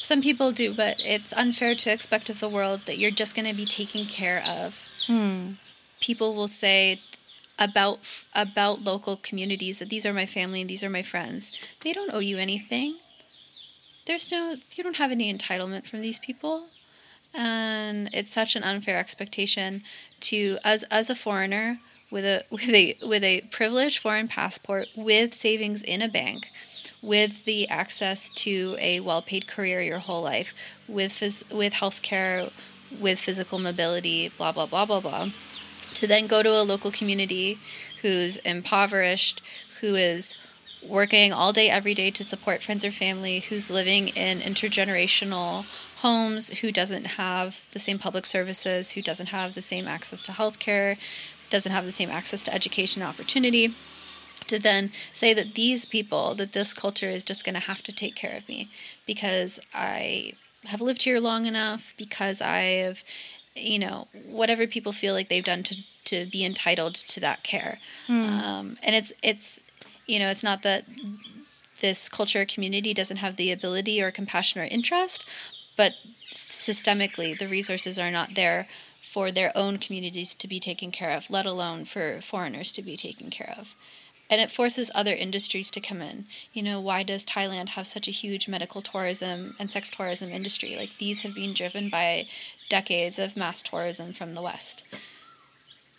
some 0.00 0.20
people 0.20 0.52
do, 0.52 0.74
but 0.74 0.96
it's 0.98 1.32
unfair 1.32 1.74
to 1.74 1.90
expect 1.90 2.28
of 2.28 2.40
the 2.40 2.48
world 2.48 2.82
that 2.84 2.98
you're 2.98 3.10
just 3.10 3.34
going 3.34 3.48
to 3.48 3.54
be 3.54 3.64
taken 3.64 4.04
care 4.04 4.42
of. 4.46 4.88
Hmm. 5.06 5.52
People 6.00 6.34
will 6.34 6.48
say 6.48 7.00
about 7.58 8.24
about 8.34 8.84
local 8.84 9.16
communities 9.16 9.78
that 9.78 9.88
these 9.88 10.06
are 10.06 10.12
my 10.12 10.26
family 10.26 10.60
and 10.60 10.70
these 10.70 10.84
are 10.84 10.90
my 10.90 11.02
friends. 11.02 11.52
They 11.82 11.92
don't 11.92 12.12
owe 12.12 12.20
you 12.20 12.38
anything. 12.38 12.98
There's 14.06 14.30
no 14.30 14.56
you 14.72 14.84
don't 14.84 14.96
have 14.96 15.10
any 15.10 15.32
entitlement 15.32 15.86
from 15.86 16.00
these 16.00 16.18
people. 16.18 16.66
And 17.34 18.08
it's 18.14 18.32
such 18.32 18.56
an 18.56 18.62
unfair 18.62 18.98
expectation 18.98 19.82
to 20.20 20.58
as 20.64 20.84
as 20.84 21.10
a 21.10 21.14
foreigner 21.14 21.80
with 22.10 22.24
a 22.24 22.44
with 22.50 22.70
a 22.70 22.96
with 23.02 23.24
a 23.24 23.42
privileged 23.50 23.98
foreign 23.98 24.28
passport 24.28 24.88
with 24.94 25.34
savings 25.34 25.82
in 25.82 26.02
a 26.02 26.08
bank 26.08 26.50
with 27.02 27.44
the 27.44 27.68
access 27.68 28.28
to 28.30 28.76
a 28.80 29.00
well-paid 29.00 29.46
career 29.46 29.80
your 29.80 29.98
whole 29.98 30.22
life, 30.22 30.52
with 30.88 31.12
phys- 31.12 31.52
with 31.56 31.74
healthcare, 31.74 32.50
with 33.00 33.18
physical 33.18 33.58
mobility, 33.58 34.28
blah 34.36 34.52
blah 34.52 34.66
blah 34.66 34.84
blah 34.84 35.00
blah, 35.00 35.28
to 35.96 36.06
then 36.06 36.26
go 36.26 36.42
to 36.42 36.50
a 36.50 36.62
local 36.62 36.90
community 36.90 37.58
who's 38.02 38.36
impoverished, 38.38 39.42
who 39.80 39.94
is 39.94 40.34
working 40.82 41.32
all 41.32 41.52
day 41.52 41.68
every 41.68 41.94
day 41.94 42.10
to 42.10 42.22
support 42.22 42.62
friends 42.62 42.84
or 42.84 42.90
family, 42.90 43.40
who's 43.40 43.70
living 43.70 44.08
in 44.08 44.38
intergenerational 44.38 45.64
homes, 46.00 46.60
who 46.60 46.70
doesn't 46.70 47.06
have 47.06 47.64
the 47.72 47.78
same 47.78 47.98
public 47.98 48.26
services, 48.26 48.92
who 48.92 49.02
doesn't 49.02 49.30
have 49.30 49.54
the 49.54 49.62
same 49.62 49.88
access 49.88 50.22
to 50.22 50.32
healthcare, 50.32 50.96
doesn't 51.50 51.72
have 51.72 51.84
the 51.84 51.92
same 51.92 52.10
access 52.10 52.42
to 52.42 52.54
education 52.54 53.02
opportunity 53.02 53.74
to 54.46 54.60
then 54.60 54.90
say 55.12 55.34
that 55.34 55.54
these 55.54 55.84
people, 55.84 56.34
that 56.34 56.52
this 56.52 56.74
culture 56.74 57.08
is 57.08 57.24
just 57.24 57.44
going 57.44 57.54
to 57.54 57.60
have 57.60 57.82
to 57.82 57.92
take 57.92 58.14
care 58.14 58.36
of 58.36 58.48
me 58.48 58.68
because 59.06 59.58
I 59.74 60.34
have 60.66 60.80
lived 60.80 61.02
here 61.02 61.20
long 61.20 61.46
enough, 61.46 61.94
because 61.96 62.40
I 62.40 62.58
have, 62.58 63.04
you 63.56 63.78
know, 63.78 64.06
whatever 64.28 64.66
people 64.66 64.92
feel 64.92 65.14
like 65.14 65.28
they've 65.28 65.44
done 65.44 65.62
to, 65.64 65.76
to 66.04 66.26
be 66.26 66.44
entitled 66.44 66.94
to 66.94 67.20
that 67.20 67.42
care. 67.42 67.78
Um, 68.08 68.78
and 68.82 68.94
it's, 68.94 69.12
it's, 69.22 69.60
you 70.06 70.18
know, 70.18 70.28
it's 70.28 70.44
not 70.44 70.62
that 70.62 70.84
this 71.80 72.08
culture 72.08 72.42
or 72.42 72.46
community 72.46 72.94
doesn't 72.94 73.18
have 73.18 73.36
the 73.36 73.52
ability 73.52 74.02
or 74.02 74.10
compassion 74.10 74.60
or 74.60 74.64
interest, 74.64 75.28
but 75.76 75.92
systemically 76.32 77.38
the 77.38 77.48
resources 77.48 77.98
are 77.98 78.10
not 78.10 78.34
there 78.34 78.66
for 79.00 79.30
their 79.30 79.52
own 79.56 79.78
communities 79.78 80.34
to 80.34 80.48
be 80.48 80.60
taken 80.60 80.90
care 80.90 81.10
of, 81.10 81.30
let 81.30 81.46
alone 81.46 81.84
for 81.84 82.20
foreigners 82.20 82.70
to 82.72 82.82
be 82.82 82.96
taken 82.96 83.30
care 83.30 83.54
of. 83.58 83.74
And 84.28 84.40
it 84.40 84.50
forces 84.50 84.90
other 84.94 85.14
industries 85.14 85.70
to 85.70 85.80
come 85.80 86.02
in. 86.02 86.26
You 86.52 86.62
know, 86.62 86.80
why 86.80 87.04
does 87.04 87.24
Thailand 87.24 87.70
have 87.70 87.86
such 87.86 88.08
a 88.08 88.10
huge 88.10 88.48
medical 88.48 88.82
tourism 88.82 89.54
and 89.58 89.70
sex 89.70 89.88
tourism 89.88 90.30
industry? 90.30 90.76
Like 90.76 90.98
these 90.98 91.22
have 91.22 91.34
been 91.34 91.54
driven 91.54 91.88
by 91.88 92.26
decades 92.68 93.18
of 93.18 93.36
mass 93.36 93.62
tourism 93.62 94.12
from 94.12 94.34
the 94.34 94.42
West. 94.42 94.84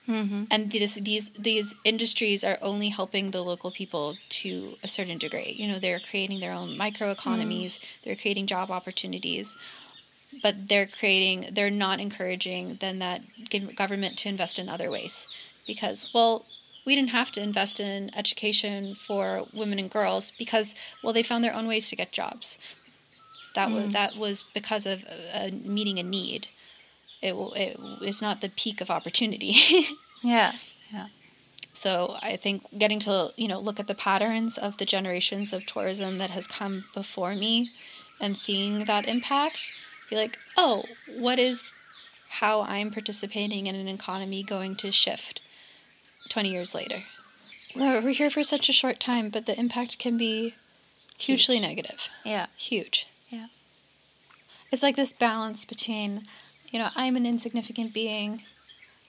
Mm-hmm. 0.07 0.45
And 0.49 0.72
this, 0.72 0.95
these 0.95 1.31
these 1.31 1.76
industries 1.84 2.44
are 2.45 2.57
only 2.61 2.89
helping 2.89 3.31
the 3.31 3.41
local 3.41 3.72
people 3.72 4.15
to 4.30 4.77
a 4.81 4.88
certain 4.88 5.18
degree. 5.18 5.53
You 5.57 5.68
know, 5.68 5.80
they're 5.80 5.99
creating 5.99 6.39
their 6.39 6.53
own 6.53 6.77
micro 6.77 7.14
microeconomies. 7.14 7.80
They're 8.03 8.15
creating 8.15 8.48
job 8.48 8.72
opportunities, 8.72 9.57
but 10.41 10.69
they're 10.69 10.88
creating. 10.88 11.49
They're 11.52 11.69
not 11.69 11.99
encouraging 11.99 12.77
then 12.80 12.99
that 12.99 13.22
government 13.76 14.18
to 14.19 14.30
invest 14.30 14.57
in 14.57 14.69
other 14.69 14.89
ways 14.89 15.27
because, 15.65 16.10
well, 16.14 16.45
we 16.85 16.95
didn't 16.95 17.10
have 17.10 17.34
to 17.34 17.41
invest 17.41 17.81
in 17.81 18.10
education 18.15 18.95
for 18.95 19.45
women 19.53 19.77
and 19.77 19.91
girls 19.91 20.31
because, 20.31 20.73
well, 21.03 21.11
they 21.11 21.22
found 21.22 21.44
their 21.44 21.53
own 21.53 21.68
ways 21.68 21.89
to 21.89 21.98
get 21.98 22.14
jobs. 22.14 22.57
That 23.56 23.72
was 23.72 23.91
that 23.91 24.15
was 24.15 24.44
because 24.53 24.85
of 24.85 25.03
uh, 25.34 25.49
meeting 25.65 25.99
a 25.99 26.03
need. 26.03 26.48
It 27.22 27.34
it 27.34 27.80
is 28.02 28.22
not 28.22 28.41
the 28.41 28.49
peak 28.49 28.81
of 28.81 28.91
opportunity. 28.91 29.56
yeah, 30.23 30.53
yeah. 30.94 31.07
So 31.73 32.15
I 32.22 32.35
think 32.38 32.64
getting 32.77 32.99
to 33.02 33.34
you 33.35 33.48
know 33.48 33.60
look 33.60 33.80
at 33.80 33.88
the 33.88 33.95
patterns 33.95 34.57
of 34.57 34.77
the 34.77 34.85
generations 34.85 35.53
of 35.53 35.65
tourism 35.65 36.18
that 36.18 36.31
has 36.31 36.48
come 36.48 36.85
before 36.94 37.35
me, 37.35 37.72
and 38.19 38.38
seeing 38.38 38.85
that 38.85 39.07
impact, 39.07 39.72
be 40.10 40.15
like, 40.15 40.38
oh, 40.57 40.84
what 41.18 41.39
is 41.39 41.72
how 42.30 42.61
I'm 42.64 42.91
participating 42.91 43.68
in 43.68 43.76
an 43.76 43.88
economy 43.88 44.44
going 44.44 44.76
to 44.76 44.91
shift 44.91 45.41
20 46.30 46.49
years 46.49 46.76
later? 46.76 47.03
We're, 47.76 48.02
we're 48.02 48.14
here 48.14 48.30
for 48.30 48.44
such 48.44 48.69
a 48.69 48.73
short 48.73 48.99
time, 48.99 49.30
but 49.30 49.45
the 49.45 49.57
impact 49.57 49.99
can 49.99 50.18
be 50.18 50.56
hugely 51.19 51.56
Huge. 51.56 51.68
negative. 51.68 52.10
Yeah. 52.26 52.48
Huge. 52.57 53.07
Yeah. 53.30 53.48
It's 54.72 54.84
like 54.84 54.95
this 54.95 55.14
balance 55.14 55.65
between, 55.65 56.23
you 56.72 56.80
know, 56.80 56.89
I'm 56.95 57.15
an 57.15 57.26
insignificant 57.26 57.94
being 57.94 58.44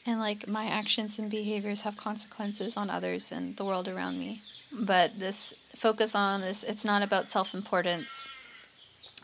and 0.07 0.21
like 0.21 0.49
my 0.49 0.67
actions 0.67 1.19
and 1.19 1.31
behaviors 1.31 1.83
have 1.83 1.97
consequences 1.97 2.77
on 2.77 2.89
others 2.89 3.31
and 3.31 3.57
the 3.57 3.65
world 3.65 3.89
around 3.89 4.19
me. 4.19 4.41
But 4.73 5.19
this 5.19 5.55
focus 5.75 6.15
on 6.15 6.41
this, 6.41 6.63
it's 6.65 6.85
not 6.85 7.03
about 7.03 7.29
self 7.29 7.55
importance, 7.55 8.29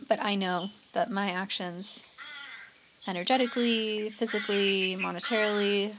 but 0.08 0.22
I 0.22 0.34
know 0.34 0.70
that 0.92 1.10
my 1.10 1.30
actions, 1.30 2.04
energetically, 3.06 4.10
physically, 4.10 4.96
monetarily, 4.96 5.96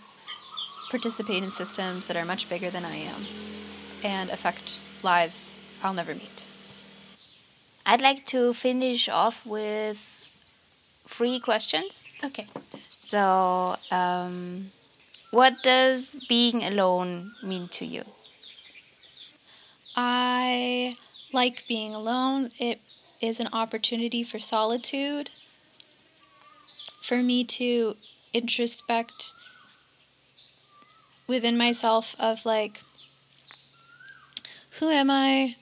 participate 0.90 1.44
in 1.44 1.52
systems 1.52 2.08
that 2.08 2.18
are 2.18 2.26
much 2.26 2.50
bigger 2.50 2.70
than 2.70 2.86
I 2.86 2.96
am 2.96 3.26
and 4.04 4.30
affect 4.30 4.80
lives 5.04 5.62
I'll 5.84 5.94
never 5.94 6.16
meet. 6.16 6.48
I'd 7.86 8.02
like 8.02 8.26
to 8.28 8.54
finish 8.54 9.08
off 9.10 9.46
with 9.46 10.00
three 11.08 11.40
questions. 11.40 12.02
Okay. 12.26 12.48
So, 13.08 13.76
um, 13.92 14.72
what 15.30 15.62
does 15.62 16.18
being 16.28 16.64
alone 16.64 17.34
mean 17.44 17.68
to 17.70 17.86
you? 17.86 18.04
I 19.96 20.94
like 21.32 21.68
being 21.68 21.94
alone. 21.94 22.50
It 22.60 22.82
is 23.22 23.40
an 23.40 23.48
opportunity 23.54 24.24
for 24.24 24.40
solitude, 24.40 25.30
for 27.00 27.22
me 27.22 27.44
to 27.44 27.96
introspect 28.34 29.34
within 31.28 31.58
myself 31.58 32.16
of 32.20 32.46
like 32.46 32.82
who 34.80 34.90
am 34.90 35.10
I? 35.12 35.56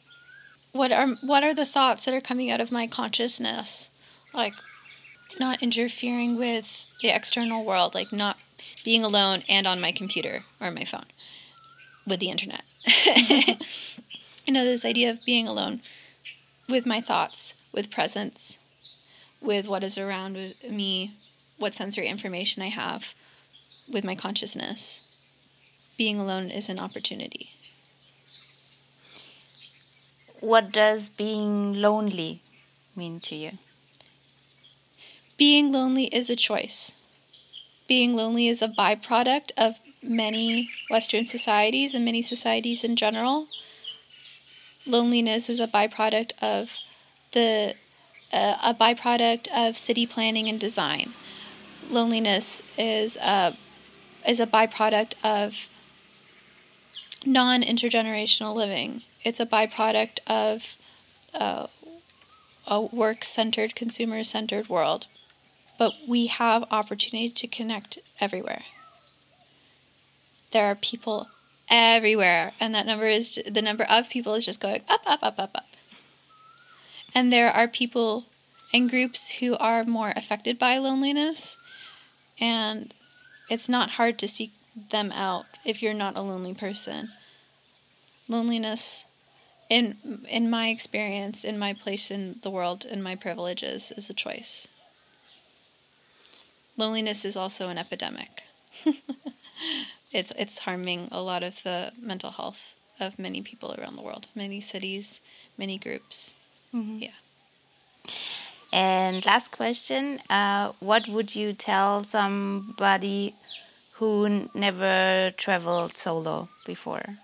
What 0.71 0.91
are 0.91 1.07
what 1.21 1.43
are 1.43 1.53
the 1.53 1.65
thoughts 1.65 2.05
that 2.05 2.15
are 2.15 2.21
coming 2.21 2.49
out 2.49 2.61
of 2.61 2.71
my 2.71 2.87
consciousness? 2.87 3.91
Like 4.33 4.53
not 5.39 5.61
interfering 5.61 6.37
with 6.37 6.85
the 7.01 7.09
external 7.09 7.63
world, 7.63 7.93
like 7.93 8.11
not 8.11 8.37
being 8.83 9.03
alone 9.03 9.43
and 9.49 9.67
on 9.67 9.81
my 9.81 9.91
computer 9.91 10.43
or 10.59 10.71
my 10.71 10.83
phone 10.83 11.05
with 12.05 12.19
the 12.19 12.29
internet. 12.29 12.63
you 14.45 14.53
know, 14.53 14.63
this 14.63 14.85
idea 14.85 15.09
of 15.09 15.25
being 15.25 15.47
alone 15.47 15.81
with 16.67 16.85
my 16.85 17.01
thoughts, 17.01 17.55
with 17.73 17.91
presence, 17.91 18.59
with 19.41 19.67
what 19.67 19.83
is 19.83 19.97
around 19.97 20.55
me, 20.69 21.13
what 21.57 21.75
sensory 21.75 22.07
information 22.07 22.61
I 22.61 22.69
have, 22.69 23.13
with 23.91 24.03
my 24.03 24.15
consciousness. 24.15 25.01
Being 25.97 26.19
alone 26.19 26.49
is 26.49 26.69
an 26.69 26.79
opportunity. 26.79 27.51
What 30.39 30.71
does 30.71 31.09
being 31.09 31.79
lonely 31.79 32.41
mean 32.95 33.19
to 33.21 33.35
you? 33.35 33.51
Being 35.37 35.71
lonely 35.71 36.05
is 36.05 36.29
a 36.29 36.35
choice. 36.35 37.03
Being 37.87 38.15
lonely 38.15 38.47
is 38.47 38.61
a 38.61 38.67
byproduct 38.67 39.51
of 39.57 39.79
many 40.01 40.69
Western 40.89 41.25
societies 41.25 41.93
and 41.93 42.05
many 42.05 42.21
societies 42.21 42.83
in 42.83 42.95
general. 42.95 43.47
Loneliness 44.85 45.49
is 45.49 45.59
a 45.59 45.67
byproduct 45.67 46.33
of 46.41 46.77
the 47.31 47.75
uh, 48.31 48.57
a 48.63 48.73
byproduct 48.73 49.47
of 49.55 49.77
city 49.77 50.05
planning 50.05 50.49
and 50.49 50.59
design. 50.59 51.13
Loneliness 51.89 52.63
is 52.77 53.17
a 53.17 53.55
is 54.27 54.39
a 54.39 54.47
byproduct 54.47 55.13
of 55.23 55.69
non 57.25 57.61
intergenerational 57.61 58.53
living. 58.55 59.03
It's 59.23 59.39
a 59.39 59.45
byproduct 59.45 60.19
of 60.27 60.77
uh, 61.33 61.67
a 62.67 62.81
work 62.81 63.23
centered, 63.23 63.75
consumer 63.75 64.23
centered 64.23 64.69
world. 64.69 65.07
But 65.77 65.93
we 66.07 66.27
have 66.27 66.65
opportunity 66.71 67.29
to 67.29 67.47
connect 67.47 67.99
everywhere. 68.19 68.63
There 70.51 70.65
are 70.65 70.75
people 70.75 71.27
everywhere, 71.69 72.53
and 72.59 72.75
that 72.75 72.85
number 72.85 73.07
is 73.07 73.41
the 73.49 73.61
number 73.61 73.85
of 73.89 74.09
people 74.09 74.35
is 74.35 74.45
just 74.45 74.61
going 74.61 74.81
up, 74.87 75.01
up, 75.05 75.23
up, 75.23 75.39
up, 75.39 75.51
up. 75.55 75.65
And 77.15 77.33
there 77.33 77.49
are 77.49 77.67
people 77.67 78.25
and 78.73 78.89
groups 78.89 79.39
who 79.39 79.55
are 79.57 79.83
more 79.83 80.13
affected 80.15 80.57
by 80.57 80.77
loneliness, 80.77 81.57
and 82.39 82.93
it's 83.49 83.69
not 83.69 83.91
hard 83.91 84.17
to 84.19 84.27
seek 84.27 84.51
them 84.89 85.11
out 85.11 85.45
if 85.63 85.81
you're 85.81 85.93
not 85.93 86.17
a 86.17 86.21
lonely 86.21 86.53
person. 86.53 87.11
Loneliness, 88.27 89.05
in 89.69 90.21
in 90.29 90.49
my 90.49 90.69
experience, 90.69 91.43
in 91.43 91.59
my 91.59 91.73
place 91.73 92.09
in 92.09 92.39
the 92.41 92.49
world, 92.49 92.85
in 92.85 93.03
my 93.03 93.15
privileges, 93.15 93.91
is 93.91 94.09
a 94.09 94.13
choice. 94.13 94.67
Loneliness 96.77 97.25
is 97.25 97.37
also 97.37 97.69
an 97.69 97.77
epidemic. 97.77 98.43
it's 100.11 100.31
it's 100.37 100.59
harming 100.59 101.09
a 101.11 101.21
lot 101.21 101.43
of 101.43 101.61
the 101.63 101.91
mental 102.01 102.31
health 102.31 102.83
of 102.99 103.19
many 103.19 103.41
people 103.41 103.75
around 103.77 103.95
the 103.95 104.01
world, 104.01 104.27
many 104.35 104.59
cities, 104.59 105.21
many 105.57 105.77
groups. 105.77 106.35
Yeah. 106.71 107.11
And 108.71 109.23
last 109.25 109.51
question 109.51 110.19
uh, 110.29 110.71
What 110.79 111.07
would 111.07 111.35
you 111.35 111.53
tell 111.53 112.03
somebody 112.03 113.35
who 113.93 114.49
never 114.55 115.31
traveled 115.37 115.95
solo 115.95 116.49
before? 116.65 117.17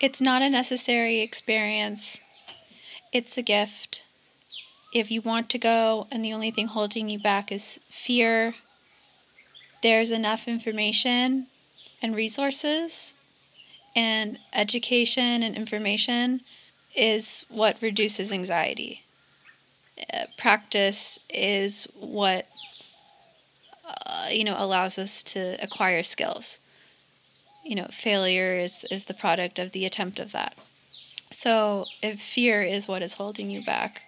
It's 0.00 0.20
not 0.20 0.42
a 0.42 0.50
necessary 0.50 1.20
experience. 1.20 2.20
It's 3.12 3.38
a 3.38 3.42
gift. 3.42 4.03
If 4.94 5.10
you 5.10 5.20
want 5.20 5.50
to 5.50 5.58
go 5.58 6.06
and 6.12 6.24
the 6.24 6.32
only 6.32 6.52
thing 6.52 6.68
holding 6.68 7.08
you 7.08 7.18
back 7.18 7.50
is 7.50 7.80
fear, 7.90 8.54
there's 9.82 10.12
enough 10.12 10.46
information 10.46 11.48
and 12.00 12.14
resources 12.14 13.20
and 13.96 14.38
education 14.52 15.42
and 15.42 15.56
information 15.56 16.42
is 16.94 17.44
what 17.48 17.82
reduces 17.82 18.32
anxiety. 18.32 19.02
Uh, 20.12 20.26
practice 20.38 21.18
is 21.28 21.88
what 21.98 22.46
uh, 24.06 24.28
you 24.30 24.44
know 24.44 24.56
allows 24.56 24.98
us 24.98 25.22
to 25.22 25.56
acquire 25.62 26.02
skills 26.02 26.58
you 27.64 27.74
know 27.74 27.86
failure 27.90 28.54
is 28.54 28.84
is 28.90 29.04
the 29.04 29.14
product 29.14 29.58
of 29.58 29.70
the 29.70 29.84
attempt 29.84 30.18
of 30.18 30.32
that 30.32 30.56
so 31.30 31.84
if 32.02 32.20
fear 32.20 32.62
is 32.62 32.88
what 32.88 33.02
is 33.02 33.14
holding 33.14 33.50
you 33.50 33.64
back 33.64 34.02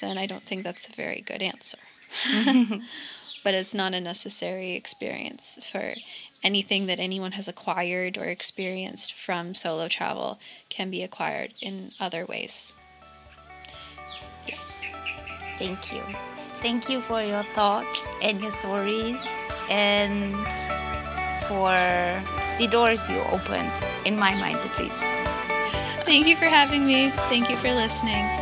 then 0.00 0.18
i 0.18 0.26
don't 0.26 0.42
think 0.42 0.62
that's 0.62 0.88
a 0.88 0.92
very 0.92 1.20
good 1.20 1.42
answer. 1.42 1.78
Mm-hmm. 2.24 2.80
But 3.42 3.54
it's 3.54 3.74
not 3.74 3.94
a 3.94 4.00
necessary 4.00 4.72
experience 4.72 5.58
for 5.70 5.92
anything 6.44 6.86
that 6.86 6.98
anyone 6.98 7.32
has 7.32 7.48
acquired 7.48 8.20
or 8.20 8.26
experienced 8.26 9.14
from 9.14 9.54
solo 9.54 9.88
travel 9.88 10.38
can 10.68 10.90
be 10.90 11.02
acquired 11.02 11.54
in 11.60 11.92
other 11.98 12.26
ways. 12.26 12.74
Yes. 14.46 14.84
Thank 15.58 15.92
you. 15.92 16.02
Thank 16.60 16.88
you 16.88 17.00
for 17.00 17.22
your 17.22 17.42
thoughts 17.42 18.06
and 18.22 18.40
your 18.40 18.52
stories 18.52 19.16
and 19.70 20.34
for 21.48 21.72
the 22.58 22.68
doors 22.70 23.08
you 23.08 23.20
opened, 23.32 23.72
in 24.04 24.18
my 24.18 24.34
mind 24.34 24.58
at 24.58 24.78
least. 24.78 24.94
thank 26.04 26.26
you 26.26 26.36
for 26.36 26.44
having 26.44 26.86
me. 26.86 27.10
Thank 27.30 27.48
you 27.48 27.56
for 27.56 27.68
listening 27.68 28.39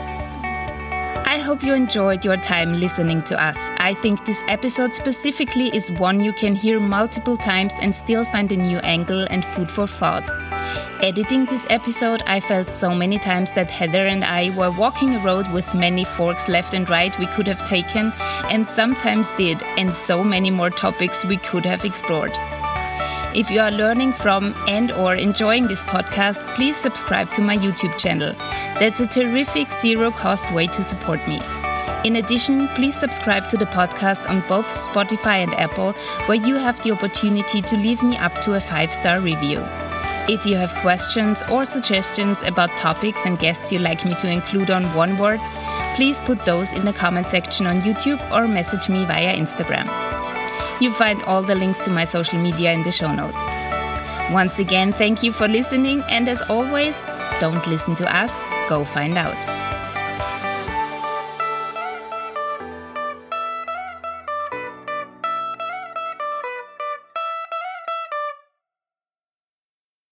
I 1.28 1.36
hope 1.36 1.62
you 1.62 1.74
enjoyed 1.74 2.24
your 2.24 2.38
time 2.38 2.80
listening 2.80 3.20
to 3.24 3.38
us. 3.38 3.58
I 3.76 3.92
think 3.92 4.24
this 4.24 4.42
episode 4.48 4.94
specifically 4.94 5.68
is 5.76 5.92
one 5.92 6.24
you 6.24 6.32
can 6.32 6.54
hear 6.54 6.80
multiple 6.80 7.36
times 7.36 7.74
and 7.82 7.94
still 7.94 8.24
find 8.24 8.50
a 8.50 8.56
new 8.56 8.78
angle 8.78 9.26
and 9.28 9.44
food 9.44 9.70
for 9.70 9.86
thought. 9.86 10.26
Editing 11.02 11.44
this 11.44 11.66
episode, 11.68 12.22
I 12.26 12.40
felt 12.40 12.70
so 12.70 12.94
many 12.94 13.18
times 13.18 13.52
that 13.52 13.70
Heather 13.70 14.06
and 14.06 14.24
I 14.24 14.56
were 14.56 14.70
walking 14.70 15.16
a 15.16 15.18
road 15.18 15.46
with 15.52 15.74
many 15.74 16.04
forks 16.04 16.48
left 16.48 16.72
and 16.72 16.88
right 16.88 17.16
we 17.18 17.26
could 17.26 17.46
have 17.46 17.68
taken, 17.68 18.10
and 18.50 18.66
sometimes 18.66 19.28
did, 19.36 19.62
and 19.76 19.94
so 19.94 20.24
many 20.24 20.50
more 20.50 20.70
topics 20.70 21.26
we 21.26 21.36
could 21.36 21.66
have 21.66 21.84
explored. 21.84 22.32
If 23.34 23.50
you 23.50 23.60
are 23.60 23.70
learning 23.70 24.14
from 24.14 24.54
and 24.66 24.90
or 24.92 25.14
enjoying 25.14 25.68
this 25.68 25.82
podcast, 25.82 26.42
please 26.54 26.76
subscribe 26.76 27.30
to 27.34 27.42
my 27.42 27.58
YouTube 27.58 27.96
channel. 27.98 28.32
That's 28.80 29.00
a 29.00 29.06
terrific 29.06 29.70
zero 29.70 30.10
cost 30.10 30.50
way 30.52 30.66
to 30.68 30.82
support 30.82 31.20
me. 31.28 31.38
In 32.04 32.16
addition, 32.16 32.68
please 32.68 32.96
subscribe 32.96 33.50
to 33.50 33.58
the 33.58 33.66
podcast 33.66 34.28
on 34.30 34.42
both 34.48 34.66
Spotify 34.66 35.42
and 35.42 35.52
Apple, 35.54 35.92
where 36.26 36.38
you 36.38 36.54
have 36.54 36.82
the 36.82 36.92
opportunity 36.92 37.60
to 37.60 37.76
leave 37.76 38.02
me 38.02 38.16
up 38.16 38.32
to 38.42 38.54
a 38.54 38.60
five 38.60 38.92
star 38.92 39.20
review. 39.20 39.62
If 40.26 40.46
you 40.46 40.56
have 40.56 40.74
questions 40.76 41.42
or 41.50 41.66
suggestions 41.66 42.42
about 42.42 42.70
topics 42.78 43.20
and 43.26 43.38
guests 43.38 43.72
you'd 43.72 43.82
like 43.82 44.06
me 44.06 44.14
to 44.16 44.30
include 44.30 44.70
on 44.70 44.84
Onewards, 44.94 45.56
please 45.96 46.18
put 46.20 46.44
those 46.46 46.72
in 46.72 46.86
the 46.86 46.92
comment 46.94 47.28
section 47.28 47.66
on 47.66 47.82
YouTube 47.82 48.20
or 48.30 48.48
message 48.48 48.88
me 48.88 49.04
via 49.04 49.36
Instagram. 49.36 50.07
You 50.80 50.92
find 50.92 51.22
all 51.24 51.42
the 51.42 51.54
links 51.54 51.80
to 51.80 51.90
my 51.90 52.04
social 52.04 52.38
media 52.38 52.72
in 52.72 52.82
the 52.82 52.92
show 52.92 53.12
notes. 53.12 53.36
Once 54.32 54.58
again, 54.58 54.92
thank 54.92 55.22
you 55.22 55.32
for 55.32 55.48
listening, 55.48 56.02
and 56.08 56.28
as 56.28 56.40
always, 56.42 57.06
don't 57.40 57.66
listen 57.66 57.96
to 57.96 58.16
us, 58.16 58.32
go 58.68 58.84
find 58.84 59.16
out. 59.16 59.67